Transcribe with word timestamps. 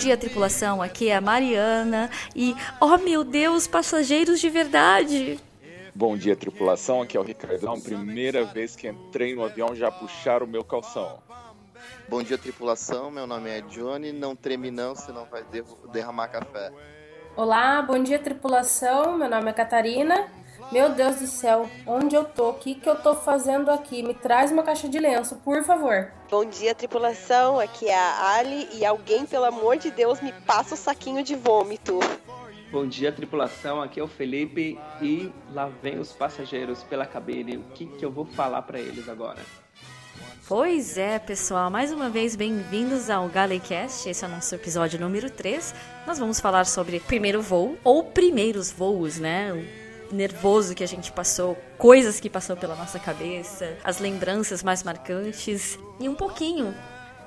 dia, 0.00 0.16
tripulação. 0.16 0.80
Aqui 0.80 1.10
é 1.10 1.16
a 1.16 1.20
Mariana 1.20 2.10
e, 2.34 2.56
oh 2.80 2.96
meu 2.96 3.22
Deus, 3.22 3.66
passageiros 3.66 4.40
de 4.40 4.48
verdade. 4.48 5.38
Bom 5.94 6.16
dia, 6.16 6.34
tripulação. 6.34 7.02
Aqui 7.02 7.18
é 7.18 7.20
o 7.20 7.22
Ricardão. 7.22 7.78
Primeira 7.78 8.44
vez 8.44 8.74
que 8.74 8.88
entrei 8.88 9.34
no 9.34 9.44
avião 9.44 9.74
já 9.74 9.90
puxaram 9.90 10.46
o 10.46 10.48
meu 10.48 10.64
calção. 10.64 11.18
Bom 12.08 12.22
dia, 12.22 12.38
tripulação. 12.38 13.10
Meu 13.10 13.26
nome 13.26 13.50
é 13.50 13.60
Johnny. 13.60 14.10
Não 14.10 14.34
treme 14.34 14.70
não, 14.70 14.94
senão 14.94 15.26
vai 15.26 15.44
derramar 15.92 16.28
café. 16.28 16.72
Olá, 17.36 17.82
bom 17.82 18.02
dia, 18.02 18.18
tripulação. 18.18 19.18
Meu 19.18 19.28
nome 19.28 19.50
é 19.50 19.52
Catarina. 19.52 20.28
Meu 20.72 20.90
Deus 20.90 21.16
do 21.16 21.26
céu, 21.26 21.68
onde 21.86 22.14
eu 22.14 22.24
tô? 22.24 22.50
O 22.50 22.54
que, 22.54 22.74
que 22.74 22.88
eu 22.88 22.94
tô 22.94 23.14
fazendo 23.16 23.70
aqui? 23.70 24.02
Me 24.02 24.14
traz 24.14 24.52
uma 24.52 24.62
caixa 24.62 24.88
de 24.88 24.98
lenço, 24.98 25.36
por 25.36 25.64
favor. 25.64 26.12
Bom 26.30 26.44
dia, 26.44 26.74
tripulação. 26.74 27.58
Aqui 27.58 27.88
é 27.88 27.98
a 27.98 28.34
Ali 28.36 28.68
e 28.74 28.84
alguém, 28.84 29.26
pelo 29.26 29.46
amor 29.46 29.76
de 29.76 29.90
Deus, 29.90 30.20
me 30.20 30.32
passa 30.46 30.74
o 30.74 30.78
saquinho 30.78 31.24
de 31.24 31.34
vômito. 31.34 31.98
Bom 32.70 32.86
dia, 32.86 33.10
tripulação. 33.10 33.82
Aqui 33.82 33.98
é 33.98 34.02
o 34.02 34.08
Felipe 34.08 34.78
e 35.02 35.32
lá 35.52 35.68
vem 35.82 35.98
os 35.98 36.12
passageiros 36.12 36.84
pela 36.84 37.04
cabine. 37.04 37.56
O 37.56 37.64
que, 37.74 37.86
que 37.86 38.04
eu 38.04 38.12
vou 38.12 38.24
falar 38.24 38.62
para 38.62 38.78
eles 38.78 39.08
agora? 39.08 39.40
Pois 40.46 40.98
é, 40.98 41.18
pessoal, 41.18 41.70
mais 41.70 41.92
uma 41.92 42.08
vez 42.10 42.34
bem-vindos 42.34 43.08
ao 43.08 43.28
Galecast. 43.28 44.08
Esse 44.08 44.24
é 44.24 44.28
o 44.28 44.30
nosso 44.30 44.52
episódio 44.54 45.00
número 45.00 45.30
3. 45.30 45.74
Nós 46.06 46.18
vamos 46.18 46.40
falar 46.40 46.66
sobre 46.66 46.98
primeiro 46.98 47.40
voo 47.40 47.76
ou 47.84 48.04
primeiros 48.04 48.72
voos, 48.72 49.18
né? 49.18 49.52
Nervoso 50.12 50.74
que 50.74 50.84
a 50.84 50.88
gente 50.88 51.12
passou, 51.12 51.56
coisas 51.78 52.20
que 52.20 52.28
passou 52.28 52.56
pela 52.56 52.74
nossa 52.74 52.98
cabeça, 52.98 53.76
as 53.84 53.98
lembranças 53.98 54.62
mais 54.62 54.82
marcantes 54.82 55.78
e 55.98 56.08
um 56.08 56.14
pouquinho 56.14 56.74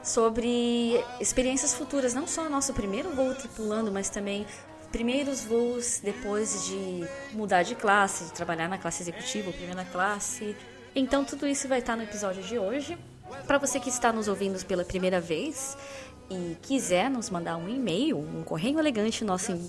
sobre 0.04 1.04
experiências 1.20 1.74
futuras, 1.74 2.14
não 2.14 2.28
só 2.28 2.50
nosso 2.50 2.74
primeiro 2.74 3.10
voo 3.12 3.34
tripulando, 3.34 3.92
mas 3.92 4.10
também 4.10 4.46
primeiros 4.92 5.44
voos 5.44 6.00
depois 6.04 6.68
de 6.68 7.04
mudar 7.36 7.64
de 7.64 7.74
classe, 7.74 8.26
de 8.26 8.34
trabalhar 8.34 8.68
na 8.68 8.78
classe 8.78 9.02
executiva, 9.02 9.48
ou 9.48 9.54
primeira 9.54 9.86
classe. 9.86 10.56
Então 10.96 11.24
tudo 11.24 11.48
isso 11.48 11.68
vai 11.68 11.80
estar 11.80 11.96
no 11.96 12.04
episódio 12.04 12.44
de 12.44 12.60
hoje. 12.60 12.98
Para 13.48 13.58
você 13.58 13.80
que 13.80 13.90
está 13.90 14.12
nos 14.12 14.28
ouvindo 14.28 14.64
pela 14.66 14.86
primeira 14.86 15.20
vez 15.20 15.76
e 16.30 16.56
quiser 16.62 17.10
nos 17.10 17.30
mandar 17.30 17.58
um 17.58 17.68
e-mail, 17.68 18.18
um 18.18 18.44
correio 18.44 18.78
elegante, 18.78 19.24
nosso 19.24 19.60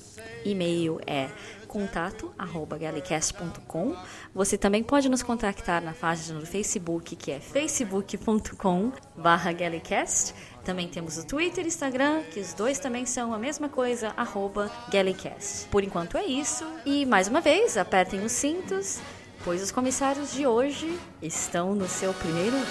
e-mail 0.45 1.01
é 1.07 1.29
contato@galecast.com. 1.75 3.97
Você 4.33 4.57
também 4.57 4.85
pode 4.85 5.09
nos 5.09 5.25
contactar 5.25 5.83
na 5.83 5.93
página 5.93 6.39
do 6.39 6.47
Facebook, 6.47 7.17
que 7.17 7.33
é 7.33 7.41
facebook.com/galecast. 7.41 10.33
Também 10.65 10.87
temos 10.89 11.19
o 11.19 11.27
Twitter 11.27 11.65
e 11.65 11.69
Instagram, 11.69 12.23
que 12.33 12.39
os 12.39 12.55
dois 12.55 12.79
também 12.79 13.05
são 13.05 13.35
a 13.35 13.39
mesma 13.39 13.69
coisa, 13.69 14.15
arroba 14.17 14.71
Galecast. 14.91 15.67
Por 15.69 15.83
enquanto 15.83 16.17
é 16.17 16.25
isso. 16.25 16.65
E 16.87 17.05
mais 17.05 17.27
uma 17.27 17.41
vez, 17.41 17.77
apertem 17.77 18.25
os 18.25 18.31
cintos, 18.31 19.01
pois 19.45 19.61
os 19.61 19.73
comissários 19.73 20.33
de 20.33 20.47
hoje 20.47 20.97
estão 21.21 21.75
no 21.75 21.89
seu 21.89 22.15
primeiro 22.15 22.57
voo. 22.57 22.65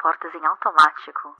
Portas 0.00 0.34
em 0.34 0.46
automático. 0.46 1.36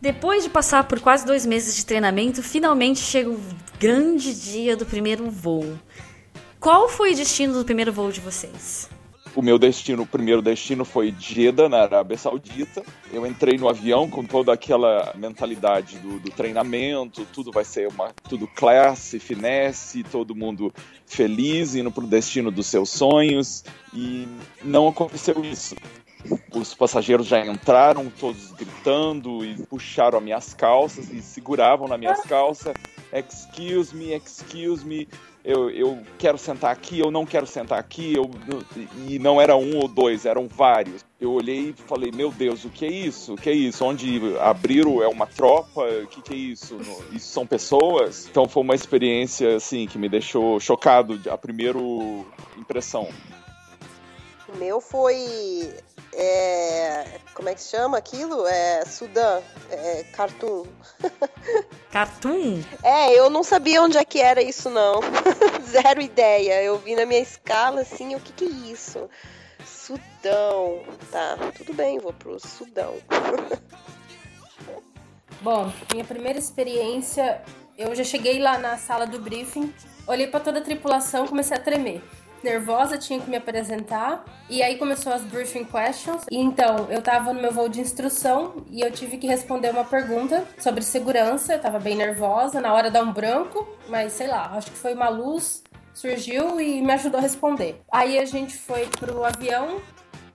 Depois 0.00 0.44
de 0.44 0.50
passar 0.50 0.86
por 0.86 1.00
quase 1.00 1.26
dois 1.26 1.44
meses 1.44 1.74
de 1.74 1.84
treinamento, 1.84 2.42
finalmente 2.42 3.00
chega 3.00 3.28
o 3.28 3.40
grande 3.80 4.40
dia 4.40 4.76
do 4.76 4.86
primeiro 4.86 5.28
voo. 5.28 5.76
Qual 6.60 6.88
foi 6.88 7.12
o 7.12 7.16
destino 7.16 7.54
do 7.54 7.64
primeiro 7.64 7.92
voo 7.92 8.12
de 8.12 8.20
vocês? 8.20 8.88
O 9.36 9.42
meu 9.42 9.58
destino, 9.58 10.02
o 10.02 10.06
primeiro 10.06 10.40
destino 10.40 10.82
foi 10.82 11.14
Jeddah, 11.16 11.68
na 11.68 11.82
Arábia 11.82 12.16
Saudita. 12.16 12.82
Eu 13.12 13.26
entrei 13.26 13.58
no 13.58 13.68
avião 13.68 14.08
com 14.08 14.24
toda 14.24 14.50
aquela 14.50 15.12
mentalidade 15.14 15.98
do, 15.98 16.18
do 16.18 16.30
treinamento, 16.30 17.26
tudo 17.34 17.52
vai 17.52 17.62
ser 17.62 17.86
uma, 17.86 18.14
tudo 18.26 18.46
classe, 18.46 19.18
finesse, 19.18 20.02
todo 20.02 20.34
mundo 20.34 20.72
feliz, 21.04 21.74
indo 21.74 21.92
para 21.92 22.04
o 22.04 22.06
destino 22.06 22.50
dos 22.50 22.66
seus 22.66 22.88
sonhos. 22.88 23.62
E 23.92 24.26
não 24.64 24.88
aconteceu 24.88 25.44
isso. 25.44 25.76
Os 26.54 26.74
passageiros 26.74 27.26
já 27.26 27.44
entraram, 27.44 28.10
todos 28.18 28.52
gritando 28.52 29.44
e 29.44 29.54
puxaram 29.66 30.16
as 30.16 30.24
minhas 30.24 30.54
calças 30.54 31.10
e 31.10 31.20
seguravam 31.20 31.86
nas 31.86 31.98
minhas 31.98 32.22
calças. 32.22 32.74
Excuse 33.12 33.94
me, 33.94 34.14
excuse 34.14 34.84
me 34.84 35.06
eu, 35.46 35.70
eu 35.70 36.02
quero 36.18 36.36
sentar 36.36 36.72
aqui, 36.72 36.98
eu 36.98 37.08
não 37.08 37.24
quero 37.24 37.46
sentar 37.46 37.78
aqui, 37.78 38.12
eu, 38.12 38.28
e 39.06 39.16
não 39.20 39.40
era 39.40 39.56
um 39.56 39.76
ou 39.76 39.86
dois, 39.86 40.26
eram 40.26 40.48
vários. 40.48 41.04
Eu 41.20 41.32
olhei 41.32 41.70
e 41.70 41.72
falei, 41.72 42.10
meu 42.10 42.32
Deus, 42.32 42.64
o 42.64 42.68
que 42.68 42.84
é 42.84 42.90
isso? 42.90 43.34
O 43.34 43.36
que 43.36 43.48
é 43.48 43.52
isso? 43.52 43.84
Onde 43.84 44.20
abriram 44.40 45.00
é 45.00 45.06
uma 45.06 45.24
tropa? 45.24 45.82
O 46.02 46.06
que, 46.08 46.20
que 46.20 46.34
é 46.34 46.36
isso? 46.36 46.76
Isso 47.12 47.28
são 47.28 47.46
pessoas? 47.46 48.26
Então 48.28 48.48
foi 48.48 48.64
uma 48.64 48.74
experiência 48.74 49.54
assim 49.54 49.86
que 49.86 49.96
me 49.96 50.08
deixou 50.08 50.58
chocado, 50.58 51.20
a 51.30 51.38
primeira 51.38 51.78
impressão. 52.58 53.08
O 54.48 54.58
meu 54.58 54.80
foi 54.80 55.72
é, 56.18 57.20
como 57.34 57.50
é 57.50 57.54
que 57.54 57.60
se 57.60 57.76
chama 57.76 57.98
aquilo? 57.98 58.46
É 58.46 58.84
Sudã, 58.86 59.42
é 59.70 60.02
Cartoon. 60.04 60.64
Cartoon? 61.90 62.62
É, 62.82 63.12
eu 63.12 63.28
não 63.28 63.42
sabia 63.42 63.82
onde 63.82 63.98
é 63.98 64.04
que 64.04 64.18
era 64.20 64.40
isso 64.40 64.70
não. 64.70 65.00
Zero 65.68 66.00
ideia. 66.00 66.62
Eu 66.62 66.78
vi 66.78 66.96
na 66.96 67.04
minha 67.04 67.20
escala 67.20 67.82
assim, 67.82 68.14
o 68.14 68.20
que 68.20 68.32
que 68.32 68.44
é 68.46 68.72
isso? 68.72 69.10
Sudão. 69.66 70.82
Tá, 71.12 71.36
tudo 71.56 71.74
bem, 71.74 71.98
vou 71.98 72.14
pro 72.14 72.40
Sudão. 72.40 72.94
Bom, 75.42 75.70
minha 75.92 76.04
primeira 76.04 76.38
experiência, 76.38 77.42
eu 77.76 77.94
já 77.94 78.02
cheguei 78.02 78.38
lá 78.40 78.56
na 78.58 78.78
sala 78.78 79.06
do 79.06 79.20
briefing, 79.20 79.72
olhei 80.06 80.26
para 80.26 80.40
toda 80.40 80.60
a 80.60 80.62
tripulação, 80.62 81.26
comecei 81.26 81.54
a 81.54 81.60
tremer 81.60 82.02
nervosa, 82.46 82.96
tinha 82.96 83.20
que 83.20 83.28
me 83.28 83.36
apresentar. 83.36 84.24
E 84.48 84.62
aí 84.62 84.78
começou 84.78 85.12
as 85.12 85.22
briefing 85.22 85.64
questions. 85.64 86.24
E 86.30 86.38
então, 86.38 86.86
eu 86.88 87.02
tava 87.02 87.32
no 87.32 87.40
meu 87.40 87.52
voo 87.52 87.68
de 87.68 87.80
instrução 87.80 88.64
e 88.70 88.80
eu 88.80 88.90
tive 88.90 89.18
que 89.18 89.26
responder 89.26 89.70
uma 89.70 89.84
pergunta 89.84 90.44
sobre 90.58 90.82
segurança. 90.82 91.54
Eu 91.54 91.60
tava 91.60 91.78
bem 91.78 91.96
nervosa, 91.96 92.60
na 92.60 92.72
hora 92.72 92.90
dá 92.90 93.02
um 93.02 93.12
branco, 93.12 93.68
mas 93.88 94.12
sei 94.12 94.28
lá, 94.28 94.52
acho 94.54 94.70
que 94.70 94.78
foi 94.78 94.94
uma 94.94 95.08
luz 95.08 95.62
surgiu 95.96 96.60
e 96.60 96.82
me 96.82 96.92
ajudou 96.92 97.18
a 97.18 97.22
responder. 97.22 97.80
Aí 97.90 98.18
a 98.18 98.24
gente 98.26 98.54
foi 98.54 98.86
pro 99.00 99.24
avião 99.24 99.80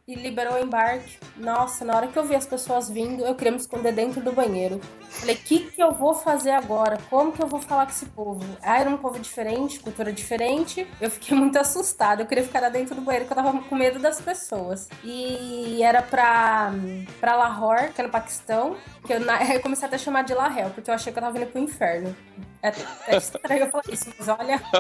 e 0.07 0.15
liberou 0.15 0.55
o 0.55 0.59
embarque. 0.59 1.17
Nossa, 1.37 1.85
na 1.85 1.95
hora 1.95 2.07
que 2.07 2.17
eu 2.17 2.23
vi 2.23 2.35
as 2.35 2.45
pessoas 2.45 2.89
vindo, 2.89 3.23
eu 3.23 3.35
queria 3.35 3.51
me 3.51 3.57
esconder 3.57 3.93
dentro 3.93 4.21
do 4.21 4.31
banheiro. 4.31 4.79
Falei, 5.09 5.35
o 5.35 5.39
que, 5.39 5.71
que 5.71 5.81
eu 5.81 5.91
vou 5.91 6.13
fazer 6.13 6.51
agora? 6.51 6.97
Como 7.09 7.31
que 7.31 7.41
eu 7.41 7.47
vou 7.47 7.59
falar 7.59 7.85
com 7.85 7.91
esse 7.91 8.05
povo? 8.07 8.43
Ah, 8.61 8.79
era 8.79 8.89
um 8.89 8.97
povo 8.97 9.19
diferente, 9.19 9.79
cultura 9.79 10.11
diferente. 10.11 10.87
Eu 10.99 11.09
fiquei 11.09 11.35
muito 11.37 11.57
assustada. 11.57 12.23
Eu 12.23 12.27
queria 12.27 12.43
ficar 12.43 12.61
lá 12.61 12.69
dentro 12.69 12.95
do 12.95 13.01
banheiro, 13.01 13.25
porque 13.25 13.39
eu 13.39 13.43
tava 13.43 13.61
com 13.61 13.75
medo 13.75 13.99
das 13.99 14.19
pessoas. 14.21 14.89
E 15.03 15.81
era 15.83 16.01
pra, 16.01 16.71
pra 17.19 17.35
Lahore, 17.35 17.93
que 17.93 18.01
é 18.01 18.03
no 18.03 18.09
Paquistão, 18.09 18.75
que 19.05 19.13
eu, 19.13 19.19
eu 19.53 19.61
comecei 19.61 19.85
até 19.85 19.95
a 19.95 19.99
chamar 19.99 20.23
de 20.23 20.33
Lahel, 20.33 20.69
porque 20.71 20.89
eu 20.89 20.95
achei 20.95 21.11
que 21.11 21.19
eu 21.19 21.23
tava 21.23 21.37
vindo 21.37 21.51
pro 21.51 21.61
inferno. 21.61 22.15
É, 22.63 22.71
é 23.07 23.17
estranho 23.17 23.65
eu 23.65 23.71
falar 23.71 23.83
isso, 23.89 24.13
mas 24.17 24.27
olha. 24.27 24.61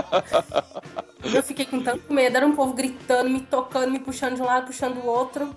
Eu 1.23 1.43
fiquei 1.43 1.65
com 1.65 1.81
tanto 1.81 2.11
medo. 2.11 2.35
Era 2.35 2.45
um 2.45 2.55
povo 2.55 2.73
gritando, 2.73 3.29
me 3.29 3.41
tocando, 3.41 3.91
me 3.91 3.99
puxando 3.99 4.35
de 4.35 4.41
um 4.41 4.45
lado, 4.45 4.65
puxando 4.67 5.01
do 5.01 5.07
outro. 5.07 5.55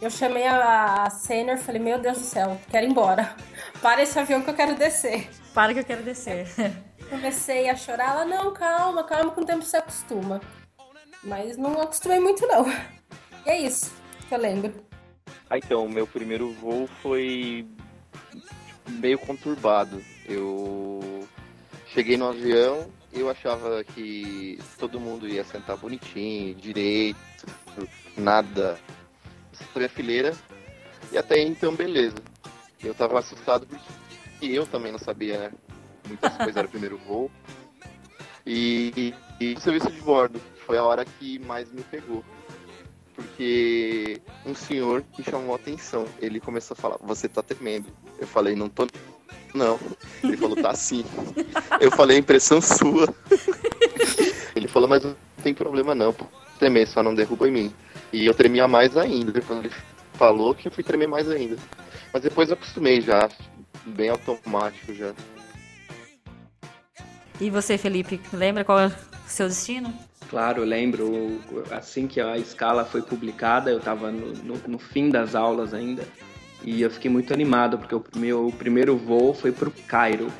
Eu 0.00 0.10
chamei 0.10 0.46
a, 0.46 1.04
a 1.04 1.10
senior 1.10 1.56
e 1.56 1.60
falei: 1.60 1.80
Meu 1.80 1.98
Deus 1.98 2.18
do 2.18 2.24
céu, 2.24 2.58
quero 2.70 2.86
ir 2.86 2.90
embora. 2.90 3.34
Para 3.82 4.02
esse 4.02 4.18
avião 4.18 4.40
que 4.40 4.50
eu 4.50 4.54
quero 4.54 4.76
descer. 4.76 5.28
Para 5.52 5.74
que 5.74 5.80
eu 5.80 5.84
quero 5.84 6.02
descer. 6.02 6.46
Comecei 7.10 7.68
a 7.68 7.74
chorar. 7.74 8.12
Ela: 8.12 8.24
Não, 8.24 8.52
calma, 8.52 9.02
calma, 9.02 9.32
com 9.32 9.40
o 9.40 9.44
tempo 9.44 9.64
você 9.64 9.76
acostuma. 9.76 10.40
Mas 11.24 11.56
não 11.56 11.80
acostumei 11.80 12.20
muito, 12.20 12.46
não. 12.46 12.68
E 13.44 13.50
é 13.50 13.60
isso 13.60 13.92
que 14.28 14.34
eu 14.34 14.38
lembro. 14.38 14.72
Ah, 15.50 15.58
então, 15.58 15.88
meu 15.88 16.06
primeiro 16.06 16.52
voo 16.52 16.86
foi 17.02 17.66
meio 18.88 19.18
conturbado. 19.18 20.02
Eu 20.28 21.26
cheguei 21.86 22.16
no 22.16 22.28
avião, 22.28 22.90
eu 23.12 23.30
achava 23.30 23.82
que 23.82 24.58
todo 24.78 25.00
mundo 25.00 25.26
ia 25.26 25.42
sentar 25.42 25.76
bonitinho, 25.76 26.54
direito, 26.54 27.46
nada. 28.16 28.78
Foi 29.72 29.86
a 29.86 29.88
fileira 29.88 30.36
e 31.10 31.18
até 31.18 31.40
então 31.40 31.74
beleza. 31.74 32.16
Eu 32.82 32.94
tava 32.94 33.18
assustado 33.18 33.66
porque 33.66 34.46
eu 34.46 34.66
também 34.66 34.92
não 34.92 34.98
sabia, 34.98 35.38
né? 35.38 35.52
Muitas 36.06 36.36
coisas 36.36 36.56
era 36.56 36.66
o 36.66 36.70
primeiro 36.70 36.98
voo. 37.08 37.30
E 38.46 39.14
e 39.40 39.54
o 39.54 39.60
serviço 39.60 39.90
de 39.90 40.00
bordo 40.00 40.40
foi 40.66 40.78
a 40.78 40.84
hora 40.84 41.04
que 41.04 41.38
mais 41.38 41.70
me 41.70 41.82
pegou. 41.82 42.24
Porque 43.14 44.20
um 44.44 44.54
senhor 44.54 45.02
que 45.12 45.22
chamou 45.22 45.52
a 45.52 45.56
atenção, 45.56 46.06
ele 46.20 46.40
começou 46.40 46.76
a 46.76 46.80
falar, 46.80 46.96
você 47.00 47.28
tá 47.28 47.42
tremendo. 47.42 47.86
Eu 48.18 48.26
falei, 48.26 48.56
não 48.56 48.68
tô 48.68 48.86
não. 49.54 49.78
Ele 50.22 50.36
falou, 50.36 50.56
tá 50.56 50.74
sim. 50.74 51.04
Eu 51.80 51.90
falei, 51.90 52.18
impressão 52.18 52.60
sua. 52.60 53.12
Ele 54.54 54.68
falou, 54.68 54.88
mas 54.88 55.04
não 55.04 55.16
tem 55.42 55.54
problema 55.54 55.94
não, 55.94 56.12
pô. 56.12 56.26
Tremer, 56.58 56.86
só 56.88 57.02
não 57.02 57.14
derruba 57.14 57.48
em 57.48 57.52
mim. 57.52 57.74
E 58.12 58.26
eu 58.26 58.34
tremia 58.34 58.66
mais 58.66 58.96
ainda. 58.96 59.40
Quando 59.40 59.66
ele 59.66 59.74
falou 60.14 60.54
que 60.54 60.68
eu 60.68 60.72
fui 60.72 60.82
tremer 60.82 61.06
mais 61.06 61.30
ainda. 61.30 61.56
Mas 62.12 62.22
depois 62.22 62.48
eu 62.48 62.54
acostumei 62.54 63.00
já. 63.00 63.28
Bem 63.86 64.08
automático 64.08 64.92
já. 64.92 65.14
E 67.40 67.50
você, 67.50 67.78
Felipe, 67.78 68.20
lembra 68.32 68.64
qual 68.64 68.80
é 68.80 68.86
o 68.88 68.92
seu 69.26 69.46
destino? 69.46 69.94
Claro, 70.28 70.62
eu 70.62 70.66
lembro. 70.66 71.40
Assim 71.70 72.06
que 72.06 72.20
a 72.20 72.36
escala 72.36 72.84
foi 72.84 73.00
publicada, 73.00 73.70
eu 73.70 73.78
estava 73.78 74.10
no, 74.10 74.32
no, 74.32 74.60
no, 74.66 74.78
fim 74.78 75.08
das 75.08 75.34
aulas 75.34 75.72
ainda. 75.72 76.02
E 76.62 76.82
eu 76.82 76.90
fiquei 76.90 77.10
muito 77.10 77.32
animado, 77.32 77.78
porque 77.78 77.94
o 77.94 78.04
meu 78.16 78.52
primeiro 78.58 78.96
voo 78.96 79.32
foi 79.32 79.52
para 79.52 79.68
o 79.68 79.72
Cairo. 79.86 80.32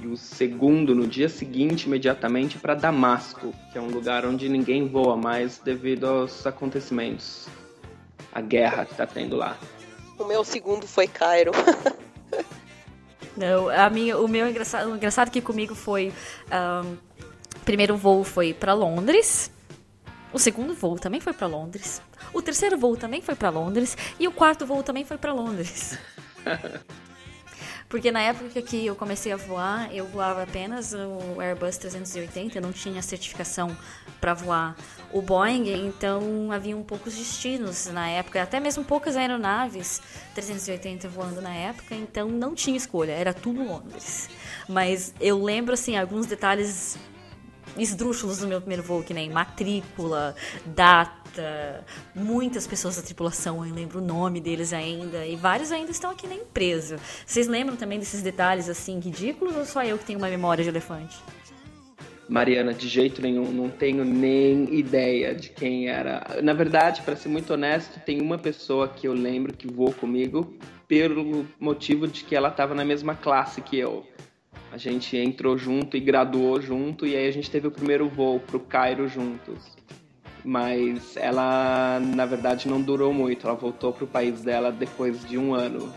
E 0.00 0.06
o 0.06 0.16
segundo, 0.16 0.94
no 0.94 1.06
dia 1.08 1.28
seguinte, 1.28 1.86
imediatamente, 1.86 2.56
para 2.56 2.74
Damasco, 2.74 3.52
que 3.72 3.78
é 3.78 3.80
um 3.80 3.88
lugar 3.88 4.24
onde 4.24 4.48
ninguém 4.48 4.86
voa 4.86 5.16
mais 5.16 5.58
devido 5.58 6.06
aos 6.06 6.46
acontecimentos. 6.46 7.48
A 8.32 8.40
guerra 8.40 8.84
que 8.84 8.92
está 8.92 9.06
tendo 9.06 9.36
lá. 9.36 9.56
O 10.16 10.24
meu 10.24 10.44
segundo 10.44 10.86
foi 10.86 11.08
Cairo. 11.08 11.50
Não, 13.36 13.68
a 13.68 13.88
minha, 13.90 14.18
o 14.18 14.26
meu 14.26 14.48
engraçado, 14.48 14.90
o 14.90 14.96
engraçado 14.96 15.30
que 15.30 15.40
comigo 15.40 15.74
foi. 15.74 16.12
Um, 16.52 16.96
primeiro 17.64 17.96
voo 17.96 18.24
foi 18.24 18.52
para 18.52 18.74
Londres. 18.74 19.50
O 20.32 20.38
segundo 20.38 20.74
voo 20.74 20.98
também 20.98 21.20
foi 21.20 21.32
para 21.32 21.46
Londres. 21.46 22.02
O 22.32 22.42
terceiro 22.42 22.78
voo 22.78 22.96
também 22.96 23.20
foi 23.20 23.34
para 23.34 23.50
Londres. 23.50 23.96
E 24.18 24.26
o 24.26 24.32
quarto 24.32 24.66
voo 24.66 24.82
também 24.82 25.04
foi 25.04 25.18
para 25.18 25.32
Londres. 25.32 25.98
Porque 27.88 28.12
na 28.12 28.20
época 28.20 28.60
que 28.60 28.84
eu 28.84 28.94
comecei 28.94 29.32
a 29.32 29.36
voar, 29.36 29.88
eu 29.94 30.06
voava 30.06 30.42
apenas 30.42 30.92
o 30.92 31.40
Airbus 31.40 31.78
380, 31.78 32.58
eu 32.58 32.62
não 32.62 32.70
tinha 32.70 33.00
certificação 33.00 33.74
para 34.20 34.34
voar 34.34 34.76
o 35.10 35.22
Boeing, 35.22 35.86
então 35.86 36.52
haviam 36.52 36.82
poucos 36.82 37.14
destinos 37.14 37.86
na 37.86 38.06
época, 38.08 38.42
até 38.42 38.60
mesmo 38.60 38.84
poucas 38.84 39.16
aeronaves 39.16 40.02
380 40.34 41.08
voando 41.08 41.40
na 41.40 41.54
época, 41.54 41.94
então 41.94 42.28
não 42.28 42.54
tinha 42.54 42.76
escolha, 42.76 43.12
era 43.12 43.32
tudo 43.32 43.64
Londres. 43.64 44.28
Mas 44.68 45.14
eu 45.18 45.42
lembro 45.42 45.72
assim 45.72 45.96
alguns 45.96 46.26
detalhes 46.26 46.98
esdrúxulos 47.78 48.38
do 48.38 48.48
meu 48.48 48.60
primeiro 48.60 48.82
voo, 48.82 49.02
que 49.02 49.14
nem 49.14 49.30
matrícula, 49.30 50.34
data, 50.66 51.17
muitas 52.14 52.66
pessoas 52.66 52.96
da 52.96 53.02
tripulação, 53.02 53.64
eu 53.64 53.74
lembro 53.74 53.98
o 53.98 54.02
nome 54.02 54.40
deles 54.40 54.72
ainda, 54.72 55.26
e 55.26 55.36
vários 55.36 55.72
ainda 55.72 55.90
estão 55.90 56.10
aqui 56.10 56.26
na 56.26 56.34
empresa. 56.34 56.96
Vocês 57.26 57.46
lembram 57.46 57.76
também 57.76 57.98
desses 57.98 58.22
detalhes 58.22 58.68
assim 58.68 58.98
ridículos 58.98 59.56
ou 59.56 59.64
só 59.64 59.84
eu 59.84 59.98
que 59.98 60.04
tenho 60.04 60.18
uma 60.18 60.28
memória 60.28 60.62
de 60.62 60.70
elefante? 60.70 61.16
Mariana, 62.28 62.74
de 62.74 62.86
jeito 62.86 63.22
nenhum, 63.22 63.50
não 63.50 63.70
tenho 63.70 64.04
nem 64.04 64.74
ideia 64.74 65.34
de 65.34 65.48
quem 65.48 65.88
era. 65.88 66.40
Na 66.42 66.52
verdade, 66.52 67.00
para 67.00 67.16
ser 67.16 67.30
muito 67.30 67.54
honesto, 67.54 67.98
tem 68.00 68.20
uma 68.20 68.36
pessoa 68.36 68.86
que 68.86 69.08
eu 69.08 69.14
lembro 69.14 69.54
que 69.54 69.66
voou 69.66 69.92
comigo 69.92 70.52
pelo 70.86 71.46
motivo 71.58 72.06
de 72.06 72.24
que 72.24 72.36
ela 72.36 72.48
estava 72.48 72.74
na 72.74 72.84
mesma 72.84 73.14
classe 73.14 73.62
que 73.62 73.78
eu. 73.78 74.06
A 74.70 74.76
gente 74.76 75.16
entrou 75.16 75.56
junto 75.56 75.96
e 75.96 76.00
graduou 76.00 76.60
junto 76.60 77.06
e 77.06 77.16
aí 77.16 77.26
a 77.26 77.32
gente 77.32 77.50
teve 77.50 77.66
o 77.66 77.70
primeiro 77.70 78.08
voo 78.08 78.38
pro 78.38 78.60
Cairo 78.60 79.08
juntos. 79.08 79.76
Mas 80.48 81.14
ela, 81.14 82.00
na 82.00 82.24
verdade, 82.24 82.70
não 82.70 82.80
durou 82.80 83.12
muito. 83.12 83.46
Ela 83.46 83.54
voltou 83.54 83.92
pro 83.92 84.06
país 84.06 84.40
dela 84.40 84.72
depois 84.72 85.22
de 85.28 85.36
um 85.36 85.52
ano 85.52 85.92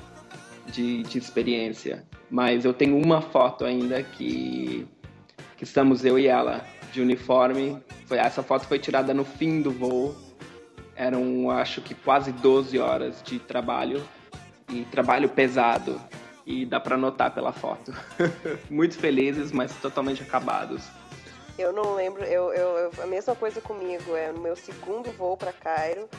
de, 0.65 1.03
de 1.03 1.18
experiência. 1.18 2.03
Mas 2.30 2.65
eu 2.65 2.74
tenho 2.74 2.98
uma 2.98 3.21
foto 3.21 3.63
ainda 3.63 4.03
que 4.03 4.86
que 5.56 5.63
estamos 5.63 6.03
eu 6.03 6.19
e 6.19 6.27
ela 6.27 6.65
de 6.92 7.00
uniforme. 7.00 7.77
Foi, 8.07 8.18
essa 8.18 8.44
foto 8.44 8.68
foi 8.68 8.77
tirada 8.77 9.13
no 9.13 9.24
fim 9.24 9.62
do 9.62 9.71
voo. 9.71 10.13
Eram, 10.98 11.50
acho 11.50 11.81
que 11.81 11.95
quase 11.95 12.33
12 12.33 12.77
horas 12.77 13.24
de 13.24 13.39
trabalho 13.39 14.03
e 14.68 14.83
trabalho 14.83 15.30
pesado. 15.30 16.01
E 16.45 16.65
dá 16.65 16.77
para 16.77 16.98
notar 16.98 17.33
pela 17.33 17.53
foto. 17.53 17.94
Muito 18.69 18.98
felizes, 18.98 19.53
mas 19.53 19.74
totalmente 19.75 20.21
acabados. 20.24 20.89
Eu 21.57 21.71
não 21.71 21.95
lembro, 21.95 22.24
eu, 22.24 22.53
eu, 22.53 22.92
a 23.01 23.06
mesma 23.06 23.36
coisa 23.36 23.62
comigo, 23.62 24.15
é 24.15 24.31
no 24.31 24.39
meu 24.42 24.56
segundo 24.56 25.12
voo 25.12 25.38
para 25.38 25.51
Cairo. 25.51 26.09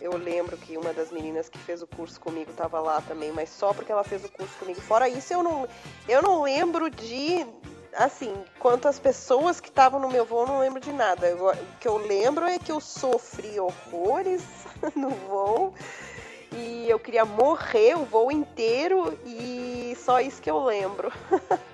Eu 0.00 0.16
lembro 0.16 0.56
que 0.56 0.76
uma 0.76 0.92
das 0.92 1.10
meninas 1.10 1.48
que 1.48 1.58
fez 1.58 1.82
o 1.82 1.86
curso 1.86 2.20
comigo 2.20 2.50
estava 2.50 2.78
lá 2.80 3.00
também, 3.00 3.32
mas 3.32 3.50
só 3.50 3.74
porque 3.74 3.90
ela 3.90 4.04
fez 4.04 4.24
o 4.24 4.28
curso 4.28 4.56
comigo. 4.58 4.80
Fora 4.80 5.08
isso, 5.08 5.32
eu 5.32 5.42
não, 5.42 5.68
eu 6.08 6.22
não 6.22 6.42
lembro 6.42 6.88
de 6.88 7.44
assim, 7.92 8.32
quanto 8.58 8.86
às 8.86 8.98
pessoas 8.98 9.60
que 9.60 9.68
estavam 9.68 9.98
no 9.98 10.08
meu 10.08 10.24
voo, 10.24 10.42
eu 10.42 10.46
não 10.46 10.58
lembro 10.60 10.80
de 10.80 10.92
nada. 10.92 11.26
Eu, 11.26 11.48
o 11.48 11.78
que 11.80 11.88
eu 11.88 11.96
lembro 11.96 12.46
é 12.46 12.58
que 12.58 12.70
eu 12.70 12.80
sofri 12.80 13.58
horrores 13.58 14.42
no 14.94 15.10
voo 15.10 15.74
e 16.52 16.88
eu 16.88 16.98
queria 16.98 17.24
morrer 17.24 17.96
o 17.96 18.04
voo 18.04 18.30
inteiro 18.30 19.18
e 19.26 19.96
só 19.98 20.20
isso 20.20 20.40
que 20.40 20.50
eu 20.50 20.62
lembro. 20.64 21.12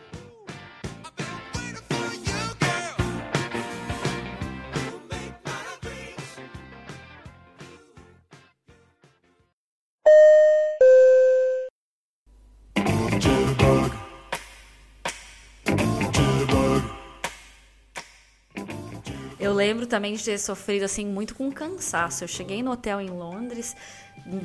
lembro 19.55 19.87
também 19.87 20.15
de 20.15 20.25
ter 20.25 20.39
sofrido 20.39 20.85
assim 20.85 21.07
muito 21.07 21.35
com 21.35 21.51
cansaço. 21.51 22.25
Eu 22.25 22.29
cheguei 22.29 22.63
no 22.63 22.73
hotel 22.73 23.01
em 23.01 23.09
Londres, 23.09 23.75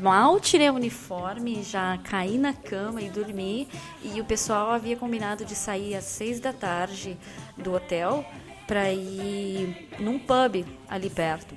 mal 0.01 0.39
tirei 0.39 0.69
o 0.69 0.73
uniforme, 0.73 1.63
já 1.63 1.97
caí 1.97 2.37
na 2.37 2.53
cama 2.53 3.01
e 3.01 3.09
dormi. 3.09 3.67
E 4.03 4.21
o 4.21 4.25
pessoal 4.25 4.71
havia 4.71 4.95
combinado 4.95 5.43
de 5.43 5.55
sair 5.55 5.95
às 5.95 6.05
seis 6.05 6.39
da 6.39 6.53
tarde 6.53 7.17
do 7.57 7.73
hotel 7.73 8.25
para 8.67 8.91
ir 8.93 9.89
num 9.99 10.19
pub 10.19 10.65
ali 10.87 11.09
perto. 11.09 11.55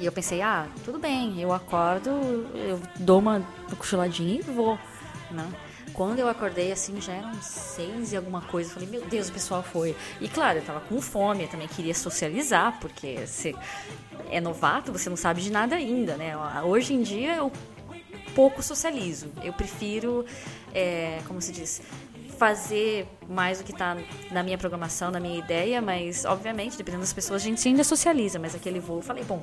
E 0.00 0.06
eu 0.06 0.10
pensei, 0.10 0.42
ah, 0.42 0.66
tudo 0.84 0.98
bem, 0.98 1.40
eu 1.40 1.52
acordo, 1.52 2.10
eu 2.10 2.80
dou 2.98 3.20
uma 3.20 3.46
cochiladinha 3.78 4.40
e 4.40 4.42
vou, 4.42 4.78
né? 5.30 5.46
Quando 5.94 6.18
eu 6.18 6.28
acordei, 6.28 6.72
assim, 6.72 7.00
já 7.00 7.12
eram 7.12 7.32
seis 7.40 8.12
e 8.12 8.16
alguma 8.16 8.40
coisa. 8.42 8.68
Falei, 8.70 8.88
meu 8.88 9.02
Deus, 9.06 9.28
o 9.28 9.32
pessoal 9.32 9.62
foi. 9.62 9.96
E 10.20 10.28
claro, 10.28 10.58
eu 10.58 10.64
tava 10.64 10.80
com 10.80 11.00
fome, 11.00 11.44
eu 11.44 11.48
também 11.48 11.68
queria 11.68 11.94
socializar, 11.94 12.78
porque 12.80 13.24
você 13.24 13.54
é 14.28 14.40
novato, 14.40 14.92
você 14.92 15.08
não 15.08 15.16
sabe 15.16 15.40
de 15.40 15.52
nada 15.52 15.76
ainda, 15.76 16.16
né? 16.16 16.36
Hoje 16.64 16.94
em 16.94 17.02
dia 17.02 17.36
eu 17.36 17.52
pouco 18.34 18.60
socializo. 18.60 19.30
Eu 19.42 19.52
prefiro, 19.52 20.26
é, 20.74 21.20
como 21.26 21.40
se 21.40 21.52
diz, 21.52 21.80
fazer 22.36 23.06
mais 23.28 23.58
do 23.58 23.64
que 23.64 23.72
está 23.72 23.96
na 24.32 24.42
minha 24.42 24.58
programação, 24.58 25.10
na 25.10 25.20
minha 25.20 25.38
ideia, 25.38 25.80
mas 25.80 26.24
obviamente, 26.24 26.76
dependendo 26.76 27.02
das 27.02 27.12
pessoas, 27.12 27.42
a 27.42 27.44
gente 27.44 27.66
ainda 27.66 27.84
socializa. 27.84 28.38
Mas 28.38 28.54
aquele 28.54 28.80
voo, 28.80 28.98
eu 28.98 29.02
falei, 29.02 29.22
bom, 29.22 29.40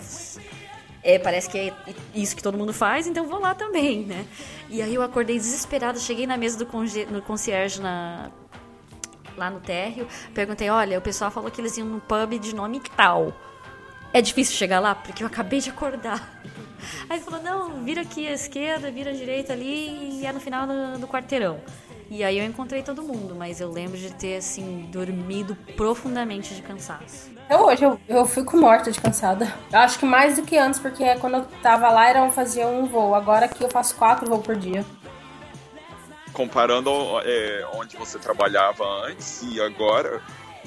é, 1.03 1.17
parece 1.17 1.49
que 1.49 1.57
é 1.57 1.73
isso 2.13 2.35
que 2.35 2.43
todo 2.43 2.57
mundo 2.57 2.73
faz, 2.73 3.07
então 3.07 3.27
vou 3.27 3.39
lá 3.39 3.55
também, 3.55 4.05
né? 4.05 4.25
E 4.69 4.81
aí 4.81 4.93
eu 4.93 5.01
acordei 5.01 5.37
desesperada, 5.37 5.99
cheguei 5.99 6.27
na 6.27 6.37
mesa 6.37 6.63
do 6.63 6.67
no 7.11 7.21
concierge 7.21 7.81
na, 7.81 8.31
lá 9.35 9.49
no 9.49 9.59
térreo, 9.59 10.07
perguntei, 10.33 10.69
olha, 10.69 10.97
o 10.97 11.01
pessoal 11.01 11.31
falou 11.31 11.49
que 11.49 11.59
eles 11.59 11.77
iam 11.77 11.87
num 11.87 11.99
pub 11.99 12.39
de 12.39 12.53
nome 12.53 12.81
tal. 12.95 13.33
É 14.13 14.21
difícil 14.21 14.55
chegar 14.55 14.79
lá? 14.79 14.93
Porque 14.93 15.23
eu 15.23 15.27
acabei 15.27 15.59
de 15.59 15.69
acordar. 15.69 16.41
Aí 17.09 17.17
ele 17.17 17.25
falou, 17.25 17.41
não, 17.41 17.83
vira 17.83 18.01
aqui 18.01 18.27
à 18.27 18.33
esquerda, 18.33 18.91
vira 18.91 19.11
à 19.11 19.13
direita 19.13 19.53
ali 19.53 20.19
e 20.19 20.25
é 20.25 20.31
no 20.31 20.39
final 20.39 20.67
do, 20.67 20.99
do 20.99 21.07
quarteirão. 21.07 21.59
E 22.11 22.25
aí 22.25 22.39
eu 22.39 22.43
encontrei 22.43 22.83
todo 22.83 23.01
mundo, 23.01 23.33
mas 23.33 23.61
eu 23.61 23.71
lembro 23.71 23.97
de 23.97 24.13
ter, 24.13 24.35
assim, 24.35 24.85
dormido 24.91 25.55
profundamente 25.77 26.53
de 26.53 26.61
cansaço. 26.61 27.31
Eu 27.49 27.59
hoje, 27.59 27.85
eu, 27.85 27.97
eu 28.05 28.25
fico 28.25 28.57
morta 28.57 28.91
de 28.91 28.99
cansada. 28.99 29.49
Eu 29.71 29.79
acho 29.79 29.97
que 29.97 30.05
mais 30.05 30.35
do 30.35 30.41
que 30.41 30.57
antes, 30.57 30.77
porque 30.77 31.15
quando 31.19 31.35
eu 31.35 31.45
tava 31.63 31.89
lá, 31.89 32.09
era 32.09 32.21
um, 32.21 32.29
fazia 32.29 32.67
um 32.67 32.85
voo. 32.85 33.15
Agora 33.15 33.45
aqui 33.45 33.63
eu 33.63 33.69
faço 33.69 33.95
quatro 33.95 34.29
voos 34.29 34.45
por 34.45 34.57
dia. 34.57 34.85
Comparando 36.33 36.91
é, 37.23 37.65
onde 37.75 37.95
você 37.95 38.19
trabalhava 38.19 38.83
antes 39.05 39.41
e 39.43 39.61
agora, 39.61 40.21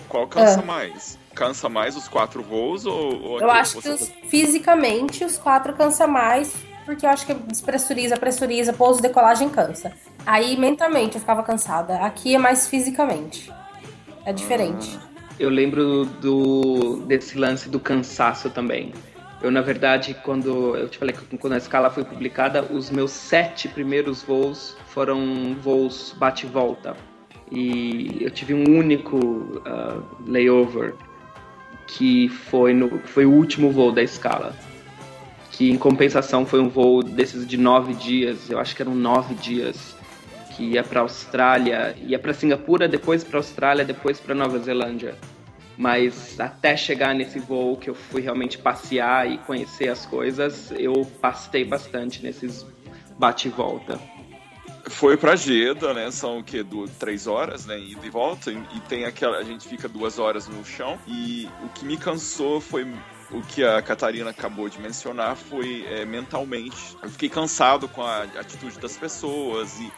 qual 0.08 0.26
cansa 0.26 0.60
é. 0.60 0.64
mais? 0.64 1.18
Cansa 1.34 1.68
mais 1.68 1.94
os 1.94 2.08
quatro 2.08 2.42
voos 2.42 2.86
ou... 2.86 3.22
ou 3.22 3.40
eu 3.40 3.50
acho 3.50 3.82
que 3.82 3.88
os, 3.90 4.10
fisicamente 4.30 5.22
os 5.22 5.36
quatro 5.36 5.74
cansa 5.74 6.06
mais, 6.06 6.54
porque 6.86 7.04
eu 7.04 7.10
acho 7.10 7.26
que 7.26 7.34
despressuriza, 7.34 8.16
pressuriza, 8.16 8.72
pouso, 8.72 9.02
decolagem 9.02 9.50
cansa. 9.50 9.92
Aí 10.26 10.56
mentalmente 10.56 11.14
eu 11.14 11.20
ficava 11.20 11.42
cansada. 11.42 11.98
Aqui 11.98 12.34
é 12.34 12.38
mais 12.38 12.68
fisicamente. 12.68 13.52
É 14.24 14.32
diferente. 14.32 14.98
Ah. 15.00 15.14
Eu 15.38 15.50
lembro 15.50 16.04
do 16.04 17.02
desse 17.06 17.36
lance 17.36 17.68
do 17.68 17.80
cansaço 17.80 18.48
também. 18.50 18.92
Eu, 19.42 19.50
na 19.50 19.60
verdade, 19.60 20.16
quando 20.22 20.74
eu 20.76 20.88
te 20.88 20.96
falei 20.96 21.14
que 21.14 21.36
quando 21.36 21.52
a 21.52 21.58
escala 21.58 21.90
foi 21.90 22.04
publicada, 22.04 22.62
os 22.62 22.90
meus 22.90 23.10
sete 23.10 23.68
primeiros 23.68 24.22
voos 24.22 24.76
foram 24.86 25.54
voos 25.60 26.14
bate-volta. 26.16 26.96
E 27.50 28.18
eu 28.22 28.30
tive 28.30 28.54
um 28.54 28.78
único 28.78 29.18
uh, 29.18 30.02
layover 30.26 30.94
que 31.86 32.28
foi, 32.28 32.72
no, 32.72 32.98
foi 33.00 33.26
o 33.26 33.30
último 33.30 33.70
voo 33.70 33.92
da 33.92 34.02
escala. 34.02 34.56
Que 35.50 35.70
em 35.70 35.76
compensação 35.76 36.46
foi 36.46 36.60
um 36.60 36.68
voo 36.68 37.02
desses 37.02 37.46
de 37.46 37.58
nove 37.58 37.92
dias, 37.92 38.48
eu 38.48 38.58
acho 38.58 38.74
que 38.74 38.80
eram 38.80 38.94
nove 38.94 39.34
dias, 39.34 39.94
que 40.56 40.62
ia 40.62 40.82
para 40.82 41.00
Austrália, 41.00 41.94
ia 42.02 42.18
para 42.18 42.32
Singapura, 42.32 42.88
depois 42.88 43.24
para 43.24 43.38
Austrália, 43.38 43.84
depois 43.84 44.20
para 44.20 44.34
Nova 44.34 44.58
Zelândia 44.58 45.16
mas 45.76 46.38
até 46.38 46.76
chegar 46.76 47.14
nesse 47.14 47.38
voo 47.38 47.76
que 47.76 47.90
eu 47.90 47.94
fui 47.94 48.20
realmente 48.20 48.58
passear 48.58 49.30
e 49.30 49.38
conhecer 49.38 49.88
as 49.88 50.06
coisas, 50.06 50.70
eu 50.72 51.04
pastei 51.20 51.64
bastante 51.64 52.22
nesses 52.22 52.64
bate 53.18 53.48
e 53.48 53.50
volta. 53.50 53.98
Foi 54.86 55.16
pra 55.16 55.34
Jeddah, 55.34 55.94
né? 55.94 56.10
São 56.10 56.40
o 56.40 56.44
quê? 56.44 56.62
Do, 56.62 56.86
três 56.86 57.26
horas, 57.26 57.64
né? 57.64 57.78
Ida 57.78 58.06
e 58.06 58.10
volta. 58.10 58.52
E 58.52 58.80
tem 58.86 59.06
aquela. 59.06 59.38
A 59.38 59.42
gente 59.42 59.66
fica 59.66 59.88
duas 59.88 60.18
horas 60.18 60.46
no 60.46 60.62
chão. 60.62 60.98
E 61.06 61.48
o 61.62 61.68
que 61.70 61.86
me 61.86 61.96
cansou 61.96 62.60
foi 62.60 62.86
o 63.30 63.40
que 63.40 63.64
a 63.64 63.80
Catarina 63.80 64.28
acabou 64.28 64.68
de 64.68 64.78
mencionar 64.78 65.36
foi 65.36 65.86
é, 65.88 66.04
mentalmente. 66.04 66.76
Eu 67.02 67.08
fiquei 67.08 67.30
cansado 67.30 67.88
com 67.88 68.02
a 68.02 68.24
atitude 68.24 68.78
das 68.78 68.94
pessoas 68.94 69.80
e 69.80 69.90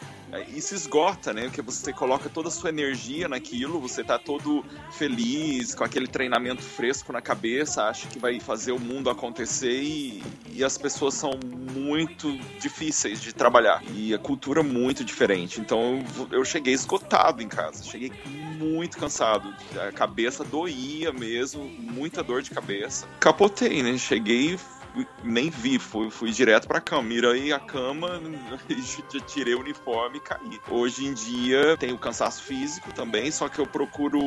e 0.49 0.61
se 0.61 0.75
esgota, 0.75 1.33
né? 1.33 1.43
Porque 1.43 1.63
você 1.63 1.93
coloca 1.93 2.29
toda 2.29 2.49
a 2.49 2.51
sua 2.51 2.71
energia 2.71 3.29
naquilo, 3.29 3.81
você 3.81 4.03
tá 4.03 4.19
todo 4.19 4.65
feliz, 4.91 5.75
com 5.75 5.85
aquele 5.85 6.07
treinamento 6.07 6.63
fresco 6.63 7.13
na 7.13 7.21
cabeça, 7.21 7.85
acha 7.85 8.09
que 8.09 8.19
vai 8.19 8.41
fazer 8.41 8.73
o 8.73 8.79
mundo 8.79 9.09
acontecer 9.09 9.83
e, 9.83 10.23
e 10.53 10.65
as 10.65 10.77
pessoas 10.77 11.15
são 11.15 11.31
muito 11.73 12.37
difíceis 12.61 13.21
de 13.21 13.33
trabalhar. 13.33 13.83
E 13.95 14.15
a 14.15 14.19
cultura 14.19 14.61
é 14.61 14.65
muito 14.65 15.05
diferente. 15.05 15.61
Então 15.61 16.05
eu, 16.19 16.39
eu 16.39 16.45
cheguei 16.45 16.75
esgotado 16.75 17.43
em 17.43 17.49
casa, 17.49 17.85
cheguei 17.85 18.13
muito 18.59 18.99
cansado. 18.99 19.55
A 19.89 19.93
cabeça 19.93 20.43
doía 20.45 21.13
mesmo, 21.13 21.65
muita 21.65 22.23
dor 22.23 22.43
de 22.43 22.51
cabeça. 22.51 23.07
Capotei, 23.21 23.83
né? 23.83 23.97
Cheguei 23.99 24.59
nem 25.23 25.51
vi, 25.51 25.79
fui, 25.79 26.11
fui 26.11 26.31
direto 26.31 26.69
pra 26.69 26.81
cama. 26.81 27.03
Mirei 27.03 27.53
a 27.53 27.59
cama, 27.59 28.21
tirei 29.27 29.55
o 29.55 29.61
uniforme 29.61 30.19
e 30.19 30.21
caí. 30.21 30.61
Hoje 30.71 31.07
em 31.07 31.15
dia 31.15 31.77
tem 31.77 31.93
o 31.93 31.99
cansaço 31.99 32.43
físico 32.43 32.93
também, 32.93 33.31
só 33.31 33.49
que 33.49 33.59
eu 33.59 33.67
procuro. 33.67 34.21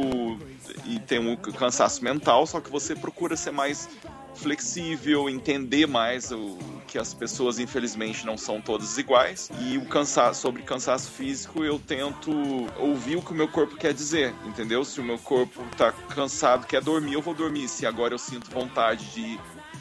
E 0.86 1.00
tem 1.00 1.20
o 1.20 1.38
cansaço 1.38 2.04
mental, 2.04 2.46
só 2.46 2.60
que 2.60 2.70
você 2.70 2.96
procura 2.96 3.36
ser 3.36 3.52
mais 3.52 3.90
flexível, 4.36 5.30
entender 5.30 5.86
mais 5.86 6.32
o 6.32 6.58
que 6.88 6.98
as 6.98 7.14
pessoas 7.14 7.60
infelizmente 7.60 8.26
não 8.26 8.38
são 8.38 8.60
todas 8.60 8.98
iguais 8.98 9.50
e 9.60 9.78
o 9.78 9.86
cansaço 9.86 10.42
sobre 10.42 10.64
cansaço 10.64 11.12
físico 11.12 11.64
eu 11.64 11.78
tento 11.78 12.32
ouvir 12.78 13.18
o 13.18 13.22
que 13.22 13.32
o 13.32 13.36
meu 13.36 13.48
corpo 13.48 13.76
quer 13.76 13.94
dizer, 13.94 14.34
entendeu? 14.46 14.84
Se 14.84 15.00
o 15.00 15.04
meu 15.04 15.20
corpo 15.20 15.64
tá 15.78 15.92
cansado, 15.92 16.66
quer 16.66 16.82
dormir, 16.82 17.14
eu 17.14 17.22
vou 17.22 17.34
dormir. 17.34 17.68
Se 17.68 17.86
agora 17.86 18.14
eu 18.14 18.18
sinto 18.18 18.50
vontade 18.50 19.06
de 19.14 19.40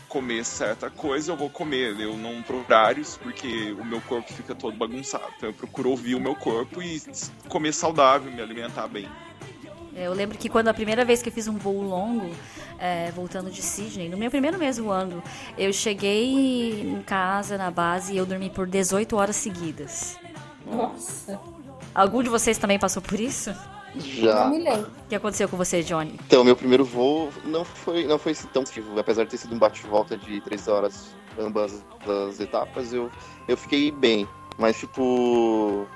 comer 0.09 0.45
certa 0.45 0.91
coisa, 0.91 1.33
eu 1.33 1.37
vou 1.37 1.51
comer. 1.51 1.99
Eu 2.01 2.17
não 2.17 2.43
pro 2.43 2.61
horários, 2.61 3.17
porque 3.17 3.73
o 3.73 3.85
meu 3.85 4.01
corpo 4.01 4.33
fica 4.33 4.55
todo 4.55 4.77
bagunçado. 4.77 5.27
Então 5.37 5.49
eu 5.51 5.55
procuro 5.55 5.91
ouvir 5.91 6.15
o 6.15 6.21
meu 6.21 6.35
corpo 6.35 6.83
e 6.83 7.01
comer 7.49 7.73
saudável, 7.73 8.31
me 8.33 8.41
alimentar 8.41 8.89
bem. 8.89 9.09
É, 9.95 10.07
eu 10.07 10.13
lembro 10.13 10.39
que 10.39 10.49
quando 10.49 10.69
a 10.69 10.75
primeira 10.75 11.05
vez 11.05 11.23
que 11.23 11.29
eu 11.29 11.33
fiz 11.33 11.49
um 11.49 11.57
voo 11.57 11.83
longo, 11.83 12.31
é, 12.79 13.11
voltando 13.11 13.51
de 13.51 13.61
Sydney, 13.61 14.09
no 14.09 14.17
meu 14.17 14.31
primeiro 14.31 14.59
mês 14.59 14.79
voando, 14.79 15.23
eu 15.57 15.73
cheguei 15.73 16.83
em 16.83 17.03
casa, 17.03 17.59
na 17.59 17.71
base, 17.71 18.13
e 18.15 18.17
eu 18.17 18.25
dormi 18.25 18.49
por 18.49 18.67
18 18.67 19.17
horas 19.17 19.37
seguidas. 19.37 20.17
Nossa. 20.65 21.41
Algum 21.95 22.23
de 22.23 22.29
vocês 22.29 22.59
também 22.59 22.79
passou 22.79 23.03
por 23.03 23.19
isso? 23.19 23.53
Já. 24.01 24.45
Não 24.45 24.51
me 24.51 24.59
lembro. 24.59 24.91
O 25.05 25.09
que 25.09 25.15
aconteceu 25.15 25.49
com 25.49 25.57
você, 25.57 25.83
Johnny? 25.83 26.19
Então, 26.27 26.45
meu 26.45 26.57
primeiro 26.57 26.85
voo 26.85 27.31
não 27.45 27.65
foi, 27.65 28.07
não 28.07 28.19
foi 28.19 28.35
tão 28.53 28.63
ativo, 28.63 28.99
apesar 28.99 29.25
de 29.25 29.31
ter 29.31 29.37
sido 29.37 29.55
um 29.55 29.59
bate-volta 29.59 30.17
de 30.17 30.41
três 30.41 30.69
horas 30.69 31.17
ambas 31.39 31.85
as 32.29 32.41
etapas, 32.41 32.93
eu, 32.93 33.11
eu 33.47 33.57
fiquei 33.57 33.91
bem. 33.91 34.29
Mas, 34.59 34.79
tipo, 34.79 35.87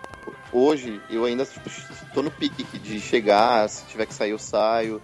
hoje 0.53 1.01
eu 1.11 1.25
ainda 1.25 1.45
tipo, 1.45 1.69
tô 2.15 2.23
no 2.23 2.31
pique 2.31 2.79
de 2.79 3.01
chegar, 3.01 3.69
se 3.69 3.85
tiver 3.87 4.07
que 4.07 4.15
sair 4.15 4.31
eu 4.31 4.39
saio. 4.39 5.03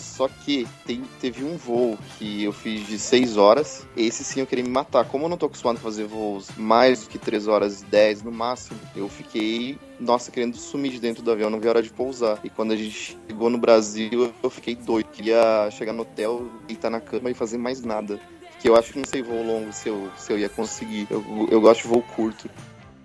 Só 0.00 0.28
que 0.28 0.66
tem, 0.86 1.02
teve 1.20 1.44
um 1.44 1.56
voo 1.56 1.98
que 2.18 2.44
eu 2.44 2.52
fiz 2.52 2.86
de 2.86 2.98
6 2.98 3.36
horas. 3.36 3.86
Esse 3.96 4.24
sim 4.24 4.40
eu 4.40 4.46
queria 4.46 4.64
me 4.64 4.70
matar. 4.70 5.04
Como 5.04 5.24
eu 5.24 5.28
não 5.28 5.36
tô 5.36 5.46
acostumado 5.46 5.76
a 5.76 5.80
fazer 5.80 6.04
voos 6.04 6.48
mais 6.56 7.02
do 7.02 7.10
que 7.10 7.18
3 7.18 7.48
horas 7.48 7.82
e 7.82 7.84
10 7.86 8.22
no 8.22 8.32
máximo, 8.32 8.78
eu 8.96 9.08
fiquei, 9.08 9.78
nossa, 9.98 10.30
querendo 10.30 10.56
sumir 10.56 10.92
de 10.92 11.00
dentro 11.00 11.22
do 11.22 11.30
avião, 11.30 11.50
não 11.50 11.60
vi 11.60 11.66
a 11.66 11.70
hora 11.70 11.82
de 11.82 11.90
pousar. 11.90 12.38
E 12.42 12.50
quando 12.50 12.72
a 12.72 12.76
gente 12.76 13.18
chegou 13.28 13.50
no 13.50 13.58
Brasil, 13.58 14.32
eu 14.42 14.50
fiquei 14.50 14.74
doido. 14.74 15.08
Queria 15.10 15.70
chegar 15.70 15.92
no 15.92 16.02
hotel, 16.02 16.48
deitar 16.66 16.90
na 16.90 17.00
cama 17.00 17.30
e 17.30 17.34
fazer 17.34 17.58
mais 17.58 17.82
nada. 17.82 18.18
Que 18.60 18.68
eu 18.68 18.76
acho 18.76 18.92
que 18.92 18.98
não 18.98 19.06
sei 19.06 19.22
voo 19.22 19.42
longo 19.44 19.72
se 19.72 19.88
eu, 19.88 20.10
se 20.16 20.32
eu 20.32 20.38
ia 20.38 20.48
conseguir. 20.48 21.06
Eu, 21.10 21.48
eu 21.50 21.60
gosto 21.60 21.82
de 21.82 21.88
voo 21.88 22.02
curto. 22.02 22.50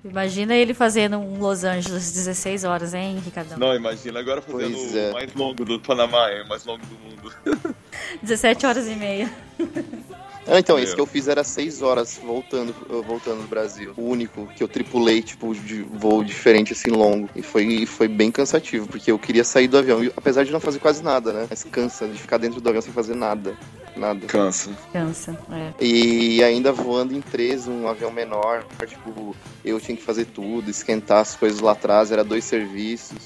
Imagina 0.03 0.53
ele 0.53 0.73
fazendo 0.73 1.17
um 1.17 1.39
Los 1.39 1.63
Angeles 1.63 2.11
16 2.11 2.65
horas, 2.65 2.93
hein, 2.93 3.21
Ricardão? 3.23 3.57
Não, 3.57 3.73
imagina 3.73 4.19
agora 4.19 4.41
fazendo 4.41 4.75
Pois 4.75 4.95
é. 4.95 5.09
o 5.11 5.13
mais 5.13 5.33
longo 5.33 5.63
do 5.63 5.79
Panamá, 5.79 6.29
é 6.29 6.43
o 6.43 6.47
mais 6.47 6.65
longo 6.65 6.85
do 6.85 6.95
mundo. 6.95 7.33
17 8.21 8.65
horas 8.65 8.87
e 8.87 8.95
meia. 8.95 9.31
Ah, 10.45 10.59
então, 10.59 10.75
Meu. 10.75 10.83
esse 10.83 10.93
que 10.93 10.99
eu 10.99 11.05
fiz 11.05 11.27
era 11.27 11.43
6 11.43 11.81
horas 11.81 12.19
voltando, 12.21 12.75
voltando 13.07 13.41
do 13.43 13.47
Brasil. 13.47 13.93
O 13.95 14.03
único 14.03 14.47
que 14.55 14.61
eu 14.63 14.67
tripulei, 14.67 15.21
tipo, 15.21 15.53
de 15.55 15.81
voo 15.83 16.23
diferente, 16.23 16.73
assim, 16.73 16.89
longo. 16.89 17.29
E 17.35 17.41
foi, 17.41 17.85
foi 17.85 18.07
bem 18.07 18.29
cansativo, 18.29 18.87
porque 18.87 19.11
eu 19.11 19.17
queria 19.17 19.43
sair 19.43 19.67
do 19.67 19.77
avião, 19.77 20.03
e, 20.03 20.11
apesar 20.17 20.43
de 20.43 20.51
não 20.51 20.59
fazer 20.59 20.79
quase 20.79 21.01
nada, 21.01 21.31
né? 21.31 21.47
Mas 21.49 21.63
cansa 21.63 22.07
de 22.07 22.17
ficar 22.19 22.37
dentro 22.37 22.59
do 22.59 22.67
avião 22.67 22.81
sem 22.81 22.91
fazer 22.91 23.15
nada. 23.15 23.57
Nada. 23.95 24.25
Cansa. 24.25 24.71
Cansa, 24.91 25.37
é. 25.51 25.71
E 25.79 26.43
ainda 26.43 26.71
voando 26.71 27.13
em 27.13 27.21
três, 27.21 27.67
um 27.67 27.87
avião 27.87 28.11
menor, 28.11 28.65
tipo, 28.87 29.35
eu 29.63 29.79
tinha 29.79 29.95
que 29.95 30.03
fazer 30.03 30.25
tudo, 30.25 30.69
esquentar 30.69 31.19
as 31.19 31.35
coisas 31.35 31.59
lá 31.59 31.73
atrás, 31.73 32.11
era 32.11 32.23
dois 32.23 32.43
serviços. 32.43 33.17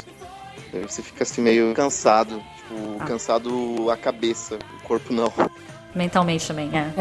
Você 0.86 1.02
fica 1.02 1.24
assim 1.24 1.42
meio 1.42 1.74
cansado, 1.74 2.44
tipo, 2.58 2.98
Ah. 3.00 3.06
cansado 3.06 3.90
a 3.90 3.96
cabeça, 3.96 4.60
o 4.80 4.84
corpo 4.88 5.14
não. 5.14 5.32
Mentalmente 5.98 6.48
também, 6.48 6.70
é. 6.78 6.94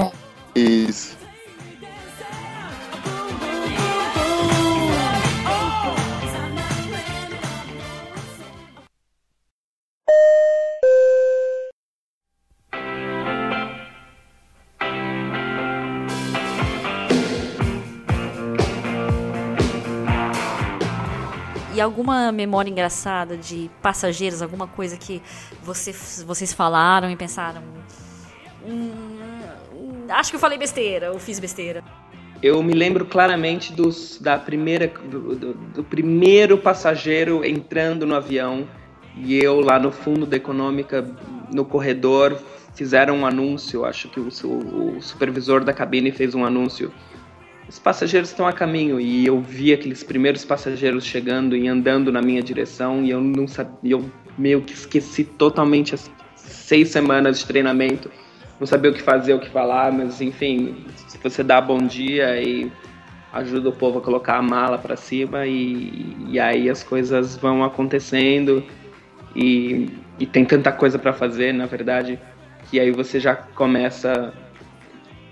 Isso. 0.54 1.14
E 21.74 21.80
alguma 21.82 22.32
memória 22.32 22.70
engraçada 22.70 23.36
de 23.36 23.70
passageiros, 23.82 24.40
alguma 24.40 24.66
coisa 24.66 24.96
que 24.96 25.22
você, 25.62 25.92
vocês 26.24 26.50
falaram 26.50 27.10
e 27.10 27.16
pensaram. 27.16 27.62
"Hum, 28.66 30.06
acho 30.08 30.30
que 30.30 30.36
eu 30.36 30.40
falei 30.40 30.58
besteira, 30.58 31.12
ou 31.12 31.18
fiz 31.18 31.38
besteira. 31.38 31.82
Eu 32.42 32.62
me 32.62 32.74
lembro 32.74 33.06
claramente 33.06 33.72
dos, 33.72 34.18
da 34.20 34.36
primeira, 34.38 34.88
do, 34.88 35.34
do- 35.34 35.54
do 35.54 35.84
primeiro 35.84 36.58
passageiro 36.58 37.44
entrando 37.44 38.06
no 38.06 38.14
avião 38.14 38.68
e 39.16 39.36
eu 39.42 39.60
lá 39.60 39.78
no 39.78 39.90
fundo 39.90 40.26
da 40.26 40.36
econômica, 40.36 41.02
no 41.52 41.64
corredor, 41.64 42.38
fizeram 42.74 43.16
um 43.18 43.26
anúncio. 43.26 43.86
Acho 43.86 44.08
que 44.08 44.20
o, 44.20 44.30
su- 44.30 44.48
o 44.50 45.00
supervisor 45.00 45.64
da 45.64 45.72
cabine 45.72 46.10
fez 46.12 46.34
um 46.34 46.44
anúncio. 46.44 46.92
Os 47.68 47.78
passageiros 47.78 48.28
estão 48.28 48.46
a 48.46 48.52
caminho 48.52 49.00
e 49.00 49.26
eu 49.26 49.40
vi 49.40 49.72
aqueles 49.72 50.04
primeiros 50.04 50.44
passageiros 50.44 51.04
chegando 51.04 51.56
e 51.56 51.66
andando 51.66 52.12
na 52.12 52.20
minha 52.22 52.42
direção 52.42 53.02
e 53.02 53.10
eu 53.10 53.20
não 53.20 53.48
sabia, 53.48 53.92
eu 53.92 54.04
meio 54.38 54.60
que 54.62 54.74
esqueci 54.74 55.24
totalmente 55.24 55.94
as 55.94 56.08
seis 56.36 56.90
semanas 56.90 57.40
de 57.40 57.46
treinamento 57.46 58.08
não 58.58 58.66
sabia 58.66 58.90
o 58.90 58.94
que 58.94 59.02
fazer, 59.02 59.34
o 59.34 59.38
que 59.38 59.50
falar, 59.50 59.92
mas 59.92 60.20
enfim, 60.20 60.86
se 61.08 61.18
você 61.18 61.42
dá 61.42 61.60
bom 61.60 61.78
dia 61.78 62.40
e 62.40 62.70
ajuda 63.32 63.68
o 63.68 63.72
povo 63.72 63.98
a 63.98 64.02
colocar 64.02 64.36
a 64.36 64.42
mala 64.42 64.78
para 64.78 64.96
cima 64.96 65.46
e, 65.46 66.16
e 66.28 66.40
aí 66.40 66.70
as 66.70 66.82
coisas 66.82 67.36
vão 67.36 67.62
acontecendo 67.62 68.64
e, 69.34 69.90
e 70.18 70.24
tem 70.24 70.44
tanta 70.44 70.72
coisa 70.72 70.98
para 70.98 71.12
fazer, 71.12 71.52
na 71.52 71.66
verdade, 71.66 72.18
que 72.70 72.80
aí 72.80 72.90
você 72.90 73.20
já 73.20 73.34
começa 73.34 74.32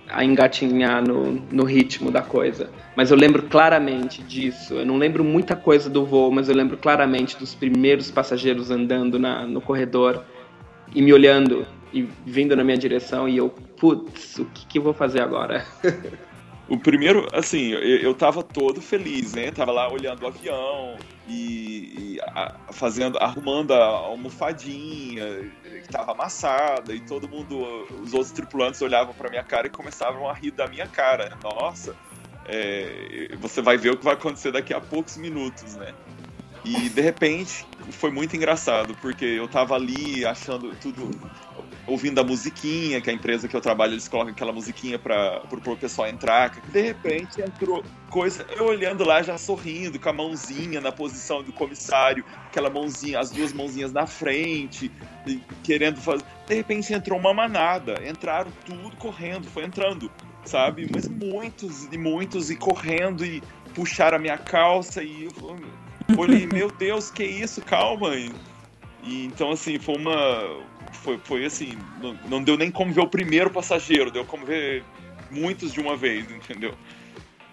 a 0.08 0.22
engatinhar 0.22 1.02
no, 1.02 1.32
no 1.50 1.64
ritmo 1.64 2.10
da 2.10 2.20
coisa. 2.20 2.68
Mas 2.94 3.10
eu 3.10 3.16
lembro 3.16 3.44
claramente 3.44 4.22
disso. 4.22 4.74
Eu 4.74 4.86
não 4.86 4.96
lembro 4.96 5.24
muita 5.24 5.56
coisa 5.56 5.88
do 5.88 6.04
voo, 6.04 6.30
mas 6.30 6.48
eu 6.48 6.54
lembro 6.54 6.76
claramente 6.76 7.36
dos 7.36 7.54
primeiros 7.54 8.10
passageiros 8.10 8.70
andando 8.70 9.18
na, 9.18 9.46
no 9.46 9.60
corredor 9.60 10.22
e 10.94 11.00
me 11.00 11.12
olhando 11.12 11.66
e 11.94 12.08
vindo 12.26 12.56
na 12.56 12.64
minha 12.64 12.76
direção 12.76 13.28
e 13.28 13.36
eu, 13.36 13.48
putz, 13.48 14.38
o 14.38 14.44
que, 14.46 14.66
que 14.66 14.78
eu 14.78 14.82
vou 14.82 14.92
fazer 14.92 15.20
agora? 15.20 15.64
O 16.66 16.78
primeiro, 16.78 17.28
assim, 17.32 17.72
eu, 17.72 17.80
eu 17.80 18.14
tava 18.14 18.42
todo 18.42 18.80
feliz, 18.80 19.34
né? 19.34 19.50
Tava 19.50 19.70
lá 19.70 19.92
olhando 19.92 20.22
o 20.22 20.26
avião 20.26 20.96
e, 21.28 22.14
e 22.14 22.20
a, 22.22 22.54
fazendo, 22.72 23.18
arrumando 23.18 23.74
a 23.74 23.84
almofadinha 23.84 25.50
que 25.62 25.88
tava 25.90 26.12
amassada 26.12 26.94
e 26.94 27.00
todo 27.00 27.28
mundo, 27.28 27.86
os 28.02 28.14
outros 28.14 28.32
tripulantes 28.32 28.80
olhavam 28.80 29.12
para 29.12 29.28
minha 29.28 29.44
cara 29.44 29.66
e 29.66 29.70
começavam 29.70 30.26
a 30.26 30.32
rir 30.32 30.52
da 30.52 30.66
minha 30.66 30.86
cara. 30.86 31.36
Nossa, 31.42 31.94
é, 32.46 33.36
você 33.38 33.60
vai 33.60 33.76
ver 33.76 33.90
o 33.90 33.96
que 33.98 34.04
vai 34.04 34.14
acontecer 34.14 34.50
daqui 34.50 34.72
a 34.72 34.80
poucos 34.80 35.18
minutos, 35.18 35.76
né? 35.76 35.92
E 36.64 36.88
de 36.88 37.00
repente 37.02 37.66
foi 37.90 38.10
muito 38.10 38.34
engraçado, 38.34 38.96
porque 39.02 39.26
eu 39.26 39.46
tava 39.46 39.74
ali 39.74 40.24
achando 40.24 40.74
tudo 40.76 41.10
ouvindo 41.86 42.18
a 42.20 42.24
musiquinha, 42.24 43.00
que 43.00 43.10
a 43.10 43.12
empresa 43.12 43.46
que 43.46 43.54
eu 43.54 43.60
trabalho, 43.60 43.92
eles 43.92 44.08
colocam 44.08 44.32
aquela 44.32 44.52
musiquinha 44.52 44.98
para 44.98 45.42
o 45.50 45.76
pessoal 45.76 46.08
entrar. 46.08 46.50
De 46.68 46.80
repente 46.80 47.40
entrou 47.40 47.84
coisa, 48.10 48.46
eu 48.56 48.64
olhando 48.64 49.04
lá 49.04 49.22
já 49.22 49.36
sorrindo, 49.36 49.98
com 49.98 50.08
a 50.08 50.12
mãozinha 50.12 50.80
na 50.80 50.90
posição 50.90 51.42
do 51.42 51.52
comissário, 51.52 52.24
aquela 52.46 52.70
mãozinha, 52.70 53.18
as 53.18 53.30
duas 53.30 53.52
mãozinhas 53.52 53.92
na 53.92 54.06
frente, 54.06 54.90
querendo 55.62 56.00
fazer. 56.00 56.24
De 56.46 56.54
repente 56.54 56.92
entrou 56.92 57.18
uma 57.18 57.34
manada, 57.34 58.00
entraram 58.08 58.50
tudo 58.64 58.96
correndo, 58.96 59.46
foi 59.48 59.64
entrando, 59.64 60.10
sabe? 60.44 60.88
Mas 60.92 61.08
muitos 61.08 61.84
e 61.92 61.98
muitos 61.98 62.50
e 62.50 62.56
correndo 62.56 63.24
e 63.24 63.42
puxaram 63.74 64.16
a 64.16 64.20
minha 64.20 64.38
calça 64.38 65.02
e 65.02 65.24
eu 65.24 65.58
olhei, 66.16 66.46
meu 66.46 66.70
Deus, 66.70 67.10
que 67.10 67.24
isso, 67.24 67.60
calma. 67.62 68.14
E, 68.14 68.32
então 69.26 69.50
assim, 69.50 69.78
foi 69.78 69.96
uma 69.96 70.62
foi, 71.04 71.20
foi 71.22 71.44
assim, 71.44 71.78
não, 72.00 72.18
não 72.28 72.42
deu 72.42 72.56
nem 72.56 72.70
como 72.70 72.92
ver 72.92 73.02
o 73.02 73.06
primeiro 73.06 73.50
passageiro, 73.50 74.10
deu 74.10 74.24
como 74.24 74.46
ver 74.46 74.82
muitos 75.30 75.72
de 75.72 75.80
uma 75.80 75.96
vez, 75.96 76.28
entendeu? 76.30 76.74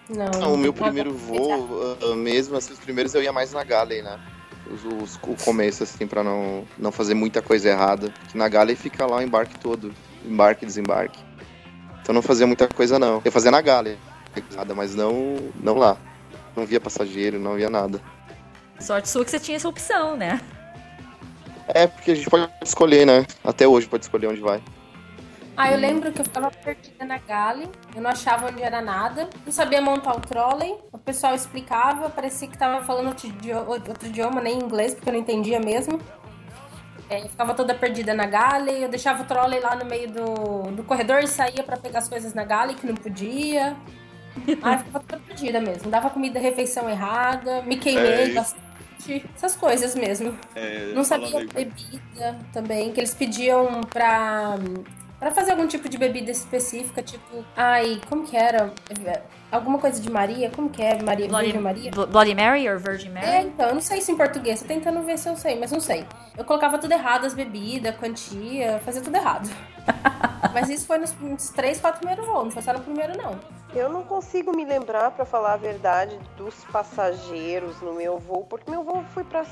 Não, 0.09 0.39
não 0.39 0.53
o 0.53 0.57
meu 0.57 0.73
primeiro 0.73 1.13
voo, 1.13 1.97
uh, 2.01 2.15
mesmo 2.15 2.55
assim, 2.55 2.73
os 2.73 2.79
primeiros 2.79 3.13
eu 3.13 3.21
ia 3.21 3.33
mais 3.33 3.51
na 3.51 3.63
Galley, 3.63 4.01
né? 4.01 4.19
Os, 4.71 4.85
os, 4.85 5.19
o 5.23 5.35
começo, 5.43 5.83
assim, 5.83 6.07
pra 6.07 6.23
não, 6.23 6.65
não 6.77 6.91
fazer 6.91 7.13
muita 7.13 7.41
coisa 7.41 7.69
errada. 7.69 8.09
Porque 8.09 8.37
na 8.37 8.47
Galley 8.47 8.75
fica 8.75 9.05
lá 9.05 9.17
o 9.17 9.21
embarque 9.21 9.59
todo, 9.59 9.93
embarque 10.25 10.63
e 10.63 10.67
desembarque. 10.67 11.19
Então 12.01 12.15
não 12.15 12.21
fazia 12.21 12.47
muita 12.47 12.67
coisa 12.67 12.97
não. 12.97 13.21
Eu 13.23 13.31
fazia 13.31 13.51
na 13.51 13.61
Galley, 13.61 13.97
mas 14.75 14.95
não, 14.95 15.35
não 15.61 15.77
lá. 15.77 15.97
Não 16.55 16.65
via 16.65 16.79
passageiro, 16.79 17.39
não 17.39 17.55
via 17.55 17.69
nada. 17.69 18.01
Sorte 18.79 19.09
sua 19.09 19.23
que 19.23 19.31
você 19.31 19.39
tinha 19.39 19.57
essa 19.57 19.67
opção, 19.67 20.17
né? 20.17 20.41
É, 21.67 21.87
porque 21.87 22.11
a 22.11 22.15
gente 22.15 22.29
pode 22.29 22.49
escolher, 22.61 23.05
né? 23.05 23.25
Até 23.43 23.67
hoje 23.67 23.87
pode 23.87 24.05
escolher 24.05 24.27
onde 24.27 24.41
vai. 24.41 24.61
Ah, 25.55 25.71
eu 25.71 25.77
lembro 25.77 26.11
que 26.11 26.21
eu 26.21 26.25
ficava 26.25 26.49
perdida 26.49 27.05
na 27.05 27.17
Gale, 27.17 27.69
eu 27.95 28.01
não 28.01 28.09
achava 28.09 28.47
onde 28.47 28.63
era 28.63 28.81
nada, 28.81 29.29
não 29.45 29.51
sabia 29.51 29.81
montar 29.81 30.15
o 30.15 30.19
trolley, 30.19 30.75
o 30.91 30.97
pessoal 30.97 31.35
explicava, 31.35 32.09
parecia 32.09 32.47
que 32.47 32.57
tava 32.57 32.83
falando 32.83 33.07
outro 33.07 34.07
idioma, 34.07 34.41
nem 34.41 34.57
inglês, 34.57 34.95
porque 34.95 35.09
eu 35.09 35.13
não 35.13 35.19
entendia 35.19 35.59
mesmo. 35.59 35.99
É, 37.09 37.21
eu 37.21 37.29
ficava 37.29 37.53
toda 37.53 37.75
perdida 37.75 38.13
na 38.13 38.25
Gale, 38.25 38.81
eu 38.81 38.87
deixava 38.87 39.23
o 39.23 39.25
trolley 39.25 39.59
lá 39.59 39.75
no 39.75 39.85
meio 39.85 40.09
do, 40.09 40.71
do 40.71 40.83
corredor 40.83 41.19
e 41.19 41.27
saía 41.27 41.61
para 41.61 41.75
pegar 41.75 41.99
as 41.99 42.07
coisas 42.07 42.33
na 42.33 42.45
Gale, 42.45 42.73
que 42.73 42.87
não 42.87 42.95
podia. 42.95 43.75
Ah, 44.63 44.73
eu 44.73 44.79
ficava 44.79 44.99
toda 45.05 45.21
perdida 45.27 45.59
mesmo, 45.59 45.91
dava 45.91 46.09
comida 46.09 46.39
refeição 46.39 46.89
errada, 46.89 47.61
me 47.63 47.75
queimei 47.75 48.31
é, 48.31 48.33
bastante 48.33 48.70
essas 49.35 49.55
coisas 49.55 49.95
mesmo. 49.95 50.37
É, 50.55 50.91
não 50.93 51.03
sabia 51.03 51.45
bebida 51.45 52.39
também, 52.53 52.91
que 52.91 52.99
eles 52.99 53.13
pediam 53.13 53.81
pra, 53.81 54.55
pra 55.19 55.31
fazer 55.31 55.51
algum 55.51 55.67
tipo 55.67 55.87
de 55.87 55.97
bebida 55.97 56.31
específica, 56.31 57.01
tipo, 57.01 57.45
ai, 57.55 58.01
como 58.09 58.25
que 58.25 58.35
era? 58.35 58.73
Alguma 59.51 59.79
coisa 59.79 60.01
de 60.01 60.09
Maria? 60.09 60.49
Como 60.49 60.69
que 60.69 60.81
é? 60.81 61.01
Maria, 61.03 61.27
Bloody, 61.27 61.45
Virgem 61.47 61.61
Maria? 61.61 61.91
Bloody 61.91 62.33
Mary 62.33 62.69
ou 62.69 62.79
Virgin 62.79 63.09
Mary? 63.09 63.25
É, 63.25 63.41
então, 63.41 63.67
eu 63.67 63.73
não 63.73 63.81
sei 63.81 63.99
se 63.99 64.09
em 64.09 64.15
português, 64.15 64.61
tô 64.61 64.67
tentando 64.67 65.01
ver 65.01 65.17
se 65.17 65.27
eu 65.27 65.35
sei, 65.35 65.59
mas 65.59 65.71
não 65.71 65.81
sei. 65.81 66.05
Eu 66.37 66.45
colocava 66.45 66.79
tudo 66.79 66.93
errado, 66.93 67.25
as 67.25 67.33
bebidas, 67.33 67.93
quantia, 67.97 68.79
fazia 68.85 69.01
tudo 69.01 69.15
errado. 69.17 69.49
mas 70.53 70.69
isso 70.69 70.87
foi 70.87 70.99
nos, 70.99 71.13
nos 71.19 71.49
três, 71.49 71.81
quatro 71.81 71.99
primeiros 71.99 72.25
voos, 72.25 72.45
não 72.45 72.51
foi 72.51 72.61
só 72.61 72.71
no 72.71 72.79
primeiro, 72.79 73.17
não. 73.17 73.37
Eu 73.75 73.89
não 73.89 74.03
consigo 74.03 74.55
me 74.55 74.63
lembrar, 74.63 75.11
para 75.11 75.25
falar 75.25 75.53
a 75.53 75.57
verdade, 75.57 76.17
dos 76.37 76.55
passageiros 76.71 77.81
no 77.81 77.93
meu 77.93 78.19
voo, 78.19 78.45
porque 78.45 78.71
meu 78.71 78.83
voo 78.83 79.03
foi 79.13 79.25
para 79.25 79.45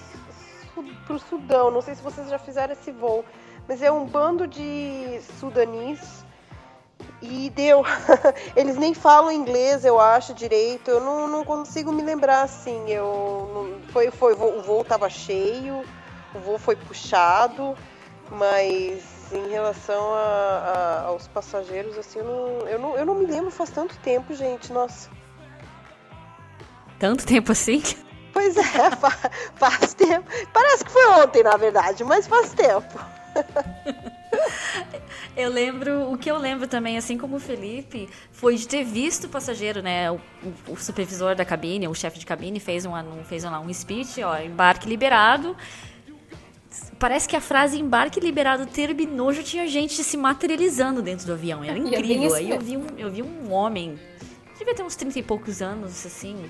o 1.09 1.19
Sudão. 1.19 1.71
Não 1.71 1.81
sei 1.81 1.95
se 1.95 2.01
vocês 2.01 2.29
já 2.29 2.39
fizeram 2.39 2.71
esse 2.71 2.91
voo, 2.91 3.25
mas 3.67 3.81
é 3.81 3.91
um 3.91 4.05
bando 4.05 4.47
de 4.47 5.19
sudanis 5.39 6.23
e 7.21 7.49
deu. 7.49 7.83
Eles 8.55 8.77
nem 8.77 8.93
falam 8.93 9.31
inglês, 9.31 9.85
eu 9.85 9.99
acho, 9.99 10.33
direito. 10.33 10.89
Eu 10.89 11.01
não, 11.01 11.27
não 11.27 11.43
consigo 11.43 11.91
me 11.91 12.01
lembrar 12.01 12.43
assim. 12.43 12.89
Eu 12.89 13.49
não, 13.53 13.91
foi, 13.91 14.11
foi, 14.11 14.33
o 14.33 14.61
voo 14.61 14.81
estava 14.81 15.09
cheio, 15.09 15.83
o 16.33 16.39
voo 16.39 16.57
foi 16.57 16.75
puxado, 16.75 17.75
mas 18.31 19.03
em 19.31 19.49
relação 19.49 20.13
a, 20.13 20.17
a, 20.17 21.01
aos 21.07 21.27
passageiros, 21.27 21.97
assim, 21.97 22.19
eu 22.19 22.25
não, 22.25 22.67
eu, 22.67 22.79
não, 22.79 22.97
eu 22.97 23.05
não 23.05 23.15
me 23.15 23.25
lembro 23.25 23.51
faz 23.51 23.69
tanto 23.69 23.97
tempo, 23.99 24.33
gente. 24.33 24.71
Nossa. 24.71 25.09
Tanto 26.97 27.25
tempo 27.25 27.51
assim? 27.51 27.81
Pois 28.33 28.57
é, 28.57 28.91
faz, 28.97 29.19
faz 29.55 29.93
tempo. 29.93 30.29
Parece 30.53 30.85
que 30.85 30.91
foi 30.91 31.07
ontem, 31.11 31.43
na 31.43 31.57
verdade, 31.57 32.03
mas 32.03 32.27
faz 32.27 32.53
tempo. 32.53 32.99
eu 35.35 35.49
lembro, 35.49 36.11
o 36.11 36.17
que 36.17 36.29
eu 36.29 36.37
lembro 36.37 36.67
também, 36.67 36.97
assim 36.97 37.17
como 37.17 37.37
o 37.37 37.39
Felipe, 37.39 38.09
foi 38.31 38.55
de 38.55 38.67
ter 38.67 38.83
visto 38.83 39.25
o 39.25 39.29
passageiro, 39.29 39.81
né? 39.81 40.11
O, 40.11 40.19
o 40.67 40.77
supervisor 40.77 41.35
da 41.35 41.45
cabine, 41.45 41.87
o 41.87 41.93
chefe 41.93 42.19
de 42.19 42.25
cabine, 42.25 42.59
fez, 42.59 42.85
um, 42.85 42.91
fez 43.23 43.43
um, 43.43 43.49
um 43.49 43.73
speech, 43.73 44.21
ó, 44.23 44.37
embarque 44.39 44.87
liberado 44.87 45.55
parece 46.99 47.27
que 47.27 47.35
a 47.35 47.41
frase 47.41 47.79
embarque 47.79 48.19
liberado 48.19 48.65
terminou, 48.65 49.33
já 49.33 49.41
tinha 49.41 49.67
gente 49.67 50.03
se 50.03 50.17
materializando 50.17 51.01
dentro 51.01 51.25
do 51.25 51.33
avião. 51.33 51.63
Era 51.63 51.77
incrível. 51.79 52.33
Aí 52.35 52.49
eu 52.49 52.59
vi 52.59 52.77
um, 52.77 52.85
eu 52.97 53.09
vi 53.09 53.23
um 53.23 53.51
homem, 53.51 53.97
devia 54.57 54.75
ter 54.75 54.83
uns 54.83 54.95
30 54.95 55.19
e 55.19 55.23
poucos 55.23 55.61
anos, 55.61 56.05
assim, 56.05 56.49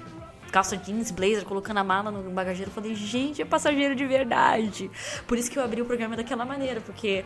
calça 0.51 0.75
jeans, 0.75 1.11
blazer, 1.11 1.45
colocando 1.45 1.77
a 1.77 1.83
mala 1.83 2.11
no 2.11 2.29
bagageiro. 2.31 2.69
Eu 2.71 2.73
falei, 2.73 2.95
gente, 2.95 3.41
é 3.41 3.45
passageiro 3.45 3.95
de 3.95 4.05
verdade. 4.05 4.89
Por 5.27 5.37
isso 5.37 5.49
que 5.49 5.57
eu 5.57 5.63
abri 5.63 5.81
o 5.81 5.85
programa 5.85 6.15
daquela 6.15 6.43
maneira, 6.43 6.81
porque 6.81 7.23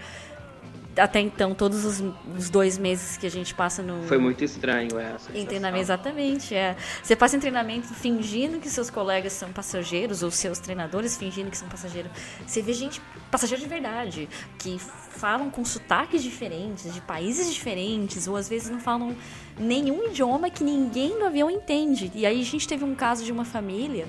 até 0.97 1.19
então, 1.19 1.55
todos 1.55 1.85
os, 1.85 2.03
os, 2.37 2.49
dois 2.49 2.77
meses 2.77 3.17
que 3.17 3.25
a 3.25 3.31
gente 3.31 3.53
passa 3.53 3.81
no. 3.81 4.03
Foi 4.03 4.17
muito 4.17 4.43
estranho 4.43 4.99
essa. 4.99 5.35
Em 5.35 5.45
treinamento, 5.45 5.81
exatamente. 5.81 6.53
É. 6.53 6.75
Você 7.01 7.15
passa 7.15 7.35
em 7.35 7.39
treinamento 7.39 7.87
fingindo 7.87 8.59
que 8.59 8.69
seus 8.69 8.89
colegas 8.89 9.33
são 9.33 9.51
passageiros, 9.51 10.21
ou 10.21 10.29
seus 10.29 10.59
treinadores 10.59 11.17
fingindo 11.17 11.49
que 11.49 11.57
são 11.57 11.67
passageiros. 11.67 12.11
Você 12.45 12.61
vê 12.61 12.73
gente, 12.73 13.01
passageiro 13.31 13.63
de 13.63 13.69
verdade, 13.69 14.29
que 14.59 14.77
falam 14.79 15.49
com 15.49 15.63
sotaques 15.65 16.21
diferentes, 16.21 16.93
de 16.93 17.01
países 17.01 17.51
diferentes, 17.53 18.27
ou 18.27 18.35
às 18.35 18.47
vezes 18.47 18.69
não 18.69 18.79
falam 18.79 19.15
nenhum 19.57 20.05
idioma 20.05 20.49
que 20.49 20.63
ninguém 20.63 21.17
no 21.17 21.25
avião 21.25 21.49
entende. 21.49 22.11
E 22.13 22.25
aí 22.25 22.41
a 22.41 22.45
gente 22.45 22.67
teve 22.67 22.83
um 22.83 22.93
caso 22.95 23.23
de 23.23 23.31
uma 23.31 23.45
família 23.45 24.07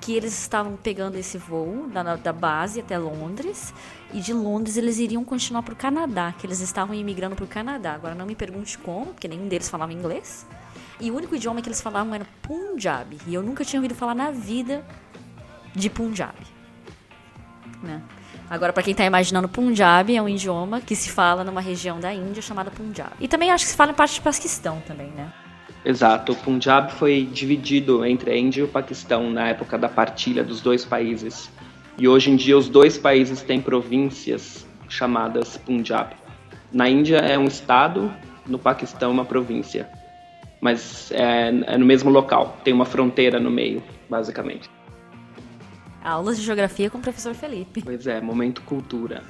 que 0.00 0.14
eles 0.14 0.38
estavam 0.38 0.76
pegando 0.76 1.16
esse 1.16 1.38
voo 1.38 1.88
da, 1.88 2.16
da 2.16 2.32
base 2.32 2.80
até 2.80 2.96
Londres 2.96 3.74
e 4.12 4.20
de 4.20 4.32
Londres 4.32 4.76
eles 4.76 4.98
iriam 4.98 5.24
continuar 5.24 5.62
para 5.62 5.74
o 5.74 5.76
Canadá, 5.76 6.34
que 6.38 6.46
eles 6.46 6.60
estavam 6.60 6.94
imigrando 6.94 7.36
para 7.36 7.44
o 7.44 7.48
Canadá. 7.48 7.94
Agora 7.94 8.14
não 8.14 8.26
me 8.26 8.34
pergunte 8.34 8.78
como, 8.78 9.06
porque 9.06 9.28
nenhum 9.28 9.48
deles 9.48 9.68
falava 9.68 9.92
inglês. 9.92 10.46
E 11.00 11.10
o 11.10 11.16
único 11.16 11.34
idioma 11.34 11.62
que 11.62 11.68
eles 11.68 11.80
falavam 11.80 12.14
era 12.14 12.26
Punjabi, 12.42 13.18
e 13.26 13.34
eu 13.34 13.42
nunca 13.42 13.64
tinha 13.64 13.78
ouvido 13.78 13.94
falar 13.94 14.14
na 14.14 14.30
vida 14.30 14.84
de 15.74 15.88
Punjabi. 15.88 16.46
Né? 17.82 18.02
Agora, 18.50 18.72
para 18.72 18.82
quem 18.82 18.92
está 18.92 19.04
imaginando, 19.04 19.48
Punjabi 19.48 20.16
é 20.16 20.22
um 20.22 20.28
idioma 20.28 20.80
que 20.80 20.96
se 20.96 21.10
fala 21.10 21.44
numa 21.44 21.60
região 21.60 22.00
da 22.00 22.12
Índia 22.12 22.42
chamada 22.42 22.70
Punjab. 22.70 23.12
E 23.20 23.28
também 23.28 23.50
acho 23.50 23.64
que 23.64 23.70
se 23.70 23.76
fala 23.76 23.92
em 23.92 23.94
parte 23.94 24.20
do 24.20 24.24
Paquistão 24.24 24.82
também, 24.86 25.10
né? 25.10 25.32
Exato, 25.84 26.32
o 26.32 26.36
Punjab 26.36 26.92
foi 26.92 27.28
dividido 27.32 28.04
entre 28.04 28.30
a 28.30 28.36
Índia 28.36 28.60
e 28.60 28.64
o 28.64 28.68
Paquistão 28.68 29.30
na 29.30 29.48
época 29.48 29.78
da 29.78 29.88
partilha 29.88 30.42
dos 30.42 30.60
dois 30.60 30.84
países. 30.84 31.50
E 31.96 32.06
hoje 32.08 32.30
em 32.30 32.36
dia 32.36 32.56
os 32.56 32.68
dois 32.68 32.98
países 32.98 33.42
têm 33.42 33.60
províncias 33.60 34.66
chamadas 34.88 35.56
Punjab. 35.56 36.14
Na 36.72 36.88
Índia 36.88 37.18
é 37.18 37.38
um 37.38 37.46
estado, 37.46 38.12
no 38.46 38.58
Paquistão 38.58 39.10
uma 39.10 39.24
província. 39.24 39.88
Mas 40.60 41.12
é, 41.12 41.48
é 41.48 41.78
no 41.78 41.86
mesmo 41.86 42.10
local, 42.10 42.58
tem 42.64 42.74
uma 42.74 42.84
fronteira 42.84 43.38
no 43.38 43.50
meio, 43.50 43.82
basicamente. 44.10 44.68
Aulas 46.02 46.38
de 46.38 46.44
geografia 46.44 46.90
com 46.90 46.98
o 46.98 47.00
professor 47.00 47.34
Felipe. 47.34 47.82
Pois 47.82 48.06
é, 48.06 48.20
momento 48.20 48.62
cultura. 48.62 49.22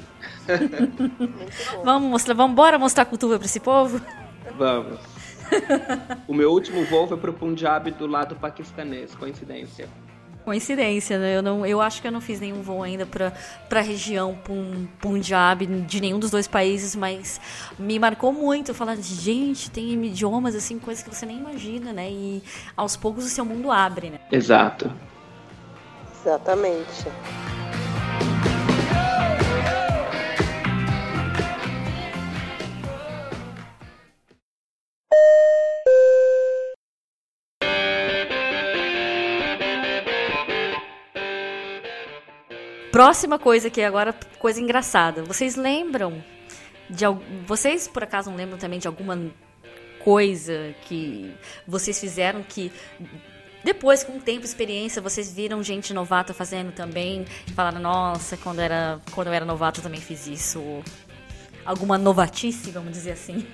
vamos 1.84 2.10
mostrar, 2.10 2.34
vamos 2.34 2.52
embora 2.52 2.78
mostrar 2.78 3.04
cultura 3.04 3.38
para 3.38 3.46
esse 3.46 3.60
povo? 3.60 4.00
Vamos 4.56 5.17
o 6.26 6.34
meu 6.34 6.50
último 6.50 6.84
voo 6.84 7.06
foi 7.06 7.16
pro 7.16 7.32
Punjab 7.32 7.90
do 7.90 8.06
lado 8.06 8.36
paquistanês, 8.36 9.14
coincidência. 9.14 9.88
Coincidência, 10.44 11.18
né? 11.18 11.36
Eu, 11.36 11.42
não, 11.42 11.66
eu 11.66 11.78
acho 11.78 12.00
que 12.00 12.08
eu 12.08 12.12
não 12.12 12.22
fiz 12.22 12.40
nenhum 12.40 12.62
voo 12.62 12.82
ainda 12.82 13.04
pra, 13.04 13.32
pra 13.68 13.82
região 13.82 14.34
Pun, 14.34 14.86
Punjab, 14.98 15.66
de 15.66 16.00
nenhum 16.00 16.18
dos 16.18 16.30
dois 16.30 16.48
países, 16.48 16.96
mas 16.96 17.38
me 17.78 17.98
marcou 17.98 18.32
muito. 18.32 18.72
Falar, 18.72 18.96
gente, 18.96 19.70
tem 19.70 19.92
idiomas, 20.06 20.54
assim, 20.54 20.78
coisas 20.78 21.04
que 21.04 21.14
você 21.14 21.26
nem 21.26 21.36
imagina, 21.36 21.92
né? 21.92 22.10
E 22.10 22.42
aos 22.74 22.96
poucos 22.96 23.26
o 23.26 23.28
seu 23.28 23.44
mundo 23.44 23.70
abre, 23.70 24.08
né? 24.08 24.20
Exato. 24.32 24.90
Exatamente. 26.22 27.06
Próxima 42.98 43.38
coisa 43.38 43.70
que 43.70 43.80
agora 43.80 44.12
coisa 44.40 44.60
engraçada. 44.60 45.22
Vocês 45.22 45.54
lembram 45.54 46.20
de 46.90 47.04
vocês 47.46 47.86
por 47.86 48.02
acaso 48.02 48.28
não 48.28 48.36
lembram 48.36 48.58
também 48.58 48.80
de 48.80 48.88
alguma 48.88 49.16
coisa 50.02 50.74
que 50.82 51.32
vocês 51.64 52.00
fizeram 52.00 52.42
que 52.42 52.72
depois 53.62 54.02
com 54.02 54.16
o 54.16 54.20
tempo, 54.20 54.44
experiência, 54.44 55.00
vocês 55.00 55.32
viram 55.32 55.62
gente 55.62 55.94
novata 55.94 56.34
fazendo 56.34 56.72
também 56.72 57.24
e 57.46 57.52
falaram: 57.52 57.80
"Nossa, 57.80 58.36
quando 58.36 58.58
era 58.58 59.00
quando 59.12 59.28
eu 59.28 59.32
era 59.32 59.44
novato 59.44 59.80
também 59.80 60.00
fiz 60.00 60.26
isso". 60.26 60.60
Alguma 61.64 61.96
novatice, 61.96 62.72
vamos 62.72 62.90
dizer 62.90 63.12
assim. 63.12 63.46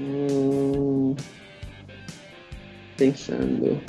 Hum, 0.00 1.14
pensando. 2.96 3.80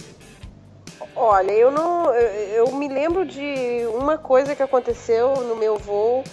Olha, 1.15 1.51
eu 1.51 1.71
não. 1.71 2.13
Eu, 2.13 2.67
eu 2.67 2.71
me 2.73 2.89
lembro 2.89 3.25
de 3.25 3.85
uma 3.93 4.17
coisa 4.17 4.55
que 4.55 4.61
aconteceu 4.61 5.35
no 5.43 5.55
meu 5.55 5.77
voo. 5.77 6.23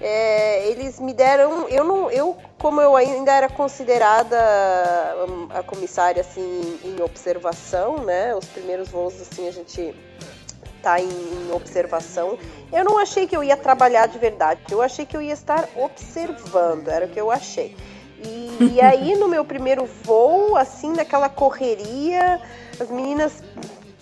É, 0.00 0.68
eles 0.68 1.00
me 1.00 1.12
deram. 1.12 1.68
Eu 1.68 1.82
não. 1.82 2.08
Eu, 2.08 2.36
como 2.58 2.80
eu 2.80 2.94
ainda 2.94 3.32
era 3.32 3.48
considerada 3.48 4.36
hum, 5.28 5.48
a 5.50 5.62
comissária 5.62 6.20
assim 6.20 6.78
em 6.84 7.02
observação, 7.02 8.04
né? 8.04 8.32
Os 8.34 8.44
primeiros 8.46 8.88
voos 8.88 9.20
assim 9.20 9.48
a 9.48 9.50
gente 9.50 9.92
tá 10.80 11.00
em, 11.00 11.08
em 11.08 11.52
observação. 11.52 12.38
Eu 12.72 12.84
não 12.84 12.96
achei 12.96 13.26
que 13.26 13.36
eu 13.36 13.42
ia 13.42 13.56
trabalhar 13.56 14.06
de 14.06 14.18
verdade. 14.18 14.60
Eu 14.70 14.80
achei 14.80 15.04
que 15.04 15.16
eu 15.16 15.22
ia 15.22 15.32
estar 15.32 15.68
observando. 15.74 16.86
Era 16.86 17.06
o 17.06 17.08
que 17.08 17.20
eu 17.20 17.28
achei. 17.28 17.74
E, 18.24 18.74
e 18.74 18.80
aí 18.80 19.16
no 19.16 19.26
meu 19.26 19.44
primeiro 19.44 19.84
voo, 19.84 20.56
assim, 20.56 20.92
naquela 20.92 21.28
correria, 21.28 22.40
as 22.80 22.88
meninas 22.88 23.42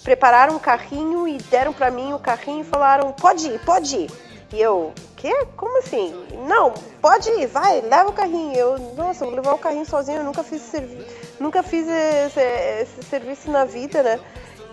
prepararam 0.07 0.55
um 0.55 0.59
carrinho 0.61 1.27
e 1.27 1.37
deram 1.37 1.73
pra 1.73 1.91
mim 1.91 2.13
o 2.13 2.19
carrinho 2.21 2.61
e 2.61 2.65
falaram: 2.65 3.11
pode 3.11 3.49
ir, 3.49 3.59
pode 3.65 3.97
ir. 3.97 4.11
E 4.53 4.63
eu, 4.63 4.93
quê? 5.17 5.45
Como 5.57 5.81
assim? 5.81 6.15
Não, 6.47 6.73
pode 7.03 7.29
ir, 7.31 7.49
vai, 7.49 7.81
leva 7.81 8.11
o 8.11 8.13
carrinho. 8.13 8.55
Eu, 8.55 8.79
nossa, 8.95 9.25
vou 9.25 9.35
levar 9.35 9.53
o 9.55 9.59
carrinho 9.59 9.85
sozinho, 9.85 10.19
eu 10.19 10.25
nunca 10.25 10.45
fiz, 10.45 10.63
servi 10.63 11.05
nunca 11.41 11.61
fiz 11.61 11.89
esse, 11.89 12.41
esse 12.83 13.03
serviço 13.03 13.51
na 13.51 13.65
vida, 13.65 14.01
né? 14.05 14.21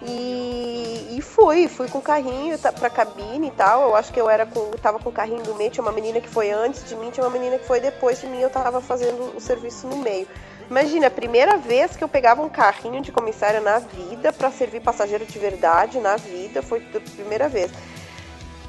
E, 0.06 1.18
e 1.18 1.22
fui, 1.22 1.68
fui 1.68 1.88
com 1.88 1.98
o 1.98 2.02
carrinho 2.02 2.56
pra 2.60 2.90
cabine 2.90 3.48
e 3.48 3.52
tal. 3.52 3.90
Eu 3.90 3.96
acho 3.96 4.14
que 4.14 4.22
eu 4.22 4.30
era 4.30 4.46
com, 4.46 4.70
tava 4.74 5.00
com 5.00 5.10
o 5.10 5.14
carrinho 5.14 5.42
do 5.42 5.56
meio, 5.56 5.72
tinha 5.72 5.84
uma 5.84 5.92
menina 5.92 6.22
que 6.22 6.30
foi 6.30 6.52
antes 6.52 6.88
de 6.88 6.96
mim, 6.96 7.10
tinha 7.10 7.26
uma 7.26 7.34
menina 7.34 7.58
que 7.58 7.66
foi 7.66 7.80
depois 7.80 8.22
de 8.22 8.28
mim, 8.28 8.40
eu 8.40 8.52
tava 8.52 8.80
fazendo 8.82 9.36
o 9.36 9.42
serviço 9.42 9.88
no 9.88 9.98
meio. 9.98 10.28
Imagina, 10.70 11.08
a 11.08 11.12
primeira 11.12 11.58
vez 11.58 11.96
que 11.96 12.04
eu 12.04 12.08
pegava 12.08 12.42
um 12.42 12.50
carrinho 12.50 13.02
de 13.02 13.12
comissária 13.12 13.60
na 13.60 13.80
vida 13.80 14.32
para 14.32 14.52
servir 14.52 14.82
passageiro 14.82 15.26
de 15.26 15.38
verdade 15.38 16.00
na 16.00 16.16
vida, 16.16 16.62
foi 16.62 16.86
a 16.96 17.00
primeira 17.00 17.48
vez. 17.50 17.72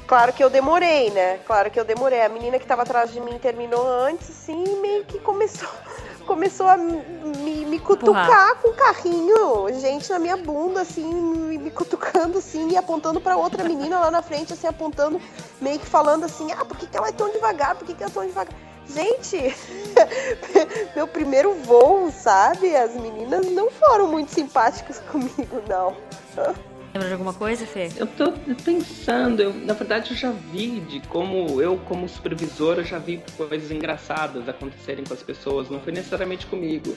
Claro 0.07 0.31
que 0.33 0.43
eu 0.43 0.51
demorei, 0.51 1.09
né? 1.09 1.39
Claro 1.47 1.71
que 1.71 1.79
eu 1.79 1.83
demorei. 1.83 2.21
A 2.21 2.29
menina 2.29 2.59
que 2.59 2.65
tava 2.65 2.83
atrás 2.83 3.11
de 3.11 3.19
mim 3.19 3.39
terminou 3.39 3.87
antes, 3.87 4.29
assim, 4.29 4.63
e 4.63 4.75
meio 4.79 5.03
que 5.03 5.17
começou, 5.17 5.67
começou 6.27 6.67
a 6.67 6.77
me, 6.77 7.65
me 7.65 7.79
cutucar 7.79 8.23
Empurrar. 8.23 8.55
com 8.61 8.69
o 8.69 8.73
carrinho. 8.73 9.79
Gente 9.79 10.07
na 10.11 10.19
minha 10.19 10.37
bunda, 10.37 10.81
assim, 10.81 11.11
me, 11.11 11.71
cutucando, 11.71 12.37
assim, 12.37 12.69
e 12.69 12.77
apontando 12.77 13.19
pra 13.19 13.35
outra 13.35 13.63
menina 13.63 13.99
lá 13.99 14.11
na 14.11 14.21
frente, 14.21 14.53
assim, 14.53 14.67
apontando, 14.67 15.19
meio 15.59 15.79
que 15.79 15.87
falando 15.87 16.23
assim, 16.23 16.51
ah, 16.51 16.63
por 16.63 16.77
que, 16.77 16.85
que 16.85 16.95
ela 16.95 17.07
é 17.07 17.11
tão 17.11 17.31
devagar? 17.31 17.75
Por 17.75 17.87
que, 17.87 17.95
que 17.95 18.03
ela 18.03 18.11
é 18.11 18.13
tão 18.13 18.25
devagar? 18.27 18.53
Gente, 18.87 19.55
meu 20.95 21.07
primeiro 21.07 21.53
voo, 21.55 22.11
sabe? 22.11 22.75
As 22.75 22.95
meninas 22.95 23.49
não 23.51 23.69
foram 23.69 24.07
muito 24.07 24.31
simpáticas 24.31 24.99
comigo, 25.11 25.61
não. 25.67 25.95
Lembra 26.93 27.07
de 27.07 27.13
alguma 27.13 27.33
coisa, 27.33 27.65
Fê? 27.65 27.89
Eu 27.97 28.07
tô 28.07 28.31
pensando, 28.63 29.41
eu, 29.41 29.53
na 29.53 29.73
verdade 29.73 30.11
eu 30.11 30.17
já 30.17 30.31
vi 30.31 30.79
de 30.79 31.01
como 31.07 31.61
eu, 31.61 31.77
como 31.79 32.07
supervisor, 32.07 32.77
eu 32.77 32.85
já 32.85 32.99
vi 32.99 33.21
coisas 33.35 33.69
engraçadas 33.69 34.47
acontecerem 34.47 35.03
com 35.03 35.13
as 35.13 35.21
pessoas, 35.21 35.69
não 35.69 35.81
foi 35.81 35.91
necessariamente 35.91 36.45
comigo. 36.45 36.95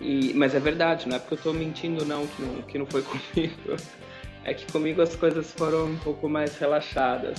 E, 0.00 0.32
mas 0.34 0.54
é 0.54 0.60
verdade, 0.60 1.08
não 1.08 1.16
é 1.16 1.18
porque 1.18 1.34
eu 1.34 1.38
tô 1.38 1.52
mentindo 1.52 2.04
não 2.04 2.26
que, 2.26 2.42
não, 2.42 2.62
que 2.62 2.78
não 2.78 2.86
foi 2.86 3.02
comigo. 3.02 3.76
É 4.44 4.54
que 4.54 4.70
comigo 4.70 5.02
as 5.02 5.14
coisas 5.16 5.52
foram 5.52 5.86
um 5.86 5.98
pouco 5.98 6.28
mais 6.28 6.56
relaxadas. 6.56 7.38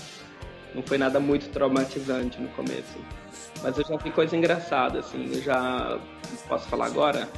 Não 0.74 0.84
foi 0.84 0.98
nada 0.98 1.20
muito 1.20 1.50
traumatizante 1.50 2.42
no 2.42 2.50
começo. 2.50 2.98
Mas 3.62 3.78
eu 3.78 3.86
já 3.86 3.98
vi 3.98 4.12
coisa 4.12 4.36
engraçada, 4.36 5.00
assim, 5.00 5.30
eu 5.34 5.42
já. 5.42 6.00
Posso 6.48 6.68
falar 6.68 6.88
agora? 6.88 7.30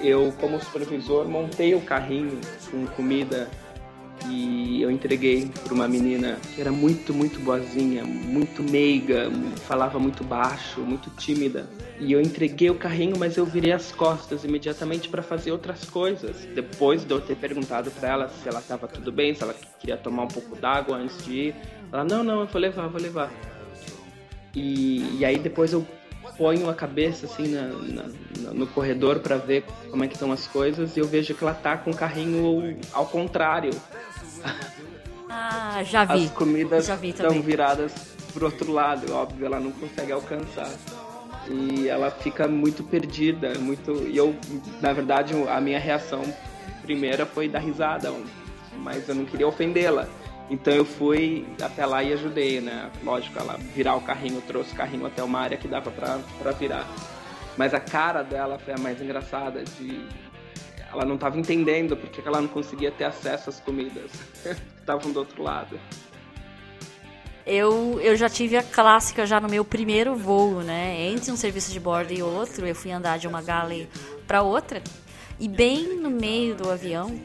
eu, 0.00 0.32
como 0.40 0.60
supervisor, 0.60 1.26
montei 1.26 1.74
o 1.74 1.80
carrinho 1.80 2.40
com 2.70 2.86
comida 2.88 3.48
e 4.28 4.80
eu 4.80 4.90
entreguei 4.90 5.50
para 5.62 5.74
uma 5.74 5.86
menina 5.86 6.38
que 6.54 6.60
era 6.60 6.72
muito, 6.72 7.12
muito 7.12 7.38
boazinha, 7.40 8.04
muito 8.04 8.62
meiga, 8.62 9.30
falava 9.66 9.98
muito 9.98 10.24
baixo, 10.24 10.80
muito 10.80 11.10
tímida. 11.10 11.68
E 12.00 12.12
eu 12.12 12.20
entreguei 12.20 12.70
o 12.70 12.74
carrinho, 12.74 13.16
mas 13.18 13.36
eu 13.36 13.44
virei 13.44 13.72
as 13.72 13.92
costas 13.92 14.44
imediatamente 14.44 15.08
para 15.08 15.22
fazer 15.22 15.52
outras 15.52 15.84
coisas. 15.84 16.36
Depois 16.54 17.04
de 17.04 17.12
eu 17.12 17.20
ter 17.20 17.36
perguntado 17.36 17.90
para 17.90 18.08
ela 18.08 18.28
se 18.28 18.48
ela 18.48 18.60
estava 18.60 18.88
tudo 18.88 19.12
bem, 19.12 19.34
se 19.34 19.42
ela 19.42 19.54
queria 19.78 19.96
tomar 19.96 20.24
um 20.24 20.28
pouco 20.28 20.56
d'água 20.56 20.96
antes 20.96 21.24
de 21.24 21.32
ir, 21.32 21.54
ela 21.92 22.04
não, 22.04 22.24
não, 22.24 22.40
eu 22.40 22.46
vou 22.46 22.60
levar, 22.60 22.88
vou 22.88 23.00
levar. 23.00 23.30
E, 24.54 25.18
e 25.18 25.24
aí 25.24 25.38
depois 25.38 25.72
eu 25.72 25.86
ponho 26.36 26.68
a 26.68 26.74
cabeça 26.74 27.26
assim 27.26 27.48
na, 27.48 27.68
na, 27.68 28.52
no 28.52 28.66
corredor 28.66 29.20
para 29.20 29.36
ver 29.36 29.64
como 29.90 30.04
é 30.04 30.08
que 30.08 30.14
estão 30.14 30.32
as 30.32 30.46
coisas 30.46 30.96
e 30.96 31.00
eu 31.00 31.06
vejo 31.06 31.34
que 31.34 31.42
ela 31.44 31.54
tá 31.54 31.76
com 31.76 31.90
o 31.90 31.96
carrinho 31.96 32.78
ao 32.92 33.06
contrário. 33.06 33.70
Ah, 35.36 35.82
já 35.82 36.04
vi. 36.04 36.26
As 36.26 36.30
comidas 36.30 36.86
Já 36.86 36.94
vi 36.94 37.08
estão 37.08 37.42
viradas 37.42 37.92
pro 38.32 38.46
outro 38.46 38.70
lado, 38.70 39.12
óbvio, 39.12 39.46
ela 39.46 39.58
não 39.58 39.72
consegue 39.72 40.12
alcançar. 40.12 40.70
E 41.48 41.88
ela 41.88 42.10
fica 42.10 42.46
muito 42.46 42.84
perdida, 42.84 43.58
muito. 43.58 44.06
E 44.06 44.16
eu, 44.16 44.36
na 44.80 44.92
verdade, 44.92 45.34
a 45.48 45.60
minha 45.60 45.78
reação 45.78 46.22
primeira 46.82 47.26
foi 47.26 47.48
dar 47.48 47.58
risada, 47.58 48.12
mas 48.76 49.08
eu 49.08 49.14
não 49.14 49.24
queria 49.24 49.48
ofendê-la. 49.48 50.06
Então 50.50 50.72
eu 50.72 50.84
fui 50.84 51.46
até 51.60 51.86
lá 51.86 52.02
e 52.02 52.12
ajudei, 52.12 52.60
né? 52.60 52.90
Lógico, 53.02 53.38
ela 53.38 53.56
virar 53.74 53.96
o 53.96 54.00
carrinho, 54.00 54.40
trouxe 54.42 54.72
o 54.72 54.76
carrinho 54.76 55.06
até 55.06 55.22
uma 55.22 55.40
área 55.40 55.56
que 55.56 55.66
dava 55.66 55.90
pra 55.90 56.52
virar. 56.52 56.86
Mas 57.56 57.72
a 57.72 57.80
cara 57.80 58.22
dela 58.22 58.58
foi 58.58 58.74
a 58.74 58.78
mais 58.78 59.00
engraçada, 59.00 59.62
de 59.64 60.04
ela 60.92 61.04
não 61.04 61.16
estava 61.16 61.38
entendendo 61.38 61.96
porque 61.96 62.22
que 62.22 62.28
ela 62.28 62.40
não 62.40 62.48
conseguia 62.48 62.90
ter 62.90 63.04
acesso 63.04 63.50
às 63.50 63.58
comidas 63.58 64.10
que 64.42 64.80
estavam 64.80 65.12
do 65.12 65.18
outro 65.18 65.42
lado. 65.42 65.78
Eu, 67.46 68.00
eu 68.00 68.16
já 68.16 68.28
tive 68.28 68.56
a 68.56 68.62
clássica 68.62 69.26
já 69.26 69.38
no 69.38 69.48
meu 69.48 69.64
primeiro 69.64 70.14
voo, 70.14 70.62
né? 70.62 71.08
Entre 71.08 71.30
um 71.30 71.36
serviço 71.36 71.70
de 71.70 71.78
bordo 71.78 72.12
e 72.12 72.22
outro, 72.22 72.66
eu 72.66 72.74
fui 72.74 72.90
andar 72.90 73.18
de 73.18 73.28
uma 73.28 73.42
galley 73.42 73.88
para 74.26 74.40
outra. 74.40 74.82
E 75.38 75.46
bem 75.46 75.96
no 75.96 76.08
meio 76.10 76.54
do 76.54 76.70
avião, 76.70 77.20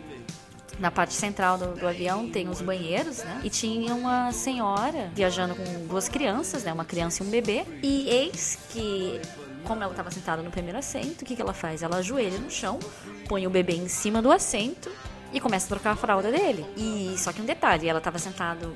na 0.79 0.89
parte 0.89 1.13
central 1.13 1.57
do, 1.57 1.75
do 1.75 1.87
avião, 1.87 2.29
tem 2.29 2.47
os 2.47 2.61
banheiros, 2.61 3.19
né? 3.19 3.41
E 3.43 3.49
tinha 3.49 3.93
uma 3.93 4.31
senhora 4.31 5.11
viajando 5.13 5.55
com 5.55 5.87
duas 5.87 6.07
crianças, 6.07 6.63
né? 6.63 6.71
Uma 6.71 6.85
criança 6.85 7.23
e 7.23 7.27
um 7.27 7.29
bebê. 7.29 7.65
E 7.83 8.09
eis 8.09 8.57
que, 8.69 9.21
como 9.65 9.83
ela 9.83 9.91
estava 9.91 10.09
sentada 10.09 10.41
no 10.41 10.49
primeiro 10.49 10.77
assento, 10.77 11.21
o 11.21 11.25
que, 11.25 11.35
que 11.35 11.41
ela 11.41 11.53
faz? 11.53 11.83
Ela 11.83 11.97
ajoelha 11.97 12.39
no 12.39 12.49
chão, 12.49 12.79
põe 13.27 13.45
o 13.45 13.49
bebê 13.49 13.73
em 13.73 13.87
cima 13.87 14.21
do 14.21 14.31
assento 14.31 14.89
e 15.33 15.39
começa 15.39 15.65
a 15.65 15.69
trocar 15.69 15.91
a 15.91 15.95
fralda 15.95 16.31
dele. 16.31 16.65
E 16.77 17.15
só 17.17 17.31
que 17.33 17.41
um 17.41 17.45
detalhe, 17.45 17.87
ela 17.87 17.99
estava 17.99 18.17
sentada 18.17 18.69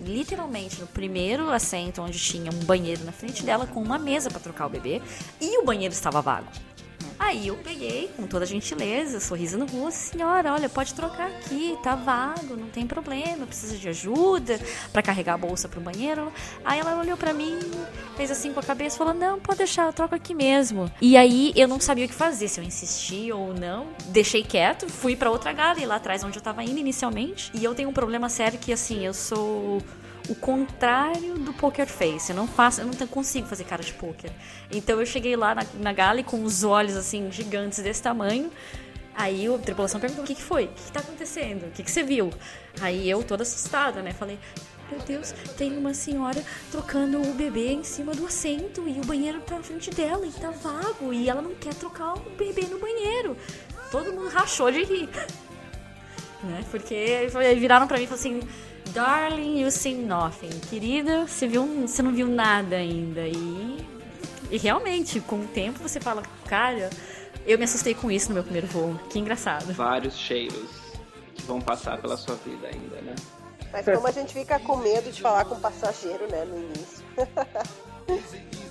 literalmente 0.00 0.78
no 0.80 0.86
primeiro 0.86 1.50
assento 1.50 2.02
onde 2.02 2.18
tinha 2.18 2.50
um 2.52 2.64
banheiro 2.64 3.02
na 3.04 3.12
frente 3.12 3.42
dela 3.42 3.66
com 3.66 3.82
uma 3.82 3.98
mesa 3.98 4.30
para 4.30 4.40
trocar 4.40 4.66
o 4.66 4.68
bebê 4.68 5.00
e 5.40 5.58
o 5.58 5.64
banheiro 5.64 5.94
estava 5.94 6.20
vago. 6.20 6.48
Aí 7.18 7.48
eu 7.48 7.56
peguei, 7.56 8.10
com 8.16 8.26
toda 8.26 8.44
gentileza, 8.44 9.20
sorriso 9.20 9.56
no 9.58 9.66
rosto, 9.66 9.98
senhora, 9.98 10.52
olha, 10.52 10.68
pode 10.68 10.94
trocar 10.94 11.28
aqui, 11.28 11.76
tá 11.82 11.94
vago, 11.94 12.56
não 12.56 12.68
tem 12.68 12.86
problema, 12.86 13.46
precisa 13.46 13.76
de 13.76 13.88
ajuda 13.88 14.60
para 14.92 15.02
carregar 15.02 15.34
a 15.34 15.38
bolsa 15.38 15.68
pro 15.68 15.80
banheiro. 15.80 16.32
Aí 16.64 16.78
ela 16.78 17.00
olhou 17.00 17.16
para 17.16 17.32
mim, 17.32 17.58
fez 18.16 18.30
assim 18.30 18.52
com 18.52 18.60
a 18.60 18.62
cabeça, 18.62 18.98
falou: 18.98 19.14
"Não, 19.14 19.40
pode 19.40 19.58
deixar, 19.58 19.86
eu 19.86 19.92
troco 19.92 20.14
aqui 20.14 20.34
mesmo". 20.34 20.90
E 21.00 21.16
aí 21.16 21.52
eu 21.56 21.66
não 21.66 21.80
sabia 21.80 22.04
o 22.04 22.08
que 22.08 22.14
fazer, 22.14 22.48
se 22.48 22.60
eu 22.60 22.64
insistia 22.64 23.34
ou 23.34 23.54
não. 23.54 23.86
Deixei 24.06 24.42
quieto, 24.42 24.88
fui 24.88 25.16
para 25.16 25.30
outra 25.30 25.52
gala, 25.52 25.76
lá 25.86 25.96
atrás 25.96 26.22
onde 26.22 26.38
eu 26.38 26.42
tava 26.42 26.62
indo 26.62 26.78
inicialmente. 26.78 27.50
E 27.54 27.64
eu 27.64 27.74
tenho 27.74 27.88
um 27.88 27.92
problema 27.92 28.28
sério 28.28 28.58
que 28.58 28.72
assim, 28.72 29.04
eu 29.04 29.14
sou 29.14 29.82
o 30.28 30.34
contrário 30.34 31.34
do 31.34 31.52
poker 31.52 31.86
face. 31.86 32.30
Eu 32.30 32.36
não 32.36 32.46
faço, 32.46 32.80
eu 32.80 32.86
não 32.86 33.06
consigo 33.06 33.46
fazer 33.46 33.64
cara 33.64 33.82
de 33.82 33.92
poker. 33.92 34.30
Então 34.70 34.98
eu 35.00 35.06
cheguei 35.06 35.36
lá 35.36 35.54
na, 35.54 35.64
na 35.74 35.92
gala 35.92 36.22
com 36.22 36.42
os 36.42 36.64
olhos 36.64 36.96
assim 36.96 37.30
gigantes 37.30 37.80
desse 37.80 38.02
tamanho. 38.02 38.50
Aí 39.14 39.46
a 39.46 39.58
tripulação 39.58 40.00
perguntou: 40.00 40.24
o 40.24 40.26
que, 40.26 40.34
que 40.34 40.42
foi? 40.42 40.64
O 40.64 40.68
que, 40.68 40.84
que 40.84 40.92
tá 40.92 41.00
acontecendo? 41.00 41.66
O 41.66 41.70
que, 41.70 41.82
que 41.82 41.90
você 41.90 42.02
viu? 42.02 42.30
Aí 42.80 43.08
eu, 43.08 43.22
toda 43.22 43.42
assustada, 43.42 44.02
né? 44.02 44.12
Falei: 44.12 44.38
meu 44.90 45.00
Deus, 45.00 45.32
tem 45.56 45.76
uma 45.76 45.94
senhora 45.94 46.42
trocando 46.70 47.20
o 47.20 47.34
bebê 47.34 47.72
em 47.72 47.82
cima 47.82 48.14
do 48.14 48.26
assento 48.26 48.86
e 48.86 49.00
o 49.00 49.04
banheiro 49.04 49.40
tá 49.40 49.56
na 49.56 49.62
frente 49.62 49.90
dela 49.90 50.26
e 50.26 50.30
tá 50.30 50.50
vago 50.50 51.12
e 51.12 51.28
ela 51.28 51.42
não 51.42 51.54
quer 51.54 51.74
trocar 51.74 52.14
o 52.14 52.30
bebê 52.36 52.66
no 52.66 52.78
banheiro. 52.78 53.36
Todo 53.90 54.12
mundo 54.12 54.28
rachou 54.28 54.70
de 54.70 54.84
rir. 54.84 55.08
né? 56.44 56.64
Porque 56.70 57.28
viraram 57.58 57.88
para 57.88 57.96
mim 57.96 58.04
e 58.04 58.06
falaram 58.06 58.20
assim: 58.20 58.40
Darling, 58.92 59.60
you 59.60 59.70
see 59.70 59.94
nothing. 59.94 60.50
Querida, 60.70 61.26
você, 61.26 61.46
viu, 61.46 61.66
você 61.86 62.02
não 62.02 62.12
viu 62.12 62.28
nada 62.28 62.76
ainda. 62.76 63.26
E, 63.26 63.86
e 64.50 64.56
realmente, 64.56 65.20
com 65.20 65.40
o 65.40 65.46
tempo 65.46 65.78
você 65.78 66.00
fala, 66.00 66.22
cara, 66.46 66.90
eu 67.46 67.58
me 67.58 67.64
assustei 67.64 67.94
com 67.94 68.10
isso 68.10 68.28
no 68.28 68.34
meu 68.34 68.42
primeiro 68.42 68.66
voo. 68.66 68.98
Que 69.10 69.18
engraçado. 69.18 69.72
Vários 69.72 70.16
cheiros 70.16 70.70
que 71.34 71.42
vão 71.42 71.60
passar 71.60 72.00
pela 72.00 72.16
sua 72.16 72.34
vida 72.36 72.68
ainda, 72.68 73.00
né? 73.02 73.14
Mas 73.72 73.84
como 73.84 74.06
a 74.06 74.12
gente 74.12 74.32
fica 74.32 74.58
com 74.58 74.76
medo 74.76 75.10
de 75.10 75.20
falar 75.20 75.44
com 75.44 75.54
o 75.54 75.60
passageiro, 75.60 76.26
né, 76.30 76.44
no 76.44 76.56
início. 76.58 77.04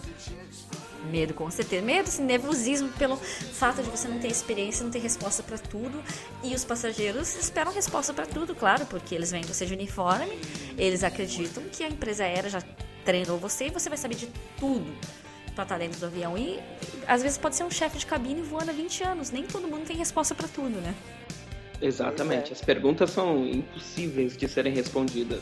Medo, 1.06 1.34
com 1.34 1.50
certeza. 1.50 1.86
Medo, 1.86 2.08
assim, 2.10 2.24
nervosismo 2.24 2.90
pelo 2.90 3.18
fato 3.18 3.82
de 3.82 3.90
você 3.90 4.08
não 4.08 4.20
ter 4.20 4.28
experiência, 4.28 4.84
não 4.84 4.92
ter 4.92 5.00
resposta 5.00 5.44
para 5.44 5.58
tudo. 5.58 6.04
E 6.44 6.54
os 6.54 6.66
passageiros 6.66 7.36
esperam 7.36 7.72
resposta 7.72 8.14
para 8.14 8.26
tudo, 8.26 8.56
claro, 8.56 8.86
porque 8.86 9.16
eles 9.16 9.32
vêm 9.32 9.44
você 9.44 9.66
de 9.66 9.74
uniforme, 9.74 10.38
eles 10.78 11.04
acreditam 11.04 11.64
que 11.72 11.84
a 11.84 11.88
empresa 11.88 12.24
aérea 12.24 12.50
já 12.50 12.62
treinou 13.04 13.38
você 13.38 13.68
e 13.68 13.70
você 13.70 13.88
vai 13.88 13.98
saber 13.98 14.16
de 14.16 14.28
tudo 14.60 14.92
para 15.54 15.64
estar 15.64 15.78
dentro 15.78 16.00
do 16.00 16.06
avião. 16.06 16.38
E 16.38 16.60
às 17.08 17.22
vezes 17.22 17.38
pode 17.38 17.56
ser 17.56 17.64
um 17.64 17.72
chefe 17.72 17.98
de 17.98 18.06
cabine 18.06 18.42
voando 18.42 18.72
há 18.72 18.74
20 18.74 19.04
anos. 19.04 19.32
Nem 19.32 19.44
todo 19.44 19.68
mundo 19.68 19.86
tem 19.86 19.96
resposta 19.96 20.36
para 20.36 20.48
tudo, 20.48 20.82
né? 20.82 20.94
Exatamente. 21.82 22.52
As 22.52 22.62
perguntas 22.62 23.12
são 23.12 23.46
impossíveis 23.46 24.36
de 24.36 24.48
serem 24.48 24.74
respondidas 24.74 25.42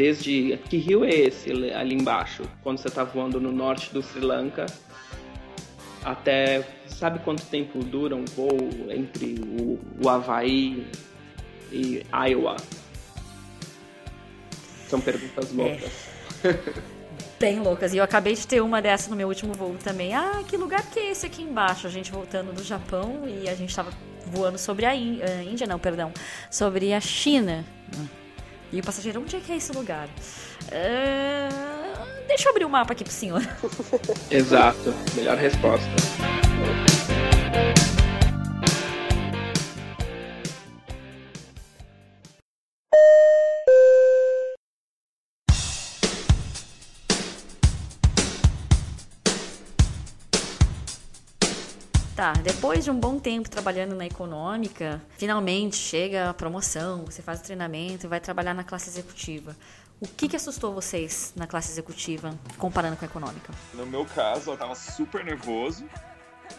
desde 0.00 0.58
que 0.70 0.78
rio 0.78 1.04
é 1.04 1.10
esse 1.10 1.52
ali 1.74 1.94
embaixo, 1.94 2.42
quando 2.62 2.78
você 2.78 2.88
está 2.88 3.04
voando 3.04 3.38
no 3.38 3.52
norte 3.52 3.92
do 3.92 4.02
Sri 4.02 4.22
Lanka, 4.22 4.64
até 6.02 6.66
sabe 6.86 7.18
quanto 7.18 7.44
tempo 7.44 7.84
dura 7.84 8.16
um 8.16 8.24
voo 8.24 8.56
entre 8.88 9.34
o, 9.42 9.78
o 10.02 10.08
Havaí 10.08 10.86
e 11.70 12.02
Iowa? 12.30 12.56
São 14.88 15.02
perguntas 15.02 15.52
loucas. 15.52 16.08
É. 16.44 16.80
Bem 17.38 17.60
loucas. 17.60 17.92
E 17.92 17.98
eu 17.98 18.04
acabei 18.04 18.34
de 18.34 18.46
ter 18.46 18.62
uma 18.62 18.80
dessa 18.80 19.10
no 19.10 19.16
meu 19.16 19.28
último 19.28 19.52
voo 19.52 19.76
também. 19.84 20.14
Ah, 20.14 20.42
que 20.48 20.56
lugar 20.56 20.82
que 20.90 20.98
é 20.98 21.10
esse 21.10 21.26
aqui 21.26 21.42
embaixo? 21.42 21.86
A 21.86 21.90
gente 21.90 22.10
voltando 22.10 22.54
do 22.54 22.64
Japão 22.64 23.24
e 23.28 23.46
a 23.50 23.54
gente 23.54 23.68
estava 23.68 23.92
voando 24.24 24.56
sobre 24.56 24.86
a 24.86 24.96
Índia, 24.96 25.66
não, 25.66 25.78
perdão, 25.78 26.10
sobre 26.50 26.94
a 26.94 27.00
China. 27.02 27.66
E 28.72 28.78
o 28.78 28.82
passageiro, 28.82 29.20
onde 29.20 29.36
é 29.36 29.40
que 29.40 29.52
é 29.52 29.56
esse 29.56 29.72
lugar? 29.72 30.06
Uh, 30.66 32.26
deixa 32.28 32.48
eu 32.48 32.50
abrir 32.50 32.64
o 32.64 32.70
mapa 32.70 32.92
aqui 32.92 33.02
pro 33.02 33.12
senhor. 33.12 33.42
Exato, 34.30 34.94
melhor 35.16 35.36
resposta. 35.36 35.88
Tá, 52.20 52.34
depois 52.34 52.84
de 52.84 52.90
um 52.90 53.00
bom 53.00 53.18
tempo 53.18 53.48
trabalhando 53.48 53.94
na 53.94 54.04
econômica, 54.04 55.00
finalmente 55.16 55.76
chega 55.76 56.28
a 56.28 56.34
promoção, 56.34 57.06
você 57.06 57.22
faz 57.22 57.40
o 57.40 57.42
treinamento 57.42 58.04
e 58.04 58.08
vai 58.10 58.20
trabalhar 58.20 58.52
na 58.52 58.62
classe 58.62 58.90
executiva. 58.90 59.56
O 59.98 60.06
que, 60.06 60.28
que 60.28 60.36
assustou 60.36 60.74
vocês 60.74 61.32
na 61.34 61.46
classe 61.46 61.72
executiva, 61.72 62.38
comparando 62.58 62.98
com 62.98 63.06
a 63.06 63.08
econômica? 63.08 63.54
No 63.72 63.86
meu 63.86 64.04
caso, 64.04 64.50
eu 64.50 64.56
tava 64.58 64.74
super 64.74 65.24
nervoso, 65.24 65.86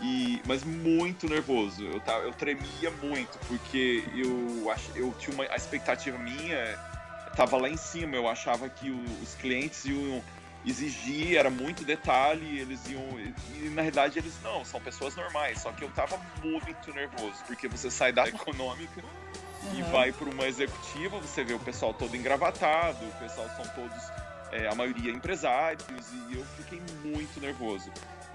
e, 0.01 0.41
mas 0.47 0.63
muito 0.63 1.29
nervoso. 1.29 1.83
Eu, 1.83 1.99
tava, 1.99 2.23
eu 2.23 2.33
tremia 2.33 2.89
muito, 3.03 3.37
porque 3.47 4.03
eu, 4.15 4.67
ach, 4.71 4.89
eu 4.95 5.13
tinha 5.19 5.35
uma 5.35 5.43
a 5.43 5.55
expectativa 5.55 6.17
minha, 6.17 6.75
tava 7.35 7.57
lá 7.57 7.69
em 7.69 7.77
cima. 7.77 8.15
Eu 8.15 8.27
achava 8.27 8.67
que 8.67 8.89
o, 8.89 8.99
os 9.21 9.35
clientes 9.35 9.85
iam 9.85 10.23
exigir, 10.65 11.37
era 11.37 11.49
muito 11.49 11.83
detalhe, 11.83 12.59
eles 12.59 12.79
iam. 12.89 13.01
E 13.19 13.69
na 13.69 13.81
realidade 13.81 14.19
eles 14.19 14.33
não, 14.43 14.63
são 14.63 14.79
pessoas 14.79 15.15
normais. 15.15 15.61
Só 15.61 15.71
que 15.71 15.83
eu 15.83 15.89
tava 15.89 16.19
muito 16.43 16.93
nervoso, 16.93 17.43
porque 17.47 17.67
você 17.67 17.89
sai 17.89 18.11
da 18.11 18.27
econômica 18.29 19.01
uhum. 19.63 19.79
e 19.79 19.83
vai 19.83 20.11
para 20.11 20.29
uma 20.29 20.45
executiva, 20.45 21.19
você 21.19 21.43
vê 21.43 21.53
o 21.53 21.59
pessoal 21.59 21.93
todo 21.93 22.15
engravatado, 22.15 23.03
o 23.05 23.11
pessoal 23.19 23.49
são 23.55 23.67
todos, 23.73 24.03
é, 24.51 24.67
a 24.67 24.75
maioria 24.75 25.11
empresários, 25.11 25.85
e 26.29 26.35
eu 26.35 26.45
fiquei 26.57 26.81
muito 27.03 27.39
nervoso. 27.39 27.91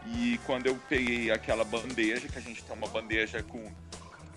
E 0.06 0.38
quando 0.46 0.66
eu 0.66 0.78
peguei 0.88 1.30
aquela 1.30 1.64
bandeja, 1.64 2.28
que 2.28 2.38
a 2.38 2.42
gente 2.42 2.62
tem 2.62 2.76
uma 2.76 2.86
bandeja 2.86 3.42
com 3.42 3.72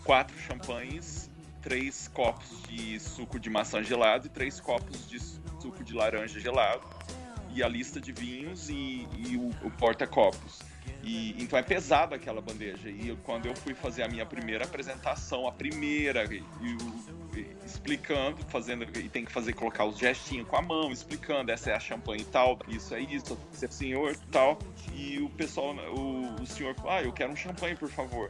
quatro 0.03 0.37
champanhes, 0.39 1.29
três 1.61 2.07
copos 2.07 2.63
de 2.63 2.99
suco 2.99 3.39
de 3.39 3.49
maçã 3.49 3.83
gelado 3.83 4.27
e 4.27 4.29
três 4.29 4.59
copos 4.59 5.07
de 5.07 5.19
suco 5.19 5.83
de 5.83 5.93
laranja 5.93 6.39
gelado 6.39 6.81
e 7.53 7.63
a 7.63 7.67
lista 7.67 7.99
de 7.99 8.11
vinhos 8.11 8.69
e, 8.69 9.07
e 9.17 9.37
o, 9.37 9.67
o 9.67 9.71
porta-copos. 9.71 10.59
E, 11.03 11.35
então 11.41 11.57
é 11.57 11.63
pesado 11.63 12.13
aquela 12.13 12.41
bandeja. 12.41 12.89
E 12.89 13.09
eu, 13.09 13.17
quando 13.23 13.45
eu 13.45 13.55
fui 13.55 13.73
fazer 13.73 14.03
a 14.03 14.07
minha 14.07 14.25
primeira 14.25 14.65
apresentação, 14.65 15.47
a 15.47 15.51
primeira, 15.51 16.23
e, 16.33 16.43
e, 16.61 17.47
explicando, 17.65 18.37
fazendo, 18.49 18.83
e 18.97 19.07
tem 19.07 19.23
que 19.23 19.31
fazer, 19.31 19.53
colocar 19.53 19.85
os 19.85 19.97
gestinhos 19.97 20.47
com 20.47 20.57
a 20.57 20.61
mão, 20.61 20.91
explicando, 20.91 21.51
essa 21.51 21.71
é 21.71 21.75
a 21.75 21.79
champanhe 21.79 22.25
tal, 22.25 22.59
isso 22.67 22.93
é 22.93 22.99
isso, 22.99 23.37
você 23.51 23.65
é 23.65 23.69
senhor 23.69 24.15
tal. 24.31 24.59
E 24.93 25.19
o 25.19 25.29
pessoal, 25.29 25.73
o, 25.95 26.41
o 26.41 26.45
senhor, 26.45 26.75
ah, 26.87 27.01
eu 27.01 27.13
quero 27.13 27.31
um 27.31 27.35
champanhe, 27.35 27.75
por 27.75 27.89
favor. 27.89 28.29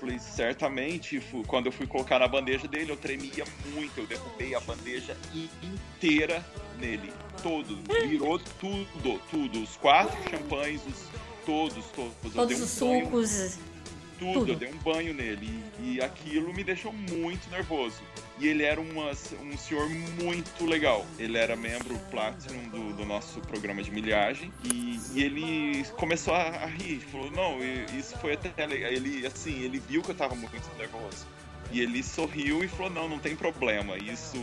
Falei, 0.00 0.18
certamente, 0.18 1.22
quando 1.46 1.66
eu 1.66 1.72
fui 1.72 1.86
colocar 1.86 2.18
na 2.18 2.28
bandeja 2.28 2.66
dele, 2.66 2.92
eu 2.92 2.96
tremia 2.96 3.44
muito, 3.72 4.00
eu 4.00 4.06
derrubei 4.06 4.54
a 4.54 4.60
bandeja 4.60 5.16
inteira 5.62 6.44
nele 6.78 7.12
todo, 7.42 7.78
virou 8.08 8.38
tudo, 8.60 9.20
tudo. 9.30 9.62
Os 9.62 9.76
quatro 9.76 10.16
champanhes, 10.30 10.82
os, 10.86 11.08
todos, 11.44 11.84
todos. 11.94 12.32
Todos 12.32 12.60
os 12.60 12.82
um 12.82 13.02
sucos. 13.04 13.30
Banho, 13.30 13.76
tudo, 14.18 14.32
tudo, 14.32 14.52
eu 14.52 14.56
dei 14.56 14.70
um 14.70 14.78
banho 14.78 15.14
nele. 15.14 15.62
E, 15.78 15.94
e, 15.94 16.00
aquilo 16.00 16.52
me 16.52 16.64
deixou 16.64 16.92
muito 16.92 17.48
nervoso. 17.50 18.00
E 18.38 18.46
ele 18.46 18.64
era 18.64 18.80
uma, 18.80 19.10
um 19.42 19.56
senhor 19.56 19.88
muito 20.22 20.64
legal. 20.64 21.06
Ele 21.18 21.36
era 21.36 21.54
membro 21.54 21.98
Platinum 22.10 22.68
do, 22.68 22.92
do 22.94 23.04
nosso 23.04 23.40
programa 23.40 23.82
de 23.82 23.90
milhagem. 23.90 24.52
E, 24.64 24.98
e 25.14 25.22
ele 25.22 25.84
começou 25.96 26.34
a, 26.34 26.48
a, 26.48 26.66
rir. 26.66 27.00
Falou, 27.00 27.30
não, 27.30 27.58
isso 27.98 28.16
foi 28.18 28.32
até 28.32 28.52
Ele, 28.90 29.26
assim, 29.26 29.62
ele 29.62 29.78
viu 29.78 30.02
que 30.02 30.10
eu 30.10 30.14
tava 30.14 30.34
muito 30.34 30.76
nervoso. 30.78 31.26
E 31.70 31.80
ele 31.80 32.02
sorriu 32.02 32.64
e 32.64 32.68
falou, 32.68 32.90
não, 32.90 33.08
não 33.08 33.18
tem 33.18 33.36
problema. 33.36 33.96
Isso 33.98 34.38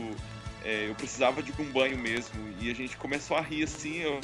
é, 0.64 0.90
eu 0.90 0.96
precisava 0.96 1.44
de 1.44 1.52
um 1.62 1.72
banho 1.72 1.98
mesmo. 1.98 2.54
E 2.60 2.72
a 2.72 2.74
gente 2.74 2.96
começou 2.98 3.38
a 3.38 3.42
rir 3.42 3.64
assim. 3.64 4.00
Eu... 4.00 4.20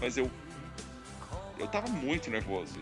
Mas 0.00 0.16
eu. 0.16 0.30
Eu 1.58 1.66
tava 1.66 1.88
muito 1.88 2.30
nervoso. 2.30 2.78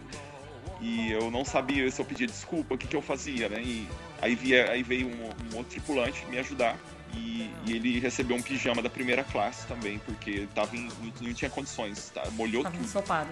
E 0.81 1.13
eu 1.13 1.31
não 1.31 1.45
sabia 1.45 1.89
se 1.91 2.01
eu 2.01 2.05
pedia 2.05 2.27
desculpa, 2.27 2.75
o 2.75 2.79
que, 2.79 2.87
que 2.87 2.97
eu 2.97 3.01
fazia, 3.01 3.49
né? 3.49 3.63
E 3.63 3.89
aí, 4.21 4.35
via, 4.35 4.71
aí 4.71 4.83
veio 4.83 5.07
um, 5.07 5.25
um 5.25 5.57
outro 5.57 5.71
tripulante 5.71 6.27
me 6.27 6.39
ajudar. 6.39 6.77
E, 7.15 7.51
e, 7.65 7.73
ele 7.73 8.01
recebeu 8.01 8.37
um 8.37 8.43
pijama 8.43 8.83
da 8.83 8.91
primeira 8.91 9.23
classe 9.23 9.67
também, 9.69 10.01
porque 10.01 10.49
tava 10.53 10.77
em, 10.77 10.89
não, 11.01 11.13
não, 11.21 11.33
tinha 11.33 11.49
condições, 11.49 12.11
tá? 12.11 12.29
molhou 12.33 12.65
tava 12.65 12.75
tudo. 12.75 12.85
Ensopado. 12.85 13.31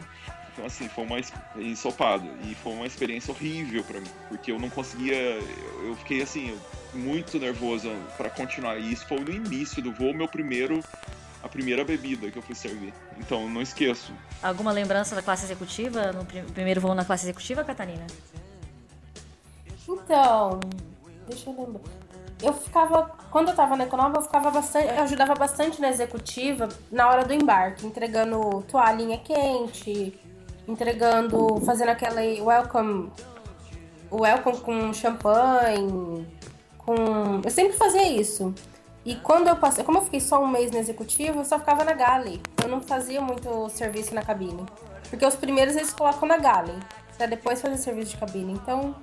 Então, 0.53 0.67
assim, 0.67 0.89
foi 0.89 1.05
uma 1.05 1.19
ensopado. 1.57 2.27
E 2.45 2.55
foi 2.55 2.73
uma 2.73 2.87
experiência 2.87 3.33
horrível 3.33 3.83
para 3.85 4.01
mim, 4.01 4.11
porque 4.29 4.53
eu 4.53 4.59
não 4.59 4.69
conseguia. 4.69 5.17
Eu 5.83 5.95
fiquei 5.97 6.23
assim, 6.23 6.59
muito 6.93 7.39
nervoso 7.39 7.91
para 8.17 8.29
continuar. 8.29 8.77
E 8.77 8.93
isso 8.93 9.07
foi 9.07 9.19
no 9.21 9.31
início 9.31 9.83
do 9.83 9.93
voo, 9.93 10.13
meu 10.15 10.29
primeiro 10.29 10.83
a 11.43 11.49
primeira 11.49 11.85
bebida 11.85 12.31
que 12.31 12.39
eu 12.39 12.43
fui 12.43 12.55
servir. 12.55 12.95
Então, 13.19 13.49
não 13.49 13.61
esqueço. 13.61 14.13
Alguma 14.41 14.71
lembrança 14.71 15.17
da 15.17 15.23
classe 15.23 15.45
executiva, 15.45 16.13
no 16.13 16.25
prim- 16.25 16.45
primeiro 16.45 16.81
voo 16.81 16.95
na 16.95 17.05
classe 17.05 17.25
executiva, 17.25 17.65
Catarina? 17.65 18.07
Então, 19.89 20.61
deixa 21.27 21.51
eu 21.51 21.57
lembrar. 21.57 21.81
Eu 22.41 22.53
ficava, 22.53 23.11
quando 23.31 23.49
eu 23.49 23.55
tava 23.55 23.77
na 23.77 23.85
econômica, 23.85 24.19
eu 24.19 24.23
ficava 24.25 24.51
bastante, 24.51 24.89
eu 24.89 25.03
ajudava 25.03 25.35
bastante 25.35 25.81
na 25.81 25.89
executiva 25.89 26.69
na 26.91 27.09
hora 27.09 27.25
do 27.25 27.33
embarque, 27.33 27.87
entregando 27.87 28.63
toalhinha 28.69 29.19
quente, 29.19 30.13
entregando, 30.67 31.61
fazendo 31.65 31.91
aquele 31.91 32.41
welcome, 32.41 33.11
welcome 34.11 34.59
com 34.61 34.93
champanhe, 34.93 36.27
com, 36.79 37.41
eu 37.45 37.51
sempre 37.51 37.77
fazia 37.77 38.09
isso. 38.09 38.55
E 39.05 39.17
quando 39.17 39.49
eu 39.49 39.57
passei, 39.57 39.85
como 39.85 39.99
eu 39.99 40.03
fiquei 40.03 40.21
só 40.21 40.43
um 40.43 40.47
mês 40.47 40.71
na 40.71 40.79
executiva, 40.79 41.39
eu 41.39 41.45
só 41.45 41.59
ficava 41.59 41.85
na 41.85 41.93
galley. 41.93 42.41
Eu 42.63 42.69
não 42.69 42.81
fazia 42.81 43.21
muito 43.21 43.69
serviço 43.71 44.15
na 44.15 44.23
cabine, 44.23 44.65
porque 45.11 45.27
os 45.27 45.35
primeiros 45.35 45.75
eles 45.75 45.93
colocam 45.93 46.29
na 46.29 46.37
galley, 46.37 46.79
pra 47.17 47.27
depois 47.27 47.61
fazer 47.61 47.77
serviço 47.79 48.13
de 48.13 48.17
cabine. 48.17 48.53
Então, 48.53 48.95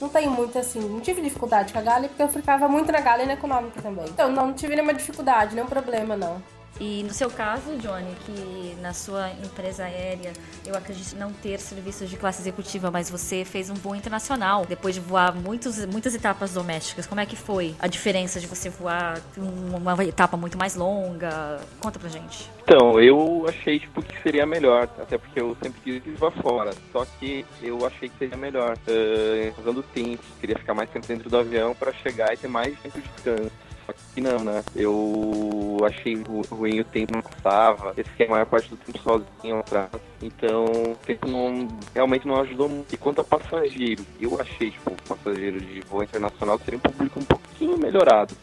não 0.00 0.08
tenho 0.08 0.30
muito 0.30 0.56
assim, 0.58 0.80
não 0.80 1.00
tive 1.00 1.20
dificuldade 1.20 1.72
com 1.72 1.78
a 1.80 1.82
Gale, 1.82 2.08
porque 2.08 2.22
eu 2.22 2.28
ficava 2.28 2.68
muito 2.68 2.92
na 2.92 3.00
Gale 3.00 3.24
e 3.24 3.26
na 3.26 3.32
econômica 3.32 3.82
também. 3.82 4.06
Então, 4.08 4.30
não 4.30 4.52
tive 4.52 4.74
nenhuma 4.74 4.94
dificuldade, 4.94 5.54
nenhum 5.54 5.66
problema, 5.66 6.16
não. 6.16 6.40
E 6.80 7.02
no 7.02 7.12
seu 7.12 7.28
caso, 7.30 7.76
Johnny, 7.78 8.14
que 8.24 8.76
na 8.80 8.92
sua 8.92 9.30
empresa 9.30 9.84
aérea, 9.84 10.32
eu 10.64 10.76
acredito 10.76 11.16
não 11.16 11.32
ter 11.32 11.58
serviços 11.58 12.08
de 12.08 12.16
classe 12.16 12.40
executiva, 12.40 12.90
mas 12.90 13.10
você 13.10 13.44
fez 13.44 13.68
um 13.68 13.74
voo 13.74 13.96
internacional 13.96 14.64
depois 14.64 14.94
de 14.94 15.00
voar 15.00 15.34
muitos, 15.34 15.84
muitas 15.86 16.14
etapas 16.14 16.54
domésticas. 16.54 17.06
Como 17.06 17.20
é 17.20 17.26
que 17.26 17.34
foi 17.34 17.74
a 17.80 17.88
diferença 17.88 18.38
de 18.38 18.46
você 18.46 18.70
voar 18.70 19.20
uma 19.36 20.04
etapa 20.04 20.36
muito 20.36 20.56
mais 20.56 20.76
longa? 20.76 21.60
Conta 21.80 21.98
pra 21.98 22.08
gente. 22.08 22.48
Então, 22.62 23.00
eu 23.00 23.46
achei 23.48 23.80
tipo, 23.80 24.02
que 24.02 24.22
seria 24.22 24.46
melhor, 24.46 24.84
até 24.84 25.18
porque 25.18 25.40
eu 25.40 25.56
sempre 25.60 25.80
quis 26.00 26.18
pra 26.18 26.30
fora. 26.30 26.70
Só 26.92 27.04
que 27.18 27.44
eu 27.62 27.84
achei 27.86 28.08
que 28.08 28.18
seria 28.18 28.36
melhor, 28.36 28.76
uh, 28.76 29.60
usando 29.60 29.82
tempo, 29.82 30.22
queria 30.40 30.56
ficar 30.56 30.74
mais 30.74 30.88
tempo 30.90 31.06
dentro 31.06 31.28
do 31.28 31.38
avião 31.38 31.74
para 31.74 31.92
chegar 31.92 32.32
e 32.32 32.36
ter 32.36 32.48
mais 32.48 32.78
tempo 32.80 33.00
de 33.00 33.08
descanso. 33.08 33.67
Só 33.88 33.94
que 34.14 34.20
não, 34.20 34.38
né? 34.44 34.62
Eu 34.76 35.78
achei 35.82 36.14
ru- 36.22 36.42
ruim 36.50 36.80
o 36.80 36.84
tempo 36.84 37.14
não 37.14 37.22
custava. 37.22 37.94
Esse 37.96 38.10
que 38.10 38.22
é 38.22 38.26
a 38.26 38.30
maior 38.30 38.44
parte 38.44 38.68
do 38.68 38.76
tempo 38.76 38.98
sozinho 38.98 39.58
atrás. 39.60 39.88
Então, 40.22 40.66
o 40.66 40.96
tempo 41.06 41.26
não, 41.26 41.66
realmente 41.94 42.26
não 42.28 42.38
ajudou 42.42 42.68
muito. 42.68 42.92
E 42.94 42.98
quanto 42.98 43.22
a 43.22 43.24
passageiro, 43.24 44.04
eu 44.20 44.38
achei, 44.38 44.70
tipo, 44.72 44.90
passageiro 45.08 45.58
de 45.58 45.80
voo 45.80 46.02
internacional 46.02 46.58
seria 46.62 46.76
um 46.78 46.82
público 46.82 47.18
um 47.18 47.24
pouquinho 47.24 47.78
melhorado. 47.78 48.34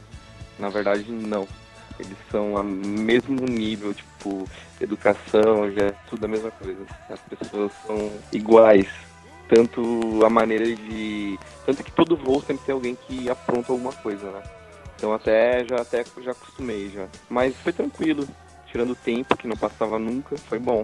Na 0.58 0.70
verdade, 0.70 1.12
não. 1.12 1.48
Eles 2.00 2.18
são 2.32 2.58
a 2.58 2.64
mesmo 2.64 3.46
nível, 3.46 3.94
tipo, 3.94 4.50
educação, 4.82 5.72
já 5.72 5.86
é 5.88 5.94
tudo 6.10 6.26
a 6.26 6.28
mesma 6.28 6.50
coisa. 6.52 6.84
As 7.10 7.20
pessoas 7.22 7.72
são 7.86 8.12
iguais. 8.34 8.88
Tanto 9.48 10.26
a 10.26 10.30
maneira 10.30 10.66
de. 10.66 11.38
Tanto 11.68 11.84
que 11.84 11.92
todo 11.92 12.18
voo 12.18 12.42
sempre 12.42 12.66
tem 12.66 12.74
alguém 12.74 12.96
que 12.96 13.30
apronta 13.30 13.72
alguma 13.72 13.94
coisa, 13.94 14.32
né? 14.32 14.42
Então 15.06 15.14
até 15.14 15.64
já 15.64 15.76
até 15.76 16.04
já 16.20 16.32
acostumei 16.32 16.90
já. 16.90 17.08
Mas 17.30 17.56
foi 17.58 17.72
tranquilo. 17.72 18.28
Tirando 18.66 18.94
o 18.94 18.96
tempo, 18.96 19.38
que 19.38 19.48
não 19.48 19.56
passava 19.56 20.00
nunca, 20.00 20.36
foi 20.36 20.58
bom. 20.58 20.84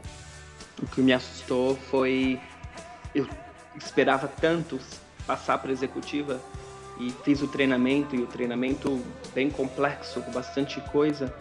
O 0.80 0.86
que 0.86 1.02
me 1.02 1.12
assustou 1.12 1.76
foi. 1.76 2.40
Eu 3.16 3.28
esperava 3.76 4.28
tanto 4.28 4.80
passar 5.26 5.58
para 5.58 5.72
executiva 5.72 6.40
e 7.00 7.12
fiz 7.24 7.42
o 7.42 7.48
treinamento, 7.48 8.16
e 8.16 8.22
o 8.22 8.28
treinamento 8.28 9.04
bem 9.34 9.50
complexo, 9.50 10.22
com 10.22 10.32
bastante 10.32 10.80
coisa, 10.92 11.34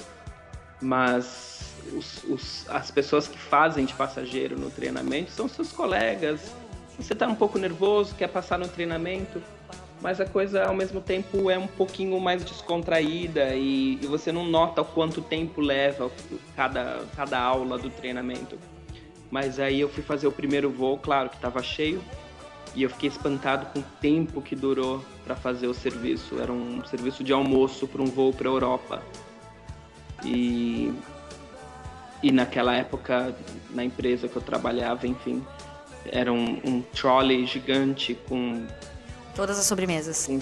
mas 0.80 1.74
os- 1.92 2.24
os- 2.24 2.70
as 2.70 2.90
pessoas 2.90 3.28
que 3.28 3.38
fazem 3.38 3.84
de 3.84 3.92
passageiro 3.92 4.58
no 4.58 4.70
treinamento 4.70 5.32
são 5.32 5.46
seus 5.46 5.70
colegas. 5.70 6.50
Você 6.98 7.12
está 7.12 7.26
um 7.26 7.34
pouco 7.34 7.58
nervoso, 7.58 8.14
quer 8.14 8.28
passar 8.28 8.58
no 8.58 8.68
treinamento, 8.68 9.42
mas 10.00 10.20
a 10.20 10.24
coisa 10.24 10.64
ao 10.64 10.74
mesmo 10.74 11.00
tempo 11.00 11.50
é 11.50 11.58
um 11.58 11.66
pouquinho 11.66 12.18
mais 12.18 12.42
descontraída 12.44 13.54
e, 13.54 13.98
e 14.00 14.06
você 14.06 14.32
não 14.32 14.44
nota 14.44 14.80
o 14.80 14.84
quanto 14.84 15.20
tempo 15.20 15.60
leva 15.60 16.10
cada, 16.56 17.02
cada 17.14 17.38
aula 17.38 17.76
do 17.76 17.90
treinamento. 17.90 18.58
Mas 19.30 19.60
aí 19.60 19.80
eu 19.80 19.88
fui 19.88 20.02
fazer 20.02 20.26
o 20.26 20.32
primeiro 20.32 20.70
voo, 20.70 20.98
claro 20.98 21.28
que 21.28 21.36
estava 21.36 21.62
cheio, 21.62 22.02
e 22.74 22.82
eu 22.82 22.90
fiquei 22.90 23.08
espantado 23.08 23.66
com 23.66 23.80
o 23.80 23.84
tempo 24.00 24.40
que 24.40 24.56
durou 24.56 25.04
para 25.24 25.36
fazer 25.36 25.66
o 25.66 25.74
serviço. 25.74 26.40
Era 26.40 26.52
um 26.52 26.84
serviço 26.84 27.22
de 27.22 27.32
almoço 27.32 27.86
para 27.86 28.02
um 28.02 28.06
voo 28.06 28.32
para 28.32 28.48
a 28.48 28.52
Europa. 28.52 29.02
E, 30.24 30.92
e 32.22 32.32
naquela 32.32 32.74
época, 32.74 33.34
na 33.70 33.84
empresa 33.84 34.28
que 34.28 34.36
eu 34.36 34.42
trabalhava, 34.42 35.06
enfim, 35.06 35.44
era 36.06 36.32
um, 36.32 36.60
um 36.64 36.82
trolley 36.82 37.46
gigante 37.46 38.18
com 38.28 38.66
Todas 39.40 39.58
as 39.58 39.64
sobremesas. 39.64 40.26
com 40.26 40.38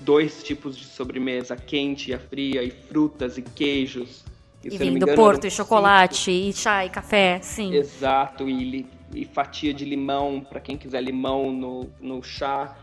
dois 0.00 0.42
tipos 0.42 0.74
de 0.74 0.86
sobremesa, 0.86 1.52
a 1.52 1.56
quente 1.58 2.10
e 2.10 2.14
a 2.14 2.18
fria, 2.18 2.62
e 2.62 2.70
frutas 2.70 3.36
e 3.36 3.42
queijos. 3.42 4.24
E 4.64 4.70
não 4.70 4.78
vinho 4.78 4.92
do 4.92 4.96
engano, 4.96 5.14
Porto, 5.14 5.46
e 5.46 5.50
chocolate, 5.50 6.30
e 6.30 6.50
chá, 6.54 6.86
e 6.86 6.88
café, 6.88 7.38
sim. 7.42 7.74
Exato, 7.74 8.48
e, 8.48 8.86
e 9.14 9.26
fatia 9.26 9.74
de 9.74 9.84
limão, 9.84 10.40
para 10.40 10.58
quem 10.58 10.78
quiser 10.78 11.02
limão 11.02 11.52
no, 11.52 11.90
no 12.00 12.22
chá, 12.22 12.74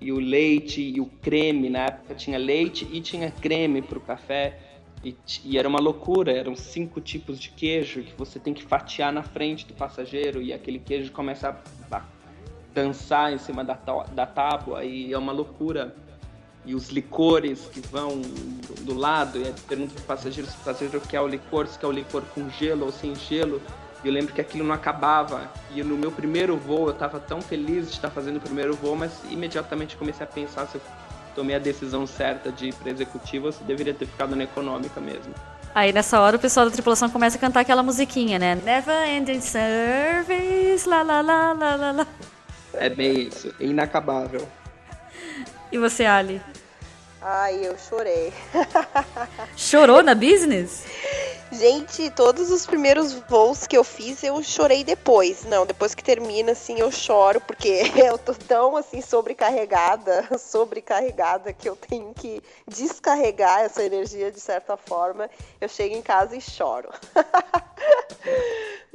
e 0.00 0.10
o 0.10 0.18
leite 0.18 0.80
e 0.80 0.98
o 0.98 1.04
creme, 1.20 1.68
na 1.68 1.80
época 1.80 2.14
tinha 2.14 2.38
leite 2.38 2.88
e 2.90 2.98
tinha 3.02 3.30
creme 3.30 3.82
para 3.82 3.98
o 3.98 4.00
café, 4.00 4.58
e, 5.04 5.14
e 5.44 5.58
era 5.58 5.68
uma 5.68 5.78
loucura, 5.78 6.32
eram 6.32 6.56
cinco 6.56 7.02
tipos 7.02 7.38
de 7.38 7.50
queijo 7.50 8.02
que 8.02 8.14
você 8.16 8.38
tem 8.38 8.54
que 8.54 8.62
fatiar 8.62 9.12
na 9.12 9.22
frente 9.22 9.66
do 9.66 9.74
passageiro, 9.74 10.40
e 10.40 10.54
aquele 10.54 10.78
queijo 10.78 11.12
começa 11.12 11.50
a, 11.50 11.96
a 11.98 12.02
dançar 12.74 13.32
em 13.32 13.38
cima 13.38 13.64
da, 13.64 13.78
da 14.12 14.26
tábua, 14.26 14.84
e 14.84 15.12
é 15.12 15.18
uma 15.18 15.32
loucura. 15.32 15.94
E 16.64 16.74
os 16.76 16.90
licores 16.90 17.66
que 17.72 17.80
vão 17.80 18.20
do, 18.20 18.84
do 18.84 18.94
lado, 18.94 19.38
e 19.40 19.52
pergunta 19.66 19.94
pro 19.94 20.04
passageiro 20.04 20.48
se 20.48 20.56
o 20.56 20.60
passageiro 20.60 21.00
quer 21.00 21.20
o 21.20 21.26
licor, 21.26 21.66
se 21.66 21.78
quer 21.78 21.88
o 21.88 21.92
licor 21.92 22.22
com 22.34 22.48
gelo 22.50 22.86
ou 22.86 22.92
sem 22.92 23.14
gelo. 23.16 23.60
E 24.04 24.08
eu 24.08 24.12
lembro 24.12 24.32
que 24.32 24.40
aquilo 24.40 24.64
não 24.64 24.74
acabava. 24.74 25.50
E 25.74 25.82
no 25.82 25.96
meu 25.96 26.12
primeiro 26.12 26.56
voo, 26.56 26.86
eu 26.86 26.92
estava 26.92 27.18
tão 27.18 27.40
feliz 27.40 27.86
de 27.86 27.92
estar 27.94 28.10
fazendo 28.10 28.36
o 28.36 28.40
primeiro 28.40 28.74
voo, 28.74 28.94
mas 28.94 29.12
imediatamente 29.28 29.96
comecei 29.96 30.24
a 30.24 30.28
pensar 30.28 30.66
se 30.66 30.76
eu 30.76 30.80
tomei 31.34 31.56
a 31.56 31.58
decisão 31.58 32.06
certa 32.06 32.52
de 32.52 32.68
ir 32.68 32.74
para 32.74 32.90
executiva 32.90 33.46
ou 33.46 33.52
se 33.52 33.64
deveria 33.64 33.94
ter 33.94 34.06
ficado 34.06 34.36
na 34.36 34.44
econômica 34.44 35.00
mesmo. 35.00 35.34
Aí 35.74 35.92
nessa 35.92 36.20
hora 36.20 36.36
o 36.36 36.40
pessoal 36.40 36.66
da 36.66 36.72
tripulação 36.72 37.08
começa 37.08 37.38
a 37.38 37.40
cantar 37.40 37.60
aquela 37.60 37.82
musiquinha, 37.82 38.38
né? 38.38 38.54
Never 38.56 39.08
ending 39.08 39.40
service, 39.40 40.86
lá 40.86 41.02
lá 41.02 41.22
lá 41.22 41.52
lá 41.52 41.92
lá. 41.92 42.06
É 42.74 42.88
bem 42.88 43.28
isso, 43.28 43.54
é 43.60 43.64
inacabável. 43.64 44.48
E 45.70 45.78
você, 45.78 46.04
Ali? 46.04 46.40
Ai, 47.20 47.66
eu 47.66 47.78
chorei. 47.78 48.32
Chorou 49.56 50.02
na 50.02 50.14
business? 50.14 50.84
Gente, 51.52 52.10
todos 52.10 52.50
os 52.50 52.66
primeiros 52.66 53.12
voos 53.28 53.66
que 53.66 53.76
eu 53.76 53.84
fiz, 53.84 54.22
eu 54.24 54.42
chorei 54.42 54.82
depois. 54.82 55.44
Não, 55.44 55.66
depois 55.66 55.94
que 55.94 56.02
termina, 56.02 56.52
assim, 56.52 56.80
eu 56.80 56.90
choro, 56.90 57.42
porque 57.42 57.82
eu 57.94 58.16
tô 58.16 58.34
tão, 58.34 58.74
assim, 58.74 59.02
sobrecarregada, 59.02 60.26
sobrecarregada, 60.38 61.52
que 61.52 61.68
eu 61.68 61.76
tenho 61.76 62.12
que 62.14 62.42
descarregar 62.66 63.60
essa 63.60 63.84
energia 63.84 64.32
de 64.32 64.40
certa 64.40 64.76
forma. 64.78 65.28
Eu 65.60 65.68
chego 65.68 65.94
em 65.94 66.02
casa 66.02 66.34
e 66.34 66.40
choro. 66.40 66.88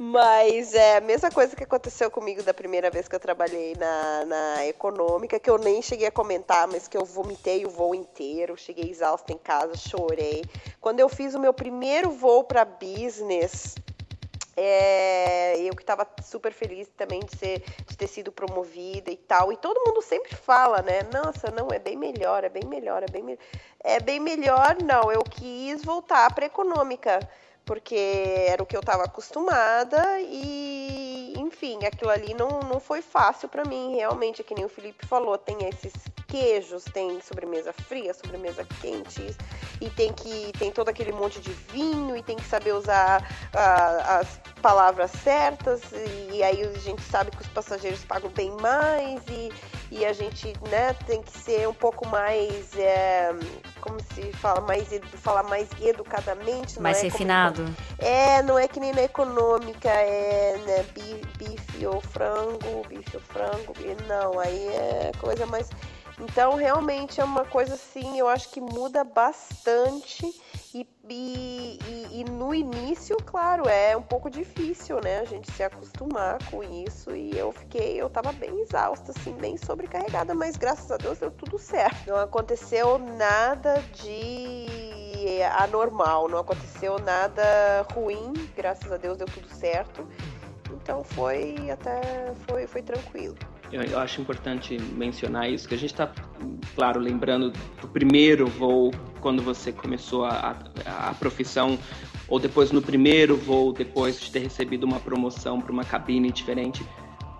Mas 0.00 0.74
é 0.74 0.98
a 0.98 1.00
mesma 1.00 1.28
coisa 1.28 1.56
que 1.56 1.64
aconteceu 1.64 2.08
comigo 2.08 2.40
da 2.44 2.54
primeira 2.54 2.88
vez 2.88 3.08
que 3.08 3.16
eu 3.16 3.18
trabalhei 3.18 3.74
na, 3.74 4.24
na 4.26 4.66
econômica, 4.66 5.40
que 5.40 5.50
eu 5.50 5.58
nem 5.58 5.82
cheguei 5.82 6.06
a 6.06 6.12
comentar, 6.12 6.68
mas 6.68 6.86
que 6.86 6.96
eu 6.96 7.04
vomitei 7.04 7.66
o 7.66 7.68
voo 7.68 7.96
inteiro, 7.96 8.56
cheguei 8.56 8.88
exausta 8.88 9.32
em 9.32 9.38
casa, 9.38 9.76
chorei. 9.76 10.46
Quando 10.80 11.00
eu 11.00 11.08
fiz 11.08 11.34
o 11.34 11.40
meu 11.40 11.52
primeiro 11.52 12.12
voo 12.12 12.44
para 12.44 12.64
business, 12.64 13.74
é, 14.56 15.60
eu 15.62 15.74
que 15.74 15.82
estava 15.82 16.06
super 16.22 16.52
feliz 16.52 16.88
também 16.96 17.24
de, 17.24 17.36
ser, 17.36 17.64
de 17.84 17.96
ter 17.96 18.06
sido 18.06 18.30
promovida 18.30 19.10
e 19.10 19.16
tal. 19.16 19.52
E 19.52 19.56
todo 19.56 19.84
mundo 19.84 20.00
sempre 20.00 20.32
fala, 20.36 20.80
né? 20.80 21.02
Nossa, 21.12 21.50
não, 21.50 21.72
é 21.72 21.80
bem 21.80 21.96
melhor, 21.96 22.44
é 22.44 22.48
bem 22.48 22.64
melhor, 22.66 23.02
é 23.02 23.08
bem 23.08 23.24
melhor. 23.24 23.42
É 23.80 23.98
bem 23.98 24.20
melhor, 24.20 24.76
não. 24.80 25.10
Eu 25.10 25.24
quis 25.24 25.82
voltar 25.82 26.32
para 26.32 26.46
econômica 26.46 27.18
porque 27.68 28.46
era 28.48 28.62
o 28.62 28.66
que 28.66 28.74
eu 28.74 28.80
estava 28.80 29.04
acostumada 29.04 30.18
e, 30.22 31.34
enfim, 31.36 31.84
aquilo 31.84 32.10
ali 32.10 32.32
não, 32.32 32.60
não 32.60 32.80
foi 32.80 33.02
fácil 33.02 33.46
para 33.46 33.62
mim, 33.62 33.94
realmente, 33.94 34.40
é 34.40 34.44
que 34.44 34.54
nem 34.54 34.64
o 34.64 34.70
Felipe 34.70 35.06
falou, 35.06 35.36
tem 35.36 35.68
esses 35.68 35.92
queijos, 36.26 36.84
tem 36.84 37.20
sobremesa 37.20 37.70
fria, 37.74 38.14
sobremesa 38.14 38.66
quente, 38.80 39.36
e 39.82 39.90
tem 39.90 40.14
que 40.14 40.50
tem 40.58 40.70
todo 40.70 40.88
aquele 40.88 41.12
monte 41.12 41.40
de 41.40 41.50
vinho 41.50 42.16
e 42.16 42.22
tem 42.22 42.36
que 42.36 42.44
saber 42.44 42.72
usar 42.72 43.22
ah, 43.54 44.20
as 44.20 44.40
palavras 44.62 45.10
certas 45.10 45.82
e, 46.32 46.42
aí 46.42 46.62
a 46.62 46.78
gente 46.78 47.02
sabe 47.02 47.30
que 47.30 47.42
os 47.42 47.48
passageiros 47.48 48.02
pagam 48.04 48.30
bem 48.30 48.50
mais 48.60 49.20
e, 49.28 49.52
e 49.90 50.04
a 50.04 50.12
gente, 50.12 50.52
né, 50.70 50.94
tem 51.06 51.22
que 51.22 51.36
ser 51.38 51.68
um 51.68 51.74
pouco 51.74 52.06
mais, 52.08 52.76
é, 52.76 53.30
como 53.80 53.98
se 54.14 54.32
fala, 54.34 54.60
mais, 54.60 54.88
falar 55.16 55.42
mais 55.44 55.68
educadamente. 55.80 56.80
Mais 56.80 56.98
é 56.98 57.02
refinado. 57.02 57.57
É, 57.98 58.42
não 58.42 58.58
é 58.58 58.68
que 58.68 58.80
nem 58.80 58.92
na 58.92 59.02
econômica, 59.02 59.88
é 59.88 60.56
né, 60.58 60.84
bife 61.38 61.86
ou 61.86 62.00
frango, 62.00 62.86
bife 62.88 63.16
ou 63.16 63.22
frango, 63.22 63.74
não, 64.06 64.38
aí 64.38 64.68
é 64.68 65.12
coisa 65.18 65.46
mais 65.46 65.68
então, 66.20 66.56
realmente 66.56 67.20
é 67.20 67.24
uma 67.24 67.44
coisa 67.44 67.74
assim, 67.74 68.18
eu 68.18 68.28
acho 68.28 68.48
que 68.50 68.60
muda 68.60 69.04
bastante. 69.04 70.34
E, 70.74 70.86
e, 71.08 71.78
e, 72.12 72.24
no 72.24 72.54
início, 72.54 73.16
claro, 73.24 73.68
é 73.68 73.96
um 73.96 74.02
pouco 74.02 74.28
difícil, 74.28 75.00
né? 75.00 75.20
A 75.20 75.24
gente 75.24 75.50
se 75.52 75.62
acostumar 75.62 76.38
com 76.50 76.62
isso. 76.62 77.14
E 77.14 77.38
eu 77.38 77.52
fiquei, 77.52 78.00
eu 78.00 78.10
tava 78.10 78.32
bem 78.32 78.60
exausta, 78.60 79.12
assim, 79.12 79.32
bem 79.32 79.56
sobrecarregada, 79.56 80.34
mas 80.34 80.56
graças 80.56 80.90
a 80.90 80.96
Deus 80.96 81.18
deu 81.18 81.30
tudo 81.30 81.58
certo. 81.58 82.08
Não 82.08 82.18
aconteceu 82.18 82.98
nada 82.98 83.82
de 83.94 84.66
anormal, 85.58 86.28
não 86.28 86.38
aconteceu 86.38 86.98
nada 86.98 87.86
ruim, 87.92 88.32
graças 88.56 88.90
a 88.90 88.96
Deus 88.96 89.16
deu 89.16 89.26
tudo 89.26 89.48
certo. 89.48 90.06
Então 90.72 91.02
foi 91.02 91.70
até 91.70 92.32
foi, 92.46 92.66
foi 92.66 92.82
tranquilo 92.82 93.36
eu 93.70 93.98
acho 93.98 94.20
importante 94.20 94.78
mencionar 94.94 95.50
isso, 95.50 95.68
que 95.68 95.74
a 95.74 95.78
gente 95.78 95.92
está, 95.92 96.10
claro, 96.74 96.98
lembrando 96.98 97.52
do 97.80 97.88
primeiro 97.88 98.46
voo, 98.46 98.90
quando 99.20 99.42
você 99.42 99.72
começou 99.72 100.24
a, 100.24 100.56
a, 100.86 101.10
a, 101.10 101.14
profissão, 101.14 101.78
ou 102.28 102.38
depois 102.38 102.72
no 102.72 102.80
primeiro 102.80 103.36
voo, 103.36 103.72
depois 103.72 104.20
de 104.20 104.30
ter 104.30 104.40
recebido 104.40 104.84
uma 104.84 105.00
promoção 105.00 105.60
para 105.60 105.72
uma 105.72 105.84
cabine 105.84 106.30
diferente. 106.30 106.84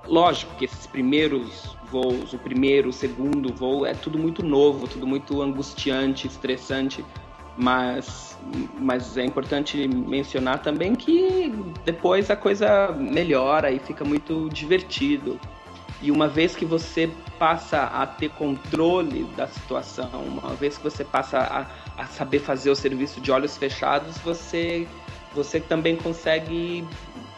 Lógico 0.06 0.54
que 0.56 0.64
esses 0.64 0.86
primeiros 0.86 1.76
voos, 1.90 2.32
o 2.32 2.38
primeiro, 2.38 2.88
o 2.88 2.92
segundo 2.92 3.52
voo, 3.52 3.86
é 3.86 3.94
tudo 3.94 4.18
muito 4.18 4.42
novo, 4.44 4.86
tudo 4.86 5.06
muito 5.06 5.42
angustiante, 5.42 6.26
estressante, 6.26 7.04
mas, 7.58 8.38
mas 8.78 9.16
é 9.16 9.24
importante 9.24 9.88
mencionar 9.88 10.62
também 10.62 10.94
que 10.94 11.52
depois 11.84 12.30
a 12.30 12.36
coisa 12.36 12.92
melhora 12.92 13.70
e 13.70 13.80
fica 13.80 14.04
muito 14.04 14.48
divertido. 14.50 15.38
E 16.00 16.12
uma 16.12 16.28
vez 16.28 16.54
que 16.54 16.64
você 16.64 17.10
passa 17.40 17.82
a 17.82 18.06
ter 18.06 18.30
controle 18.30 19.24
da 19.36 19.48
situação, 19.48 20.08
uma 20.22 20.54
vez 20.54 20.78
que 20.78 20.84
você 20.84 21.04
passa 21.04 21.38
a, 21.38 21.66
a 22.00 22.06
saber 22.06 22.38
fazer 22.38 22.70
o 22.70 22.76
serviço 22.76 23.20
de 23.20 23.32
olhos 23.32 23.56
fechados, 23.56 24.16
você, 24.18 24.86
você 25.34 25.58
também 25.58 25.96
consegue 25.96 26.86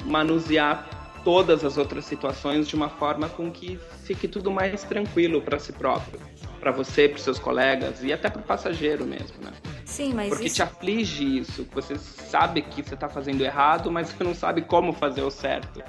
manusear 0.04 0.86
todas 1.24 1.64
as 1.64 1.78
outras 1.78 2.04
situações 2.04 2.68
de 2.68 2.74
uma 2.74 2.90
forma 2.90 3.30
com 3.30 3.50
que 3.50 3.80
fique 4.04 4.28
tudo 4.28 4.50
mais 4.50 4.84
tranquilo 4.84 5.40
para 5.40 5.58
si 5.58 5.72
próprio, 5.72 6.20
para 6.61 6.70
você, 6.70 7.08
para 7.08 7.18
seus 7.18 7.38
colegas 7.38 8.04
e 8.04 8.12
até 8.12 8.28
para 8.28 8.40
o 8.40 8.44
passageiro 8.44 9.04
mesmo, 9.06 9.36
né? 9.42 9.50
Sim, 9.84 10.12
mas 10.14 10.28
porque 10.28 10.46
isso... 10.46 10.56
te 10.56 10.62
aflige 10.62 11.38
isso, 11.38 11.66
você 11.72 11.96
sabe 11.96 12.62
que 12.62 12.82
você 12.82 12.94
está 12.94 13.08
fazendo 13.08 13.42
errado, 13.42 13.90
mas 13.90 14.11
você 14.11 14.22
não 14.22 14.34
sabe 14.34 14.62
como 14.62 14.92
fazer 14.92 15.22
o 15.22 15.30
certo. 15.30 15.82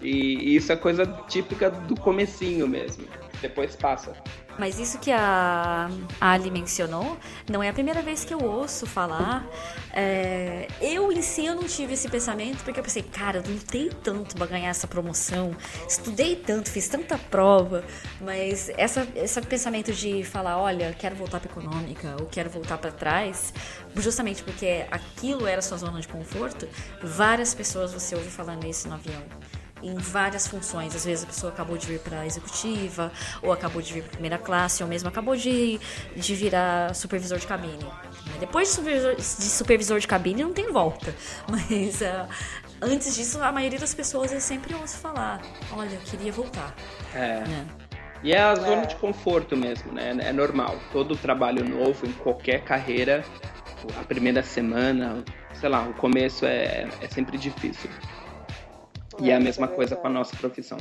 E, 0.00 0.54
isso 0.54 0.72
é 0.72 0.76
coisa 0.76 1.06
típica 1.28 1.70
do 1.70 1.94
comecinho 1.98 2.68
mesmo. 2.68 3.06
Depois 3.40 3.76
passa. 3.76 4.12
Mas 4.58 4.78
isso 4.78 4.98
que 4.98 5.12
a 5.12 5.88
Ali 6.20 6.50
mencionou, 6.50 7.16
não 7.48 7.62
é 7.62 7.68
a 7.68 7.72
primeira 7.72 8.02
vez 8.02 8.24
que 8.24 8.34
eu 8.34 8.42
ouço 8.42 8.86
falar. 8.86 9.46
É, 9.92 10.66
eu 10.80 11.12
em 11.12 11.22
si 11.22 11.46
eu 11.46 11.54
não 11.54 11.64
tive 11.64 11.94
esse 11.94 12.08
pensamento, 12.08 12.64
porque 12.64 12.80
eu 12.80 12.84
pensei, 12.84 13.02
cara, 13.02 13.38
eu 13.38 13.52
lutei 13.52 13.88
tanto 14.02 14.36
para 14.36 14.46
ganhar 14.46 14.68
essa 14.68 14.86
promoção, 14.86 15.56
estudei 15.88 16.36
tanto, 16.36 16.70
fiz 16.70 16.88
tanta 16.88 17.16
prova, 17.16 17.84
mas 18.20 18.68
essa, 18.76 19.06
esse 19.14 19.40
pensamento 19.42 19.92
de 19.92 20.24
falar, 20.24 20.58
olha, 20.58 20.94
quero 20.98 21.14
voltar 21.14 21.40
para 21.40 21.50
econômica, 21.50 22.16
ou 22.20 22.26
quero 22.26 22.50
voltar 22.50 22.78
para 22.78 22.90
trás, 22.90 23.52
justamente 23.96 24.42
porque 24.42 24.86
aquilo 24.90 25.46
era 25.46 25.62
sua 25.62 25.78
zona 25.78 26.00
de 26.00 26.08
conforto, 26.08 26.68
várias 27.02 27.54
pessoas 27.54 27.92
você 27.92 28.14
ouve 28.14 28.28
falando 28.28 28.64
isso 28.66 28.88
no 28.88 28.94
avião 28.94 29.22
em 29.82 29.94
várias 29.94 30.46
funções. 30.46 30.94
Às 30.94 31.04
vezes 31.04 31.24
a 31.24 31.26
pessoa 31.26 31.52
acabou 31.52 31.76
de 31.76 31.86
vir 31.86 32.00
para 32.00 32.26
executiva, 32.26 33.12
ou 33.42 33.52
acabou 33.52 33.80
de 33.82 33.92
vir 33.92 34.02
para 34.02 34.12
primeira 34.12 34.38
classe, 34.38 34.82
ou 34.82 34.88
mesmo 34.88 35.08
acabou 35.08 35.36
de, 35.36 35.78
de 36.16 36.34
virar 36.34 36.94
supervisor 36.94 37.38
de 37.38 37.46
cabine. 37.46 37.86
Depois 38.40 38.68
de 38.68 38.74
supervisor, 38.74 39.16
de 39.16 39.22
supervisor 39.22 39.98
de 40.00 40.06
cabine 40.06 40.42
não 40.42 40.52
tem 40.52 40.72
volta, 40.72 41.14
mas 41.48 42.00
uh, 42.00 42.28
antes 42.80 43.14
disso 43.14 43.42
a 43.42 43.52
maioria 43.52 43.78
das 43.78 43.94
pessoas 43.94 44.32
eu 44.32 44.40
sempre 44.40 44.74
ouço 44.74 44.98
falar: 44.98 45.40
olha, 45.72 45.94
eu 45.94 46.00
queria 46.00 46.32
voltar. 46.32 46.74
É. 47.14 47.40
Né? 47.40 47.66
E 48.22 48.32
é 48.32 48.40
a 48.40 48.54
zona 48.54 48.84
de 48.84 48.96
conforto 48.96 49.56
mesmo, 49.56 49.92
né? 49.92 50.16
É 50.20 50.32
normal. 50.32 50.76
Todo 50.92 51.16
trabalho 51.16 51.64
novo, 51.64 52.04
em 52.04 52.12
qualquer 52.12 52.64
carreira, 52.64 53.24
a 53.98 54.04
primeira 54.04 54.42
semana, 54.42 55.22
sei 55.54 55.68
lá, 55.68 55.82
o 55.82 55.94
começo 55.94 56.44
é, 56.44 56.88
é 57.00 57.08
sempre 57.08 57.38
difícil. 57.38 57.88
E 59.20 59.30
é 59.30 59.36
a 59.36 59.40
mesma 59.40 59.66
coisa 59.66 59.96
com 59.96 60.06
a 60.06 60.10
nossa 60.10 60.36
profissão. 60.36 60.78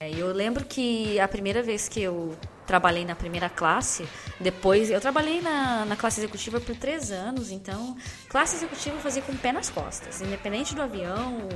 É, 0.00 0.10
eu 0.10 0.32
lembro 0.32 0.64
que 0.64 1.18
a 1.20 1.28
primeira 1.28 1.62
vez 1.62 1.88
que 1.88 2.02
eu 2.02 2.36
trabalhei 2.66 3.04
na 3.04 3.14
primeira 3.14 3.48
classe. 3.48 4.06
Depois, 4.40 4.90
eu 4.90 5.00
trabalhei 5.00 5.40
na, 5.40 5.84
na 5.84 5.96
classe 5.96 6.20
executiva 6.20 6.60
por 6.60 6.74
três 6.76 7.10
anos, 7.10 7.50
então, 7.50 7.96
classe 8.28 8.56
executiva 8.56 8.96
eu 8.96 9.00
fazia 9.00 9.22
com 9.22 9.32
o 9.32 9.36
pé 9.36 9.52
nas 9.52 9.70
costas. 9.70 10.20
Independente 10.20 10.74
do 10.74 10.82
avião, 10.82 11.48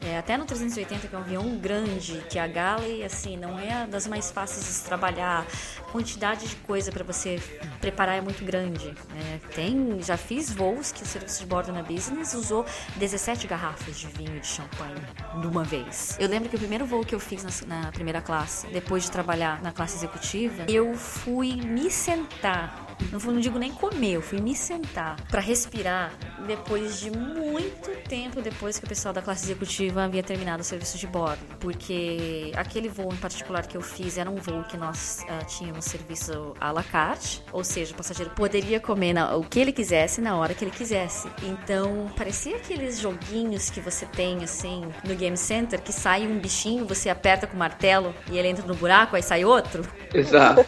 é, 0.00 0.18
até 0.18 0.36
no 0.36 0.44
380, 0.44 1.08
que 1.08 1.14
é 1.14 1.18
um 1.18 1.22
avião 1.22 1.56
grande, 1.56 2.22
que 2.28 2.38
a 2.38 2.46
Galley, 2.46 3.04
assim, 3.04 3.36
não 3.36 3.58
é 3.58 3.86
das 3.86 4.06
mais 4.06 4.30
fáceis 4.30 4.64
de 4.64 4.72
se 4.72 4.84
trabalhar. 4.84 5.46
A 5.80 5.90
quantidade 5.90 6.46
de 6.46 6.56
coisa 6.56 6.92
para 6.92 7.04
você 7.04 7.40
preparar 7.80 8.16
é 8.16 8.20
muito 8.20 8.44
grande. 8.44 8.86
Né? 9.10 9.40
Tem, 9.54 10.00
já 10.02 10.16
fiz 10.16 10.50
voos 10.52 10.92
que 10.92 11.02
o 11.02 11.06
serviço 11.06 11.40
de 11.40 11.46
bordo 11.46 11.72
na 11.72 11.82
business 11.82 12.34
usou 12.34 12.64
17 12.96 13.46
garrafas 13.46 13.98
de 13.98 14.06
vinho 14.08 14.38
de 14.40 14.46
champanhe 14.46 15.00
numa 15.36 15.64
vez. 15.64 16.16
Eu 16.18 16.28
lembro 16.28 16.48
que 16.48 16.56
o 16.56 16.58
primeiro 16.58 16.84
voo 16.84 17.04
que 17.04 17.14
eu 17.14 17.20
fiz 17.20 17.42
na, 17.66 17.82
na 17.82 17.92
primeira 17.92 18.20
classe, 18.20 18.66
depois 18.68 19.04
de 19.04 19.10
trabalhar 19.10 19.62
na 19.62 19.72
classe 19.72 19.96
executiva, 19.96 20.47
eu 20.68 20.94
fui 20.94 21.56
me 21.56 21.90
sentar 21.90 22.87
não, 23.12 23.18
não 23.18 23.40
digo 23.40 23.58
nem 23.58 23.72
comer, 23.72 24.12
eu 24.12 24.22
fui 24.22 24.40
me 24.40 24.54
sentar 24.54 25.16
para 25.30 25.40
respirar 25.40 26.12
depois 26.46 27.00
de 27.00 27.10
muito 27.10 27.90
tempo 28.08 28.40
depois 28.40 28.78
que 28.78 28.84
o 28.84 28.88
pessoal 28.88 29.12
da 29.12 29.20
classe 29.20 29.44
executiva 29.44 30.04
havia 30.04 30.22
terminado 30.22 30.62
o 30.62 30.64
serviço 30.64 30.98
de 30.98 31.06
bordo. 31.06 31.38
Porque 31.60 32.52
aquele 32.56 32.88
voo 32.88 33.12
em 33.12 33.16
particular 33.16 33.66
que 33.66 33.76
eu 33.76 33.82
fiz 33.82 34.18
era 34.18 34.30
um 34.30 34.36
voo 34.36 34.64
que 34.64 34.76
nós 34.76 35.24
uh, 35.24 35.44
tínhamos 35.46 35.84
serviço 35.84 36.54
à 36.60 36.72
la 36.72 36.82
carte, 36.82 37.42
ou 37.52 37.62
seja, 37.62 37.92
o 37.92 37.96
passageiro 37.96 38.30
poderia 38.34 38.80
comer 38.80 39.12
na, 39.12 39.36
o 39.36 39.44
que 39.44 39.60
ele 39.60 39.72
quisesse 39.72 40.20
na 40.20 40.36
hora 40.36 40.54
que 40.54 40.64
ele 40.64 40.70
quisesse. 40.70 41.28
Então, 41.42 42.10
parecia 42.16 42.56
aqueles 42.56 42.98
joguinhos 42.98 43.70
que 43.70 43.80
você 43.80 44.06
tem 44.06 44.42
assim 44.42 44.88
no 45.04 45.14
Game 45.14 45.36
Center 45.36 45.80
que 45.80 45.92
sai 45.92 46.26
um 46.26 46.38
bichinho, 46.38 46.86
você 46.86 47.08
aperta 47.08 47.46
com 47.46 47.54
o 47.54 47.58
martelo 47.58 48.14
e 48.30 48.38
ele 48.38 48.48
entra 48.48 48.66
no 48.66 48.74
buraco, 48.74 49.16
aí 49.16 49.22
sai 49.22 49.44
outro. 49.44 49.86
Exato. 50.12 50.64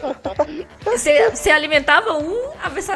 Você, 0.83 1.29
você 1.29 1.49
alimentava 1.49 2.13
um, 2.13 2.20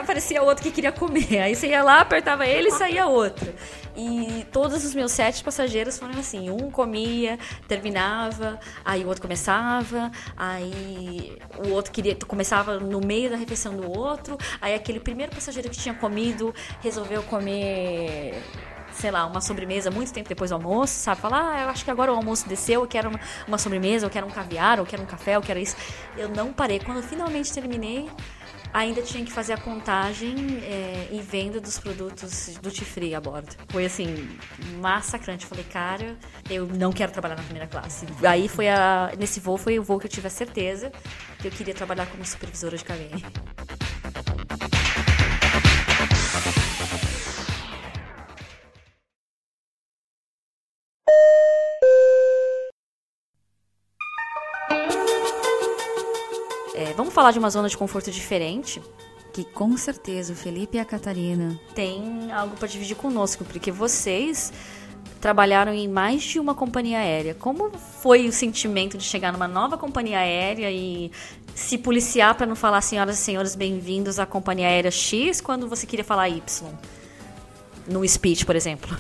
aparecia 0.06 0.42
outro 0.44 0.64
que 0.64 0.72
queria 0.72 0.92
comer. 0.92 1.40
Aí 1.42 1.56
você 1.56 1.68
ia 1.68 1.84
lá, 1.84 2.02
apertava 2.02 2.46
ele 2.46 2.70
e 2.70 2.72
saía 2.72 3.06
outro. 3.08 3.54
E 3.96 4.46
todos 4.52 4.84
os 4.84 4.94
meus 4.94 5.12
sete 5.12 5.44
passageiros 5.44 5.98
foram 5.98 6.20
assim: 6.20 6.50
um 6.50 6.70
comia, 6.70 7.40
terminava, 7.68 8.60
aí 8.84 9.04
o 9.04 9.08
outro 9.08 9.22
começava, 9.22 10.12
aí 10.36 11.38
o 11.66 11.70
outro 11.70 11.92
queria 11.92 12.16
começava 12.28 12.80
no 12.80 13.00
meio 13.00 13.30
da 13.30 13.38
refeição 13.38 13.76
do 13.76 13.90
outro, 13.90 14.38
aí 14.62 14.74
aquele 14.74 15.00
primeiro 15.00 15.34
passageiro 15.34 15.70
que 15.70 15.78
tinha 15.78 15.94
comido 15.96 16.54
resolveu 16.82 17.24
comer 17.24 18.34
sei 18.92 19.12
lá, 19.12 19.26
uma 19.26 19.42
sobremesa 19.42 19.92
muito 19.92 20.14
tempo 20.14 20.30
depois 20.30 20.52
do 20.52 20.54
almoço, 20.54 20.94
sabe? 20.94 21.20
Falar, 21.20 21.54
ah, 21.54 21.62
eu 21.64 21.70
acho 21.70 21.84
que 21.84 21.92
agora 21.92 22.14
o 22.14 22.16
almoço 22.16 22.48
desceu, 22.48 22.82
eu 22.82 22.88
quero 22.88 23.10
uma, 23.10 23.20
uma 23.46 23.58
sobremesa, 23.58 24.06
eu 24.06 24.10
quero 24.10 24.26
um 24.26 24.30
caviar, 24.30 24.78
eu 24.78 24.86
quero 24.86 25.04
um 25.04 25.06
café, 25.06 25.36
eu 25.36 25.42
quero 25.42 25.60
isso. 25.60 25.76
Eu 26.18 26.30
não 26.30 26.54
parei. 26.54 26.80
Quando 26.80 26.98
eu 26.98 27.04
finalmente 27.04 27.54
terminei, 27.54 28.10
ainda 28.76 29.02
tinha 29.02 29.24
que 29.24 29.32
fazer 29.32 29.54
a 29.54 29.58
contagem 29.58 30.36
é, 30.62 31.08
e 31.10 31.22
venda 31.22 31.62
dos 31.62 31.80
produtos 31.80 32.58
do 32.62 32.70
Tifree 32.70 33.16
a 33.16 33.22
bordo. 33.22 33.56
Foi 33.70 33.86
assim, 33.86 34.38
massacrante. 34.82 35.46
Falei, 35.46 35.64
cara, 35.64 36.18
eu 36.50 36.68
não 36.68 36.92
quero 36.92 37.12
trabalhar 37.12 37.36
na 37.36 37.44
primeira 37.44 37.68
classe. 37.68 38.06
Aí 38.28 38.50
foi 38.50 38.68
a. 38.68 39.14
Nesse 39.18 39.40
voo 39.40 39.58
foi 39.58 39.80
o 39.80 39.84
voo 39.84 39.98
que 39.98 40.08
eu 40.08 40.12
tive 40.12 40.28
a 40.28 40.30
certeza 40.30 40.92
que 41.40 41.48
eu 41.48 41.52
queria 41.52 41.74
trabalhar 41.74 42.06
como 42.08 42.26
supervisora 42.26 42.76
de 42.78 42.84
cabine. 42.84 43.24
Vamos 56.96 57.14
falar 57.14 57.32
de 57.32 57.40
uma 57.40 57.50
zona 57.50 57.68
de 57.68 57.78
conforto 57.78 58.10
diferente, 58.10 58.82
que 59.34 59.44
com 59.44 59.76
certeza 59.76 60.34
o 60.34 60.36
Felipe 60.36 60.78
e 60.78 60.80
a 60.80 60.86
Catarina 60.86 61.60
têm 61.74 62.32
algo 62.32 62.56
para 62.56 62.68
dividir 62.68 62.96
conosco, 62.96 63.44
porque 63.44 63.70
vocês 63.72 64.54
trabalharam 65.20 65.74
em 65.74 65.88
mais 65.88 66.24
de 66.24 66.40
uma 66.40 66.56
companhia 66.56 67.00
aérea. 67.00 67.34
Como 67.36 67.70
foi 68.02 68.28
o 68.28 68.32
sentimento 68.32 68.98
de 68.98 69.04
chegar 69.04 69.34
numa 69.34 69.48
nova 69.48 69.78
companhia 69.78 70.20
aérea 70.20 70.72
e 70.72 71.12
se 71.54 71.78
policiar 71.78 72.36
para 72.36 72.46
não 72.46 72.56
falar 72.56 72.82
senhoras 72.82 73.20
e 73.20 73.22
senhores 73.22 73.56
bem-vindos 73.56 74.20
à 74.20 74.26
companhia 74.26 74.68
aérea 74.68 74.92
X 74.92 75.42
quando 75.42 75.68
você 75.68 75.86
queria 75.86 76.06
falar 76.06 76.30
Y? 76.30 76.70
No 77.88 78.08
speech, 78.08 78.46
por 78.46 78.56
exemplo. 78.56 78.98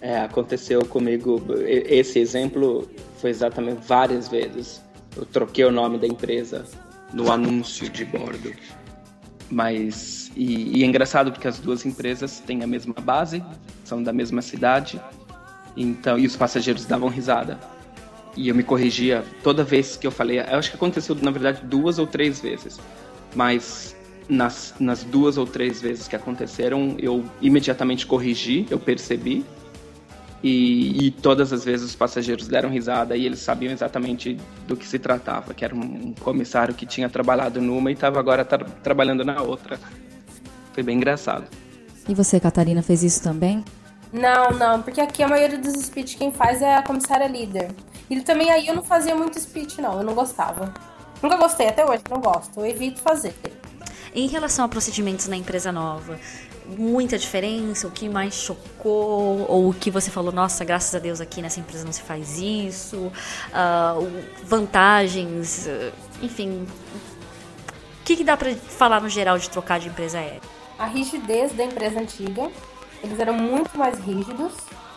É, 0.00 0.20
aconteceu 0.20 0.84
comigo. 0.86 1.42
Esse 1.66 2.18
exemplo 2.18 2.88
foi 3.18 3.30
exatamente 3.30 3.86
várias 3.86 4.28
vezes. 4.28 4.80
Eu 5.16 5.24
troquei 5.24 5.64
o 5.64 5.70
nome 5.70 5.98
da 5.98 6.06
empresa 6.06 6.64
no 7.12 7.30
anúncio 7.30 7.88
de 7.88 8.04
bordo. 8.04 8.52
Mas. 9.50 10.30
E, 10.36 10.78
e 10.78 10.84
é 10.84 10.86
engraçado 10.86 11.32
porque 11.32 11.48
as 11.48 11.58
duas 11.58 11.84
empresas 11.84 12.40
têm 12.40 12.62
a 12.62 12.66
mesma 12.66 12.94
base, 12.94 13.44
são 13.84 14.02
da 14.02 14.12
mesma 14.12 14.42
cidade. 14.42 15.00
Então, 15.76 16.18
e 16.18 16.26
os 16.26 16.36
passageiros 16.36 16.84
davam 16.84 17.08
risada. 17.08 17.58
E 18.36 18.48
eu 18.48 18.54
me 18.54 18.62
corrigia 18.62 19.24
toda 19.42 19.64
vez 19.64 19.96
que 19.96 20.06
eu 20.06 20.10
falei. 20.10 20.38
Eu 20.38 20.58
acho 20.58 20.70
que 20.70 20.76
aconteceu, 20.76 21.16
na 21.16 21.30
verdade, 21.30 21.62
duas 21.64 21.98
ou 21.98 22.06
três 22.06 22.40
vezes. 22.40 22.78
Mas 23.34 23.96
nas, 24.28 24.74
nas 24.78 25.02
duas 25.02 25.36
ou 25.36 25.46
três 25.46 25.82
vezes 25.82 26.06
que 26.06 26.14
aconteceram, 26.14 26.94
eu 26.98 27.24
imediatamente 27.40 28.06
corrigi, 28.06 28.66
eu 28.70 28.78
percebi 28.78 29.44
e, 30.42 31.06
e, 31.06 31.10
todas 31.10 31.52
as 31.52 31.64
vezes 31.64 31.90
os 31.90 31.94
passageiros 31.94 32.48
deram 32.48 32.70
risada 32.70 33.14
e 33.14 33.26
eles 33.26 33.40
sabiam 33.40 33.72
exatamente 33.72 34.38
do 34.66 34.74
que 34.74 34.86
se 34.86 34.98
tratava, 34.98 35.52
que 35.52 35.64
era 35.64 35.74
um 35.74 36.14
comissário 36.18 36.74
que 36.74 36.86
tinha 36.86 37.10
trabalhado 37.10 37.60
numa 37.60 37.90
e 37.90 37.94
estava 37.94 38.18
agora 38.18 38.42
tra 38.44 38.64
trabalhando 38.82 39.22
na 39.22 39.42
outra. 39.42 39.78
Foi 40.72 40.82
bem 40.82 40.96
engraçado. 40.96 41.44
E 42.08 42.14
você, 42.14 42.40
Catarina, 42.40 42.82
fez 42.82 43.02
isso 43.02 43.22
também? 43.22 43.62
Não, 44.12 44.50
não, 44.50 44.82
porque 44.82 45.00
aqui 45.00 45.22
a 45.22 45.28
maioria 45.28 45.58
dos 45.58 45.74
speech 45.74 46.16
quem 46.16 46.32
faz 46.32 46.62
é 46.62 46.74
a 46.74 46.82
comissária 46.82 47.26
líder. 47.26 47.70
E 48.08 48.20
também 48.22 48.50
aí 48.50 48.66
eu 48.66 48.74
não 48.74 48.82
fazia 48.82 49.14
muito 49.14 49.38
speech, 49.38 49.80
não, 49.80 49.98
eu 49.98 50.02
não 50.02 50.14
gostava. 50.14 50.72
Nunca 51.22 51.36
gostei, 51.36 51.68
até 51.68 51.84
hoje 51.84 52.02
não 52.10 52.20
gosto, 52.20 52.58
eu 52.58 52.66
evito 52.66 53.00
fazer. 53.00 53.34
Em 54.14 54.26
relação 54.26 54.64
a 54.64 54.68
procedimentos 54.68 55.28
na 55.28 55.36
empresa 55.36 55.70
nova, 55.70 56.18
muita 56.78 57.18
diferença? 57.18 57.86
O 57.86 57.90
que 57.90 58.08
mais 58.08 58.34
chocou? 58.34 59.46
Ou 59.48 59.70
o 59.70 59.74
que 59.74 59.90
você 59.90 60.10
falou, 60.10 60.32
nossa, 60.32 60.64
graças 60.64 60.94
a 60.94 60.98
Deus 60.98 61.20
aqui 61.20 61.42
nessa 61.42 61.60
empresa 61.60 61.84
não 61.84 61.92
se 61.92 62.02
faz 62.02 62.38
isso? 62.38 62.96
Uh, 62.96 64.22
vantagens, 64.44 65.66
uh, 65.66 65.92
enfim. 66.22 66.66
O 68.00 68.04
que, 68.04 68.16
que 68.16 68.24
dá 68.24 68.36
para 68.36 68.54
falar 68.54 69.00
no 69.00 69.08
geral 69.08 69.38
de 69.38 69.48
trocar 69.48 69.78
de 69.78 69.88
empresa 69.88 70.18
aérea? 70.18 70.40
A 70.78 70.86
rigidez 70.86 71.52
da 71.52 71.64
empresa 71.64 72.00
antiga, 72.00 72.50
eles 73.02 73.18
eram 73.18 73.34
muito 73.34 73.76
mais 73.76 73.98
rígidos, 73.98 74.52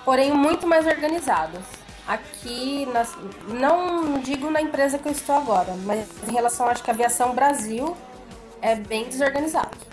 porém 0.06 0.32
muito 0.32 0.66
mais 0.66 0.88
organizados. 0.88 1.62
Aqui, 2.08 2.86
nas, 2.88 3.16
não 3.48 4.20
digo 4.20 4.50
na 4.50 4.62
empresa 4.62 4.98
que 4.98 5.08
eu 5.08 5.12
estou 5.12 5.36
agora, 5.36 5.74
mas 5.86 6.08
em 6.28 6.34
relação, 6.34 6.68
acho 6.68 6.84
que 6.84 6.90
a 6.90 6.94
aviação 6.94 7.34
Brasil 7.34 7.96
é 8.62 8.76
bem 8.76 9.06
desorganizado. 9.06 9.93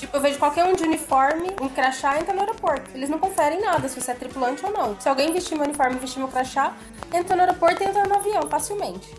Tipo, 0.00 0.16
eu 0.16 0.20
vejo 0.22 0.38
qualquer 0.38 0.64
um 0.64 0.74
de 0.74 0.82
uniforme, 0.82 1.50
um 1.60 1.68
crachá, 1.68 2.18
entra 2.18 2.32
no 2.32 2.40
aeroporto. 2.40 2.90
Eles 2.94 3.10
não 3.10 3.18
conferem 3.18 3.60
nada 3.60 3.86
se 3.86 4.00
você 4.00 4.12
é 4.12 4.14
tripulante 4.14 4.64
ou 4.64 4.72
não. 4.72 4.98
Se 4.98 5.06
alguém 5.06 5.30
vestir 5.30 5.56
meu 5.56 5.64
uniforme 5.64 5.96
e 5.96 5.98
vestir 5.98 6.20
meu 6.20 6.28
crachá, 6.28 6.74
entra 7.12 7.36
no 7.36 7.42
aeroporto 7.42 7.82
e 7.82 7.86
entra 7.86 8.04
no 8.04 8.14
avião 8.14 8.48
facilmente. 8.48 9.14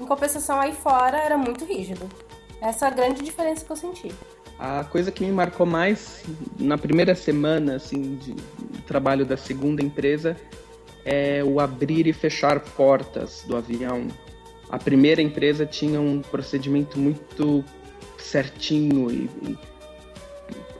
Em 0.00 0.06
compensação, 0.06 0.58
aí 0.58 0.72
fora 0.72 1.18
era 1.18 1.36
muito 1.36 1.66
rígido. 1.66 2.08
Essa 2.62 2.86
é 2.86 2.88
a 2.88 2.90
grande 2.92 3.22
diferença 3.22 3.62
que 3.62 3.70
eu 3.70 3.76
senti. 3.76 4.10
A 4.58 4.84
coisa 4.84 5.12
que 5.12 5.22
me 5.22 5.30
marcou 5.30 5.66
mais 5.66 6.24
na 6.58 6.78
primeira 6.78 7.14
semana 7.14 7.76
assim, 7.76 8.16
de 8.16 8.32
trabalho 8.86 9.26
da 9.26 9.36
segunda 9.36 9.82
empresa 9.82 10.34
é 11.04 11.44
o 11.44 11.60
abrir 11.60 12.06
e 12.06 12.14
fechar 12.14 12.60
portas 12.60 13.44
do 13.46 13.54
avião. 13.54 14.08
A 14.70 14.78
primeira 14.78 15.20
empresa 15.20 15.66
tinha 15.66 16.00
um 16.00 16.22
procedimento 16.22 16.98
muito 16.98 17.62
certinho 18.16 19.10
e, 19.10 19.28
e 19.42 19.75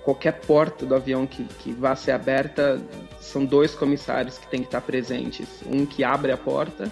qualquer 0.07 0.34
porta 0.42 0.86
do 0.86 0.94
avião 0.94 1.26
que, 1.26 1.42
que 1.42 1.72
vá 1.72 1.96
ser 1.96 2.12
aberta, 2.12 2.80
são 3.20 3.44
dois 3.44 3.74
comissários 3.74 4.38
que 4.38 4.46
têm 4.46 4.61
que 4.61 4.68
estar 4.68 4.80
presentes. 4.80 5.48
Um 5.66 5.84
que 5.84 6.04
abre 6.04 6.30
a 6.30 6.36
porta 6.36 6.88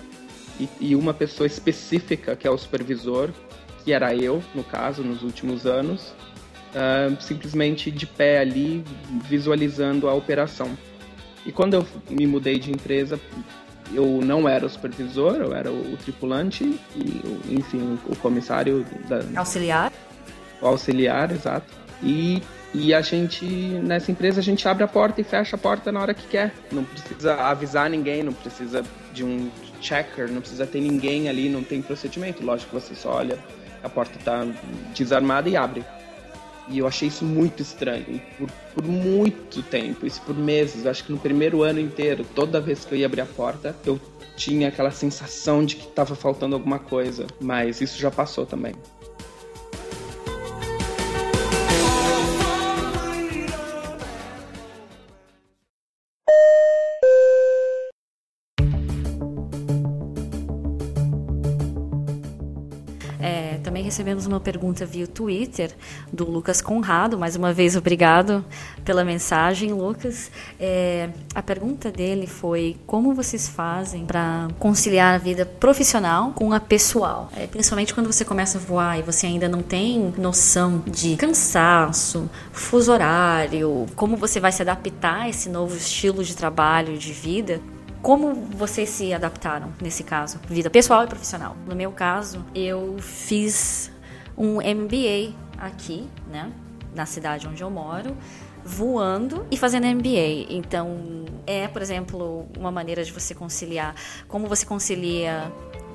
e, 0.59 0.69
e 0.81 0.97
uma 0.97 1.15
pessoa 1.15 1.47
específica, 1.47 2.35
que 2.35 2.45
é 2.45 2.51
o 2.51 2.59
supervisor, 2.59 3.31
que 3.85 3.93
era 3.93 4.13
eu, 4.13 4.43
no 4.53 4.65
caso, 4.65 5.05
nos 5.05 5.23
últimos 5.23 5.65
anos, 5.65 6.13
uh, 6.75 7.17
simplesmente 7.23 7.89
de 7.89 8.05
pé 8.05 8.41
ali, 8.41 8.83
visualizando 9.29 10.09
a 10.09 10.15
operação. 10.15 10.77
E 11.47 11.53
quando 11.53 11.75
eu 11.75 11.87
me 12.11 12.27
mudei 12.27 12.59
de 12.59 12.73
empresa, 12.73 13.21
eu 13.93 14.21
não 14.25 14.49
era 14.49 14.67
o 14.67 14.69
supervisor, 14.69 15.37
eu 15.37 15.55
era 15.55 15.71
o, 15.71 15.93
o 15.93 15.97
tripulante 15.99 16.65
e, 16.97 17.55
enfim, 17.55 17.97
o, 18.09 18.13
o 18.13 18.17
comissário 18.17 18.85
da... 19.09 19.21
Auxiliar? 19.39 19.93
O 20.61 20.67
auxiliar, 20.67 21.31
exato. 21.31 21.73
E 22.03 22.43
e 22.75 22.93
a 22.93 23.01
gente, 23.01 23.45
nessa 23.45 24.11
empresa, 24.11 24.41
a 24.41 24.43
gente 24.43 24.67
abre 24.67 24.83
a 24.83 24.89
porta 24.89 25.21
e 25.21 25.25
fecha 25.25 25.55
a 25.55 25.59
porta 25.59 25.93
na 25.93 26.01
hora 26.01 26.13
que 26.13 26.27
quer. 26.27 26.53
Não 26.73 26.83
precisa 26.83 27.35
avisar 27.35 27.89
ninguém, 27.89 28.25
não 28.25 28.33
precisa 28.33 28.83
de 29.13 29.23
um 29.23 29.49
checker, 29.81 30.29
não 30.29 30.41
precisa 30.41 30.67
ter 30.67 30.81
ninguém 30.81 31.29
ali, 31.29 31.49
não 31.49 31.63
tem 31.63 31.81
procedimento. 31.81 32.45
Lógico 32.45 32.79
você 32.79 32.97
só 32.97 33.13
olha, 33.13 33.39
a 33.81 33.89
porta 33.89 34.19
está 34.19 34.45
desarmada 34.93 35.49
e 35.49 35.57
abre. 35.57 35.85
E 36.67 36.79
eu 36.79 36.87
achei 36.89 37.09
isso 37.09 37.25
muito 37.25 37.63
estranho, 37.63 38.21
por, 38.37 38.51
por 38.75 38.85
muito 38.85 39.63
tempo, 39.63 40.05
isso 40.05 40.21
por 40.23 40.37
meses. 40.37 40.85
Acho 40.85 41.05
que 41.05 41.13
no 41.13 41.19
primeiro 41.19 41.63
ano 41.63 41.79
inteiro, 41.79 42.25
toda 42.35 42.61
vez 42.61 42.85
que 42.85 42.93
eu 42.93 42.99
ia 42.99 43.07
abrir 43.07 43.21
a 43.21 43.27
porta, 43.27 43.77
eu 43.87 44.01
tinha 44.35 44.67
aquela 44.67 44.91
sensação 44.91 45.65
de 45.65 45.77
que 45.77 45.87
estava 45.87 46.17
faltando 46.17 46.57
alguma 46.57 46.81
coisa. 46.81 47.27
Mas 47.41 47.81
isso 47.81 48.01
já 48.01 48.11
passou 48.11 48.45
também. 48.45 48.75
Uma 64.27 64.41
pergunta 64.41 64.85
via 64.85 65.07
Twitter 65.07 65.71
do 66.13 66.31
Lucas 66.31 66.61
Conrado. 66.61 67.19
Mais 67.19 67.37
uma 67.37 67.53
vez, 67.53 67.77
obrigado 67.77 68.45
pela 68.85 69.05
mensagem, 69.05 69.73
Lucas. 69.73 70.31
É, 70.59 71.11
a 71.35 71.43
pergunta 71.43 71.91
dele 71.91 72.27
foi: 72.27 72.77
como 72.87 73.15
vocês 73.15 73.49
fazem 73.49 74.05
para 74.05 74.49
conciliar 74.59 75.15
a 75.15 75.19
vida 75.19 75.45
profissional 75.45 76.33
com 76.33 76.53
a 76.53 76.61
pessoal? 76.61 77.31
É, 77.37 77.47
principalmente 77.47 77.95
quando 77.95 78.13
você 78.13 78.25
começa 78.25 78.59
a 78.59 78.61
voar 78.61 78.99
e 78.99 79.03
você 79.03 79.27
ainda 79.27 79.49
não 79.49 79.63
tem 79.63 80.13
noção 80.19 80.83
de 80.87 81.17
cansaço, 81.17 82.29
fuso 82.53 82.93
horário, 82.93 83.87
como 83.97 84.17
você 84.17 84.41
vai 84.41 84.53
se 84.53 84.63
adaptar 84.63 85.23
a 85.23 85.29
esse 85.29 85.49
novo 85.49 85.77
estilo 85.77 86.23
de 86.23 86.37
trabalho, 86.37 86.97
de 86.97 87.13
vida. 87.13 87.61
Como 88.03 88.35
vocês 88.35 88.91
se 88.91 89.15
adaptaram 89.15 89.73
nesse 89.81 90.05
caso? 90.05 90.39
Vida 90.47 90.69
pessoal 90.69 91.05
e 91.05 91.07
profissional. 91.07 91.57
No 91.67 91.75
meu 91.75 91.91
caso, 91.91 92.45
eu 92.55 92.97
fiz 92.99 93.91
um 94.37 94.57
MBA 94.57 95.35
aqui, 95.59 96.09
né? 96.29 96.53
Na 96.95 97.07
cidade 97.07 97.47
onde 97.49 97.63
eu 97.63 97.71
moro, 97.71 98.17
voando 98.65 99.47
e 99.51 99.57
fazendo 99.57 99.87
MBA. 99.87 100.47
Então, 100.49 101.25
é, 101.47 101.69
por 101.69 101.83
exemplo, 101.83 102.47
uma 102.59 102.71
maneira 102.71 103.05
de 103.05 103.13
você 103.13 103.35
conciliar. 103.35 103.95
Como 104.29 104.49
você 104.49 104.65
concilia 104.65 105.53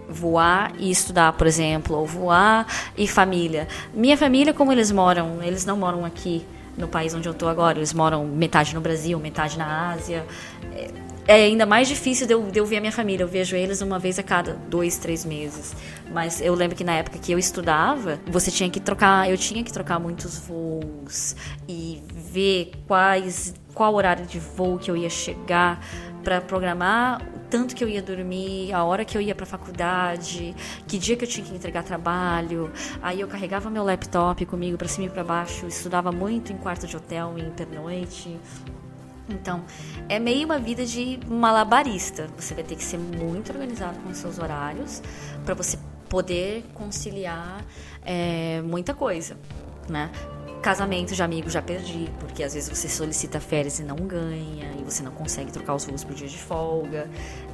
voar 0.09 0.73
e 0.77 0.89
estudar, 0.89 1.33
por 1.33 1.47
exemplo, 1.47 1.97
ou 1.97 2.05
voar 2.05 2.67
e 2.97 3.07
família. 3.07 3.67
Minha 3.93 4.17
família, 4.17 4.53
como 4.53 4.71
eles 4.71 4.91
moram, 4.91 5.41
eles 5.43 5.65
não 5.65 5.77
moram 5.77 6.03
aqui 6.03 6.45
no 6.75 6.87
país 6.87 7.13
onde 7.13 7.27
eu 7.27 7.33
estou 7.33 7.47
agora, 7.49 7.77
eles 7.77 7.93
moram 7.93 8.25
metade 8.25 8.73
no 8.73 8.81
Brasil, 8.81 9.19
metade 9.19 9.57
na 9.57 9.91
Ásia. 9.91 10.25
É, 10.73 10.89
é 11.27 11.35
ainda 11.35 11.65
mais 11.65 11.87
difícil 11.87 12.25
de 12.25 12.33
eu, 12.33 12.43
de 12.49 12.59
eu 12.59 12.65
ver 12.65 12.77
a 12.77 12.79
minha 12.79 12.91
família. 12.91 13.23
Eu 13.23 13.27
vejo 13.27 13.55
eles 13.55 13.81
uma 13.81 13.99
vez 13.99 14.17
a 14.17 14.23
cada 14.23 14.53
dois, 14.53 14.97
três 14.97 15.23
meses. 15.23 15.75
Mas 16.11 16.41
eu 16.41 16.55
lembro 16.55 16.75
que 16.75 16.83
na 16.83 16.93
época 16.93 17.19
que 17.19 17.31
eu 17.31 17.37
estudava, 17.37 18.19
você 18.27 18.49
tinha 18.49 18.69
que 18.69 18.79
trocar, 18.79 19.29
eu 19.29 19.37
tinha 19.37 19.63
que 19.63 19.71
trocar 19.71 19.99
muitos 19.99 20.37
voos 20.39 21.35
e 21.67 22.01
ver 22.11 22.71
quais, 22.87 23.53
qual 23.73 23.93
horário 23.93 24.25
de 24.25 24.39
voo 24.39 24.77
que 24.79 24.89
eu 24.89 24.97
ia 24.97 25.09
chegar 25.09 25.79
para 26.23 26.41
programar 26.41 27.21
o 27.35 27.39
tanto 27.49 27.75
que 27.75 27.83
eu 27.83 27.89
ia 27.89 28.01
dormir, 28.01 28.73
a 28.73 28.83
hora 28.83 29.05
que 29.05 29.17
eu 29.17 29.21
ia 29.21 29.33
para 29.33 29.45
faculdade, 29.45 30.55
que 30.87 30.97
dia 30.97 31.15
que 31.15 31.23
eu 31.23 31.29
tinha 31.29 31.45
que 31.45 31.55
entregar 31.55 31.83
trabalho. 31.83 32.71
Aí 33.01 33.21
eu 33.21 33.27
carregava 33.27 33.69
meu 33.69 33.83
laptop 33.83 34.45
comigo 34.45 34.77
para 34.77 34.87
cima 34.87 35.07
e 35.07 35.09
para 35.09 35.23
baixo, 35.23 35.65
estudava 35.67 36.11
muito 36.11 36.51
em 36.51 36.57
quarto 36.57 36.85
de 36.85 36.95
hotel, 36.95 37.35
em 37.37 37.49
pernoite. 37.51 38.37
Então, 39.29 39.63
é 40.07 40.19
meio 40.19 40.45
uma 40.45 40.59
vida 40.59 40.85
de 40.85 41.19
malabarista. 41.27 42.27
Você 42.37 42.53
vai 42.53 42.63
ter 42.63 42.75
que 42.75 42.83
ser 42.83 42.97
muito 42.97 43.51
organizado 43.51 43.99
com 43.99 44.09
os 44.09 44.17
seus 44.17 44.39
horários 44.39 45.01
para 45.45 45.53
você 45.53 45.77
poder 46.09 46.65
conciliar 46.73 47.63
é, 48.03 48.61
muita 48.63 48.93
coisa, 48.93 49.37
né? 49.87 50.09
Casamento 50.61 51.15
de 51.15 51.23
amigo 51.23 51.49
já 51.49 51.61
perdi, 51.61 52.09
porque 52.19 52.43
às 52.43 52.53
vezes 52.53 52.69
você 52.69 52.89
solicita 52.89 53.39
férias 53.39 53.79
e 53.79 53.83
não 53.83 53.95
ganha, 53.95 54.73
e 54.77 54.83
você 54.83 55.01
não 55.01 55.11
consegue 55.11 55.51
trocar 55.51 55.75
os 55.75 55.85
voos 55.85 56.03
por 56.03 56.13
dia 56.13 56.27
de 56.27 56.37
folga. 56.37 57.09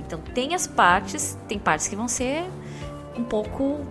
Então 0.05 0.19
tem 0.33 0.55
as 0.55 0.65
partes, 0.65 1.37
tem 1.47 1.59
partes 1.59 1.87
que 1.87 1.95
vão 1.95 2.07
ser 2.07 2.43
um 3.15 3.23
pouco 3.23 3.85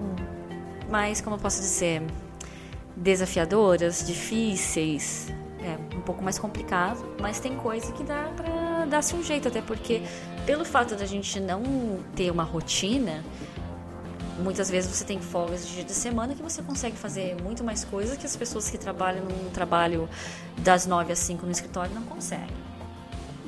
mais, 0.91 1.21
como 1.21 1.37
eu 1.37 1.41
posso 1.41 1.61
dizer, 1.61 2.03
desafiadoras, 2.97 4.05
difíceis, 4.05 5.29
é 5.65 5.79
um 5.97 6.01
pouco 6.01 6.23
mais 6.23 6.39
complicado, 6.39 7.05
mas 7.21 7.41
tem 7.41 7.57
coisa 7.57 7.91
que 7.93 8.05
dá 8.05 8.31
pra 8.37 8.85
dar-se 8.85 9.15
um 9.17 9.23
jeito, 9.23 9.49
até 9.49 9.63
porque 9.63 10.03
pelo 10.45 10.65
fato 10.65 10.95
da 10.95 11.07
gente 11.07 11.41
não 11.41 11.63
ter 12.15 12.31
uma 12.31 12.45
rotina, 12.45 13.25
muitas 14.39 14.71
vezes 14.71 14.95
você 14.95 15.05
tem 15.05 15.21
folgas 15.21 15.67
de 15.67 15.75
dia 15.75 15.85
de 15.85 15.93
semana 15.93 16.35
que 16.35 16.43
você 16.43 16.63
consegue 16.63 16.97
fazer 16.97 17.37
muito 17.43 17.65
mais 17.65 17.85
coisas 17.85 18.17
que 18.17 18.27
as 18.27 18.37
pessoas 18.37 18.69
que 18.69 18.77
trabalham 18.77 19.25
num 19.25 19.51
trabalho 19.51 20.09
das 20.59 20.87
9 20.87 21.13
às 21.13 21.19
5 21.21 21.47
no 21.47 21.53
escritório 21.53 21.95
não 21.95 22.03
conseguem. 22.03 22.65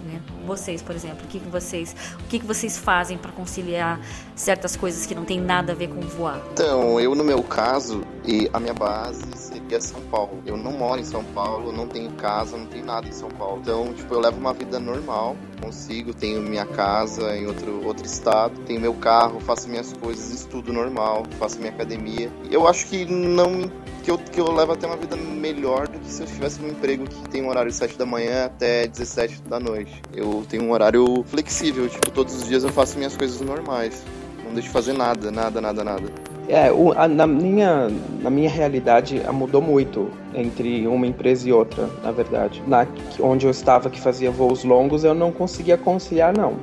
Né? 0.07 0.23
Vocês, 0.47 0.81
por 0.81 0.95
exemplo, 0.95 1.25
o 1.25 1.29
que, 1.29 1.41
que 1.41 1.49
vocês, 1.49 1.95
o 2.21 2.25
que, 2.29 2.39
que 2.39 2.47
vocês 2.47 2.79
fazem 2.79 3.19
para 3.19 3.33
conciliar 3.33 4.01
certas 4.37 4.77
coisas 4.77 5.05
que 5.05 5.15
não 5.15 5.25
tem 5.25 5.41
nada 5.41 5.73
a 5.73 5.75
ver 5.75 5.89
com 5.89 6.01
voar? 6.01 6.41
Então, 6.53 7.01
eu 7.01 7.15
no 7.15 7.25
meu 7.25 7.43
caso, 7.43 8.03
e 8.27 8.51
a 8.53 8.59
minha 8.59 8.75
base 8.75 9.25
seria 9.37 9.81
São 9.81 10.01
Paulo. 10.11 10.43
Eu 10.45 10.57
não 10.57 10.73
moro 10.73 11.01
em 11.01 11.05
São 11.05 11.23
Paulo, 11.23 11.73
não 11.73 11.87
tenho 11.87 12.11
casa, 12.13 12.57
não 12.57 12.67
tenho 12.67 12.85
nada 12.85 13.07
em 13.09 13.13
São 13.13 13.31
Paulo. 13.31 13.61
Então, 13.63 13.93
tipo, 13.95 14.13
eu 14.13 14.21
levo 14.21 14.39
uma 14.39 14.53
vida 14.53 14.81
normal, 14.81 15.37
consigo, 15.61 16.13
tenho 16.13 16.43
minha 16.43 16.67
casa 16.67 17.37
em 17.37 17.47
outro, 17.47 17.87
outro 17.87 18.05
estado, 18.05 18.61
tenho 18.67 18.81
meu 18.81 18.95
carro, 18.95 19.39
faço 19.41 19.69
minhas 19.69 19.93
coisas, 19.93 20.33
estudo 20.33 20.73
normal, 20.73 21.25
faço 21.39 21.59
minha 21.59 21.71
academia. 21.71 22.31
Eu 22.51 22.67
acho 22.67 22.87
que 22.87 23.05
não 23.05 23.71
que 24.03 24.11
eu, 24.11 24.19
que 24.19 24.41
eu 24.41 24.53
levo 24.53 24.73
até 24.73 24.87
uma 24.87 24.97
vida 24.97 25.17
melhor 25.17 25.89
do 25.89 25.99
que 25.99 26.09
se 26.09 26.23
eu 26.23 26.27
estivesse 26.27 26.61
num 26.61 26.69
emprego 26.69 27.05
que 27.05 27.29
tem 27.29 27.43
um 27.43 27.49
horário 27.49 27.73
7 27.73 27.99
da 27.99 28.07
manhã 28.07 28.47
até 28.47 28.87
17 28.87 29.43
da 29.43 29.59
noite. 29.59 30.01
Eu 30.15 30.45
tenho 30.49 30.65
um 30.65 30.73
horário 30.73 31.25
flexível, 31.27 31.89
tipo, 31.89 32.11
todos 32.11 32.35
os 32.35 32.47
dias 32.47 32.63
eu 32.63 32.71
faço 32.71 32.97
minhas 32.97 33.17
coisas 33.17 33.41
normais. 33.41 34.05
Não 34.45 34.53
deixo 34.53 34.69
de 34.69 34.73
fazer 34.73 34.93
nada, 34.93 35.31
nada, 35.33 35.61
nada, 35.61 35.83
nada. 35.83 36.36
É, 36.49 36.71
o, 36.71 36.93
a, 36.93 37.09
na, 37.09 37.27
minha, 37.27 37.89
na 38.23 38.31
minha 38.31 38.49
realidade 38.49 39.21
mudou 39.33 39.61
muito 39.61 40.09
entre 40.35 40.87
uma 40.87 41.07
empresa 41.07 41.49
e 41.49 41.53
outra, 41.53 41.89
na 42.03 42.13
verdade. 42.13 42.63
Na, 42.67 42.87
onde 43.21 43.47
eu 43.47 43.51
estava 43.51 43.91
que 43.91 44.01
fazia 44.01 44.31
voos 44.31 44.63
longos, 44.63 45.03
eu 45.03 45.15
não 45.15 45.33
conseguia 45.33 45.77
conciliar, 45.77 46.37
não. 46.37 46.55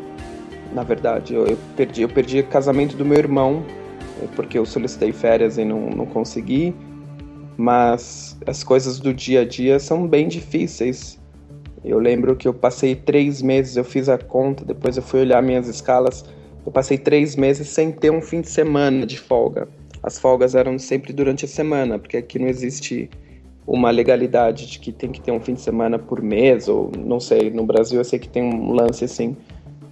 Na 0.73 0.84
verdade, 0.84 1.34
eu, 1.34 1.45
eu 1.45 1.57
perdi, 1.75 2.01
eu 2.01 2.09
perdi 2.09 2.39
o 2.39 2.47
casamento 2.47 2.95
do 2.95 3.03
meu 3.03 3.17
irmão, 3.17 3.63
porque 4.36 4.57
eu 4.57 4.65
solicitei 4.65 5.11
férias 5.11 5.57
e 5.57 5.65
não, 5.65 5.89
não 5.89 6.05
consegui 6.05 6.73
mas 7.57 8.38
as 8.45 8.63
coisas 8.63 8.99
do 8.99 9.13
dia 9.13 9.41
a 9.41 9.45
dia 9.45 9.79
são 9.79 10.07
bem 10.07 10.27
difíceis. 10.27 11.19
Eu 11.84 11.99
lembro 11.99 12.36
que 12.36 12.47
eu 12.47 12.53
passei 12.53 12.95
três 12.95 13.41
meses, 13.41 13.75
eu 13.75 13.84
fiz 13.84 14.07
a 14.07 14.17
conta, 14.17 14.63
depois 14.63 14.95
eu 14.95 15.03
fui 15.03 15.21
olhar 15.21 15.41
minhas 15.41 15.67
escalas. 15.67 16.25
Eu 16.66 16.72
passei 16.72 16.97
três 16.97 17.36
meses 17.36 17.68
sem 17.68 17.91
ter 17.91 18.11
um 18.11 18.22
fim 18.22 18.41
de 18.41 18.49
semana 18.49 19.05
de 19.05 19.20
folga. 19.20 19.68
As 20.01 20.18
folgas 20.18 20.55
eram 20.55 20.78
sempre 20.80 21.14
durante 21.14 21.45
a 21.45 21.47
semana, 21.47 21.99
porque 21.99 22.18
aqui 22.18 22.39
não 22.39 22.47
existe 22.47 23.09
uma 23.66 23.89
legalidade 23.89 24.68
de 24.68 24.80
que 24.80 24.91
tem 24.91 25.11
que 25.11 25.22
ter 25.22 25.32
um 25.32 25.39
fim 25.39 25.53
de 25.53 25.61
semana 25.61 25.97
por 25.97 26.22
mês, 26.22 26.68
ou 26.68 26.91
não 26.97 27.20
sei, 27.20 27.49
no 27.49 27.66
Brasil 27.66 27.99
eu 27.99 28.03
sei 28.03 28.20
que 28.20 28.28
tem 28.28 28.43
um 28.43 28.74
lance 28.74 29.05
assim. 29.05 29.36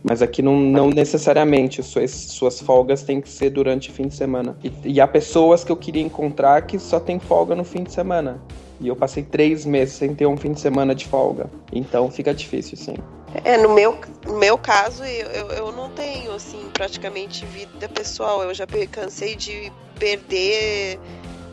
Mas 0.03 0.22
aqui 0.22 0.41
não, 0.41 0.59
não 0.59 0.89
necessariamente 0.89 1.84
suas, 1.84 2.11
suas 2.11 2.59
folgas 2.59 3.03
têm 3.03 3.22
que 3.22 3.30
ser 3.30 3.51
durante 3.51 3.89
o 3.89 3.93
fim 3.93 4.07
de 4.07 4.15
semana. 4.15 4.57
E, 4.63 4.72
e 4.86 5.01
há 5.01 5.07
pessoas 5.07 5.63
que 5.63 5.72
eu 5.72 5.78
queria 5.78 6.01
encontrar 6.01 6.63
que 6.63 6.80
só 6.80 6.99
tem 6.99 7.19
folga 7.19 7.55
no 7.55 7.63
fim 7.63 7.84
de 7.84 7.93
semana. 7.93 8.41
E 8.80 8.88
eu 8.88 8.95
passei 8.95 9.22
três 9.22 9.63
meses 9.63 9.93
sem 9.93 10.15
ter 10.15 10.26
um 10.26 10.36
fim 10.36 10.53
de 10.53 10.59
semana 10.59 10.95
de 10.95 11.05
folga. 11.05 11.51
Então 11.72 12.09
fica 12.09 12.34
difícil, 12.34 12.76
sim. 12.78 12.95
É, 13.43 13.57
no 13.57 13.69
meu, 13.69 13.99
no 14.25 14.38
meu 14.38 14.57
caso, 14.57 15.03
eu, 15.03 15.47
eu, 15.51 15.71
não 15.71 15.89
tenho, 15.89 16.34
assim, 16.34 16.69
praticamente 16.73 17.45
vida 17.45 17.88
pessoal. 17.88 18.43
Eu 18.43 18.53
já 18.53 18.65
cansei 18.91 19.36
de 19.36 19.71
perder 19.97 20.99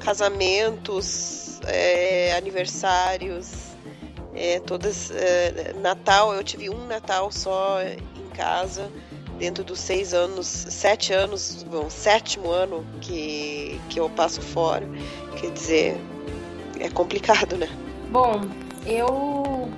casamentos, 0.01 1.61
é, 1.67 2.35
aniversários, 2.37 3.53
é, 4.35 4.59
todas. 4.61 5.11
É, 5.13 5.73
Natal, 5.81 6.35
eu 6.35 6.43
tive 6.43 6.69
um 6.69 6.87
Natal 6.87 7.31
só 7.31 7.79
casa 8.35 8.91
dentro 9.39 9.63
dos 9.65 9.79
seis 9.79 10.13
anos, 10.13 10.47
sete 10.47 11.13
anos, 11.13 11.63
bom, 11.63 11.89
sétimo 11.89 12.51
ano 12.51 12.85
que, 13.01 13.81
que 13.89 14.01
eu 14.01 14.11
passo 14.11 14.41
fora. 14.41 14.87
Quer 15.41 15.53
dizer, 15.53 16.01
é 16.81 16.89
complicado, 16.89 17.57
né? 17.57 17.69
Bom, 18.11 18.41
eu 18.85 19.71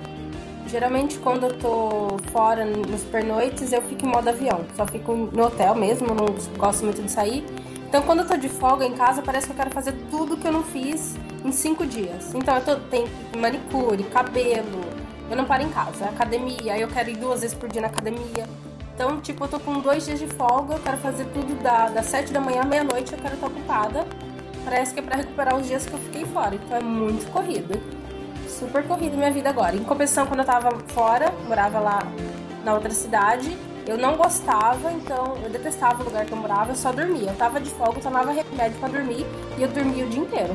geralmente 0.71 1.19
quando 1.19 1.43
eu 1.43 1.57
tô 1.57 2.17
fora 2.31 2.63
nos 2.65 3.01
pernoites, 3.03 3.73
eu 3.73 3.81
fico 3.81 4.05
em 4.05 4.09
modo 4.09 4.29
avião. 4.29 4.61
Só 4.75 4.87
fico 4.87 5.13
no 5.13 5.43
hotel 5.43 5.75
mesmo, 5.75 6.07
não 6.07 6.25
gosto 6.57 6.85
muito 6.85 7.01
de 7.01 7.11
sair. 7.11 7.45
Então 7.87 8.01
quando 8.03 8.19
eu 8.19 8.27
tô 8.27 8.37
de 8.37 8.47
folga 8.47 8.85
em 8.85 8.93
casa, 8.93 9.21
parece 9.21 9.47
que 9.47 9.51
eu 9.51 9.57
quero 9.57 9.71
fazer 9.71 9.93
tudo 10.09 10.37
que 10.37 10.47
eu 10.47 10.51
não 10.51 10.63
fiz 10.63 11.15
em 11.43 11.51
cinco 11.51 11.85
dias. 11.85 12.33
Então 12.33 12.55
eu 12.55 12.63
tô, 12.63 12.75
tenho 12.89 13.07
manicure, 13.37 14.01
cabelo, 14.05 14.81
eu 15.29 15.35
não 15.35 15.43
paro 15.43 15.63
em 15.63 15.69
casa. 15.69 16.05
Academia, 16.05 16.77
eu 16.77 16.87
quero 16.87 17.09
ir 17.09 17.17
duas 17.17 17.41
vezes 17.41 17.55
por 17.55 17.67
dia 17.67 17.81
na 17.81 17.87
academia. 17.87 18.47
Então, 18.95 19.19
tipo, 19.19 19.43
eu 19.43 19.47
tô 19.47 19.59
com 19.59 19.79
dois 19.79 20.05
dias 20.05 20.19
de 20.19 20.27
folga, 20.27 20.75
eu 20.75 20.79
quero 20.79 20.97
fazer 20.97 21.25
tudo 21.33 21.61
da, 21.61 21.89
das 21.89 22.05
sete 22.05 22.31
da 22.31 22.39
manhã 22.39 22.61
à 22.61 22.65
meia-noite, 22.65 23.11
eu 23.11 23.19
quero 23.19 23.33
estar 23.33 23.47
ocupada. 23.47 24.05
Parece 24.63 24.93
que 24.93 24.99
é 24.99 25.03
pra 25.03 25.17
recuperar 25.17 25.57
os 25.57 25.67
dias 25.67 25.85
que 25.85 25.93
eu 25.93 25.99
fiquei 25.99 26.23
fora. 26.25 26.55
Então 26.55 26.77
é 26.77 26.81
muito 26.81 27.29
corrido. 27.31 28.00
Super 28.61 28.83
corrido 28.83 29.17
minha 29.17 29.31
vida 29.31 29.49
agora. 29.49 29.75
Em 29.75 29.83
compensação, 29.83 30.27
quando 30.27 30.41
eu 30.41 30.45
tava 30.45 30.69
fora, 30.89 31.33
morava 31.47 31.79
lá 31.79 31.99
na 32.63 32.75
outra 32.75 32.91
cidade, 32.91 33.57
eu 33.87 33.97
não 33.97 34.15
gostava, 34.15 34.91
então 34.91 35.35
eu 35.43 35.49
detestava 35.49 36.03
o 36.03 36.05
lugar 36.05 36.27
que 36.27 36.31
eu 36.31 36.37
morava, 36.37 36.69
eu 36.69 36.75
só 36.75 36.91
dormia. 36.91 37.31
Eu 37.31 37.35
tava 37.35 37.59
de 37.59 37.71
folga, 37.71 37.97
eu 37.97 38.03
tomava 38.03 38.31
remédio 38.31 38.79
para 38.79 38.89
dormir 38.89 39.25
e 39.57 39.63
eu 39.63 39.67
dormia 39.67 40.05
o 40.05 40.09
dia 40.09 40.21
inteiro. 40.21 40.53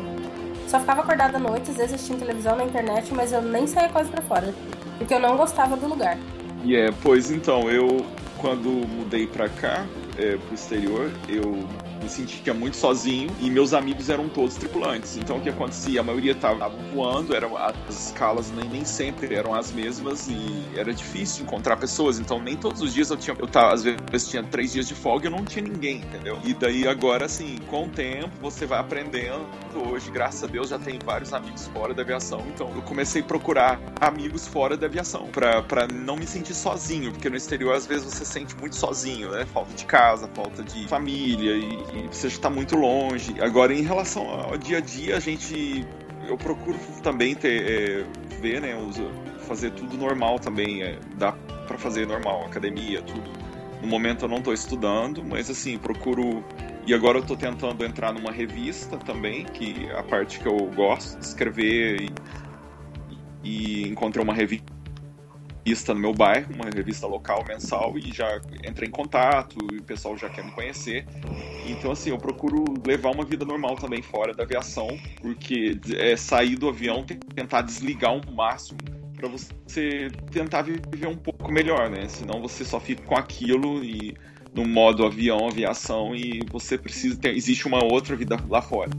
Só 0.69 0.79
ficava 0.79 1.01
acordada 1.01 1.37
à 1.37 1.41
noite, 1.41 1.69
às 1.73 1.79
vezes 1.79 1.95
assistindo 1.95 2.21
televisão 2.21 2.55
na 2.55 2.63
internet, 2.63 3.13
mas 3.13 3.33
eu 3.33 3.43
nem 3.43 3.67
saía 3.67 3.89
quase 3.89 4.09
pra 4.09 4.23
fora. 4.23 4.55
Porque 4.99 5.13
eu 5.13 5.19
não 5.19 5.37
gostava 5.37 5.77
do 5.77 5.89
lugar. 5.89 6.17
E 6.63 6.75
yeah, 6.75 6.95
é, 6.95 6.99
pois 7.03 7.33
então, 7.33 7.69
eu 7.69 8.07
quando 8.39 8.69
mudei 8.69 9.27
pra 9.27 9.49
cá, 9.49 9.85
é, 10.17 10.37
pro 10.37 10.55
exterior, 10.55 11.11
eu 11.29 11.67
me 12.07 12.11
sentia 12.11 12.55
muito 12.55 12.77
sozinho 12.77 13.29
e 13.41 13.51
meus 13.51 13.75
amigos 13.75 14.09
eram 14.09 14.29
todos 14.29 14.55
tripulantes. 14.55 15.17
Então 15.17 15.39
o 15.39 15.41
que 15.41 15.49
acontecia? 15.49 16.01
A 16.01 16.05
maioria 16.05 16.33
estava 16.33 16.69
voando, 16.95 17.35
eram, 17.35 17.57
as 17.57 18.07
escalas 18.07 18.51
nem, 18.53 18.69
nem 18.69 18.85
sempre 18.85 19.35
eram 19.35 19.55
as 19.55 19.73
mesmas 19.73 20.29
e 20.29 20.65
era 20.77 20.95
difícil 20.95 21.45
encontrar 21.45 21.77
pessoas. 21.77 22.19
Então 22.19 22.41
nem 22.41 22.57
todos 22.57 22.81
os 22.81 22.95
dias 22.95 23.11
eu 23.11 23.17
tinha, 23.17 23.37
eu 23.39 23.49
tava, 23.49 23.75
às 23.75 23.83
vezes 23.83 24.29
tinha 24.29 24.43
três 24.43 24.73
dias 24.73 24.87
de 24.87 24.95
folga 24.95 25.27
e 25.27 25.29
eu 25.29 25.37
não 25.37 25.45
tinha 25.45 25.65
ninguém, 25.65 25.97
entendeu? 25.99 26.39
E 26.45 26.55
daí 26.55 26.87
agora, 26.87 27.27
assim, 27.27 27.59
com 27.69 27.87
o 27.87 27.89
tempo 27.89 28.31
você 28.41 28.67
vai 28.67 28.79
aprendendo. 28.79 29.45
Hoje, 29.75 30.11
graças 30.11 30.45
a 30.45 30.47
Deus, 30.47 30.69
já 30.69 30.79
tenho 30.79 30.99
vários 31.05 31.33
amigos 31.33 31.67
fora 31.67 31.93
da 31.93 32.03
aviação. 32.03 32.41
Então 32.55 32.71
eu 32.75 32.83
comecei 32.83 33.21
a 33.21 33.25
procurar 33.25 33.81
amigos 34.01 34.47
fora 34.47 34.77
da 34.77 34.87
aviação 34.87 35.29
para 35.33 35.89
não 35.93 36.17
me 36.17 36.27
sentir 36.27 36.55
sozinho, 36.55 37.11
porque 37.11 37.29
no 37.29 37.37
exterior 37.37 37.75
às 37.75 37.85
vezes 37.85 38.05
você 38.05 38.25
se 38.25 38.33
sente 38.33 38.57
muito 38.57 38.77
sozinho, 38.77 39.31
né? 39.33 39.45
Falta 39.47 39.75
de 39.75 39.85
casa, 39.85 40.29
falta 40.35 40.63
de 40.63 40.87
família 40.87 41.57
e 41.57 41.96
e 42.05 42.09
você 42.09 42.27
está 42.27 42.51
muito 42.51 42.77
longe. 42.77 43.41
Agora, 43.41 43.73
em 43.73 43.83
relação 43.83 44.29
ao 44.29 44.57
dia 44.57 44.79
a 44.79 44.81
dia, 44.81 45.17
a 45.17 45.21
gente. 45.21 45.87
Eu 46.29 46.37
procuro 46.37 46.79
também 47.03 47.35
ter. 47.35 47.71
É, 47.71 48.37
ver, 48.41 48.61
né? 48.61 48.75
fazer 49.41 49.71
tudo 49.71 49.97
normal 49.97 50.39
também. 50.39 50.83
É, 50.83 50.99
dá 51.17 51.33
para 51.33 51.79
fazer 51.79 52.07
normal, 52.07 52.45
academia, 52.45 53.03
tudo. 53.03 53.31
No 53.81 53.89
momento 53.89 54.25
eu 54.25 54.29
não 54.29 54.39
estou 54.39 54.53
estudando, 54.53 55.25
mas 55.25 55.51
assim, 55.51 55.79
procuro. 55.79 56.45
E 56.87 56.95
agora 56.95 57.19
eu 57.19 57.23
estou 57.23 57.37
tentando 57.37 57.85
entrar 57.85 58.13
numa 58.13 58.31
revista 58.31 58.97
também, 58.97 59.45
que 59.45 59.87
é 59.87 59.99
a 59.99 60.03
parte 60.03 60.39
que 60.39 60.47
eu 60.47 60.57
gosto 60.75 61.19
de 61.19 61.25
escrever 61.25 62.01
e, 62.01 62.13
e 63.43 63.89
encontrei 63.89 64.23
uma 64.23 64.35
revista 64.35 64.76
revista 65.67 65.93
no 65.93 65.99
meu 65.99 66.13
bairro, 66.13 66.55
uma 66.55 66.71
revista 66.73 67.09
local 67.09 67.45
mensal, 67.47 67.99
e 67.99 68.15
já 68.15 68.41
entrei 68.65 68.89
em 68.89 68.93
contato, 68.93 69.57
e 69.73 69.79
o 69.79 69.83
pessoal 69.83 70.17
já 70.17 70.29
quer 70.29 70.45
me 70.45 70.53
conhecer. 70.53 71.05
Então, 71.67 71.91
assim, 71.91 72.11
eu 72.11 72.19
procuro 72.19 72.65
levar 72.87 73.11
uma 73.11 73.25
vida 73.25 73.45
normal 73.45 73.75
também 73.75 74.01
fora 74.01 74.33
da 74.33 74.45
aviação, 74.45 74.87
porque 75.21 75.77
é 75.97 76.17
sair 76.17 76.55
do 76.55 76.69
avião, 76.69 77.05
tentar 77.35 77.63
desligar 77.63 78.15
o 78.15 78.33
máximo 78.33 78.79
para 79.17 79.29
você 79.29 80.11
tentar 80.31 80.63
viver 80.63 81.09
um 81.09 81.17
pouco 81.17 81.51
melhor, 81.51 81.91
né? 81.91 82.07
Senão 82.07 82.41
você 82.41 82.65
só 82.65 82.79
fica 82.79 83.03
com 83.03 83.17
aquilo 83.17 83.83
e 83.83 84.15
no 84.55 84.65
modo 84.67 85.05
avião, 85.05 85.49
aviação, 85.49 86.15
e 86.15 86.43
você 86.49 86.79
precisa 86.79 87.17
ter. 87.17 87.35
Existe 87.35 87.67
uma 87.67 87.83
outra 87.83 88.15
vida 88.15 88.39
lá 88.49 88.63
fora. 88.63 88.91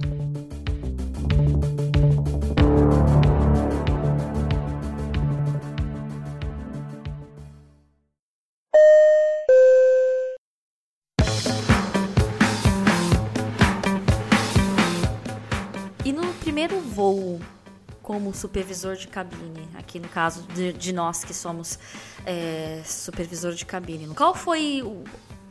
Como 18.07 18.33
supervisor 18.33 18.95
de 18.95 19.05
cabine? 19.05 19.67
Aqui 19.77 19.99
no 19.99 20.07
caso 20.07 20.43
de, 20.53 20.71
de 20.71 20.93
nós 20.93 21.25
que 21.25 21.33
somos 21.33 21.77
é, 22.25 22.81
supervisor 22.85 23.51
de 23.51 23.65
cabine. 23.65 24.07
Qual 24.15 24.33
foi 24.33 24.81
o, 24.81 25.03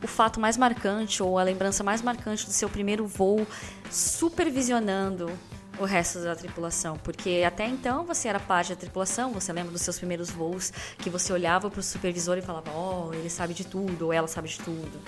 o 0.03 0.07
fato 0.07 0.39
mais 0.39 0.57
marcante 0.57 1.21
ou 1.21 1.37
a 1.37 1.43
lembrança 1.43 1.83
mais 1.83 2.01
marcante 2.01 2.47
do 2.47 2.51
seu 2.51 2.67
primeiro 2.67 3.05
voo 3.05 3.45
supervisionando 3.91 5.31
o 5.79 5.85
resto 5.85 6.19
da 6.23 6.35
tripulação? 6.35 6.97
Porque 6.97 7.43
até 7.45 7.67
então 7.67 8.03
você 8.03 8.27
era 8.27 8.39
parte 8.39 8.69
da 8.73 8.75
tripulação, 8.75 9.31
você 9.31 9.53
lembra 9.53 9.71
dos 9.71 9.83
seus 9.83 9.99
primeiros 9.99 10.31
voos 10.31 10.73
que 10.97 11.11
você 11.11 11.31
olhava 11.31 11.69
para 11.69 11.79
o 11.79 11.83
supervisor 11.83 12.39
e 12.39 12.41
falava: 12.41 12.71
"Oh, 12.71 13.13
ele 13.13 13.29
sabe 13.29 13.53
de 13.53 13.67
tudo", 13.67 14.07
ou 14.07 14.13
"Ela 14.13 14.27
sabe 14.27 14.49
de 14.49 14.57
tudo". 14.57 14.99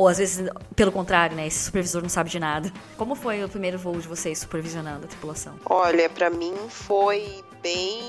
Ou 0.00 0.08
às 0.08 0.16
vezes, 0.16 0.48
pelo 0.74 0.90
contrário, 0.90 1.36
né? 1.36 1.46
Esse 1.46 1.58
supervisor 1.58 2.00
não 2.00 2.08
sabe 2.08 2.30
de 2.30 2.40
nada. 2.40 2.72
Como 2.96 3.14
foi 3.14 3.44
o 3.44 3.48
primeiro 3.50 3.78
voo 3.78 4.00
de 4.00 4.08
vocês 4.08 4.38
supervisionando 4.38 5.04
a 5.04 5.06
tripulação? 5.06 5.56
Olha, 5.66 6.08
para 6.08 6.30
mim 6.30 6.54
foi 6.70 7.44
bem. 7.60 8.00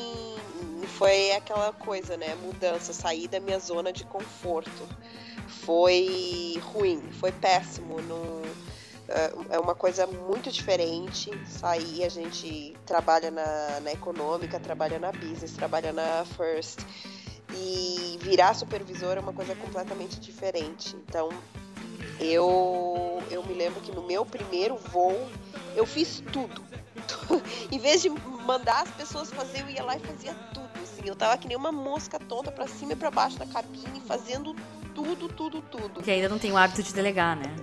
Foi 0.97 1.33
aquela 1.33 1.73
coisa, 1.73 2.15
né? 2.15 2.33
Mudança, 2.35 2.93
sair 2.93 3.27
da 3.27 3.41
minha 3.41 3.59
zona 3.59 3.91
de 3.91 4.05
conforto. 4.05 4.87
Foi 5.65 6.57
ruim, 6.63 7.01
foi 7.19 7.33
péssimo. 7.33 8.01
Não 8.03 8.41
é 9.49 9.59
uma 9.59 9.75
coisa 9.75 10.07
muito 10.07 10.49
diferente. 10.49 11.29
Sair, 11.45 12.05
a 12.05 12.09
gente 12.09 12.73
trabalha 12.85 13.29
na, 13.29 13.81
na 13.81 13.91
econômica, 13.91 14.61
trabalha 14.61 14.97
na 14.97 15.11
business, 15.11 15.51
trabalha 15.51 15.91
na 15.91 16.23
first. 16.37 16.79
E 17.53 18.17
virar 18.21 18.53
supervisor 18.53 19.17
é 19.17 19.19
uma 19.19 19.33
coisa 19.33 19.53
completamente 19.55 20.21
diferente. 20.21 20.95
Então, 20.95 21.27
eu, 22.19 23.21
eu 23.29 23.43
me 23.43 23.53
lembro 23.53 23.81
que 23.81 23.91
no 23.91 24.03
meu 24.03 24.25
primeiro 24.25 24.77
voo 24.77 25.29
eu 25.75 25.85
fiz 25.85 26.23
tudo. 26.31 26.63
em 27.71 27.79
vez 27.79 28.01
de 28.01 28.09
mandar 28.09 28.83
as 28.83 28.91
pessoas 28.91 29.29
fazer, 29.29 29.61
eu 29.61 29.69
ia 29.69 29.83
lá 29.83 29.95
e 29.95 29.99
fazia 29.99 30.33
tudo. 30.53 30.69
Assim. 30.81 31.01
Eu 31.05 31.15
tava 31.15 31.37
que 31.37 31.47
nem 31.47 31.57
uma 31.57 31.71
mosca 31.71 32.19
tonta 32.19 32.51
para 32.51 32.67
cima 32.67 32.93
e 32.93 32.95
para 32.95 33.11
baixo 33.11 33.37
da 33.37 33.45
cabine, 33.45 34.01
fazendo 34.01 34.55
tudo, 34.93 35.27
tudo, 35.29 35.61
tudo. 35.61 36.01
Que 36.01 36.11
ainda 36.11 36.29
não 36.29 36.39
tem 36.39 36.51
o 36.51 36.57
hábito 36.57 36.83
de 36.83 36.93
delegar, 36.93 37.35
né? 37.35 37.55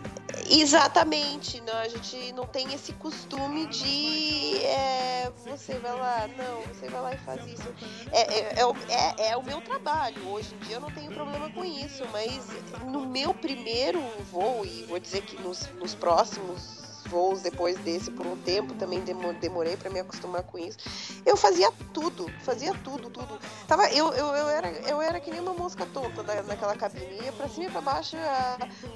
Exatamente, 0.51 1.61
não, 1.63 1.75
a 1.75 1.89
gente 1.89 2.33
não 2.33 2.47
tem 2.47 2.73
esse 2.73 2.93
costume 2.95 3.67
de 3.67 4.57
é, 4.65 5.31
você 5.45 5.75
vai 5.79 5.93
lá, 5.93 6.29
não, 6.39 6.63
você 6.63 6.89
vai 6.89 7.01
lá 7.03 7.15
e 7.15 7.19
faz 7.19 7.47
isso. 7.47 7.69
É, 8.13 8.21
é, 8.21 8.55
é, 8.55 9.27
é, 9.29 9.31
é 9.31 9.37
o 9.37 9.43
meu 9.43 9.61
trabalho. 9.61 10.29
Hoje 10.29 10.55
em 10.55 10.59
dia 10.61 10.77
eu 10.77 10.81
não 10.81 10.91
tenho 10.91 11.13
problema 11.13 11.51
com 11.51 11.65
isso, 11.65 12.03
mas 12.13 12.49
no 12.87 13.07
meu 13.07 13.35
primeiro 13.35 14.01
voo, 14.31 14.65
e 14.65 14.85
vou 14.85 14.99
dizer 14.99 15.23
que 15.23 15.41
nos, 15.43 15.69
nos 15.79 15.95
próximos 15.95 16.88
voos 17.09 17.43
depois 17.43 17.77
desse 17.79 18.11
por 18.11 18.27
um 18.27 18.37
tempo, 18.37 18.75
também 18.75 19.03
demorei 19.41 19.77
para 19.77 19.91
me 19.91 20.01
acostumar 20.01 20.43
com 20.43 20.59
isso. 20.59 20.79
Eu 21.25 21.37
fazia 21.37 21.71
tudo, 21.93 22.31
fazia 22.45 22.73
tudo, 22.85 23.11
tudo. 23.11 23.39
Tava, 23.67 23.91
eu, 23.91 24.13
eu, 24.13 24.27
eu, 24.27 24.49
era, 24.49 24.71
eu 24.89 25.03
era 25.03 25.21
que 25.21 25.31
nem 25.31 25.41
uma 25.41 25.55
mosca 25.55 25.87
tonta 25.87 26.23
naquela 26.23 26.77
cabine, 26.77 27.23
ia 27.23 27.33
pra 27.33 27.49
cima 27.49 27.67
e 27.67 27.71
pra 27.71 27.81
baixo, 27.81 28.17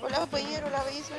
olhava 0.02 0.26
banheiro, 0.26 0.66
olhava 0.66 0.90
isso, 0.90 1.12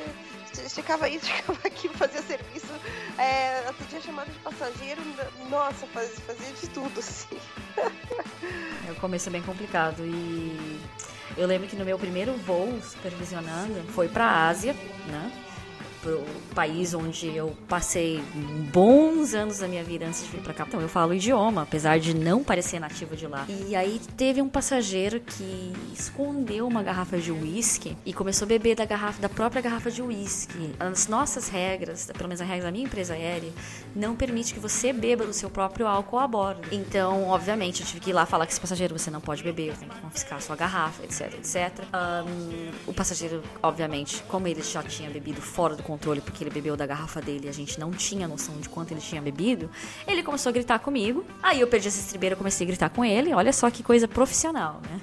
esticava 0.66 1.10
isso, 1.10 1.26
ficava 1.32 1.60
aquilo, 1.66 1.94
fazia 1.96 2.22
serviço, 2.22 2.74
é, 3.18 3.68
atendia 3.68 4.02
chamada 4.02 4.32
de 4.32 4.40
passageiro, 4.40 5.02
nossa, 5.50 5.86
fazia, 5.88 6.16
fazia 6.22 6.52
de 6.54 6.68
tudo, 6.70 7.00
assim. 7.00 7.38
O 8.90 8.96
começo 9.00 9.30
é 9.30 9.32
bem 9.32 9.42
complicado 9.42 10.06
e 10.06 10.80
eu 11.38 11.48
lembro 11.48 11.68
que 11.68 11.76
no 11.76 11.86
meu 11.86 11.98
primeiro 11.98 12.34
voo 12.38 12.80
supervisionando 12.82 13.82
foi 13.94 14.08
para 14.08 14.26
a 14.26 14.48
Ásia, 14.50 14.74
né? 15.08 15.53
Pro 16.04 16.22
país 16.54 16.94
onde 16.94 17.36
eu 17.36 17.56
passei 17.68 18.22
bons 18.72 19.34
anos 19.34 19.60
da 19.60 19.68
minha 19.68 19.84
vida 19.84 20.06
antes 20.06 20.24
de 20.24 20.30
vir 20.30 20.42
para 20.42 20.54
cá. 20.54 20.66
Então 20.68 20.82
eu 20.82 20.90
falo 20.90 21.14
idioma, 21.14 21.64
apesar 21.64 21.98
de 22.00 22.14
não 22.14 22.44
parecer 22.44 22.80
nativa 22.80 23.16
de 23.16 23.26
lá. 23.26 23.46
E 23.68 23.76
aí 23.76 24.00
teve 24.18 24.42
um 24.42 24.50
passageiro 24.50 25.22
que 25.22 25.74
escondeu 25.94 26.68
uma 26.68 26.84
garrafa 26.84 27.18
de 27.18 27.32
uísque 27.32 27.96
e 28.06 28.14
começou 28.14 28.46
a 28.46 28.50
beber 28.50 28.76
da 28.76 28.86
garrafa 28.86 29.22
da 29.22 29.30
própria 29.30 29.62
garrafa 29.62 29.90
de 29.90 30.02
uísque. 30.02 30.74
As 30.80 31.08
nossas 31.08 31.48
regras, 31.48 32.12
pelo 32.14 32.28
menos 32.28 32.42
a 32.42 32.46
regra 32.46 32.66
da 32.66 32.72
minha 32.72 32.86
empresa 32.86 33.14
aérea, 33.14 33.52
não 33.96 34.16
permite 34.16 34.54
que 34.54 34.60
você 34.60 34.92
beba 34.92 35.26
do 35.26 35.34
seu 35.34 35.50
próprio 35.50 35.88
álcool 35.88 36.20
a 36.20 36.28
bordo. 36.28 36.68
Então, 36.72 37.30
obviamente, 37.30 37.82
eu 37.82 37.88
tive 37.88 38.02
que 38.02 38.10
ir 38.10 38.14
lá 38.14 38.26
falar 38.26 38.46
que 38.46 38.52
esse 38.52 38.62
passageiro 38.62 38.98
você 38.98 39.10
não 39.10 39.22
pode 39.22 39.42
beber, 39.42 39.78
tenho 39.78 39.92
que 39.92 40.02
confiscar 40.02 40.40
a 40.40 40.42
sua 40.42 40.56
garrafa, 40.56 41.04
etc, 41.04 41.34
etc. 41.36 41.86
Um, 41.94 42.72
o 42.88 42.94
passageiro, 42.94 43.42
obviamente, 43.62 44.22
como 44.28 44.48
ele 44.48 44.62
já 44.62 44.84
tinha 44.84 45.10
bebido 45.10 45.42
fora 45.42 45.76
do 45.76 45.84
controle 45.94 46.22
porque 46.22 46.44
ele 46.44 46.50
bebeu 46.50 46.76
da 46.76 46.86
garrafa 46.86 47.22
dele 47.22 47.46
e 47.46 47.50
a 47.50 47.54
gente 47.54 47.80
não 47.80 47.92
tinha 47.92 48.28
noção 48.28 48.56
de 48.60 48.68
quanto 48.68 48.92
ele 48.92 49.02
tinha 49.02 49.22
bebido, 49.22 49.70
ele 50.08 50.24
começou 50.24 50.50
a 50.50 50.54
gritar 50.54 50.80
comigo. 50.80 51.24
Aí 51.42 51.62
eu 51.62 51.68
perdi 51.68 51.88
essa 51.88 52.00
estribeira, 52.00 52.36
comecei 52.36 52.66
a 52.66 52.68
gritar 52.68 52.90
com 52.90 53.06
ele. 53.06 53.34
Olha 53.34 53.54
só 53.54 53.70
que 53.70 53.84
coisa 53.84 54.08
profissional, 54.08 54.82
né? 54.90 55.00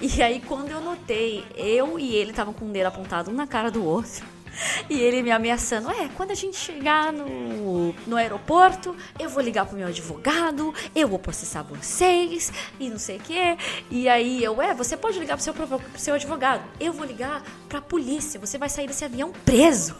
E 0.00 0.22
aí 0.22 0.40
quando 0.40 0.70
eu 0.70 0.80
notei, 0.80 1.44
eu 1.56 1.98
e 1.98 2.14
ele 2.14 2.30
estavam 2.30 2.52
com 2.52 2.66
o 2.66 2.72
dedo 2.72 2.86
apontado 2.86 3.30
um 3.30 3.34
na 3.34 3.46
cara 3.46 3.70
do 3.70 3.82
outro. 3.84 4.35
E 4.88 5.00
ele 5.00 5.22
me 5.22 5.30
ameaçando: 5.30 5.90
é, 5.90 6.08
quando 6.14 6.30
a 6.30 6.34
gente 6.34 6.56
chegar 6.56 7.12
no, 7.12 7.92
no 8.06 8.16
aeroporto, 8.16 8.96
eu 9.18 9.28
vou 9.28 9.42
ligar 9.42 9.66
pro 9.66 9.76
meu 9.76 9.88
advogado, 9.88 10.72
eu 10.94 11.08
vou 11.08 11.18
processar 11.18 11.62
vocês 11.62 12.52
e 12.78 12.88
não 12.88 12.98
sei 12.98 13.16
o 13.16 13.20
quê. 13.20 13.56
E 13.90 14.08
aí 14.08 14.42
eu: 14.42 14.60
é, 14.60 14.74
você 14.74 14.96
pode 14.96 15.18
ligar 15.18 15.36
pro 15.36 15.44
seu, 15.44 15.54
pro 15.54 15.80
seu 15.96 16.14
advogado, 16.14 16.62
eu 16.80 16.92
vou 16.92 17.06
ligar 17.06 17.42
pra 17.68 17.80
polícia, 17.80 18.40
você 18.40 18.58
vai 18.58 18.68
sair 18.68 18.86
desse 18.86 19.04
avião 19.04 19.32
preso. 19.44 19.96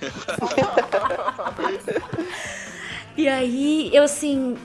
e 3.16 3.28
aí 3.28 3.94
eu 3.94 4.04
assim, 4.04 4.56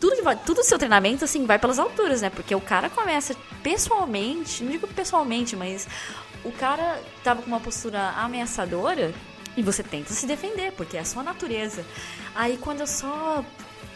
tudo, 0.00 0.60
o 0.60 0.64
seu 0.64 0.78
treinamento, 0.78 1.24
assim, 1.24 1.46
vai 1.46 1.58
pelas 1.58 1.78
alturas, 1.78 2.22
né? 2.22 2.30
Porque 2.30 2.54
o 2.54 2.60
cara 2.60 2.88
começa 2.90 3.34
pessoalmente, 3.62 4.62
não 4.62 4.70
digo 4.70 4.86
pessoalmente, 4.88 5.56
mas 5.56 5.86
o 6.44 6.52
cara 6.52 7.02
tava 7.22 7.42
com 7.42 7.48
uma 7.48 7.60
postura 7.60 8.10
ameaçadora 8.10 9.12
e 9.56 9.62
você 9.62 9.82
tenta 9.82 10.12
se 10.12 10.26
defender, 10.26 10.72
porque 10.72 10.96
é 10.96 11.00
a 11.00 11.04
sua 11.04 11.22
natureza. 11.22 11.84
Aí 12.34 12.56
quando 12.56 12.80
eu 12.80 12.86
só 12.86 13.44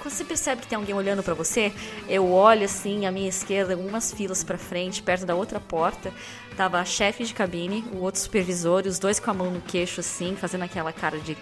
quando 0.03 0.15
você 0.15 0.25
percebe 0.25 0.63
que 0.63 0.67
tem 0.67 0.77
alguém 0.77 0.97
olhando 0.97 1.23
para 1.23 1.33
você, 1.33 1.73
eu 2.09 2.29
olho 2.29 2.65
assim 2.65 3.07
à 3.07 3.13
minha 3.13 3.29
esquerda, 3.29 3.73
algumas 3.73 4.13
filas 4.13 4.43
para 4.43 4.59
frente, 4.59 5.01
perto 5.01 5.25
da 5.25 5.37
outra 5.37 5.61
porta, 5.61 6.13
tava 6.57 6.81
a 6.81 6.85
chefe 6.85 7.23
de 7.23 7.33
cabine, 7.33 7.85
o 7.93 7.99
outro 7.99 8.21
supervisor, 8.21 8.83
os 8.85 8.99
dois 8.99 9.21
com 9.21 9.31
a 9.31 9.35
mão 9.35 9.53
no 9.53 9.61
queixo 9.61 10.01
assim, 10.01 10.35
fazendo 10.35 10.65
aquela 10.65 10.93
cara 10.93 11.19
de 11.21 11.39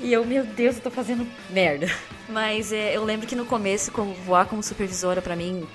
e 0.00 0.12
eu, 0.12 0.24
meu 0.24 0.44
Deus, 0.44 0.76
eu 0.76 0.82
tô 0.82 0.90
fazendo 0.90 1.26
merda. 1.50 1.86
Mas 2.28 2.72
é, 2.72 2.96
eu 2.96 3.04
lembro 3.04 3.26
que 3.26 3.36
no 3.36 3.44
começo, 3.44 3.92
como 3.92 4.12
voar 4.14 4.46
como 4.46 4.62
supervisora 4.62 5.22
para 5.22 5.36
mim 5.36 5.66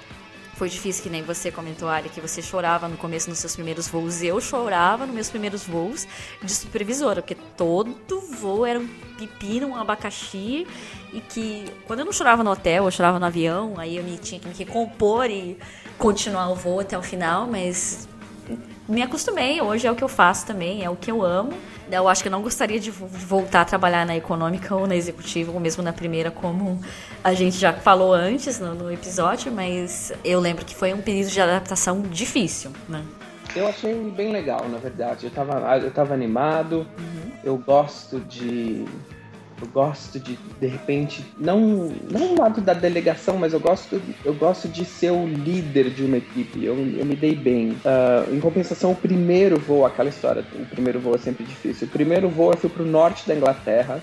foi 0.59 0.67
difícil, 0.67 1.03
que 1.03 1.09
nem 1.09 1.23
você 1.23 1.49
comentou, 1.49 1.87
Ari, 1.87 2.09
que 2.09 2.19
você 2.19 2.41
chorava 2.41 2.85
no 2.89 2.97
começo 2.97 3.29
nos 3.29 3.39
seus 3.39 3.55
primeiros 3.55 3.87
voos. 3.87 4.21
Eu 4.21 4.41
chorava 4.41 5.05
nos 5.05 5.15
meus 5.15 5.29
primeiros 5.29 5.63
voos 5.63 6.05
de 6.43 6.53
supervisora, 6.53 7.21
porque 7.21 7.35
todo 7.55 8.19
voo 8.19 8.65
era 8.65 8.77
um 8.77 8.87
pepino, 9.17 9.67
um 9.67 9.75
abacaxi. 9.77 10.67
E 11.13 11.21
que 11.21 11.65
quando 11.87 11.99
eu 11.99 12.05
não 12.05 12.11
chorava 12.11 12.43
no 12.43 12.51
hotel, 12.51 12.83
eu 12.85 12.91
chorava 12.91 13.17
no 13.17 13.25
avião, 13.25 13.75
aí 13.77 13.95
eu 13.95 14.03
me, 14.03 14.17
tinha 14.17 14.39
que 14.39 14.49
me 14.49 14.53
recompor 14.53 15.29
e 15.29 15.57
continuar 15.97 16.49
o 16.49 16.55
voo 16.55 16.81
até 16.81 16.97
o 16.97 17.01
final, 17.01 17.47
mas 17.47 18.07
me 18.87 19.01
acostumei, 19.01 19.61
hoje 19.61 19.87
é 19.87 19.91
o 19.91 19.95
que 19.95 20.03
eu 20.03 20.09
faço 20.09 20.45
também, 20.45 20.83
é 20.83 20.89
o 20.89 20.95
que 20.95 21.09
eu 21.09 21.23
amo. 21.23 21.53
Eu 21.91 22.07
acho 22.07 22.21
que 22.21 22.27
eu 22.27 22.31
não 22.31 22.41
gostaria 22.41 22.79
de 22.79 22.91
voltar 22.91 23.61
a 23.61 23.65
trabalhar 23.65 24.05
na 24.05 24.15
econômica 24.15 24.75
ou 24.75 24.85
na 24.85 24.95
executiva, 24.95 25.51
ou 25.51 25.59
mesmo 25.59 25.81
na 25.81 25.91
primeira, 25.91 26.29
como 26.29 26.79
a 27.23 27.33
gente 27.33 27.57
já 27.57 27.73
falou 27.73 28.13
antes 28.13 28.59
no, 28.59 28.75
no 28.75 28.91
episódio, 28.91 29.51
mas 29.51 30.13
eu 30.23 30.39
lembro 30.39 30.65
que 30.65 30.75
foi 30.75 30.93
um 30.93 31.01
período 31.01 31.29
de 31.29 31.41
adaptação 31.41 32.01
difícil, 32.01 32.71
né? 32.87 33.03
Eu 33.55 33.67
achei 33.67 33.95
bem 34.11 34.31
legal, 34.31 34.67
na 34.69 34.77
verdade. 34.77 35.25
Eu 35.25 35.31
tava, 35.31 35.77
eu 35.77 35.91
tava 35.91 36.13
animado, 36.13 36.85
uhum. 36.97 37.31
eu 37.43 37.57
gosto 37.57 38.19
de 38.19 38.85
eu 39.61 39.67
gosto 39.67 40.19
de, 40.19 40.37
de 40.59 40.67
repente, 40.67 41.25
não, 41.37 41.91
não 42.09 42.33
o 42.33 42.39
lado 42.39 42.61
da 42.61 42.73
delegação, 42.73 43.37
mas 43.37 43.53
eu 43.53 43.59
gosto, 43.59 44.01
eu 44.23 44.33
gosto 44.33 44.67
de 44.67 44.85
ser 44.85 45.11
o 45.11 45.27
líder 45.27 45.89
de 45.89 46.03
uma 46.03 46.17
equipe. 46.17 46.63
Eu, 46.63 46.75
eu 46.75 47.05
me 47.05 47.15
dei 47.15 47.35
bem. 47.35 47.71
Uh, 47.71 48.33
em 48.33 48.39
compensação, 48.39 48.91
o 48.91 48.95
primeiro 48.95 49.59
voo, 49.59 49.85
aquela 49.85 50.09
história, 50.09 50.43
o 50.55 50.65
primeiro 50.65 50.99
voo 50.99 51.15
é 51.15 51.17
sempre 51.17 51.43
difícil. 51.43 51.87
O 51.87 51.91
primeiro 51.91 52.29
voo 52.29 52.51
eu 52.51 52.57
fui 52.57 52.69
pro 52.69 52.85
norte 52.85 53.27
da 53.27 53.35
Inglaterra. 53.35 53.99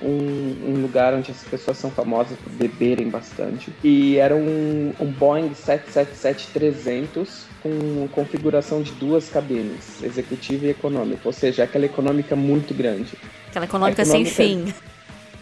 Um, 0.00 0.54
um, 0.64 0.80
lugar 0.80 1.12
onde 1.12 1.32
as 1.32 1.42
pessoas 1.42 1.76
são 1.76 1.90
famosas 1.90 2.38
por 2.38 2.52
beberem 2.52 3.08
bastante. 3.08 3.72
E 3.82 4.16
era 4.16 4.36
um, 4.36 4.92
um 5.00 5.06
Boeing 5.06 5.50
777-300 5.50 7.47
com 7.62 8.08
configuração 8.08 8.82
de 8.82 8.92
duas 8.92 9.28
cabines, 9.28 10.02
executiva 10.02 10.66
e 10.66 10.70
econômica, 10.70 11.22
ou 11.24 11.32
seja, 11.32 11.64
aquela 11.64 11.86
econômica 11.86 12.36
muito 12.36 12.74
grande. 12.74 13.16
Aquela 13.48 13.64
econômica, 13.64 14.02
econômica 14.02 14.30
sem 14.30 14.64
fim. 14.64 14.74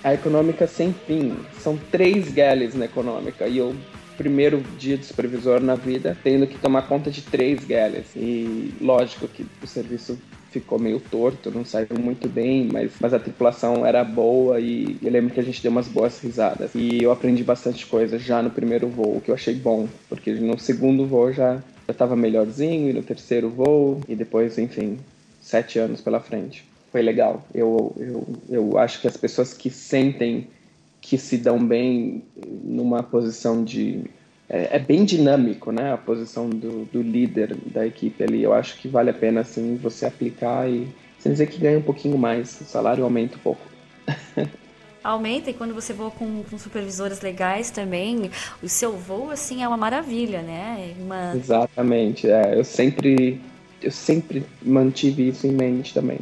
A 0.02 0.14
econômica 0.14 0.66
sem 0.66 0.94
fim. 1.06 1.36
São 1.58 1.76
três 1.76 2.32
galleys 2.32 2.74
na 2.74 2.84
econômica. 2.84 3.46
E 3.46 3.58
eu 3.58 3.74
primeiro 4.16 4.62
dia 4.78 4.96
de 4.96 5.04
supervisor 5.04 5.60
na 5.60 5.74
vida, 5.74 6.16
tendo 6.24 6.46
que 6.46 6.58
tomar 6.58 6.82
conta 6.82 7.10
de 7.10 7.22
três 7.22 7.64
galleys. 7.64 8.06
E 8.16 8.74
lógico 8.80 9.28
que 9.28 9.46
o 9.62 9.66
serviço 9.66 10.18
ficou 10.50 10.78
meio 10.78 10.98
torto, 10.98 11.50
não 11.50 11.64
saiu 11.64 11.98
muito 11.98 12.28
bem, 12.28 12.68
mas, 12.72 12.92
mas 12.98 13.12
a 13.12 13.18
tripulação 13.18 13.84
era 13.84 14.02
boa 14.02 14.58
e 14.58 14.96
eu 15.02 15.10
lembro 15.10 15.34
que 15.34 15.40
a 15.40 15.42
gente 15.42 15.62
deu 15.62 15.70
umas 15.70 15.86
boas 15.86 16.18
risadas. 16.20 16.70
E 16.74 17.02
eu 17.02 17.12
aprendi 17.12 17.44
bastante 17.44 17.84
coisa 17.84 18.18
já 18.18 18.42
no 18.42 18.50
primeiro 18.50 18.88
voo, 18.88 19.20
que 19.20 19.30
eu 19.30 19.34
achei 19.34 19.54
bom, 19.54 19.86
porque 20.08 20.32
no 20.32 20.58
segundo 20.58 21.06
voo 21.06 21.30
já 21.32 21.62
já 21.87 21.93
estava 21.93 22.16
melhorzinho, 22.16 22.91
e 22.91 22.93
no 22.93 23.03
terceiro 23.03 23.49
voo, 23.49 24.01
e 24.09 24.14
depois, 24.14 24.59
enfim, 24.59 24.99
sete 25.41 25.78
anos 25.78 26.01
pela 26.01 26.20
frente. 26.20 26.64
Foi 26.91 27.03
legal. 27.03 27.47
Eu, 27.55 27.95
eu, 27.97 28.26
eu 28.49 28.78
acho 28.78 29.01
que 29.01 29.07
as 29.07 29.16
pessoas 29.16 29.53
que 29.53 29.70
sentem 29.70 30.49
que 31.01 31.16
se 31.16 31.37
dão 31.37 31.64
bem 31.64 32.24
numa 32.64 33.03
posição 33.03 33.62
de. 33.62 34.05
É, 34.49 34.76
é 34.76 34.78
bem 34.78 35.05
dinâmico, 35.05 35.70
né? 35.70 35.93
A 35.93 35.97
posição 35.97 36.51
do, 36.51 36.84
do, 36.87 37.01
líder 37.01 37.57
da 37.66 37.87
equipe 37.87 38.24
ali. 38.24 38.43
Eu 38.43 38.53
acho 38.53 38.76
que 38.78 38.89
vale 38.89 39.11
a 39.11 39.14
pena, 39.14 39.41
assim, 39.43 39.76
você 39.76 40.07
aplicar 40.07 40.68
e. 40.68 40.89
Sem 41.20 41.32
dizer 41.32 41.47
que 41.47 41.59
ganha 41.59 41.78
um 41.78 41.82
pouquinho 41.82 42.18
mais, 42.18 42.61
o 42.61 42.64
salário 42.64 43.05
aumenta 43.05 43.37
um 43.37 43.41
pouco. 43.41 43.62
aumenta 45.07 45.50
e 45.50 45.54
quando 45.54 45.74
você 45.74 45.92
voa 45.92 46.11
com, 46.11 46.42
com 46.42 46.59
supervisores 46.59 47.20
legais 47.20 47.70
também, 47.70 48.30
o 48.62 48.68
seu 48.68 48.92
voo 48.92 49.30
assim 49.30 49.62
é 49.62 49.68
uma 49.68 49.76
maravilha, 49.76 50.42
né? 50.42 50.94
Uma... 50.98 51.34
Exatamente, 51.34 52.28
é, 52.28 52.59
eu 52.59 52.64
sempre 52.64 53.40
eu 53.82 53.90
sempre 53.90 54.44
mantive 54.62 55.28
isso 55.28 55.46
em 55.46 55.52
mente 55.52 55.94
também. 55.94 56.18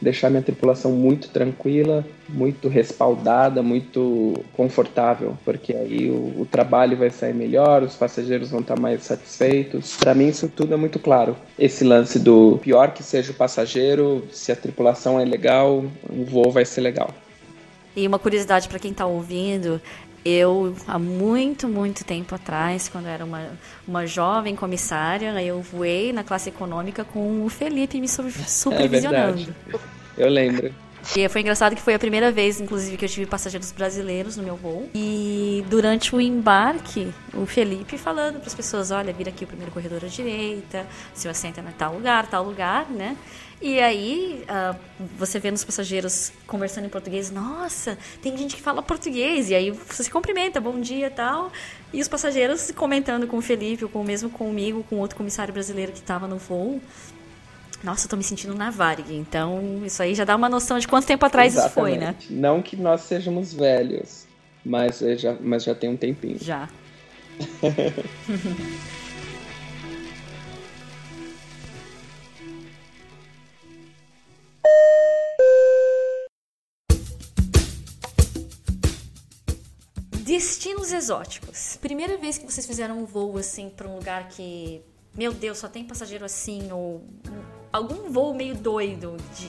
Deixar 0.00 0.28
minha 0.28 0.42
tripulação 0.42 0.92
muito 0.92 1.30
tranquila, 1.30 2.04
muito 2.28 2.68
respaldada, 2.68 3.62
muito 3.62 4.34
confortável, 4.52 5.38
porque 5.44 5.72
aí 5.72 6.10
o, 6.10 6.42
o 6.42 6.48
trabalho 6.50 6.96
vai 6.96 7.08
sair 7.08 7.32
melhor, 7.32 7.82
os 7.82 7.94
passageiros 7.94 8.50
vão 8.50 8.60
estar 8.60 8.78
mais 8.78 9.02
satisfeitos. 9.04 9.96
Para 9.96 10.14
mim, 10.14 10.28
isso 10.28 10.48
tudo 10.48 10.74
é 10.74 10.76
muito 10.76 10.98
claro. 10.98 11.36
Esse 11.58 11.84
lance 11.84 12.18
do 12.18 12.58
pior 12.58 12.92
que 12.92 13.02
seja 13.02 13.32
o 13.32 13.34
passageiro, 13.34 14.26
se 14.30 14.52
a 14.52 14.56
tripulação 14.56 15.18
é 15.18 15.24
legal, 15.24 15.84
o 16.10 16.24
voo 16.24 16.50
vai 16.50 16.66
ser 16.66 16.82
legal. 16.82 17.14
E 17.96 18.06
uma 18.06 18.18
curiosidade 18.18 18.68
para 18.68 18.78
quem 18.78 18.90
está 18.90 19.06
ouvindo, 19.06 19.80
eu, 20.24 20.74
há 20.88 20.98
muito, 20.98 21.68
muito 21.68 22.04
tempo 22.04 22.34
atrás, 22.34 22.88
quando 22.88 23.06
era 23.06 23.24
uma, 23.24 23.46
uma 23.86 24.06
jovem 24.06 24.56
comissária, 24.56 25.30
eu 25.42 25.60
voei 25.60 26.12
na 26.12 26.24
classe 26.24 26.48
econômica 26.48 27.04
com 27.04 27.44
o 27.44 27.48
Felipe 27.48 28.00
me 28.00 28.06
é 28.08 28.08
supervisionando. 28.08 29.54
É 29.72 29.78
eu 30.16 30.28
lembro. 30.28 30.72
E 31.16 31.28
foi 31.28 31.42
engraçado 31.42 31.76
que 31.76 31.82
foi 31.82 31.92
a 31.92 31.98
primeira 31.98 32.32
vez, 32.32 32.60
inclusive, 32.60 32.96
que 32.96 33.04
eu 33.04 33.08
tive 33.08 33.26
passageiros 33.26 33.70
brasileiros 33.72 34.38
no 34.38 34.42
meu 34.42 34.56
voo. 34.56 34.88
E 34.94 35.62
durante 35.68 36.16
o 36.16 36.20
embarque, 36.20 37.12
o 37.34 37.44
Felipe 37.44 37.98
falando 37.98 38.38
para 38.38 38.46
as 38.46 38.54
pessoas: 38.54 38.90
olha, 38.90 39.12
vira 39.12 39.28
aqui 39.28 39.44
o 39.44 39.46
primeiro 39.46 39.70
corredor 39.70 40.02
à 40.02 40.08
direita, 40.08 40.86
seu 41.12 41.30
assento 41.30 41.60
é 41.60 41.62
em 41.62 41.72
tal 41.72 41.94
lugar, 41.94 42.26
tal 42.26 42.42
lugar, 42.42 42.86
né? 42.88 43.16
E 43.64 43.80
aí, 43.80 44.44
uh, 44.44 44.78
você 45.16 45.38
vê 45.38 45.50
nos 45.50 45.64
passageiros 45.64 46.30
conversando 46.46 46.84
em 46.84 46.90
português, 46.90 47.30
nossa, 47.30 47.96
tem 48.20 48.36
gente 48.36 48.56
que 48.56 48.60
fala 48.60 48.82
português, 48.82 49.48
e 49.48 49.54
aí 49.54 49.70
você 49.70 50.04
se 50.04 50.10
cumprimenta, 50.10 50.60
bom 50.60 50.78
dia 50.78 51.06
e 51.06 51.10
tal. 51.10 51.50
E 51.90 51.98
os 51.98 52.06
passageiros 52.06 52.70
comentando 52.72 53.26
com 53.26 53.38
o 53.38 53.40
Felipe, 53.40 53.82
ou 53.82 53.88
com, 53.88 54.04
mesmo 54.04 54.28
comigo, 54.28 54.84
com 54.90 54.96
outro 54.96 55.16
comissário 55.16 55.54
brasileiro 55.54 55.92
que 55.92 56.00
estava 56.00 56.28
no 56.28 56.36
voo. 56.36 56.78
Nossa, 57.82 58.04
eu 58.04 58.10
tô 58.10 58.18
me 58.18 58.22
sentindo 58.22 58.54
na 58.54 58.68
Varig. 58.68 59.14
Então, 59.14 59.80
isso 59.82 60.02
aí 60.02 60.14
já 60.14 60.26
dá 60.26 60.36
uma 60.36 60.50
noção 60.50 60.78
de 60.78 60.86
quanto 60.86 61.06
tempo 61.06 61.24
atrás 61.24 61.54
Exatamente. 61.54 61.70
isso 61.70 61.80
foi, 61.80 61.96
né? 61.96 62.14
Não 62.28 62.60
que 62.60 62.76
nós 62.76 63.00
sejamos 63.00 63.54
velhos, 63.54 64.26
mas 64.62 64.98
já, 65.16 65.34
mas 65.40 65.64
já 65.64 65.74
tem 65.74 65.88
um 65.88 65.96
tempinho. 65.96 66.36
Já. 66.38 66.68
Destinos 80.24 80.92
exóticos. 80.92 81.76
Primeira 81.80 82.16
vez 82.16 82.38
que 82.38 82.44
vocês 82.44 82.66
fizeram 82.66 82.98
um 82.98 83.04
voo 83.04 83.36
assim 83.38 83.68
para 83.68 83.86
um 83.86 83.96
lugar 83.96 84.28
que, 84.28 84.82
meu 85.14 85.32
Deus, 85.32 85.58
só 85.58 85.68
tem 85.68 85.84
passageiro 85.84 86.24
assim 86.24 86.72
ou 86.72 87.04
algum 87.72 88.10
voo 88.10 88.34
meio 88.34 88.54
doido 88.54 89.16
de 89.36 89.48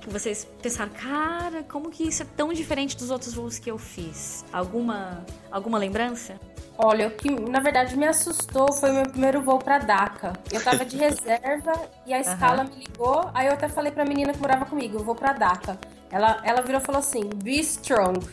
que 0.00 0.10
vocês 0.10 0.46
pensaram, 0.62 0.92
cara, 0.92 1.64
como 1.64 1.90
que 1.90 2.04
isso 2.04 2.22
é 2.22 2.26
tão 2.36 2.52
diferente 2.52 2.96
dos 2.96 3.10
outros 3.10 3.34
voos 3.34 3.58
que 3.58 3.70
eu 3.70 3.76
fiz? 3.76 4.44
Alguma 4.52 5.24
alguma 5.50 5.78
lembrança? 5.78 6.38
Olha, 6.78 7.08
o 7.08 7.10
que 7.10 7.30
na 7.30 7.60
verdade 7.60 7.96
me 7.96 8.06
assustou 8.06 8.72
foi 8.72 8.90
o 8.90 8.94
meu 8.94 9.08
primeiro 9.08 9.40
voo 9.42 9.58
para 9.58 9.78
Dhaka. 9.78 10.34
Eu 10.52 10.62
tava 10.62 10.84
de 10.84 10.96
reserva 10.98 11.72
e 12.06 12.12
a 12.12 12.20
escala 12.20 12.64
uhum. 12.64 12.68
me 12.68 12.84
ligou, 12.84 13.30
aí 13.32 13.46
eu 13.46 13.54
até 13.54 13.68
falei 13.68 13.90
pra 13.90 14.04
menina 14.04 14.32
que 14.32 14.40
morava 14.40 14.66
comigo, 14.66 14.98
eu 14.98 15.04
vou 15.04 15.14
para 15.14 15.32
Dhaka. 15.32 15.78
Ela, 16.10 16.40
ela 16.44 16.60
virou 16.60 16.80
e 16.80 16.84
falou 16.84 16.98
assim: 16.98 17.28
"Be 17.42 17.58
strong". 17.60 18.26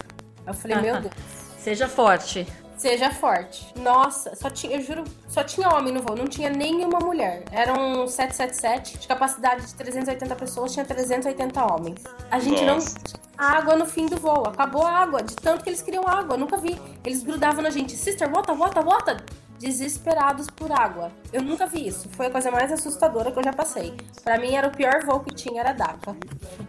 Eu 0.45 0.53
falei: 0.53 0.77
"Meu 0.81 0.99
Deus". 1.01 1.13
Seja 1.57 1.87
forte. 1.87 2.45
Seja 2.83 3.09
forte. 3.11 3.73
Nossa, 3.79 4.35
só 4.35 4.49
tinha, 4.49 4.75
eu 4.75 4.81
juro, 4.81 5.05
só 5.29 5.41
tinha 5.41 5.69
homem 5.69 5.93
no 5.93 6.01
voo, 6.01 6.17
não 6.17 6.27
tinha 6.27 6.49
nenhuma 6.49 6.99
mulher. 6.99 7.45
Era 7.49 7.71
um 7.71 8.05
777 8.05 8.97
de 8.97 9.07
capacidade 9.07 9.67
de 9.67 9.73
380 9.75 10.35
pessoas, 10.35 10.73
tinha 10.73 10.83
380 10.83 11.63
homens. 11.63 12.03
A 12.29 12.39
gente 12.39 12.65
Nossa. 12.65 12.93
não 12.99 13.23
água 13.37 13.77
no 13.77 13.85
fim 13.85 14.05
do 14.07 14.17
voo. 14.17 14.45
Acabou 14.45 14.85
a 14.85 14.97
água, 14.97 15.23
de 15.23 15.33
tanto 15.33 15.63
que 15.63 15.69
eles 15.69 15.81
queriam 15.81 16.05
água. 16.05 16.35
Eu 16.35 16.39
nunca 16.39 16.57
vi. 16.57 16.77
Eles 17.05 17.23
grudavam 17.23 17.63
na 17.63 17.69
gente. 17.69 17.95
Sister, 17.95 18.29
water, 18.29 18.53
water, 18.53 18.83
water. 18.83 19.23
Desesperados 19.59 20.47
por 20.49 20.69
água. 20.69 21.09
Eu 21.31 21.41
nunca 21.41 21.65
vi 21.65 21.87
isso. 21.87 22.09
Foi 22.09 22.25
a 22.25 22.31
coisa 22.31 22.51
mais 22.51 22.69
assustadora 22.69 23.31
que 23.31 23.39
eu 23.39 23.43
já 23.45 23.53
passei. 23.53 23.95
Para 24.25 24.37
mim 24.37 24.55
era 24.55 24.67
o 24.67 24.71
pior 24.71 25.05
voo 25.05 25.21
que 25.21 25.33
tinha, 25.33 25.61
era 25.61 25.71
DACA. 25.71 26.17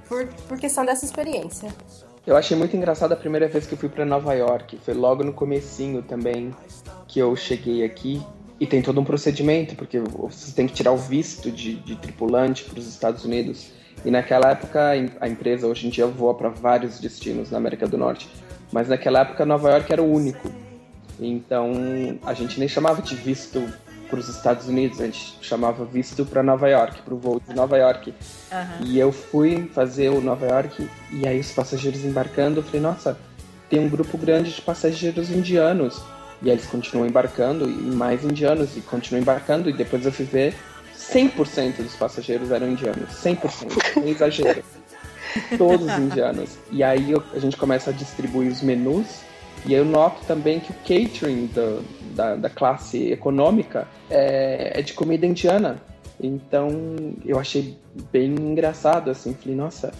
Por, 0.08 0.28
por 0.46 0.60
questão 0.60 0.84
dessa 0.84 1.04
experiência. 1.04 1.74
Eu 2.26 2.36
achei 2.38 2.56
muito 2.56 2.74
engraçado 2.74 3.12
a 3.12 3.16
primeira 3.16 3.46
vez 3.48 3.66
que 3.66 3.74
eu 3.74 3.78
fui 3.78 3.88
para 3.88 4.04
Nova 4.04 4.32
York. 4.32 4.78
Foi 4.82 4.94
logo 4.94 5.22
no 5.22 5.32
comecinho 5.32 6.00
também 6.00 6.54
que 7.06 7.18
eu 7.18 7.36
cheguei 7.36 7.84
aqui. 7.84 8.22
E 8.58 8.66
tem 8.66 8.80
todo 8.80 8.98
um 8.98 9.04
procedimento, 9.04 9.74
porque 9.74 9.98
você 9.98 10.54
tem 10.54 10.66
que 10.66 10.72
tirar 10.72 10.92
o 10.92 10.96
visto 10.96 11.50
de, 11.50 11.74
de 11.74 11.96
tripulante 11.96 12.64
para 12.64 12.78
os 12.78 12.88
Estados 12.88 13.24
Unidos. 13.24 13.72
E 14.04 14.10
naquela 14.10 14.52
época 14.52 14.90
a 15.20 15.28
empresa 15.28 15.66
hoje 15.66 15.86
em 15.86 15.90
dia 15.90 16.06
voa 16.06 16.34
para 16.34 16.48
vários 16.48 16.98
destinos 16.98 17.50
na 17.50 17.58
América 17.58 17.86
do 17.86 17.98
Norte. 17.98 18.26
Mas 18.72 18.88
naquela 18.88 19.20
época 19.20 19.44
Nova 19.44 19.70
York 19.70 19.92
era 19.92 20.02
o 20.02 20.10
único. 20.10 20.50
Então 21.20 21.72
a 22.24 22.32
gente 22.32 22.58
nem 22.58 22.68
chamava 22.68 23.02
de 23.02 23.14
visto 23.14 23.62
para 24.14 24.20
os 24.20 24.28
Estados 24.28 24.68
Unidos, 24.68 25.00
a 25.00 25.06
gente 25.06 25.36
chamava 25.42 25.84
visto 25.84 26.24
para 26.24 26.40
Nova 26.40 26.68
York, 26.68 27.02
para 27.02 27.14
o 27.14 27.18
voo 27.18 27.40
de 27.40 27.52
Nova 27.52 27.76
York. 27.76 28.14
Uhum. 28.52 28.86
E 28.86 28.96
eu 28.96 29.10
fui 29.10 29.68
fazer 29.74 30.08
o 30.10 30.20
Nova 30.20 30.46
York 30.46 30.88
e 31.10 31.26
aí 31.26 31.40
os 31.40 31.50
passageiros 31.50 32.04
embarcando, 32.04 32.60
eu 32.60 32.62
falei, 32.62 32.80
nossa, 32.80 33.18
tem 33.68 33.80
um 33.80 33.88
grupo 33.88 34.16
grande 34.16 34.52
de 34.52 34.62
passageiros 34.62 35.30
indianos. 35.30 36.00
E 36.40 36.48
aí 36.48 36.54
eles 36.54 36.66
continuam 36.66 37.08
embarcando 37.08 37.68
e 37.68 37.72
mais 37.72 38.22
indianos 38.22 38.76
e 38.76 38.80
continuam 38.82 39.20
embarcando 39.20 39.68
e 39.68 39.72
depois 39.72 40.06
eu 40.06 40.12
fui 40.12 40.26
ver 40.26 40.54
100% 40.96 41.78
dos 41.78 41.96
passageiros 41.96 42.52
eram 42.52 42.68
indianos, 42.68 43.10
100%, 43.20 43.72
sem 43.94 44.08
exagero. 44.10 44.62
Todos 45.58 45.88
indianos. 45.98 46.50
E 46.70 46.84
aí 46.84 47.10
eu, 47.10 47.22
a 47.32 47.40
gente 47.40 47.56
começa 47.56 47.90
a 47.90 47.92
distribuir 47.92 48.52
os 48.52 48.62
menus 48.62 49.22
e 49.66 49.74
eu 49.74 49.84
noto 49.84 50.24
também 50.24 50.60
que 50.60 50.70
o 50.70 50.74
catering 50.74 51.46
do, 51.46 51.82
da, 52.14 52.36
da 52.36 52.48
classe 52.48 53.12
econômica 53.12 53.86
é, 54.10 54.78
é, 54.78 54.82
de 54.82 54.92
comida 54.94 55.26
indiana. 55.26 55.80
Então 56.20 56.70
eu 57.24 57.38
achei 57.38 57.76
bem 58.12 58.26
engraçado, 58.26 59.10
assim. 59.10 59.34
Falei, 59.34 59.56
nossa, 59.56 59.92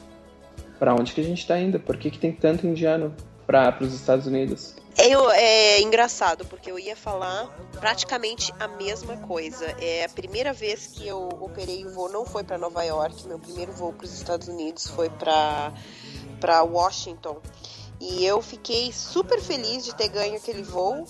para 0.78 0.94
onde 0.94 1.12
que 1.12 1.20
a 1.20 1.24
gente 1.24 1.40
está 1.40 1.58
indo? 1.58 1.78
Por 1.80 1.96
que, 1.96 2.10
que 2.10 2.18
tem 2.18 2.32
tanto 2.32 2.66
indiano 2.66 3.14
para 3.46 3.76
os 3.80 3.92
Estados 3.92 4.26
Unidos? 4.26 4.76
Eu, 4.96 5.28
é 5.32 5.80
engraçado, 5.80 6.44
porque 6.44 6.70
eu 6.70 6.78
ia 6.78 6.94
falar 6.94 7.48
praticamente 7.80 8.54
a 8.60 8.68
mesma 8.68 9.16
coisa. 9.16 9.66
É 9.80 10.04
a 10.04 10.08
primeira 10.08 10.52
vez 10.52 10.86
que 10.86 11.06
eu 11.06 11.28
operei 11.40 11.84
o 11.84 11.90
voo 11.90 12.08
não 12.08 12.24
foi 12.24 12.44
para 12.44 12.56
Nova 12.56 12.82
York, 12.84 13.26
meu 13.26 13.38
primeiro 13.38 13.72
voo 13.72 13.92
para 13.92 14.04
os 14.04 14.14
Estados 14.14 14.46
Unidos 14.46 14.86
foi 14.86 15.10
para 15.10 16.62
Washington. 16.62 17.40
E 18.00 18.24
eu 18.24 18.42
fiquei 18.42 18.92
super 18.92 19.40
feliz 19.40 19.84
de 19.84 19.94
ter 19.94 20.08
ganho 20.08 20.36
aquele 20.36 20.62
voo 20.62 21.06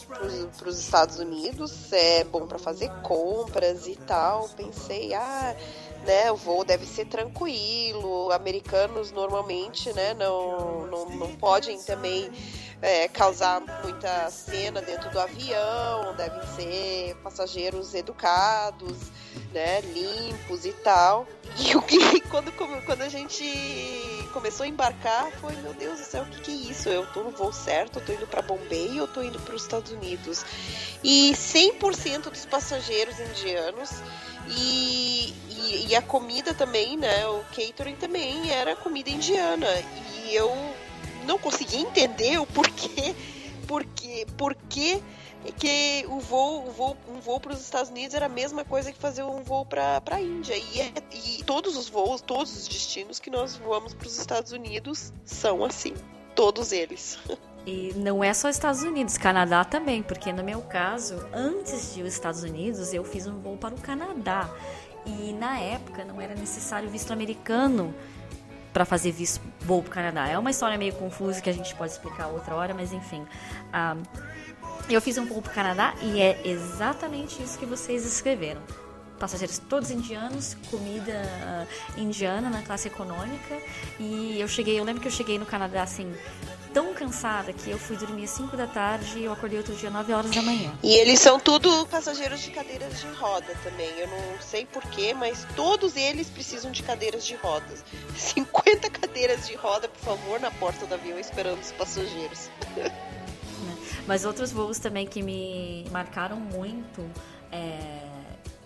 para 0.59 0.68
os 0.68 0.78
Estados 0.78 1.18
Unidos. 1.18 1.93
É 1.93 2.24
bom 2.24 2.47
para 2.47 2.59
fazer 2.59 2.91
compras 3.03 3.87
e 3.87 3.97
tal. 3.97 4.49
Pensei, 4.51 5.14
ah, 5.14 5.57
né, 6.05 6.31
o 6.31 6.37
voo 6.37 6.65
deve 6.65 6.87
ser 6.87 7.07
tranquilo. 7.07 8.31
Americanos 8.33 9.11
normalmente, 9.11 9.93
né, 9.93 10.15
não, 10.15 10.87
não, 10.87 11.07
não 11.11 11.37
podem 11.37 11.79
também 11.83 12.31
é, 12.81 13.09
causar 13.09 13.63
muita 13.83 14.31
cena 14.31 14.81
dentro 14.81 15.11
do 15.11 15.19
avião. 15.19 16.15
Devem 16.17 16.43
ser 16.55 17.17
passageiros 17.23 17.95
educados, 17.95 19.11
né, 19.53 19.81
limpos 19.81 20.65
e 20.65 20.73
tal. 20.73 21.27
E 21.59 21.75
o 21.77 21.83
que 21.83 22.21
quando, 22.29 22.53
quando 22.53 23.03
a 23.03 23.09
gente 23.09 23.45
começou 24.33 24.65
a 24.65 24.69
embarcar, 24.69 25.31
foi, 25.41 25.55
meu 25.57 25.73
Deus 25.75 26.01
do 26.01 26.05
céu, 26.05 26.25
o 26.25 26.27
que, 26.27 26.41
que 26.41 26.51
é 26.51 26.71
isso? 26.71 26.89
Eu 26.89 27.07
tô 27.13 27.23
no 27.23 27.31
voo 27.31 27.53
certo, 27.53 28.01
eu 28.01 28.05
tô 28.05 28.13
indo 28.13 28.27
para 28.27 28.43
Bombay 28.43 29.01
ou 29.01 29.07
tô 29.07 29.23
indo 29.23 29.39
para 29.39 29.55
os 29.55 29.63
Estados 29.63 29.93
Unidos? 29.93 30.45
E 31.03 31.33
100% 31.33 32.31
dos 32.31 32.45
passageiros 32.45 33.19
indianos 33.21 33.91
e, 34.49 35.33
e, 35.57 35.89
e, 35.89 35.97
a 35.97 36.03
comida 36.03 36.53
também, 36.55 36.97
né? 36.97 37.27
O 37.29 37.45
catering 37.55 37.97
também 37.97 38.51
era 38.51 38.75
comida 38.77 39.11
indiana. 39.11 39.67
E 40.25 40.35
eu 40.35 40.51
não 41.27 41.39
conseguia 41.39 41.81
entender 41.81 42.39
o 42.39 42.47
porquê, 42.47 43.15
porquê, 43.67 44.27
porquê 44.37 45.03
que 45.53 46.07
o 46.09 46.21
voo, 46.21 46.69
o 46.69 46.71
voo 46.71 46.97
um 47.09 47.21
voo 47.21 47.39
para 47.39 47.53
os 47.53 47.61
Estados 47.61 47.91
Unidos 47.91 48.15
era 48.15 48.27
a 48.27 48.29
mesma 48.29 48.65
coisa 48.65 48.91
que 48.91 48.99
fazer 48.99 49.23
um 49.23 49.43
voo 49.43 49.67
para 49.67 50.03
a 50.11 50.21
Índia. 50.21 50.57
E, 50.57 50.81
é, 50.81 50.93
e 51.13 51.45
todos 51.45 51.77
os 51.77 51.89
voos, 51.89 52.21
todos 52.21 52.57
os 52.57 52.69
destinos 52.69 53.19
que 53.19 53.31
nós 53.31 53.57
voamos 53.57 53.95
para 53.95 54.07
os 54.07 54.19
Estados 54.19 54.53
Unidos 54.53 55.13
são 55.25 55.65
assim. 55.65 55.95
Todos 56.35 56.73
eles. 56.73 57.19
E 57.67 57.95
não 57.97 58.23
é 58.23 58.35
só 58.35 58.51
Estados 58.51 58.83
Unidos, 58.83 59.17
Canadá 59.17 59.65
também, 59.65 60.03
porque 60.03 60.31
no 60.31 60.45
meu 60.45 60.61
caso, 60.61 61.27
antes 61.33 61.95
de 61.95 62.03
os 62.03 62.13
Estados 62.13 62.43
Unidos, 62.43 62.93
eu 62.93 63.03
fiz 63.05 63.27
um 63.27 63.41
voo 63.41 63.57
para 63.57 63.75
o 63.75 63.81
Canadá. 63.81 64.51
E 65.07 65.33
na 65.33 65.59
época 65.59 66.05
não 66.05 66.21
era 66.21 66.35
necessário 66.35 66.89
visto 66.89 67.13
americano 67.13 67.95
para 68.73 68.85
fazer 68.85 69.13
visto 69.13 69.41
voo 69.61 69.83
para 69.83 69.91
o 69.91 69.93
Canadá. 69.93 70.29
É 70.29 70.39
uma 70.39 70.51
história 70.51 70.77
meio 70.77 70.93
confusa 70.95 71.41
que 71.41 71.49
a 71.49 71.53
gente 71.53 71.75
pode 71.75 71.93
explicar 71.93 72.27
outra 72.27 72.55
hora, 72.55 72.75
mas 72.75 72.93
enfim. 72.93 73.25
Ah, 73.73 73.97
eu 74.91 75.01
fiz 75.01 75.17
um 75.17 75.25
voo 75.27 75.41
para 75.41 75.53
o 75.53 75.55
Canadá 75.55 75.95
e 76.03 76.21
é 76.21 76.41
exatamente 76.45 77.43
isso 77.43 77.59
que 77.59 77.65
vocês 77.65 78.05
escreveram. 78.05 78.61
Passageiros 79.19 79.59
todos 79.59 79.93
indianos, 79.93 80.57
comida 80.69 81.13
uh, 81.13 82.01
indiana 82.01 82.51
na 82.51 82.63
classe 82.63 82.89
econômica. 82.89 83.57
E 83.99 84.39
eu 84.41 84.49
cheguei, 84.49 84.79
eu 84.79 84.85
lembro 84.85 85.01
que 85.01 85.07
eu 85.07 85.13
cheguei 85.13 85.39
no 85.39 85.47
Canadá 85.47 85.83
assim, 85.83 86.13
tão 86.75 86.93
cansada 86.93 87.53
que 87.53 87.70
eu 87.70 87.79
fui 87.79 87.97
dormir 87.97 88.25
às 88.25 88.31
5 88.31 88.57
da 88.57 88.66
tarde 88.66 89.20
e 89.20 89.25
eu 89.25 89.33
acordei 89.33 89.59
outro 89.59 89.75
dia 89.77 89.89
9 89.89 90.12
horas 90.12 90.31
da 90.33 90.43
manhã. 90.43 90.77
E 90.83 90.93
eles 90.95 91.20
são 91.20 91.39
tudo 91.39 91.87
passageiros 91.87 92.41
de 92.41 92.51
cadeiras 92.51 93.01
de 93.01 93.07
roda 93.12 93.55
também. 93.62 93.89
Eu 93.97 94.09
não 94.09 94.41
sei 94.41 94.66
porquê, 94.66 95.14
mas 95.14 95.47
todos 95.55 95.97
eles 95.97 96.29
precisam 96.29 96.72
de 96.72 96.83
cadeiras 96.83 97.25
de 97.25 97.37
rodas. 97.37 97.85
50 98.18 98.91
cadeiras 98.91 99.47
de 99.47 99.55
roda, 99.55 99.89
por 99.89 100.01
favor, 100.01 100.41
na 100.41 100.51
porta 100.51 100.85
do 100.85 100.95
avião 100.95 101.16
esperando 101.16 101.61
os 101.61 101.70
passageiros. 101.70 102.51
Mas 104.07 104.27
outros 104.27 104.53
voos 104.53 104.79
também 104.79 105.07
que 105.07 105.22
me 105.22 105.87
marcaram 105.91 106.39
muito, 106.39 107.11
é, 107.51 108.01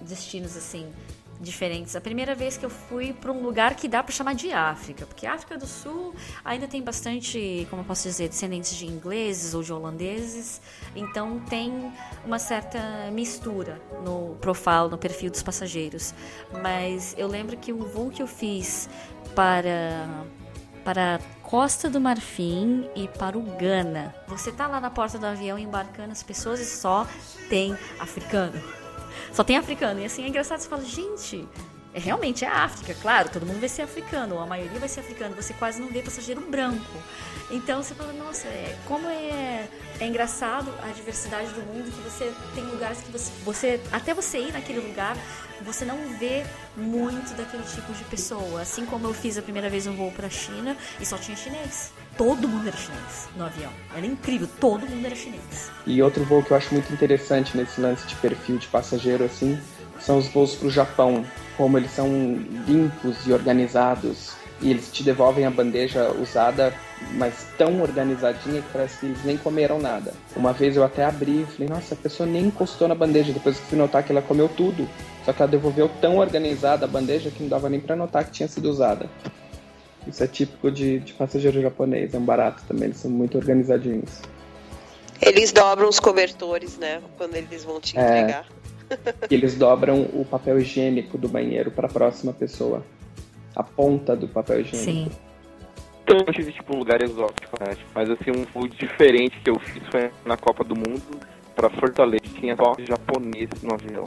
destinos 0.01 0.57
assim 0.57 0.93
diferentes. 1.41 1.95
A 1.95 2.01
primeira 2.01 2.35
vez 2.35 2.57
que 2.57 2.65
eu 2.65 2.71
fui 2.71 3.13
para 3.13 3.33
um 3.33 3.43
lugar 3.43 3.75
que 3.75 3.89
dá 3.89 4.03
para 4.03 4.13
chamar 4.13 4.35
de 4.35 4.53
África, 4.53 5.07
porque 5.07 5.27
a 5.27 5.35
África 5.35 5.57
do 5.57 5.67
Sul 5.67 6.15
ainda 6.45 6.67
tem 6.67 6.83
bastante, 6.83 7.67
como 7.71 7.83
eu 7.83 7.87
posso 7.87 8.03
dizer, 8.05 8.29
descendentes 8.29 8.75
de 8.75 8.87
ingleses 8.87 9.55
ou 9.55 9.63
de 9.63 9.73
holandeses, 9.73 10.61
então 10.95 11.41
tem 11.41 11.93
uma 12.25 12.39
certa 12.39 13.11
mistura 13.13 13.81
no 14.05 14.37
profile, 14.41 14.89
no 14.91 14.99
perfil 14.99 15.31
dos 15.31 15.43
passageiros. 15.43 16.15
Mas 16.63 17.15
eu 17.17 17.29
lembro 17.29 17.57
que 17.57 17.73
o 17.73 17.85
voo 17.85 18.11
que 18.11 18.23
eu 18.23 18.27
fiz 18.27 18.89
para 19.35 20.25
para 20.85 21.21
Costa 21.43 21.91
do 21.91 22.01
Marfim 22.01 22.89
e 22.97 23.07
para 23.09 23.37
o 23.37 23.43
Ghana. 23.43 24.15
Você 24.27 24.51
tá 24.51 24.67
lá 24.67 24.81
na 24.81 24.89
porta 24.89 25.19
do 25.19 25.27
avião 25.27 25.59
embarcando 25.59 26.13
as 26.13 26.23
pessoas 26.23 26.61
e 26.61 26.65
só 26.65 27.07
tem 27.51 27.77
africano. 27.99 28.59
Só 29.33 29.45
tem 29.45 29.57
africano. 29.57 30.01
E 30.01 30.05
assim 30.05 30.25
é 30.25 30.29
engraçado, 30.29 30.61
você 30.61 30.69
fala, 30.69 30.85
gente, 30.85 31.47
é, 31.95 31.99
realmente 31.99 32.45
é 32.45 32.49
África, 32.49 32.95
claro, 33.01 33.29
todo 33.29 33.47
mundo 33.47 33.61
vai 33.61 33.69
ser 33.69 33.83
africano, 33.83 34.37
ou 34.37 34.41
a 34.41 34.47
maioria 34.47 34.79
vai 34.79 34.89
ser 34.89 35.01
africano, 35.01 35.35
você 35.35 35.55
quase 35.55 35.81
não 35.81 35.89
vê 35.89 36.03
passageiro 36.03 36.41
branco. 36.43 36.85
Então 37.51 37.83
você 37.83 37.95
fala, 37.95 38.13
nossa, 38.13 38.47
é, 38.47 38.77
como 38.87 39.09
é, 39.09 39.67
é 39.99 40.07
engraçado 40.07 40.73
a 40.83 40.89
diversidade 40.89 41.49
do 41.53 41.63
mundo, 41.63 41.91
que 41.91 42.03
você 42.03 42.33
tem 42.55 42.65
lugares 42.65 43.01
que 43.01 43.11
você, 43.11 43.33
você, 43.43 43.81
até 43.91 44.13
você 44.13 44.39
ir 44.39 44.53
naquele 44.53 44.81
lugar, 44.81 45.17
você 45.63 45.85
não 45.85 45.97
vê 46.19 46.45
muito 46.77 47.35
daquele 47.37 47.65
tipo 47.65 47.93
de 47.93 48.05
pessoa. 48.05 48.61
Assim 48.61 48.85
como 48.85 49.07
eu 49.07 49.15
fiz 49.15 49.39
a 49.39 49.43
primeira 49.43 49.71
vez 49.71 49.87
um 49.87 49.97
voo 49.97 50.13
para 50.13 50.27
a 50.27 50.31
China 50.31 50.77
e 51.01 51.07
só 51.07 51.17
tinha 51.17 51.37
chinês. 51.37 51.93
Todo 52.19 52.49
mundo 52.49 52.67
era 52.67 52.77
chinês 52.77 53.29
no 53.37 53.45
avião. 53.45 53.71
Era 53.97 54.05
incrível, 54.05 54.49
todo 54.59 54.81
mundo 54.81 55.07
era 55.07 55.15
chinês. 55.15 55.71
E 55.87 56.03
outro 56.03 56.25
voo 56.25 56.43
que 56.43 56.51
eu 56.51 56.57
acho 56.57 56.75
muito 56.75 56.93
interessante 56.93 57.57
nesse 57.57 57.81
lance 57.81 58.05
de 58.09 58.17
perfil 58.17 58.59
de 58.59 58.67
passageiro 58.67 59.25
assim, 59.25 59.57
são 60.01 60.19
os 60.19 60.27
voos 60.27 60.57
para 60.57 60.67
o 60.67 60.71
Japão, 60.71 61.25
como 61.57 61.79
eles 61.79 61.93
são 61.93 62.09
limpos 62.67 63.25
e 63.25 63.33
organizados 63.33 64.37
e 64.61 64.71
eles 64.71 64.91
te 64.91 65.05
devolvem 65.05 65.47
a 65.47 65.51
bandeja 65.51 66.11
usada, 66.11 66.75
mas 67.13 67.47
tão 67.57 67.81
organizadinha 67.81 68.61
que 68.63 68.69
parece 68.73 68.99
que 68.99 69.07
eles 69.07 69.25
nem 69.25 69.37
comeram 69.37 69.79
nada. 69.79 70.13
Uma 70.35 70.53
vez 70.53 70.77
eu 70.77 70.83
até 70.83 71.05
abri 71.05 71.43
e 71.43 71.47
falei, 71.47 71.69
nossa, 71.69 71.95
a 71.95 71.97
pessoa 71.97 72.29
nem 72.29 72.47
encostou 72.47 72.89
na 72.89 72.95
bandeja, 72.97 73.33
depois 73.33 73.59
que 73.61 73.67
fui 73.67 73.79
notar 73.79 74.03
que 74.03 74.11
ela 74.11 74.23
comeu 74.23 74.49
tudo. 74.49 74.89
Só 75.25 75.33
que 75.33 75.41
ela 75.41 75.51
devolveu 75.51 75.89
tão 76.01 76.17
organizada 76.17 76.85
a 76.85 76.89
bandeja 76.89 77.31
que 77.31 77.43
não 77.43 77.49
dava 77.49 77.69
nem 77.69 77.79
para 77.79 77.95
notar 77.95 78.25
que 78.25 78.33
tinha 78.33 78.49
sido 78.49 78.69
usada. 78.69 79.09
Isso 80.09 80.25
é 80.25 80.27
típico 80.27 80.71
de, 80.71 81.01
de 81.01 81.13
passageiro 81.13 81.61
japonês, 81.61 82.15
é 82.15 82.19
um 82.19 82.25
barato 82.25 82.63
também, 82.67 82.85
eles 82.87 82.97
são 82.97 83.11
muito 83.11 83.37
organizadinhos. 83.37 84.23
Eles 85.21 85.53
dobram 85.53 85.89
os 85.89 86.01
cobertores, 86.01 86.79
né, 86.79 87.03
quando 87.17 87.35
eles 87.35 87.65
vão 87.65 87.81
te 87.81 87.99
é. 87.99 88.01
entregar. 88.01 88.47
É, 88.91 89.15
eles 89.31 89.55
dobram 89.55 90.03
o 90.15 90.25
papel 90.25 90.59
higiênico 90.59 91.19
do 91.19 91.29
banheiro 91.29 91.71
para 91.71 91.87
a 91.87 91.91
próxima 91.91 92.33
pessoa 92.33 92.83
a 93.55 93.63
ponta 93.63 94.17
do 94.17 94.27
papel 94.27 94.61
higiênico. 94.61 95.11
Sim. 95.11 95.11
Então 96.03 96.25
eu 96.27 96.33
tive 96.33 96.53
tipo 96.53 96.75
um 96.75 96.79
lugar 96.79 97.03
exótico, 97.03 97.63
né? 97.63 97.77
Mas 97.95 98.09
assim, 98.09 98.31
um 98.31 98.45
voo 98.55 98.67
diferente 98.67 99.39
que 99.41 99.51
eu 99.51 99.59
fiz 99.59 99.83
foi 99.91 100.11
na 100.25 100.39
Copa 100.39 100.65
do 100.65 100.75
Mundo 100.75 101.21
para 101.59 101.69
Fortaleza. 101.71 102.23
Tinha 102.39 102.55
só 102.55 102.73
japonês 102.79 103.51
no 103.63 103.75
avião. 103.75 104.05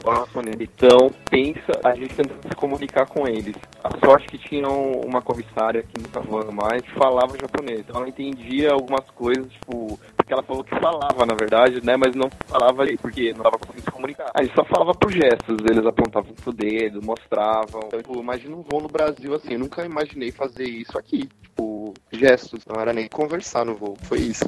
Então, 0.58 1.10
pensa, 1.30 1.78
a 1.84 1.94
gente 1.94 2.14
tentando 2.14 2.48
se 2.48 2.56
comunicar 2.56 3.06
com 3.06 3.28
eles. 3.28 3.54
A 3.84 3.90
sorte 4.04 4.26
que 4.26 4.38
tinha 4.38 4.66
uma 4.68 5.20
comissária 5.20 5.82
que 5.82 6.00
nunca 6.00 6.20
voando 6.20 6.50
mais 6.50 6.80
que 6.80 6.92
falava 6.92 7.36
japonês. 7.38 7.80
Então 7.80 8.00
ela 8.00 8.08
entendia 8.08 8.72
algumas 8.72 9.08
coisas, 9.10 9.46
tipo, 9.52 10.00
porque 10.16 10.32
ela 10.32 10.42
falou 10.42 10.64
que 10.64 10.74
falava, 10.80 11.26
na 11.26 11.34
verdade, 11.34 11.84
né? 11.84 11.94
Mas 11.96 12.14
não 12.14 12.30
falava 12.46 12.82
ali, 12.82 12.96
porque 12.96 13.34
não 13.34 13.42
tava 13.42 13.58
conseguindo 13.58 13.84
se 13.84 13.90
comunicar. 13.90 14.30
Aí 14.34 14.50
só 14.54 14.64
falava 14.64 14.94
por 14.94 15.12
gestos, 15.12 15.58
eles 15.68 15.84
apontavam 15.84 16.32
pro 16.32 16.52
dedo, 16.52 17.04
mostravam. 17.04 17.82
Então, 17.86 18.00
tipo, 18.00 18.18
imagina 18.18 18.56
um 18.56 18.62
voo 18.62 18.80
no 18.80 18.88
Brasil 18.88 19.34
assim, 19.34 19.52
eu 19.52 19.58
nunca 19.58 19.84
imaginei 19.84 20.32
fazer 20.32 20.64
isso 20.64 20.96
aqui. 20.98 21.28
Tipo, 21.42 21.92
gestos, 22.10 22.64
não 22.64 22.80
era 22.80 22.94
nem 22.94 23.08
conversar 23.08 23.66
no 23.66 23.74
voo, 23.74 23.96
foi 24.04 24.20
isso. 24.20 24.46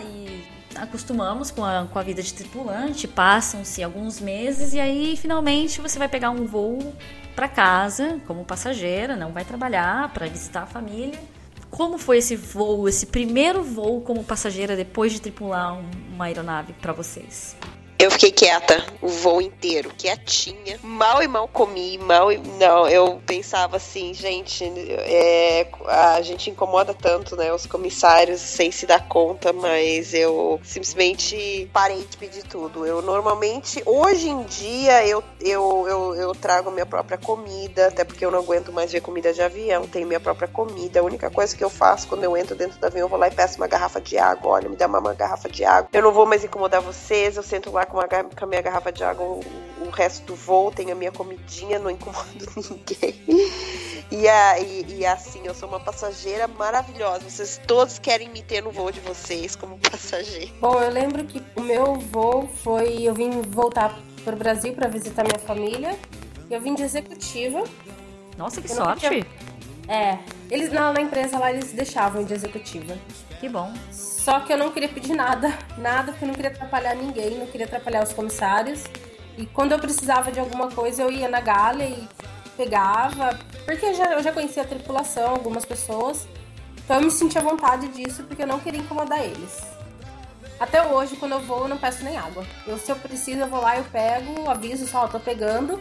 E 0.00 0.44
acostumamos 0.76 1.50
com 1.50 1.64
a, 1.64 1.86
com 1.90 1.98
a 1.98 2.02
vida 2.02 2.22
de 2.22 2.32
tripulante, 2.32 3.06
passam-se 3.06 3.82
alguns 3.82 4.20
meses 4.20 4.72
e 4.72 4.80
aí 4.80 5.16
finalmente 5.16 5.80
você 5.80 5.98
vai 5.98 6.08
pegar 6.08 6.30
um 6.30 6.46
voo 6.46 6.94
para 7.34 7.48
casa 7.48 8.20
como 8.26 8.44
passageira, 8.44 9.16
não 9.16 9.32
vai 9.32 9.44
trabalhar 9.44 10.12
para 10.12 10.26
visitar 10.26 10.62
a 10.62 10.66
família. 10.66 11.20
Como 11.70 11.98
foi 11.98 12.18
esse 12.18 12.36
voo, 12.36 12.88
esse 12.88 13.06
primeiro 13.06 13.62
voo 13.62 14.00
como 14.00 14.22
passageira 14.22 14.76
depois 14.76 15.12
de 15.12 15.20
tripular 15.20 15.76
uma 16.12 16.26
aeronave 16.26 16.72
para 16.74 16.92
vocês? 16.92 17.56
Eu 17.96 18.10
fiquei 18.10 18.32
quieta 18.32 18.84
o 19.00 19.08
voo 19.08 19.40
inteiro, 19.40 19.90
quietinha. 19.96 20.78
Mal 20.82 21.22
e 21.22 21.28
mal 21.28 21.46
comi, 21.46 21.96
mal 21.96 22.32
e. 22.32 22.38
Não, 22.58 22.88
eu 22.88 23.22
pensava 23.24 23.76
assim, 23.76 24.12
gente, 24.12 24.64
é, 24.64 25.66
a 25.86 26.20
gente 26.20 26.50
incomoda 26.50 26.92
tanto, 26.92 27.36
né? 27.36 27.52
Os 27.52 27.66
comissários 27.66 28.40
sem 28.40 28.70
se 28.72 28.84
dar 28.84 29.08
conta, 29.08 29.52
mas 29.52 30.12
eu 30.12 30.60
simplesmente 30.64 31.70
parei 31.72 32.02
de 32.04 32.16
pedir 32.16 32.42
tudo. 32.42 32.84
Eu 32.84 33.00
normalmente, 33.00 33.80
hoje 33.86 34.28
em 34.28 34.42
dia, 34.42 35.06
eu, 35.06 35.22
eu, 35.40 35.86
eu, 35.88 36.14
eu 36.16 36.34
trago 36.34 36.70
minha 36.72 36.86
própria 36.86 37.16
comida, 37.16 37.86
até 37.86 38.04
porque 38.04 38.24
eu 38.24 38.30
não 38.30 38.40
aguento 38.40 38.72
mais 38.72 38.90
ver 38.90 39.00
comida 39.00 39.32
de 39.32 39.40
avião, 39.40 39.86
tenho 39.86 40.06
minha 40.06 40.20
própria 40.20 40.48
comida. 40.48 40.98
A 40.98 41.04
única 41.04 41.30
coisa 41.30 41.56
que 41.56 41.62
eu 41.62 41.70
faço 41.70 42.08
quando 42.08 42.24
eu 42.24 42.36
entro 42.36 42.56
dentro 42.56 42.78
do 42.78 42.84
avião, 42.84 43.02
eu 43.02 43.08
vou 43.08 43.18
lá 43.18 43.28
e 43.28 43.34
peço 43.34 43.56
uma 43.56 43.68
garrafa 43.68 44.00
de 44.00 44.18
água. 44.18 44.50
Olha, 44.50 44.68
me 44.68 44.76
dá 44.76 44.88
uma, 44.88 44.98
uma 44.98 45.14
garrafa 45.14 45.48
de 45.48 45.64
água. 45.64 45.88
Eu 45.92 46.02
não 46.02 46.12
vou 46.12 46.26
mais 46.26 46.42
incomodar 46.42 46.80
vocês, 46.80 47.36
eu 47.36 47.42
sento 47.42 47.70
lá 47.70 47.83
com, 47.86 47.98
uma, 47.98 48.06
com 48.06 48.44
a 48.44 48.48
minha 48.48 48.62
garrafa 48.62 48.92
de 48.92 49.04
água 49.04 49.24
o, 49.24 49.40
o, 49.80 49.90
resto 49.90 50.26
do 50.26 50.34
voo, 50.34 50.70
tenho 50.70 50.92
a 50.92 50.94
minha 50.94 51.12
comidinha, 51.12 51.78
não 51.78 51.90
incomodo 51.90 52.46
ninguém. 52.56 53.14
E, 54.10 54.28
a, 54.28 54.58
e, 54.60 54.98
e, 54.98 55.06
assim, 55.06 55.42
eu 55.44 55.54
sou 55.54 55.68
uma 55.68 55.80
passageira 55.80 56.46
maravilhosa. 56.46 57.28
Vocês 57.28 57.60
todos 57.66 57.98
querem 57.98 58.28
me 58.28 58.42
ter 58.42 58.62
no 58.62 58.70
voo 58.70 58.90
de 58.90 59.00
vocês 59.00 59.56
como 59.56 59.78
passageiro. 59.78 60.52
Bom, 60.60 60.80
eu 60.80 60.90
lembro 60.90 61.24
que 61.24 61.42
o 61.56 61.60
meu 61.60 61.94
voo 61.94 62.48
foi. 62.62 63.02
Eu 63.02 63.14
vim 63.14 63.42
voltar 63.42 63.98
para 64.24 64.34
o 64.34 64.38
Brasil 64.38 64.72
para 64.74 64.88
visitar 64.88 65.22
minha 65.22 65.38
família. 65.38 65.98
Eu 66.50 66.60
vim 66.60 66.74
de 66.74 66.82
executiva. 66.82 67.64
Nossa, 68.36 68.60
que 68.60 68.70
eu 68.70 68.76
sorte! 68.76 69.08
Tinha... 69.08 69.26
É, 69.88 70.18
Eles 70.50 70.72
na, 70.72 70.92
na 70.92 71.00
empresa 71.00 71.38
lá 71.38 71.50
eles 71.50 71.72
deixavam 71.72 72.24
de 72.24 72.32
executiva. 72.32 72.96
Que 73.40 73.48
bom. 73.48 73.72
Só 74.24 74.40
que 74.40 74.50
eu 74.50 74.56
não 74.56 74.70
queria 74.70 74.88
pedir 74.88 75.14
nada, 75.14 75.52
nada, 75.76 76.10
porque 76.10 76.24
eu 76.24 76.28
não 76.28 76.34
queria 76.34 76.50
atrapalhar 76.50 76.94
ninguém, 76.94 77.36
não 77.36 77.46
queria 77.46 77.66
atrapalhar 77.66 78.02
os 78.02 78.14
comissários. 78.14 78.84
E 79.36 79.44
quando 79.44 79.72
eu 79.72 79.78
precisava 79.78 80.32
de 80.32 80.40
alguma 80.40 80.70
coisa, 80.70 81.02
eu 81.02 81.10
ia 81.10 81.28
na 81.28 81.40
Gale 81.40 81.84
e 81.84 82.08
pegava, 82.56 83.38
porque 83.66 83.84
eu 83.84 83.92
já, 83.92 84.12
eu 84.14 84.22
já 84.22 84.32
conhecia 84.32 84.62
a 84.62 84.66
tripulação, 84.66 85.32
algumas 85.32 85.66
pessoas. 85.66 86.26
Então 86.82 86.96
eu 86.96 87.02
me 87.02 87.10
sentia 87.10 87.42
à 87.42 87.44
vontade 87.44 87.86
disso, 87.88 88.22
porque 88.22 88.44
eu 88.44 88.46
não 88.46 88.60
queria 88.60 88.80
incomodar 88.80 89.22
eles. 89.22 89.60
Até 90.58 90.82
hoje, 90.86 91.16
quando 91.16 91.32
eu 91.32 91.40
vou, 91.40 91.64
eu 91.64 91.68
não 91.68 91.76
peço 91.76 92.02
nem 92.02 92.16
água. 92.16 92.46
Eu, 92.66 92.78
se 92.78 92.90
eu 92.90 92.96
preciso, 92.96 93.40
eu 93.40 93.48
vou 93.48 93.60
lá, 93.60 93.76
eu 93.76 93.84
pego, 93.84 94.48
aviso 94.48 94.86
só, 94.86 95.02
eu 95.02 95.10
tô 95.10 95.20
pegando. 95.20 95.78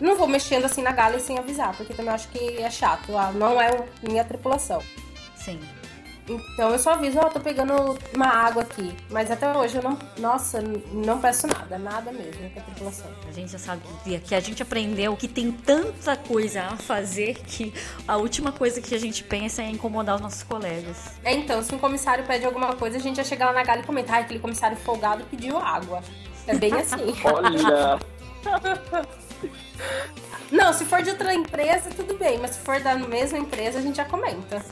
Não 0.00 0.16
vou 0.16 0.26
mexendo 0.26 0.64
assim 0.64 0.82
na 0.82 0.90
galha 0.90 1.20
sem 1.20 1.38
avisar, 1.38 1.76
porque 1.76 1.94
também 1.94 2.12
acho 2.12 2.26
que 2.26 2.60
é 2.60 2.68
chato. 2.68 3.16
Ah, 3.16 3.30
não 3.30 3.62
é 3.62 3.86
minha 4.02 4.24
tripulação. 4.24 4.82
Sim. 5.36 5.60
Então 6.28 6.70
eu 6.70 6.78
só 6.78 6.92
aviso, 6.92 7.18
ó, 7.18 7.28
tô 7.28 7.40
pegando 7.40 7.98
uma 8.14 8.26
água 8.26 8.62
aqui. 8.62 8.94
Mas 9.10 9.30
até 9.30 9.56
hoje 9.56 9.76
eu 9.76 9.82
não. 9.82 9.98
Nossa, 10.18 10.62
não 10.92 11.20
peço 11.20 11.46
nada, 11.46 11.78
nada 11.78 12.12
mesmo 12.12 12.48
com 12.50 12.60
a 12.60 12.62
tripulação. 12.62 13.10
A 13.28 13.32
gente 13.32 13.50
já 13.50 13.58
sabe 13.58 13.82
que, 14.04 14.18
que 14.20 14.34
a 14.34 14.40
gente 14.40 14.62
aprendeu 14.62 15.16
que 15.16 15.26
tem 15.26 15.50
tanta 15.50 16.16
coisa 16.16 16.62
a 16.62 16.76
fazer 16.76 17.34
que 17.34 17.72
a 18.06 18.16
última 18.16 18.52
coisa 18.52 18.80
que 18.80 18.94
a 18.94 18.98
gente 18.98 19.24
pensa 19.24 19.62
é 19.62 19.68
incomodar 19.68 20.16
os 20.16 20.20
nossos 20.20 20.42
colegas. 20.42 20.96
É, 21.24 21.34
então, 21.34 21.62
se 21.62 21.74
um 21.74 21.78
comissário 21.78 22.24
pede 22.24 22.44
alguma 22.44 22.74
coisa, 22.76 22.96
a 22.98 23.00
gente 23.00 23.16
já 23.16 23.24
chega 23.24 23.46
lá 23.46 23.52
na 23.52 23.64
galha 23.64 23.80
e 23.80 23.84
comenta, 23.84 24.14
ah, 24.14 24.18
aquele 24.18 24.38
comissário 24.38 24.76
folgado 24.76 25.24
pediu 25.24 25.58
água. 25.58 26.02
É 26.46 26.54
bem 26.54 26.72
assim. 26.74 27.14
Olha! 27.24 27.98
Não, 30.50 30.72
se 30.72 30.84
for 30.84 31.02
de 31.02 31.10
outra 31.10 31.34
empresa, 31.34 31.90
tudo 31.96 32.14
bem, 32.14 32.38
mas 32.38 32.52
se 32.52 32.60
for 32.60 32.78
da 32.80 32.94
mesma 32.94 33.38
empresa, 33.38 33.78
a 33.78 33.82
gente 33.82 33.96
já 33.96 34.04
comenta. 34.04 34.62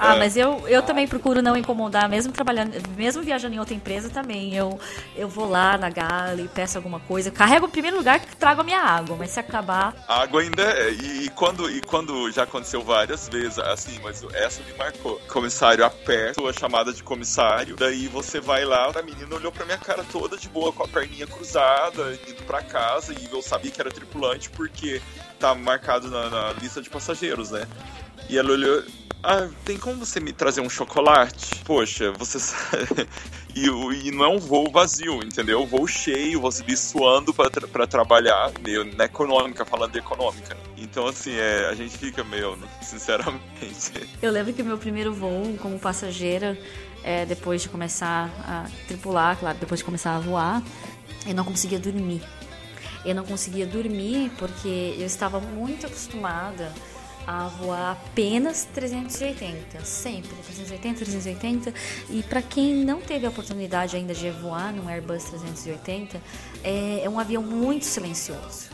Ah, 0.00 0.16
mas 0.16 0.34
eu, 0.34 0.66
eu 0.66 0.82
também 0.82 1.06
procuro 1.06 1.42
não 1.42 1.54
incomodar, 1.54 2.08
mesmo 2.08 2.32
trabalhando, 2.32 2.72
mesmo 2.96 3.22
viajando 3.22 3.54
em 3.54 3.58
outra 3.58 3.74
empresa 3.74 4.08
também. 4.08 4.54
Eu, 4.54 4.80
eu 5.14 5.28
vou 5.28 5.46
lá 5.46 5.76
na 5.76 5.90
Gala 5.90 6.40
e 6.40 6.48
peço 6.48 6.78
alguma 6.78 6.98
coisa. 7.00 7.30
Carrego 7.30 7.66
o 7.66 7.68
primeiro 7.68 7.98
lugar 7.98 8.18
que 8.18 8.34
trago 8.34 8.62
a 8.62 8.64
minha 8.64 8.80
água, 8.80 9.14
mas 9.18 9.30
se 9.30 9.38
acabar. 9.38 9.94
Água 10.08 10.40
ainda 10.40 10.62
é. 10.62 10.90
E, 10.90 11.26
e 11.26 11.28
quando, 11.28 11.70
e 11.70 11.82
quando 11.82 12.30
já 12.32 12.44
aconteceu 12.44 12.82
várias 12.82 13.28
vezes, 13.28 13.58
assim, 13.58 14.00
mas 14.02 14.24
essa 14.32 14.62
me 14.62 14.72
marcou. 14.78 15.20
Comissário 15.28 15.84
aperta 15.84 16.40
a 16.40 16.52
chamada 16.52 16.92
de 16.94 17.02
comissário, 17.02 17.76
daí 17.76 18.08
você 18.08 18.40
vai 18.40 18.64
lá, 18.64 18.90
a 18.94 19.02
menina 19.02 19.34
olhou 19.34 19.52
pra 19.52 19.66
minha 19.66 19.78
cara 19.78 20.02
toda 20.10 20.38
de 20.38 20.48
boa, 20.48 20.72
com 20.72 20.82
a 20.82 20.88
perninha 20.88 21.26
cruzada, 21.26 22.18
indo 22.26 22.42
pra 22.44 22.62
casa, 22.62 23.12
e 23.12 23.30
eu 23.30 23.42
sabia 23.42 23.70
que 23.70 23.80
era 23.80 23.90
tripulante 23.90 24.48
porque 24.48 25.02
tá 25.38 25.54
marcado 25.54 26.10
na, 26.10 26.30
na 26.30 26.52
lista 26.52 26.80
de 26.80 26.88
passageiros, 26.88 27.50
né? 27.50 27.66
E 28.30 28.38
ela 28.38 28.52
olhou. 28.52 28.84
Ah, 29.22 29.48
tem 29.64 29.76
como 29.76 30.06
você 30.06 30.20
me 30.20 30.32
trazer 30.32 30.60
um 30.60 30.70
chocolate? 30.70 31.56
Poxa, 31.64 32.12
você 32.12 32.38
sabe. 32.38 33.08
E, 33.52 33.66
e 33.66 34.12
não 34.12 34.24
é 34.24 34.28
um 34.28 34.38
voo 34.38 34.70
vazio, 34.70 35.24
entendeu? 35.24 35.66
Voo 35.66 35.84
cheio, 35.84 36.40
você 36.40 36.62
vir 36.62 36.76
suando 36.76 37.34
pra, 37.34 37.50
tra 37.50 37.66
pra 37.66 37.84
trabalhar, 37.84 38.52
meio 38.64 38.84
na 38.94 39.06
econômica, 39.06 39.64
falando 39.64 39.90
de 39.90 39.98
econômica. 39.98 40.56
Então, 40.76 41.04
assim, 41.08 41.32
é, 41.32 41.66
a 41.68 41.74
gente 41.74 41.98
fica 41.98 42.22
meio, 42.22 42.56
sinceramente. 42.80 44.08
Eu 44.22 44.30
lembro 44.30 44.52
que 44.52 44.62
o 44.62 44.64
meu 44.64 44.78
primeiro 44.78 45.12
voo 45.12 45.58
como 45.60 45.80
passageira, 45.80 46.56
é, 47.02 47.26
depois 47.26 47.60
de 47.60 47.68
começar 47.68 48.30
a 48.46 48.70
tripular, 48.86 49.36
claro, 49.36 49.58
depois 49.58 49.80
de 49.80 49.84
começar 49.84 50.14
a 50.14 50.20
voar, 50.20 50.62
eu 51.26 51.34
não 51.34 51.44
conseguia 51.44 51.80
dormir. 51.80 52.22
Eu 53.04 53.16
não 53.16 53.24
conseguia 53.24 53.66
dormir 53.66 54.30
porque 54.38 54.94
eu 54.96 55.06
estava 55.06 55.40
muito 55.40 55.86
acostumada 55.86 56.72
a 57.26 57.48
voar 57.48 57.92
apenas 57.92 58.66
380, 58.74 59.84
sempre 59.84 60.30
380, 60.44 60.98
380. 60.98 61.74
E 62.10 62.22
para 62.22 62.42
quem 62.42 62.74
não 62.74 63.00
teve 63.00 63.26
a 63.26 63.28
oportunidade 63.28 63.96
ainda 63.96 64.14
de 64.14 64.30
voar 64.30 64.72
no 64.72 64.88
Airbus 64.88 65.24
380, 65.24 66.20
é, 66.62 67.02
é 67.04 67.08
um 67.08 67.18
avião 67.18 67.42
muito 67.42 67.84
silencioso. 67.84 68.70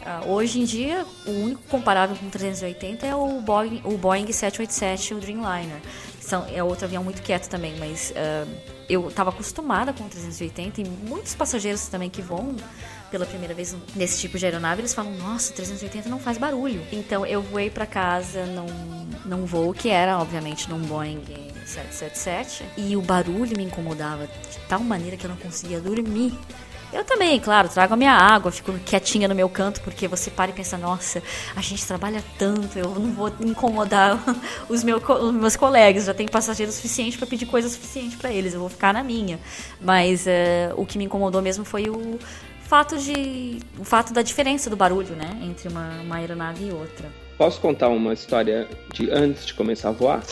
Uh, 0.00 0.30
hoje 0.30 0.60
em 0.60 0.64
dia, 0.64 1.06
o 1.26 1.30
único 1.30 1.62
comparável 1.68 2.16
com 2.16 2.30
380 2.30 3.06
é 3.06 3.14
o 3.14 3.40
Boeing, 3.42 3.82
o 3.84 3.98
Boeing 3.98 4.32
787, 4.32 5.14
o 5.14 5.18
Dreamliner. 5.18 5.80
São, 6.18 6.46
é 6.50 6.62
outro 6.62 6.86
avião 6.86 7.04
muito 7.04 7.20
quieto 7.20 7.48
também, 7.48 7.76
mas 7.78 8.10
uh, 8.12 8.50
eu 8.88 9.08
estava 9.08 9.28
acostumada 9.28 9.92
com 9.92 10.04
o 10.04 10.08
380 10.08 10.80
e 10.80 10.84
muitos 10.84 11.34
passageiros 11.34 11.86
também 11.88 12.08
que 12.08 12.22
voam 12.22 12.56
pela 13.10 13.26
primeira 13.26 13.52
vez 13.54 13.76
nesse 13.94 14.20
tipo 14.20 14.38
de 14.38 14.46
aeronave, 14.46 14.80
eles 14.80 14.94
falam: 14.94 15.12
Nossa, 15.12 15.52
380 15.52 16.08
não 16.08 16.18
faz 16.18 16.38
barulho. 16.38 16.82
Então 16.92 17.26
eu 17.26 17.42
voei 17.42 17.70
para 17.70 17.86
casa 17.86 18.46
num, 18.46 18.66
num 19.24 19.44
voo 19.44 19.74
que 19.74 19.88
era, 19.88 20.18
obviamente, 20.18 20.68
num 20.70 20.78
Boeing 20.78 21.22
777 21.64 22.64
e 22.76 22.96
o 22.96 23.02
barulho 23.02 23.56
me 23.56 23.64
incomodava 23.64 24.26
de 24.26 24.58
tal 24.68 24.80
maneira 24.80 25.16
que 25.16 25.24
eu 25.24 25.30
não 25.30 25.36
conseguia 25.36 25.80
dormir. 25.80 26.32
Eu 26.92 27.04
também, 27.04 27.38
claro, 27.38 27.68
trago 27.68 27.94
a 27.94 27.96
minha 27.96 28.12
água, 28.12 28.50
fico 28.50 28.72
quietinha 28.80 29.28
no 29.28 29.34
meu 29.34 29.48
canto, 29.48 29.80
porque 29.80 30.08
você 30.08 30.28
para 30.28 30.50
e 30.50 30.54
pensa, 30.54 30.76
nossa, 30.76 31.22
a 31.54 31.60
gente 31.60 31.86
trabalha 31.86 32.22
tanto, 32.36 32.76
eu 32.76 32.88
não 32.88 33.12
vou 33.12 33.32
incomodar 33.40 34.18
os, 34.68 34.82
meu, 34.82 34.96
os 34.98 35.32
meus 35.32 35.54
colegas, 35.54 36.06
já 36.06 36.14
tem 36.14 36.26
passageiro 36.26 36.72
suficiente 36.72 37.16
para 37.16 37.28
pedir 37.28 37.46
coisa 37.46 37.68
suficiente 37.68 38.16
para 38.16 38.32
eles, 38.32 38.54
eu 38.54 38.60
vou 38.60 38.68
ficar 38.68 38.92
na 38.92 39.04
minha. 39.04 39.38
Mas 39.80 40.26
uh, 40.26 40.74
o 40.74 40.84
que 40.84 40.98
me 40.98 41.04
incomodou 41.04 41.40
mesmo 41.40 41.64
foi 41.64 41.88
o, 41.88 42.18
fato 42.70 42.96
de 42.98 43.58
o 43.80 43.84
fato 43.84 44.12
da 44.12 44.22
diferença 44.22 44.70
do 44.70 44.76
barulho, 44.76 45.16
né, 45.16 45.40
entre 45.42 45.68
uma, 45.68 45.90
uma 46.02 46.16
aeronave 46.16 46.68
e 46.68 46.70
outra. 46.70 47.08
Posso 47.36 47.60
contar 47.60 47.88
uma 47.88 48.12
história 48.12 48.68
de 48.94 49.10
antes 49.10 49.44
de 49.44 49.54
começar 49.54 49.88
a 49.88 49.92
voar? 49.92 50.22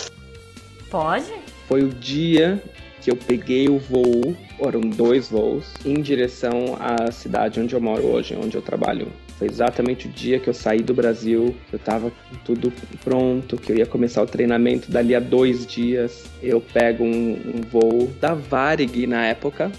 Pode. 0.88 1.32
Foi 1.66 1.82
o 1.82 1.88
dia 1.88 2.62
que 3.02 3.10
eu 3.10 3.16
peguei 3.16 3.68
o 3.68 3.78
voo, 3.80 4.36
foram 4.56 4.80
dois 4.82 5.28
voos, 5.28 5.74
em 5.84 6.00
direção 6.00 6.76
à 6.78 7.10
cidade 7.10 7.58
onde 7.58 7.74
eu 7.74 7.80
moro 7.80 8.06
hoje, 8.06 8.36
onde 8.40 8.56
eu 8.56 8.62
trabalho. 8.62 9.08
Foi 9.36 9.48
exatamente 9.48 10.06
o 10.06 10.10
dia 10.10 10.38
que 10.38 10.48
eu 10.48 10.54
saí 10.54 10.80
do 10.80 10.94
Brasil, 10.94 11.56
eu 11.72 11.78
tava 11.78 12.12
tudo 12.44 12.72
pronto, 13.02 13.56
que 13.56 13.72
eu 13.72 13.76
ia 13.78 13.86
começar 13.86 14.22
o 14.22 14.26
treinamento 14.26 14.90
dali 14.90 15.14
a 15.14 15.20
dois 15.20 15.66
dias. 15.66 16.24
Eu 16.40 16.60
pego 16.60 17.02
um, 17.02 17.32
um 17.32 17.60
voo 17.68 18.12
da 18.20 18.34
Varig 18.34 19.06
na 19.08 19.26
época, 19.26 19.72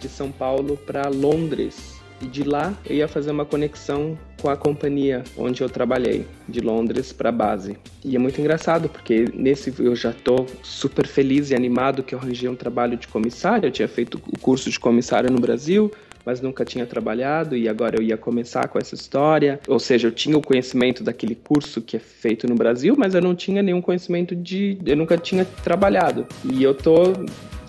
de 0.00 0.08
São 0.08 0.32
Paulo 0.32 0.76
para 0.76 1.08
Londres. 1.08 2.00
E 2.22 2.26
de 2.26 2.42
lá 2.42 2.74
eu 2.84 2.96
ia 2.96 3.08
fazer 3.08 3.30
uma 3.30 3.46
conexão 3.46 4.18
com 4.40 4.50
a 4.50 4.56
companhia 4.56 5.24
onde 5.36 5.62
eu 5.62 5.68
trabalhei, 5.68 6.26
de 6.48 6.60
Londres 6.60 7.12
para 7.12 7.32
base. 7.32 7.78
E 8.04 8.14
é 8.14 8.18
muito 8.18 8.40
engraçado 8.40 8.88
porque 8.88 9.26
nesse 9.32 9.72
eu 9.78 9.96
já 9.96 10.12
tô 10.12 10.46
super 10.62 11.06
feliz 11.06 11.50
e 11.50 11.54
animado 11.54 12.02
que 12.02 12.14
eu 12.14 12.18
arranjei 12.18 12.48
um 12.48 12.56
trabalho 12.56 12.96
de 12.96 13.08
comissário. 13.08 13.66
Eu 13.66 13.70
tinha 13.70 13.88
feito 13.88 14.20
o 14.30 14.38
curso 14.38 14.70
de 14.70 14.78
comissário 14.78 15.30
no 15.30 15.40
Brasil, 15.40 15.90
mas 16.24 16.40
nunca 16.40 16.64
tinha 16.64 16.84
trabalhado 16.84 17.56
e 17.56 17.68
agora 17.68 17.96
eu 17.96 18.02
ia 18.02 18.16
começar 18.16 18.68
com 18.68 18.78
essa 18.78 18.94
história. 18.94 19.58
Ou 19.66 19.78
seja, 19.78 20.08
eu 20.08 20.12
tinha 20.12 20.36
o 20.36 20.42
conhecimento 20.42 21.02
daquele 21.02 21.34
curso 21.34 21.80
que 21.80 21.96
é 21.96 22.00
feito 22.00 22.46
no 22.46 22.54
Brasil, 22.54 22.94
mas 22.98 23.14
eu 23.14 23.22
não 23.22 23.34
tinha 23.34 23.62
nenhum 23.62 23.80
conhecimento 23.80 24.34
de. 24.34 24.78
Eu 24.84 24.96
nunca 24.96 25.16
tinha 25.16 25.44
trabalhado. 25.44 26.26
E 26.44 26.62
eu 26.62 26.74
tô 26.74 27.14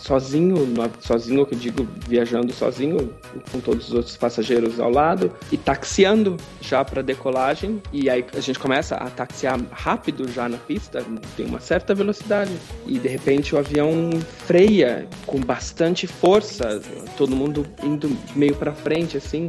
sozinho, 0.02 0.58
sozinho 0.99 1.45
que 1.45 1.54
eu 1.54 1.60
digo 1.60 1.88
viajando 2.08 2.52
sozinho, 2.52 3.14
com 3.52 3.60
todos 3.60 3.89
os 3.89 3.93
outros 3.93 4.18
passageiros 4.18 4.80
ao 4.80 4.89
lado, 4.89 5.32
e 5.52 5.58
taxiando 5.58 6.38
já 6.60 6.84
para 6.84 7.02
decolagem. 7.02 7.82
E 7.93 8.10
aí 8.10 8.26
a 8.36 8.39
gente 8.39 8.58
começa 8.58 8.95
a 8.95 9.10
taxiar 9.10 9.60
rápido 9.72 10.28
já 10.32 10.49
na 10.49 10.58
pista, 10.58 11.06
tem 11.38 11.45
uma 11.45 11.60
certa 11.60 11.93
velocidade. 11.93 12.52
E 12.86 12.97
de 12.97 13.08
repente 13.08 13.54
o 13.56 13.60
avião 13.60 14.10
freia 14.45 15.08
com 15.26 15.39
bastante 15.39 16.08
força, 16.08 16.82
todo 17.18 17.36
mundo 17.36 17.66
indo 17.84 18.10
meio 18.36 18.56
para 18.56 18.74
frente 18.74 19.18
assim, 19.18 19.47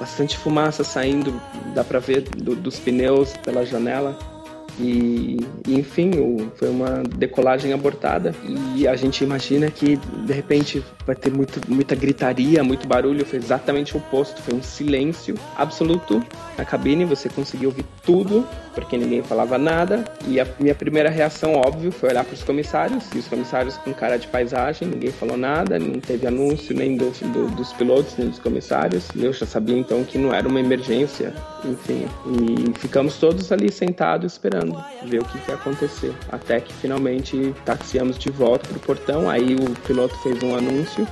bastante 0.00 0.36
fumaça 0.36 0.82
saindo, 0.82 1.40
dá 1.74 1.84
para 1.84 2.00
ver 2.00 2.22
do, 2.22 2.56
dos 2.56 2.78
pneus 2.78 3.36
pela 3.38 3.64
janela. 3.64 4.35
E, 4.78 5.38
enfim, 5.66 6.10
foi 6.56 6.68
uma 6.68 7.02
decolagem 7.16 7.72
abortada. 7.72 8.34
E 8.74 8.86
a 8.86 8.94
gente 8.96 9.24
imagina 9.24 9.70
que 9.70 9.96
de 9.96 10.32
repente 10.32 10.84
vai 11.06 11.16
ter 11.16 11.32
muito, 11.32 11.60
muita 11.68 11.94
gritaria, 11.94 12.62
muito 12.62 12.86
barulho. 12.86 13.24
Foi 13.24 13.38
exatamente 13.38 13.94
o 13.94 13.98
oposto. 13.98 14.42
Foi 14.42 14.54
um 14.54 14.62
silêncio 14.62 15.34
absoluto 15.56 16.22
na 16.58 16.64
cabine. 16.64 17.04
Você 17.04 17.28
conseguiu 17.28 17.70
ouvir 17.70 17.84
tudo, 18.04 18.46
porque 18.74 18.98
ninguém 18.98 19.22
falava 19.22 19.56
nada. 19.56 20.04
E 20.28 20.38
a 20.38 20.46
minha 20.60 20.74
primeira 20.74 21.08
reação, 21.08 21.54
óbvio, 21.54 21.90
foi 21.90 22.10
olhar 22.10 22.24
para 22.24 22.34
os 22.34 22.42
comissários. 22.42 23.04
E 23.14 23.18
os 23.18 23.28
comissários 23.28 23.76
com 23.78 23.94
cara 23.94 24.18
de 24.18 24.26
paisagem, 24.28 24.88
ninguém 24.88 25.10
falou 25.10 25.36
nada, 25.36 25.78
não 25.78 26.00
teve 26.00 26.26
anúncio 26.26 26.74
nem 26.76 26.96
do, 26.96 27.10
do, 27.10 27.48
dos 27.56 27.72
pilotos, 27.72 28.14
nem 28.18 28.28
dos 28.28 28.38
comissários. 28.38 29.08
Eu 29.16 29.32
já 29.32 29.46
sabia 29.46 29.78
então 29.78 30.04
que 30.04 30.18
não 30.18 30.34
era 30.34 30.46
uma 30.46 30.60
emergência, 30.60 31.32
enfim. 31.64 32.06
E 32.26 32.78
ficamos 32.78 33.16
todos 33.16 33.50
ali 33.50 33.72
sentados 33.72 34.32
esperando 34.32 34.65
ver 35.04 35.20
o 35.20 35.24
que, 35.24 35.38
que 35.38 35.50
ia 35.50 35.54
acontecer. 35.54 36.14
Até 36.30 36.60
que 36.60 36.72
finalmente 36.72 37.54
taxiamos 37.64 38.18
de 38.18 38.30
volta 38.30 38.68
pro 38.68 38.80
portão. 38.80 39.28
Aí 39.28 39.54
o 39.54 39.70
piloto 39.86 40.16
fez 40.22 40.42
um 40.42 40.56
anúncio 40.56 41.06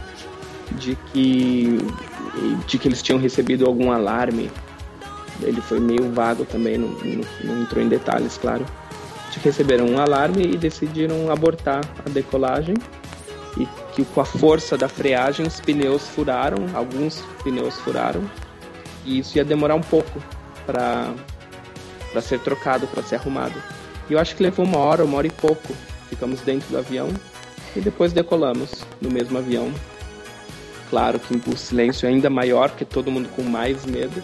de 0.72 0.97
que, 1.12 1.78
de 2.66 2.78
que 2.78 2.89
eles 2.89 3.02
tinham 3.02 3.18
recebido 3.18 3.66
algum 3.66 3.93
alarme. 3.93 4.51
Ele 5.43 5.60
foi 5.60 5.81
meio 5.81 6.12
vago 6.12 6.44
também, 6.44 6.78
não, 6.78 6.89
não, 6.89 7.24
não 7.44 7.62
entrou 7.62 7.82
em 7.82 7.89
detalhes, 7.89 8.39
claro. 8.39 8.64
receberam 9.43 9.86
um 9.86 9.98
alarme 9.98 10.44
e 10.44 10.56
decidiram 10.56 11.31
abortar 11.31 11.81
a 12.05 12.09
decolagem 12.09 12.74
e 13.59 13.66
que 13.94 14.05
com 14.05 14.20
a 14.20 14.24
força 14.24 14.76
da 14.76 14.89
freagem 14.89 15.47
os 15.47 15.60
pneus 15.60 16.09
furaram, 16.09 16.66
alguns 16.74 17.22
pneus 17.43 17.76
furaram 17.81 18.22
e 19.05 19.18
isso 19.18 19.36
ia 19.36 19.44
demorar 19.44 19.74
um 19.74 19.81
pouco 19.81 20.20
para 20.66 21.12
para 22.15 22.23
ser 22.23 22.39
trocado, 22.39 22.86
para 22.86 23.03
ser 23.03 23.16
arrumado. 23.16 23.61
E 24.09 24.12
eu 24.12 24.20
acho 24.20 24.36
que 24.36 24.43
levou 24.43 24.65
uma 24.65 24.78
hora, 24.78 25.05
uma 25.05 25.16
hora 25.16 25.27
e 25.27 25.31
pouco. 25.31 25.74
Ficamos 26.09 26.41
dentro 26.43 26.69
do 26.69 26.78
avião 26.78 27.09
e 27.74 27.81
depois 27.81 28.12
decolamos 28.12 28.70
no 29.01 29.11
mesmo 29.11 29.36
avião. 29.36 29.73
Claro 30.89 31.19
que 31.19 31.35
o 31.51 31.57
silêncio 31.57 32.07
é 32.07 32.11
ainda 32.11 32.31
maior, 32.31 32.70
porque 32.70 32.85
todo 32.85 33.11
mundo 33.11 33.28
com 33.35 33.43
mais 33.43 33.85
medo. 33.85 34.23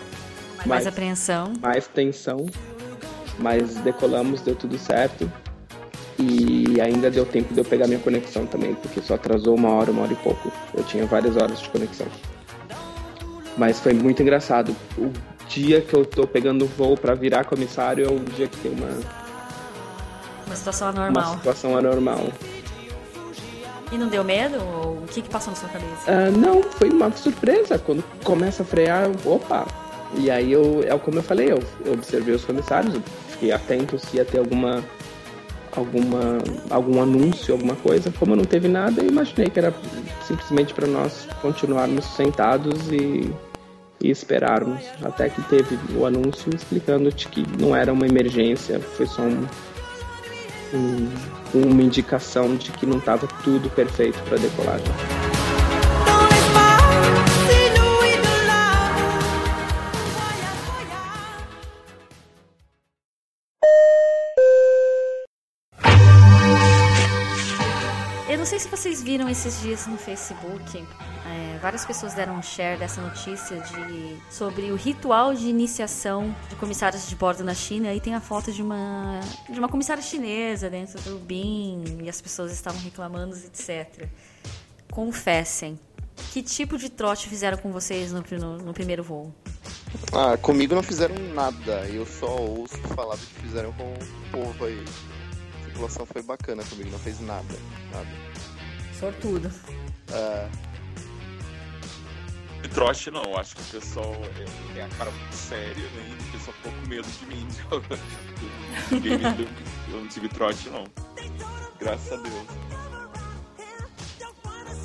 Mais, 0.59 0.69
mais 0.69 0.87
apreensão. 0.87 1.53
Mais 1.61 1.89
tensão. 1.89 2.47
Mas 3.41 3.75
decolamos, 3.77 4.41
deu 4.43 4.55
tudo 4.55 4.79
certo. 4.79 5.31
E 6.17 6.81
ainda 6.81 7.11
deu 7.11 7.27
tempo 7.27 7.53
de 7.53 7.59
eu 7.59 7.65
pegar 7.65 7.89
minha 7.89 7.99
conexão 7.99 8.47
também, 8.47 8.75
porque 8.75 9.01
só 9.01 9.15
atrasou 9.15 9.57
uma 9.57 9.71
hora, 9.71 9.91
uma 9.91 10.03
hora 10.03 10.13
e 10.13 10.17
pouco. 10.17 10.53
Eu 10.75 10.85
tinha 10.85 11.05
várias 11.07 11.37
horas 11.37 11.61
de 11.61 11.69
conexão. 11.71 12.07
Mas 13.57 13.81
foi 13.81 13.95
muito 13.95 14.23
engraçado. 14.23 14.77
O 14.97 15.11
dia 15.51 15.81
que 15.81 15.95
eu 15.95 16.05
tô 16.05 16.27
pegando 16.27 16.65
voo 16.65 16.97
para 16.97 17.15
virar 17.15 17.45
comissário 17.45 18.07
é 18.07 18.09
o 18.09 18.19
dia 18.21 18.47
que 18.47 18.57
tem 18.59 18.73
uma. 18.73 18.89
Uma 20.47 20.57
situação 20.57 20.89
anormal. 20.89 21.25
Uma 21.25 21.37
situação 21.37 21.77
anormal. 21.77 22.29
E 23.93 23.99
não 23.99 24.09
deu 24.09 24.23
medo? 24.23 24.57
Ou 24.57 24.93
o 24.99 25.07
que, 25.09 25.21
que 25.21 25.29
passou 25.29 25.53
na 25.53 25.59
sua 25.59 25.69
cabeça? 25.69 26.11
Uh, 26.11 26.39
não, 26.39 26.63
foi 26.63 26.89
uma 26.91 27.11
surpresa. 27.13 27.79
Quando 27.79 28.05
começa 28.23 28.63
a 28.63 28.67
frear, 28.67 29.11
opa! 29.25 29.67
E 30.15 30.31
aí 30.31 30.53
eu, 30.53 30.83
é 30.85 30.97
como 30.99 31.19
eu 31.19 31.23
falei, 31.23 31.53
eu, 31.53 31.63
eu 31.85 31.93
observei 31.93 32.35
os 32.35 32.45
comissários, 32.45 33.01
fiquei 33.29 33.53
atento 33.53 33.97
se 33.99 34.17
ia 34.17 34.25
ter 34.25 34.39
alguma 34.39 34.83
alguma 35.77 36.39
algum 36.69 37.01
anúncio, 37.01 37.55
alguma 37.55 37.77
coisa. 37.77 38.13
Como 38.19 38.35
não 38.35 38.45
teve 38.45 38.67
nada, 38.67 39.03
eu 39.03 39.09
imaginei 39.09 39.51
que 39.51 39.59
era 39.59 39.73
simplesmente 40.27 40.75
para 40.75 40.87
nós 40.87 41.29
continuarmos 41.41 42.05
sentados 42.05 42.91
e, 42.91 43.33
e, 44.01 44.11
esperarmos. 44.11 44.83
Até 45.03 45.29
que 45.29 45.43
teve 45.43 45.79
o 45.97 46.07
anúncio 46.07 46.55
explicando 46.55 47.11
que 47.29 47.45
não 47.61 47.75
era 47.75 47.93
uma 47.93 48.07
emergência, 48.07 48.81
foi 48.81 49.07
só 49.07 49.23
um, 49.23 49.47
um 50.75 51.09
uma 51.53 51.83
indicação 51.83 52.55
de 52.55 52.71
que 52.73 52.87
não 52.87 52.99
estava 52.99 53.27
tudo 53.43 53.69
perfeito 53.71 54.19
para 54.29 54.39
decolagem. 54.39 55.40
Vocês 68.71 69.03
viram 69.03 69.29
esses 69.29 69.61
dias 69.61 69.87
no 69.87 69.99
Facebook 69.99 70.87
é, 71.31 71.59
várias 71.59 71.85
pessoas 71.85 72.15
deram 72.15 72.37
um 72.37 72.43
share 72.43 72.79
dessa 72.79 73.01
notícia 73.01 73.61
de, 73.61 74.17
sobre 74.31 74.73
o 74.73 74.77
ritual 74.77 75.35
de 75.35 75.49
iniciação 75.49 76.35
de 76.49 76.57
comissários 76.57 77.09
de 77.09 77.15
bordo 77.15 77.45
na 77.45 77.55
China. 77.55 77.95
E 77.95 78.01
tem 78.01 78.15
a 78.15 78.21
foto 78.21 78.51
de 78.51 78.63
uma, 78.63 79.21
de 79.49 79.59
uma 79.59 79.69
comissária 79.69 80.03
chinesa 80.03 80.71
dentro 80.71 81.01
do 81.03 81.19
BIM 81.19 81.99
e 82.03 82.09
as 82.09 82.21
pessoas 82.21 82.53
estavam 82.53 82.81
reclamando, 82.81 83.37
etc. 83.37 84.09
Confessem, 84.91 85.79
que 86.33 86.43
tipo 86.43 86.77
de 86.77 86.89
trote 86.89 87.29
fizeram 87.29 87.59
com 87.59 87.71
vocês 87.71 88.13
no, 88.13 88.25
no, 88.39 88.59
no 88.59 88.73
primeiro 88.73 89.05
voo? 89.05 89.33
Ah, 90.13 90.37
comigo 90.37 90.75
não 90.75 90.83
fizeram 90.83 91.15
nada. 91.35 91.87
Eu 91.89 92.07
só 92.07 92.35
ouço 92.41 92.77
falar 92.95 93.15
do 93.15 93.27
que 93.27 93.41
fizeram 93.43 93.73
com 93.75 93.93
o 93.93 94.31
povo 94.33 94.65
aí. 94.65 94.83
A 95.61 95.65
circulação 95.65 96.07
foi 96.07 96.23
bacana 96.23 96.65
comigo, 96.65 96.91
não 96.91 96.99
fez 96.99 97.21
nada. 97.21 97.55
Nada. 97.93 98.30
Sortudo. 99.01 99.51
É. 100.13 100.49
De 102.63 102.69
trote 102.69 103.11
não, 103.11 103.37
acho 103.37 103.57
que 103.57 103.63
o 103.63 103.81
pessoal 103.81 104.15
é, 104.75 104.79
é 104.79 104.85
a 104.85 104.89
cara 104.91 105.11
muito 105.11 105.35
séria, 105.35 105.75
né? 105.75 106.19
E 106.21 106.29
o 106.29 106.33
pessoal 106.33 106.57
ficou 106.59 106.73
com 106.73 106.89
medo 106.89 107.09
de 107.09 107.27
mim. 107.27 107.49
Ninguém 108.93 109.17
me 109.17 109.31
deu, 109.33 109.49
eu 109.89 110.01
não 110.01 110.09
tive 110.09 110.29
trote 110.29 110.69
não. 110.69 110.85
Graças 111.79 112.13
a 112.13 112.17
Deus. 112.17 112.71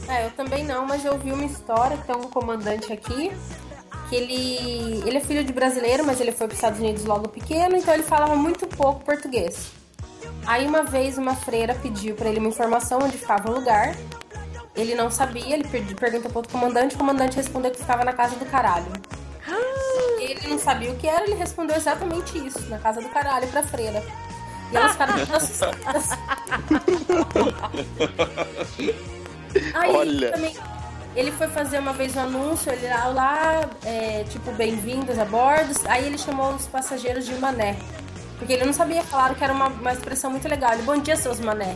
É, 0.08 0.28
eu 0.28 0.32
também 0.32 0.64
não, 0.64 0.86
mas 0.86 1.04
eu 1.04 1.18
vi 1.18 1.32
uma 1.34 1.46
história 1.46 1.98
que 1.98 2.06
tem 2.06 2.16
um 2.16 2.30
comandante 2.30 2.94
aqui 2.94 3.32
que 4.10 4.16
ele, 4.16 5.02
ele 5.08 5.18
é 5.18 5.20
filho 5.20 5.44
de 5.44 5.52
brasileiro, 5.52 6.06
mas 6.06 6.22
ele 6.22 6.32
foi 6.32 6.48
para 6.48 6.54
os 6.54 6.60
Estados 6.60 6.80
Unidos 6.80 7.06
logo 7.06 7.28
pequeno, 7.28 7.76
então 7.76 7.94
ele 7.94 8.04
falava 8.04 8.36
muito 8.36 8.68
pouco 8.68 9.04
português. 9.04 9.72
Aí 10.46 10.68
uma 10.68 10.84
vez 10.84 11.18
uma 11.18 11.36
freira 11.36 11.76
pediu 11.76 12.16
para 12.16 12.30
ele 12.30 12.40
uma 12.40 12.50
informação 12.50 13.00
onde 13.02 13.18
ficava 13.18 13.50
o 13.50 13.54
lugar 13.56 13.96
ele 14.76 14.94
não 14.94 15.10
sabia, 15.10 15.54
ele 15.54 15.64
perguntou 15.96 16.30
pro 16.30 16.40
outro 16.40 16.52
comandante, 16.52 16.96
o 16.96 16.98
comandante 16.98 17.38
respondeu 17.38 17.72
que 17.72 17.78
ficava 17.78 18.04
na 18.04 18.12
casa 18.12 18.36
do 18.36 18.46
caralho. 18.46 18.92
Ele 20.20 20.48
não 20.48 20.60
sabia 20.60 20.92
o 20.92 20.96
que 20.98 21.08
era, 21.08 21.24
ele 21.24 21.36
respondeu 21.36 21.78
exatamente 21.78 22.38
isso, 22.38 22.62
na 22.68 22.78
casa 22.78 23.02
do 23.02 23.08
caralho, 23.10 23.48
pra 23.48 23.64
freira. 23.64 24.04
E 24.72 24.76
elas 24.76 24.92
ficaram 24.92 25.14
assustadas. 25.34 26.10
Aí 29.74 29.96
Olha. 29.96 30.32
também 30.32 30.54
ele 31.16 31.32
foi 31.32 31.48
fazer 31.48 31.80
uma 31.80 31.94
vez 31.94 32.14
um 32.18 32.22
anúncio, 32.22 32.70
ele 32.74 32.90
lá, 32.90 33.08
lá 33.08 33.70
é, 33.86 34.26
tipo, 34.26 34.52
bem-vindos 34.52 35.18
a 35.18 35.24
bordo. 35.24 35.74
Aí 35.88 36.06
ele 36.06 36.18
chamou 36.18 36.54
os 36.54 36.68
passageiros 36.68 37.26
de 37.26 37.36
mané. 37.36 37.78
Porque 38.38 38.54
ele 38.54 38.66
não 38.66 38.74
sabia, 38.74 39.04
claro, 39.04 39.36
que 39.36 39.44
era 39.44 39.54
uma, 39.54 39.68
uma 39.68 39.94
expressão 39.94 40.32
muito 40.32 40.48
legal. 40.48 40.74
Ele, 40.74 40.84
bom 40.84 40.98
dia, 40.98 41.16
seus 41.16 41.40
mané. 41.40 41.76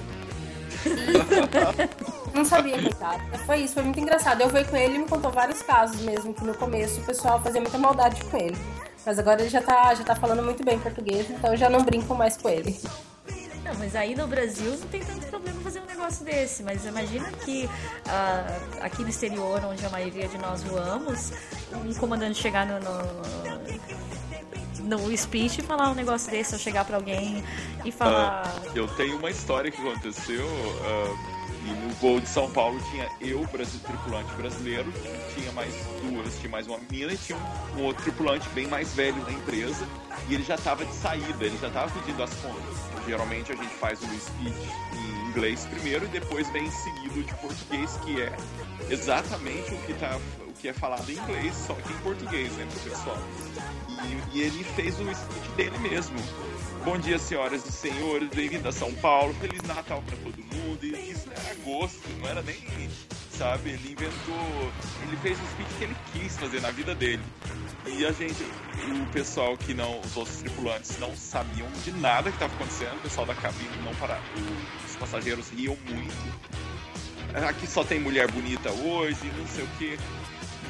E 0.86 2.36
não 2.36 2.45
sabia, 2.45 2.81
coitado. 2.81 3.22
Foi 3.45 3.57
isso, 3.57 3.73
foi 3.73 3.84
muito 3.84 3.99
engraçado. 3.99 4.41
Eu 4.41 4.49
fui 4.49 4.64
com 4.64 4.76
ele 4.76 4.95
e 4.95 4.98
me 4.99 5.06
contou 5.06 5.31
vários 5.31 5.61
casos 5.61 6.02
mesmo, 6.02 6.34
que 6.34 6.44
no 6.44 6.53
começo 6.53 6.99
o 7.02 7.03
pessoal 7.03 7.41
fazia 7.41 7.61
muita 7.61 7.77
maldade 7.77 8.23
com 8.26 8.38
ele. 8.38 8.57
Mas 9.06 9.18
agora 9.18 9.41
ele 9.41 9.49
já 9.49 9.61
tá, 9.61 9.94
já 9.95 10.03
tá 10.03 10.15
falando 10.15 10.44
muito 10.44 10.64
bem 10.64 10.77
português, 10.80 11.30
então 11.30 11.52
eu 11.52 11.57
já 11.57 11.69
não 11.69 11.84
brinco 11.84 12.14
mais 12.14 12.38
com 12.38 12.49
ele. 12.49 12.80
Não, 13.64 13.73
mas 13.76 13.95
aí 13.95 14.15
no 14.15 14.27
Brasil 14.27 14.72
não 14.72 14.88
tem 14.88 15.02
tanto 15.02 15.27
problema 15.27 15.61
fazer 15.61 15.80
um 15.80 15.86
negócio 15.86 16.26
desse. 16.26 16.64
Mas 16.64 16.86
imagina 16.86 17.30
que 17.45 17.65
uh, 17.65 18.81
aqui 18.81 19.03
no 19.03 19.10
exterior, 19.10 19.64
onde 19.65 19.86
a 19.86 19.90
maioria 19.90 20.27
de 20.27 20.38
nós 20.38 20.64
voamos, 20.64 21.31
um 21.73 21.94
comandante 21.94 22.40
chegar 22.40 22.65
no, 22.65 22.80
no, 22.80 24.09
no 24.89 25.15
speech 25.15 25.59
e 25.59 25.61
falar 25.61 25.91
um 25.91 25.95
negócio 25.95 26.31
desse, 26.31 26.53
ou 26.53 26.59
chegar 26.59 26.83
pra 26.83 26.97
alguém 26.97 27.43
e 27.85 27.91
falar. 27.91 28.61
Uh, 28.65 28.71
eu 28.75 28.87
tenho 28.87 29.17
uma 29.17 29.29
história 29.29 29.69
que 29.69 29.79
aconteceu. 29.79 30.45
Uh, 30.45 31.39
e 31.65 31.71
no 31.71 31.89
voo 31.95 32.19
de 32.19 32.27
São 32.27 32.49
Paulo 32.49 32.79
tinha 32.89 33.07
eu, 33.19 33.45
tripulante 33.47 34.33
brasileiro, 34.35 34.91
tinha 35.35 35.51
mais 35.51 35.73
duas, 36.01 36.39
tinha 36.39 36.49
mais 36.49 36.65
uma 36.65 36.79
menina 36.89 37.13
e 37.13 37.17
tinha 37.17 37.37
um, 37.37 37.79
um 37.79 37.83
outro 37.83 38.03
tripulante 38.03 38.47
bem 38.49 38.65
mais 38.67 38.93
velho 38.93 39.21
da 39.25 39.31
empresa. 39.31 39.85
E 40.29 40.33
ele 40.33 40.43
já 40.43 40.55
estava 40.55 40.85
de 40.85 40.93
saída, 40.93 41.43
ele 41.43 41.57
já 41.59 41.67
estava 41.67 41.91
pedindo 41.91 42.23
as 42.23 42.33
contas. 42.35 42.77
Geralmente 43.05 43.51
a 43.51 43.55
gente 43.55 43.73
faz 43.75 44.01
o 44.01 44.05
speech 44.05 44.69
em 44.93 45.29
inglês 45.29 45.65
primeiro 45.65 46.05
e 46.05 46.07
depois 46.07 46.49
vem 46.49 46.69
seguido 46.71 47.23
de 47.23 47.33
português, 47.35 47.97
que 48.03 48.21
é 48.21 48.35
exatamente 48.89 49.73
o 49.73 49.77
que, 49.79 49.93
tá, 49.95 50.17
o 50.47 50.48
que 50.60 50.68
é 50.68 50.73
falado 50.73 51.10
em 51.10 51.15
inglês, 51.15 51.56
só 51.56 51.73
que 51.73 51.94
em 51.94 51.98
português, 51.99 52.52
né, 52.53 52.68
pessoal. 52.84 53.18
E, 54.34 54.38
e 54.38 54.41
ele 54.41 54.64
fez 54.64 54.99
o 54.99 55.03
speech 55.03 55.49
dele 55.56 55.77
mesmo. 55.80 56.18
Bom 56.84 56.98
dia, 56.98 57.18
senhoras 57.18 57.65
e 57.65 57.72
senhores, 57.72 58.30
bem-vindo 58.30 58.68
a 58.68 58.72
São 58.72 58.94
Paulo, 58.95 59.34
Feliz 59.36 59.61
Natal 59.64 60.02
para 60.02 60.18
todo 60.18 60.38
mundo. 60.38 60.84
E 60.84 61.11
isso 61.11 61.30
era 61.31 61.56
gosto, 61.64 62.02
não 62.19 62.27
era 62.27 62.41
nem, 62.41 62.57
sabe? 63.31 63.72
Ele 63.72 63.91
inventou, 63.91 64.72
ele 65.03 65.18
fez 65.22 65.38
o 65.40 65.45
speech 65.52 65.69
que 65.77 65.84
ele 65.86 65.95
quis 66.14 66.38
fazer 66.38 66.61
na 66.61 66.72
vida 66.72 66.94
dele. 66.94 67.23
E 67.86 68.06
a 68.06 68.11
gente, 68.11 68.44
o 68.44 69.06
pessoal 69.14 69.57
que 69.57 69.73
não, 69.73 69.99
os 70.02 70.18
outros 70.18 70.38
tripulantes 70.38 70.99
não 70.99 71.15
sabiam 71.15 71.68
de 71.84 71.91
nada 71.94 72.30
que 72.30 72.36
estava 72.36 72.53
acontecendo, 72.53 72.98
o 72.98 73.02
pessoal 73.02 73.26
da 73.26 73.36
cabine 73.36 73.77
não 73.84 73.95
para, 73.95 74.19
os 74.86 74.95
passageiros 74.98 75.49
riam 75.49 75.77
muito. 75.88 76.60
Aqui 77.48 77.68
só 77.68 77.84
tem 77.84 77.99
mulher 77.99 78.30
bonita 78.31 78.72
hoje, 78.72 79.19
não 79.38 79.48
sei 79.48 79.64
o 79.64 79.68
que. 79.77 79.99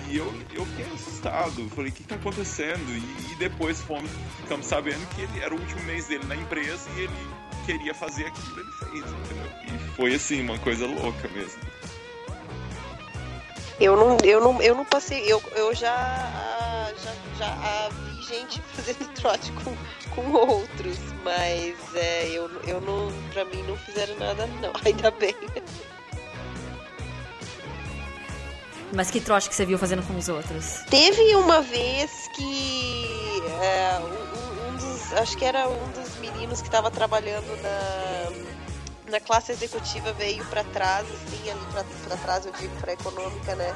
E 0.10 0.18
eu, 0.18 0.26
eu 0.54 0.66
fiquei 0.66 0.86
assustado. 0.94 1.70
Falei, 1.70 1.92
o 1.92 1.94
que 1.94 2.02
está 2.02 2.16
acontecendo? 2.16 2.90
E, 2.90 3.32
e, 3.32 3.36
depois 3.36 3.80
fomos, 3.80 4.10
ficamos 4.42 4.66
sabendo 4.66 5.08
que 5.14 5.22
ele 5.22 5.40
era 5.40 5.54
o 5.54 5.60
último 5.60 5.84
mês 5.84 6.08
dele 6.08 6.26
na 6.26 6.36
empresa 6.36 6.90
e 6.96 7.02
ele 7.02 7.30
queria 7.66 7.94
fazer 7.94 8.26
aquilo, 8.26 8.60
ele 8.60 8.72
fez, 8.72 9.06
entendeu? 9.06 9.52
E 9.68 9.96
foi 9.96 10.16
assim, 10.16 10.42
uma 10.42 10.58
coisa 10.58 10.88
louca 10.88 11.28
mesmo. 11.30 11.62
Eu 13.80 13.96
não, 13.96 14.18
eu 14.24 14.42
não, 14.42 14.62
eu 14.62 14.76
não 14.76 14.84
passei, 14.84 15.32
eu, 15.32 15.42
eu 15.56 15.74
já, 15.74 16.92
já, 17.02 17.14
já 17.38 17.90
vi 17.90 18.22
gente 18.24 18.62
fazendo 18.74 19.08
trote 19.14 19.52
com, 19.52 19.78
com 20.16 20.32
outros, 20.32 20.98
mas 21.24 21.76
é, 21.96 22.28
eu, 22.30 22.50
eu 22.64 22.82
não, 22.82 23.14
pra 23.32 23.46
mim 23.46 23.62
não 23.64 23.78
fizeram 23.78 24.18
nada 24.18 24.48
não, 24.48 24.74
ainda 24.84 25.12
bem. 25.12 25.36
Mas 28.94 29.12
que 29.12 29.22
trote 29.22 29.50
que 29.50 29.56
você 29.56 29.66
viu 29.66 29.78
fazendo 29.78 30.06
com 30.06 30.18
os 30.18 30.28
outros? 30.30 30.82
Teve 30.90 31.36
uma 31.36 31.62
vez 31.62 32.28
que 32.34 33.44
é, 33.62 34.00
um, 34.00 34.70
um, 34.70 34.76
dos. 34.78 35.14
Acho 35.14 35.38
que 35.38 35.46
era 35.46 35.68
um 35.68 35.92
dos 35.92 36.18
meninos 36.18 36.62
que 36.62 36.68
estavam 36.68 36.90
trabalhando 36.90 37.48
na, 37.62 39.12
na 39.12 39.20
classe 39.20 39.52
executiva 39.52 40.12
veio 40.14 40.44
para 40.46 40.64
trás, 40.64 41.06
assim, 41.12 41.50
ali 41.50 41.60
para 42.04 42.18
trás, 42.18 42.46
eu 42.46 42.52
digo, 42.54 42.76
para 42.78 42.94
econômica, 42.94 43.56
né? 43.56 43.76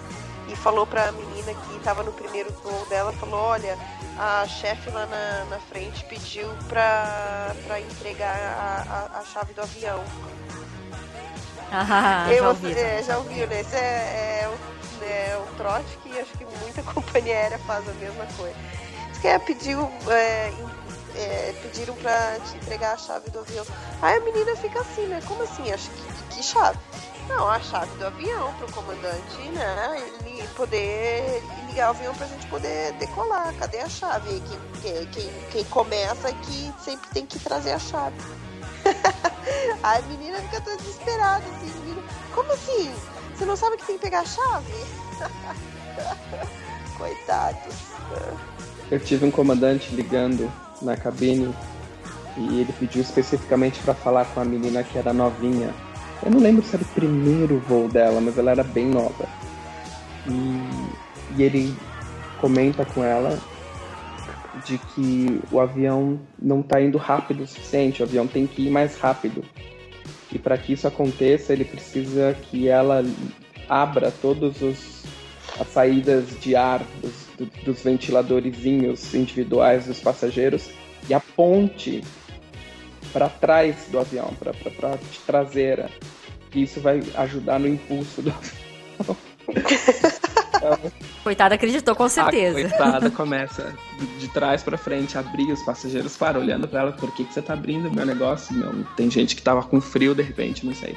E 0.49 0.55
falou 0.55 0.85
para 0.85 1.09
a 1.09 1.11
menina 1.11 1.53
que 1.53 1.77
estava 1.77 2.03
no 2.03 2.11
primeiro 2.11 2.51
voo 2.63 2.85
dela, 2.89 3.13
falou, 3.13 3.39
olha, 3.39 3.77
a 4.17 4.45
chefe 4.47 4.89
lá 4.89 5.05
na, 5.05 5.45
na 5.45 5.59
frente 5.59 6.03
pediu 6.05 6.47
para 6.67 7.79
entregar 7.79 8.35
a, 8.35 9.15
a, 9.15 9.19
a 9.19 9.25
chave 9.25 9.53
do 9.53 9.61
avião. 9.61 10.03
Ah, 11.75 12.27
eu, 12.29 12.43
já 12.43 12.49
ouvi. 12.49 12.71
é, 12.73 13.01
já 13.01 13.17
ouviu, 13.17 13.47
né? 13.47 13.61
Esse 13.61 13.75
é, 13.75 13.79
é, 13.79 14.57
o, 14.99 15.03
é 15.03 15.37
o 15.37 15.55
trote 15.55 15.97
que 16.03 16.19
acho 16.19 16.37
que 16.37 16.45
muita 16.45 16.83
companhia 16.93 17.35
aérea 17.35 17.59
faz 17.59 17.87
a 17.87 17.93
mesma 17.93 18.25
coisa. 18.37 18.55
Diz 19.09 19.19
que 19.19 19.27
é, 19.27 19.39
pediu, 19.39 19.91
é, 20.09 20.53
é, 21.15 21.55
pediram 21.61 21.95
pra 21.95 22.39
te 22.39 22.57
entregar 22.57 22.93
a 22.93 22.97
chave 22.97 23.29
do 23.29 23.39
avião. 23.39 23.65
Aí 24.01 24.17
a 24.17 24.21
menina 24.21 24.55
fica 24.55 24.79
assim, 24.79 25.05
né? 25.05 25.21
Como 25.27 25.43
assim? 25.43 25.71
Acho 25.71 25.89
que, 25.89 26.35
que 26.35 26.43
chave? 26.43 26.79
Não, 27.27 27.47
a 27.47 27.59
chave 27.59 27.95
do 27.97 28.05
avião 28.05 28.53
pro 28.55 28.71
comandante, 28.73 29.37
né? 29.53 30.03
Ele 30.25 30.47
poder 30.55 31.41
ligar 31.67 31.87
o 31.87 31.89
avião 31.91 32.13
pra 32.13 32.27
gente 32.27 32.45
poder 32.47 32.91
decolar. 32.93 33.53
Cadê 33.55 33.79
a 33.79 33.89
chave? 33.89 34.41
Quem, 34.81 35.05
quem, 35.07 35.29
quem 35.51 35.63
começa 35.65 36.31
que 36.33 36.73
sempre 36.83 37.09
tem 37.11 37.25
que 37.25 37.39
trazer 37.39 37.71
a 37.71 37.79
chave. 37.79 38.17
a 39.81 40.01
menina 40.01 40.39
fica 40.41 40.61
toda 40.61 40.77
desesperada, 40.77 41.43
assim, 41.45 41.71
menina, 41.79 42.03
como 42.33 42.51
assim? 42.51 42.93
Você 43.35 43.45
não 43.45 43.55
sabe 43.55 43.77
que 43.77 43.85
tem 43.85 43.97
que 43.97 44.01
pegar 44.01 44.21
a 44.21 44.25
chave? 44.25 44.73
Coitados. 46.97 47.75
Eu 48.91 48.99
tive 48.99 49.25
um 49.25 49.31
comandante 49.31 49.93
ligando 49.95 50.51
na 50.81 50.95
cabine 50.95 51.53
e 52.37 52.59
ele 52.61 52.73
pediu 52.73 53.01
especificamente 53.01 53.79
para 53.81 53.93
falar 53.93 54.25
com 54.25 54.39
a 54.39 54.45
menina 54.45 54.83
que 54.83 54.97
era 54.97 55.13
novinha. 55.13 55.73
Eu 56.23 56.31
não 56.31 56.39
lembro 56.39 56.63
se 56.63 56.75
era 56.75 56.83
o 56.83 56.87
primeiro 56.87 57.59
voo 57.59 57.87
dela, 57.87 58.21
mas 58.21 58.37
ela 58.37 58.51
era 58.51 58.63
bem 58.63 58.87
nova. 58.87 59.27
E, 60.27 61.37
e 61.37 61.43
ele 61.43 61.75
comenta 62.39 62.85
com 62.85 63.03
ela 63.03 63.39
de 64.65 64.77
que 64.77 65.41
o 65.51 65.59
avião 65.59 66.19
não 66.41 66.61
está 66.61 66.81
indo 66.81 66.97
rápido 66.97 67.43
o 67.43 67.47
suficiente, 67.47 68.01
o 68.01 68.05
avião 68.05 68.27
tem 68.27 68.47
que 68.47 68.67
ir 68.67 68.69
mais 68.69 68.97
rápido. 68.97 69.43
E 70.33 70.39
para 70.39 70.57
que 70.57 70.73
isso 70.73 70.87
aconteça, 70.87 71.53
ele 71.53 71.63
precisa 71.63 72.35
que 72.49 72.67
ela 72.67 73.05
abra 73.69 74.11
todas 74.11 74.55
as 74.63 75.67
saídas 75.67 76.25
de 76.39 76.55
ar 76.55 76.83
dos, 77.01 77.53
dos 77.63 77.83
ventiladorzinhos 77.83 79.13
individuais 79.13 79.85
dos 79.85 79.99
passageiros 79.99 80.71
e 81.07 81.13
aponte 81.13 82.03
para 83.11 83.29
trás 83.29 83.87
do 83.91 83.99
avião, 83.99 84.33
para 84.39 84.93
a 84.93 84.97
traseira. 85.27 85.89
E 86.55 86.63
isso 86.63 86.79
vai 86.79 87.01
ajudar 87.15 87.59
no 87.59 87.67
impulso 87.67 88.21
do 88.23 88.31
avião. 88.31 89.17
Coitada 91.23 91.55
acreditou 91.55 91.95
com 91.95 92.07
certeza. 92.09 92.59
A 92.59 92.69
coitada 92.69 93.09
começa 93.11 93.73
de, 94.19 94.27
trás 94.29 94.63
para 94.63 94.77
frente 94.77 95.17
a 95.17 95.21
abrir, 95.21 95.51
os 95.51 95.61
passageiros 95.63 96.17
param 96.17 96.41
olhando 96.41 96.67
para 96.67 96.81
ela, 96.81 96.91
por 96.91 97.13
que, 97.13 97.23
que 97.23 97.33
você 97.33 97.41
tá 97.41 97.53
abrindo 97.53 97.91
meu 97.91 98.05
negócio? 98.05 98.55
Meu, 98.55 98.83
tem 98.95 99.09
gente 99.09 99.35
que 99.35 99.41
tava 99.41 99.63
com 99.63 99.79
frio 99.79 100.13
de 100.13 100.21
repente, 100.21 100.65
não 100.65 100.73
sei. 100.73 100.95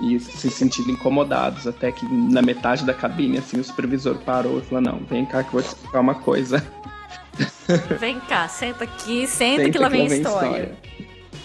E 0.00 0.18
se 0.18 0.50
sentindo 0.50 0.90
incomodados, 0.90 1.66
até 1.66 1.92
que 1.92 2.06
na 2.06 2.40
metade 2.40 2.86
da 2.86 2.94
cabine, 2.94 3.38
assim, 3.38 3.60
o 3.60 3.64
supervisor 3.64 4.16
parou 4.18 4.58
e 4.58 4.62
falou, 4.62 4.80
não, 4.80 5.00
vem 5.00 5.26
cá 5.26 5.42
que 5.42 5.48
eu 5.48 5.52
vou 5.52 5.62
te 5.62 5.68
explicar 5.68 6.00
uma 6.00 6.14
coisa. 6.14 6.64
Vem 8.00 8.18
cá, 8.20 8.48
senta 8.48 8.82
aqui, 8.82 9.28
senta, 9.28 9.62
senta 9.62 9.70
que 9.70 9.78
lá 9.78 9.88
vem 9.88 10.02
a 10.02 10.04
história. 10.06 10.48
história. 10.48 10.76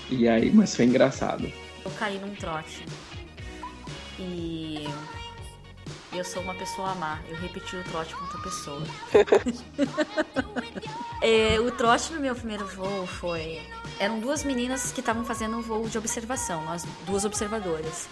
E 0.09 0.27
aí, 0.27 0.51
mas 0.51 0.75
foi 0.75 0.85
engraçado. 0.85 1.51
Eu 1.85 1.91
caí 1.91 2.17
num 2.17 2.33
trote. 2.33 2.83
E 4.19 4.87
eu 6.17 6.23
sou 6.23 6.41
uma 6.41 6.55
pessoa 6.55 6.95
má. 6.95 7.19
Eu 7.27 7.35
repeti 7.35 7.75
o 7.75 7.83
trote 7.83 8.15
com 8.15 8.23
outra 8.23 8.41
pessoa. 8.41 8.83
é, 11.21 11.59
o 11.59 11.71
trote 11.71 12.13
no 12.13 12.19
meu 12.19 12.35
primeiro 12.35 12.65
voo 12.65 13.05
foi. 13.05 13.61
Eram 13.99 14.19
duas 14.19 14.43
meninas 14.43 14.91
que 14.91 14.99
estavam 14.99 15.25
fazendo 15.25 15.57
um 15.57 15.61
voo 15.61 15.87
de 15.87 15.97
observação, 15.97 16.63
nós 16.65 16.85
duas 17.05 17.25
observadoras. 17.25 18.07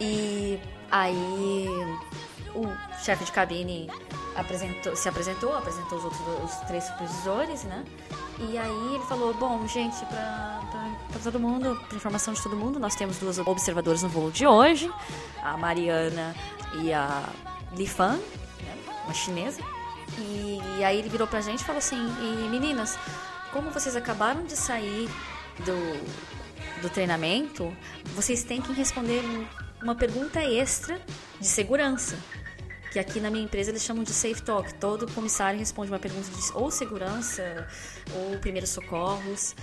E 0.00 0.58
aí 0.90 1.66
o 2.54 2.66
chefe 3.02 3.24
de 3.24 3.32
cabine 3.32 3.90
apresentou, 4.36 4.96
se 4.96 5.08
apresentou, 5.08 5.56
apresentou 5.56 5.98
os 5.98 6.04
outros 6.04 6.20
os 6.44 6.56
três 6.66 6.84
supervisores, 6.84 7.64
né? 7.64 7.84
E 8.38 8.58
aí 8.58 8.94
ele 8.94 9.04
falou: 9.04 9.32
Bom, 9.34 9.66
gente, 9.66 9.96
pra, 10.06 10.60
todo 11.22 11.38
mundo, 11.38 11.78
pra 11.88 11.96
informação 11.96 12.34
de 12.34 12.42
todo 12.42 12.56
mundo, 12.56 12.78
nós 12.78 12.94
temos 12.94 13.18
duas 13.18 13.38
observadoras 13.38 14.02
no 14.02 14.08
voo 14.08 14.30
de 14.30 14.46
hoje, 14.46 14.90
a 15.42 15.56
Mariana 15.56 16.34
e 16.82 16.92
a 16.92 17.28
Li 17.76 17.86
Fan, 17.86 18.16
né? 18.16 18.76
uma 19.04 19.14
chinesa. 19.14 19.62
E, 20.18 20.60
e, 20.78 20.84
aí 20.84 20.98
ele 20.98 21.08
virou 21.08 21.26
pra 21.26 21.40
gente 21.40 21.60
e 21.60 21.64
falou 21.64 21.78
assim: 21.78 21.96
e 21.96 22.48
meninas, 22.48 22.98
como 23.52 23.70
vocês 23.70 23.96
acabaram 23.96 24.44
de 24.44 24.56
sair 24.56 25.08
do, 25.58 26.82
do 26.82 26.90
treinamento, 26.90 27.74
vocês 28.14 28.44
têm 28.44 28.60
que 28.60 28.72
responder 28.72 29.22
uma 29.82 29.94
pergunta 29.94 30.40
extra 30.42 31.00
de 31.40 31.46
segurança 31.46 32.16
que 32.94 32.98
aqui 33.00 33.18
na 33.18 33.28
minha 33.28 33.44
empresa 33.44 33.72
eles 33.72 33.82
chamam 33.82 34.04
de 34.04 34.12
Safe 34.12 34.40
Talk. 34.40 34.72
Todo 34.74 35.10
comissário 35.12 35.58
responde 35.58 35.90
uma 35.90 35.98
pergunta 35.98 36.30
de 36.30 36.52
ou 36.54 36.70
segurança 36.70 37.66
ou 38.14 38.38
primeiros 38.38 38.70
socorros 38.70 39.56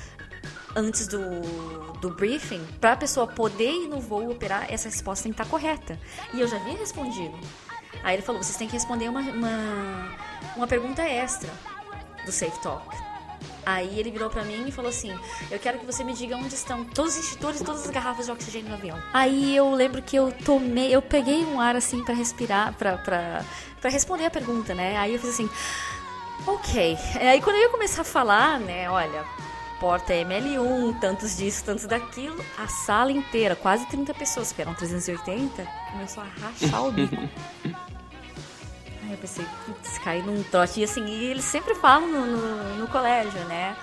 antes 0.76 1.07
do, 1.07 1.19
do 1.99 2.09
briefing, 2.11 2.65
para 2.80 2.93
a 2.93 2.97
pessoa 2.97 3.27
poder 3.27 3.72
ir 3.72 3.88
no 3.88 3.99
voo 3.99 4.30
operar, 4.30 4.72
essa 4.72 4.89
resposta 4.89 5.23
tem 5.23 5.31
que 5.34 5.41
estar 5.41 5.49
correta. 5.49 5.99
E 6.34 6.41
eu 6.41 6.47
já 6.47 6.57
havia 6.57 6.77
respondido. 6.77 7.38
Aí 8.03 8.15
ele 8.15 8.22
falou: 8.22 8.41
vocês 8.41 8.57
têm 8.57 8.68
que 8.68 8.73
responder 8.73 9.09
uma, 9.09 9.22
uma, 9.22 10.18
uma 10.55 10.68
pergunta 10.68 11.01
extra 11.01 11.49
do 12.26 12.31
Safe 12.31 12.59
Talk. 12.61 12.85
Aí 13.65 13.99
ele 13.99 14.09
virou 14.09 14.30
para 14.30 14.43
mim 14.43 14.68
e 14.68 14.72
falou 14.72 14.89
assim: 14.89 15.18
Eu 15.49 15.59
quero 15.59 15.80
que 15.80 15.85
você 15.85 16.03
me 16.03 16.13
diga 16.13 16.35
onde 16.35 16.53
estão 16.53 16.84
todos 16.84 17.15
os 17.15 17.23
extintores 17.23 17.61
e 17.61 17.63
todas 17.63 17.85
as 17.85 17.89
garrafas 17.91 18.26
de 18.26 18.31
oxigênio 18.31 18.69
no 18.69 18.76
avião. 18.76 19.01
Aí 19.13 19.55
eu 19.55 19.72
lembro 19.72 20.01
que 20.01 20.15
eu 20.15 20.31
tomei, 20.43 20.93
eu 20.93 21.01
peguei 21.01 21.45
um 21.45 21.59
ar 21.59 21.76
assim 21.76 22.03
para 22.03 22.13
respirar, 22.13 22.73
pra 22.73 23.43
responder 23.84 24.26
a 24.26 24.31
pergunta, 24.31 24.73
né? 24.73 24.97
Aí 24.97 25.13
eu 25.13 25.19
fiz 25.19 25.30
assim: 25.31 25.49
Ok. 26.47 26.97
Aí 27.19 27.39
quando 27.41 27.57
eu 27.57 27.63
ia 27.63 27.69
começar 27.69 28.01
a 28.01 28.05
falar, 28.05 28.59
né? 28.59 28.89
Olha, 28.89 29.26
porta 29.81 30.13
ML1, 30.13 30.99
tantos 30.99 31.35
disso, 31.35 31.63
tantos 31.65 31.87
daquilo, 31.87 32.45
a 32.55 32.67
sala 32.67 33.11
inteira, 33.11 33.55
quase 33.55 33.83
30 33.87 34.13
pessoas, 34.13 34.51
que 34.51 34.61
eram 34.61 34.75
380, 34.75 35.67
começou 35.91 36.21
a 36.21 36.27
rachar 36.27 36.85
o 36.85 36.91
bico. 36.91 37.15
eu 39.09 39.17
pensei, 39.17 39.43
putz, 39.65 39.97
caí 39.97 40.21
num 40.21 40.43
trote. 40.43 40.81
E 40.81 40.83
assim, 40.83 41.03
e 41.03 41.25
eles 41.25 41.43
sempre 41.43 41.73
falam 41.73 42.07
no, 42.07 42.25
no, 42.25 42.75
no, 42.75 42.87
colégio, 42.89 43.43
né? 43.45 43.75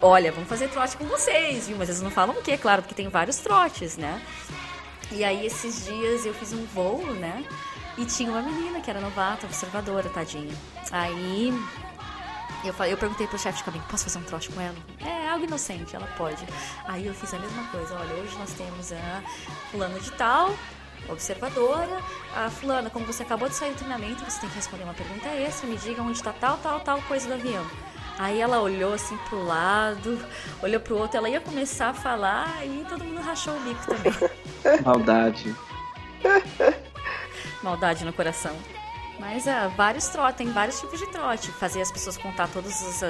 Olha, 0.00 0.32
vamos 0.32 0.48
fazer 0.48 0.68
trote 0.68 0.96
com 0.96 1.04
vocês, 1.04 1.68
viu? 1.68 1.76
Mas 1.76 1.90
eles 1.90 2.00
não 2.00 2.10
falam 2.10 2.34
o 2.34 2.42
quê, 2.42 2.56
claro, 2.56 2.80
porque 2.80 2.94
tem 2.94 3.08
vários 3.08 3.36
trotes, 3.36 3.98
né? 3.98 4.20
E 5.12 5.22
aí, 5.22 5.44
esses 5.44 5.84
dias 5.84 6.24
eu 6.24 6.32
fiz 6.32 6.54
um 6.54 6.64
voo, 6.64 7.04
né? 7.14 7.44
E 7.98 8.06
tinha 8.06 8.30
uma 8.30 8.42
menina 8.42 8.80
que 8.80 8.90
era 8.90 9.00
novata, 9.00 9.46
observadora, 9.46 10.08
tadinha. 10.08 10.54
Aí 10.90 11.52
eu, 12.66 12.74
falei, 12.74 12.92
eu 12.92 12.96
perguntei 12.96 13.26
pro 13.26 13.38
chefe 13.38 13.58
de 13.58 13.64
cabine, 13.64 13.84
posso 13.90 14.04
fazer 14.04 14.18
um 14.18 14.22
trote 14.22 14.50
com 14.50 14.60
ela? 14.60 14.76
É, 15.00 15.28
algo 15.28 15.44
inocente, 15.44 15.94
ela 15.94 16.06
pode. 16.16 16.44
Aí 16.86 17.06
eu 17.06 17.14
fiz 17.14 17.32
a 17.34 17.38
mesma 17.38 17.64
coisa, 17.68 17.94
olha, 17.94 18.14
hoje 18.14 18.36
nós 18.38 18.52
temos 18.54 18.92
a 18.92 19.22
fulano 19.70 19.98
de 20.00 20.10
tal, 20.12 20.54
observadora. 21.08 22.00
A 22.34 22.50
fulana, 22.50 22.90
como 22.90 23.04
você 23.06 23.22
acabou 23.22 23.48
de 23.48 23.54
sair 23.54 23.72
do 23.72 23.78
treinamento, 23.78 24.24
você 24.24 24.40
tem 24.40 24.48
que 24.48 24.56
responder 24.56 24.84
uma 24.84 24.94
pergunta 24.94 25.28
extra, 25.28 25.68
me 25.68 25.76
diga 25.76 26.02
onde 26.02 26.18
está 26.18 26.32
tal, 26.32 26.58
tal, 26.58 26.80
tal 26.80 27.00
coisa 27.02 27.26
do 27.28 27.34
avião. 27.34 27.64
Aí 28.18 28.40
ela 28.40 28.60
olhou 28.60 28.94
assim 28.94 29.16
pro 29.28 29.44
lado, 29.44 30.18
olhou 30.62 30.80
pro 30.80 30.96
outro, 30.96 31.18
ela 31.18 31.28
ia 31.28 31.40
começar 31.40 31.90
a 31.90 31.94
falar 31.94 32.64
e 32.64 32.84
todo 32.88 33.04
mundo 33.04 33.20
rachou 33.20 33.54
o 33.54 33.60
bico 33.60 33.86
também. 33.86 34.12
Maldade. 34.82 35.54
Maldade 37.62 38.04
no 38.04 38.12
coração. 38.12 38.56
Mas 39.18 39.46
uh, 39.46 39.70
vários 39.76 40.08
trotes, 40.08 40.36
tem 40.36 40.50
vários 40.52 40.78
tipos 40.80 40.98
de 40.98 41.06
trote. 41.06 41.50
Fazer 41.52 41.80
as 41.80 41.90
pessoas 41.90 42.16
contar 42.16 42.48
todos 42.48 42.80
os, 42.82 43.02
uh, 43.02 43.06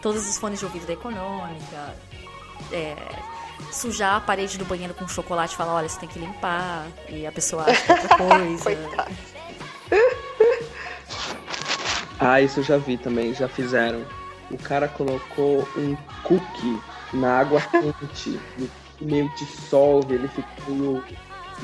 todos 0.00 0.28
os 0.28 0.38
fones 0.38 0.58
de 0.58 0.64
ouvido 0.64 0.86
da 0.86 0.92
econômica. 0.92 1.94
É, 2.72 2.96
sujar 3.72 4.16
a 4.16 4.20
parede 4.20 4.56
do 4.56 4.64
banheiro 4.64 4.94
com 4.94 5.06
chocolate 5.08 5.54
e 5.54 5.56
falar, 5.56 5.74
olha, 5.74 5.88
você 5.88 5.98
tem 5.98 6.08
que 6.08 6.18
limpar. 6.18 6.86
E 7.08 7.26
a 7.26 7.32
pessoa 7.32 7.64
acha 7.64 7.82
que 7.82 7.92
é 7.92 7.94
outra 7.94 8.16
coisa. 8.16 9.08
ah, 12.20 12.40
isso 12.40 12.60
eu 12.60 12.64
já 12.64 12.76
vi 12.76 12.96
também, 12.96 13.34
já 13.34 13.48
fizeram. 13.48 14.04
O 14.50 14.58
cara 14.58 14.88
colocou 14.88 15.66
um 15.76 15.96
cookie 16.22 16.80
na 17.12 17.40
água 17.40 17.60
quente, 17.60 18.38
meio 19.00 19.28
dissolve, 19.36 20.14
ele 20.14 20.28
ficou. 20.28 21.02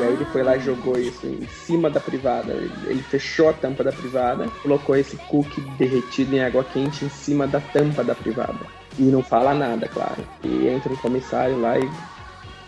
E 0.01 0.03
aí 0.03 0.15
ele 0.15 0.25
foi 0.25 0.43
lá 0.43 0.57
e 0.57 0.61
jogou 0.61 0.99
isso 0.99 1.27
em 1.27 1.47
cima 1.47 1.91
da 1.91 2.01
privada. 2.01 2.55
Ele 2.87 3.03
fechou 3.03 3.51
a 3.51 3.53
tampa 3.53 3.85
da 3.85 3.93
privada, 3.93 4.49
colocou 4.63 4.97
esse 4.97 5.15
cookie 5.29 5.61
derretido 5.77 6.35
em 6.35 6.41
água 6.41 6.65
quente 6.65 7.05
em 7.05 7.11
cima 7.11 7.47
da 7.47 7.61
tampa 7.61 8.03
da 8.03 8.15
privada. 8.15 8.59
E 8.99 9.03
não 9.03 9.23
fala 9.23 9.53
nada, 9.53 9.87
claro. 9.89 10.27
E 10.43 10.69
entra 10.69 10.91
um 10.91 10.97
comissário 10.97 11.61
lá 11.61 11.79
e 11.79 11.91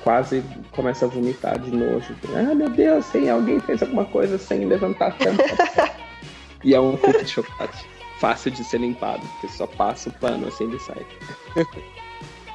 quase 0.05 0.45
começa 0.73 1.07
a 1.07 1.09
vomitar 1.09 1.59
de 1.59 1.71
nojo. 1.71 2.15
Ah, 2.37 2.55
meu 2.55 2.69
Deus, 2.69 3.07
tem 3.07 3.31
alguém 3.31 3.59
fez 3.61 3.83
alguma 3.83 4.05
coisa 4.05 4.37
sem 4.37 4.67
levantar 4.67 5.09
a 5.09 5.13
tampa. 5.13 5.95
e 6.63 6.75
é 6.75 6.81
um 6.81 6.99
cookie 6.99 7.25
de 7.25 7.31
chocolate. 7.31 7.87
Fácil 8.19 8.51
de 8.51 8.63
ser 8.63 8.79
limpado, 8.79 9.27
porque 9.27 9.49
só 9.49 9.67
passa 9.67 10.11
o 10.11 10.13
pano 10.13 10.49
assim 10.49 10.65
ele 10.65 10.79
sai. 10.79 11.05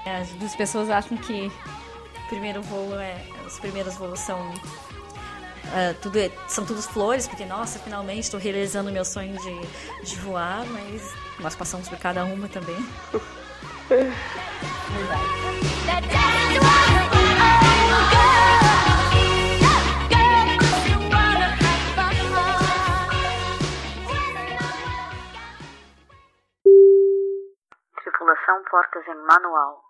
É, 0.05 0.17
as 0.17 0.55
pessoas 0.55 0.89
acham 0.89 1.17
que 1.17 1.51
o 2.25 2.29
primeiro 2.29 2.61
voo 2.61 2.93
é. 2.99 3.17
Os 3.47 3.59
primeiros 3.59 3.95
voos 3.95 4.19
são. 4.19 4.37
Uh, 4.49 5.93
tudo 6.01 6.19
é, 6.19 6.29
são 6.47 6.65
todos 6.65 6.85
flores, 6.85 7.27
porque 7.27 7.45
nossa, 7.45 7.79
finalmente 7.79 8.23
estou 8.23 8.39
realizando 8.39 8.91
meu 8.91 9.03
sonho 9.05 9.37
de, 9.37 10.05
de 10.05 10.15
voar, 10.19 10.65
mas 10.65 11.13
nós 11.39 11.55
passamos 11.55 11.87
por 11.89 11.97
cada 11.97 12.25
uma 12.25 12.47
também. 12.49 12.75
Tripulação 28.03 28.63
portas 28.69 29.07
em 29.07 29.25
manual. 29.25 29.86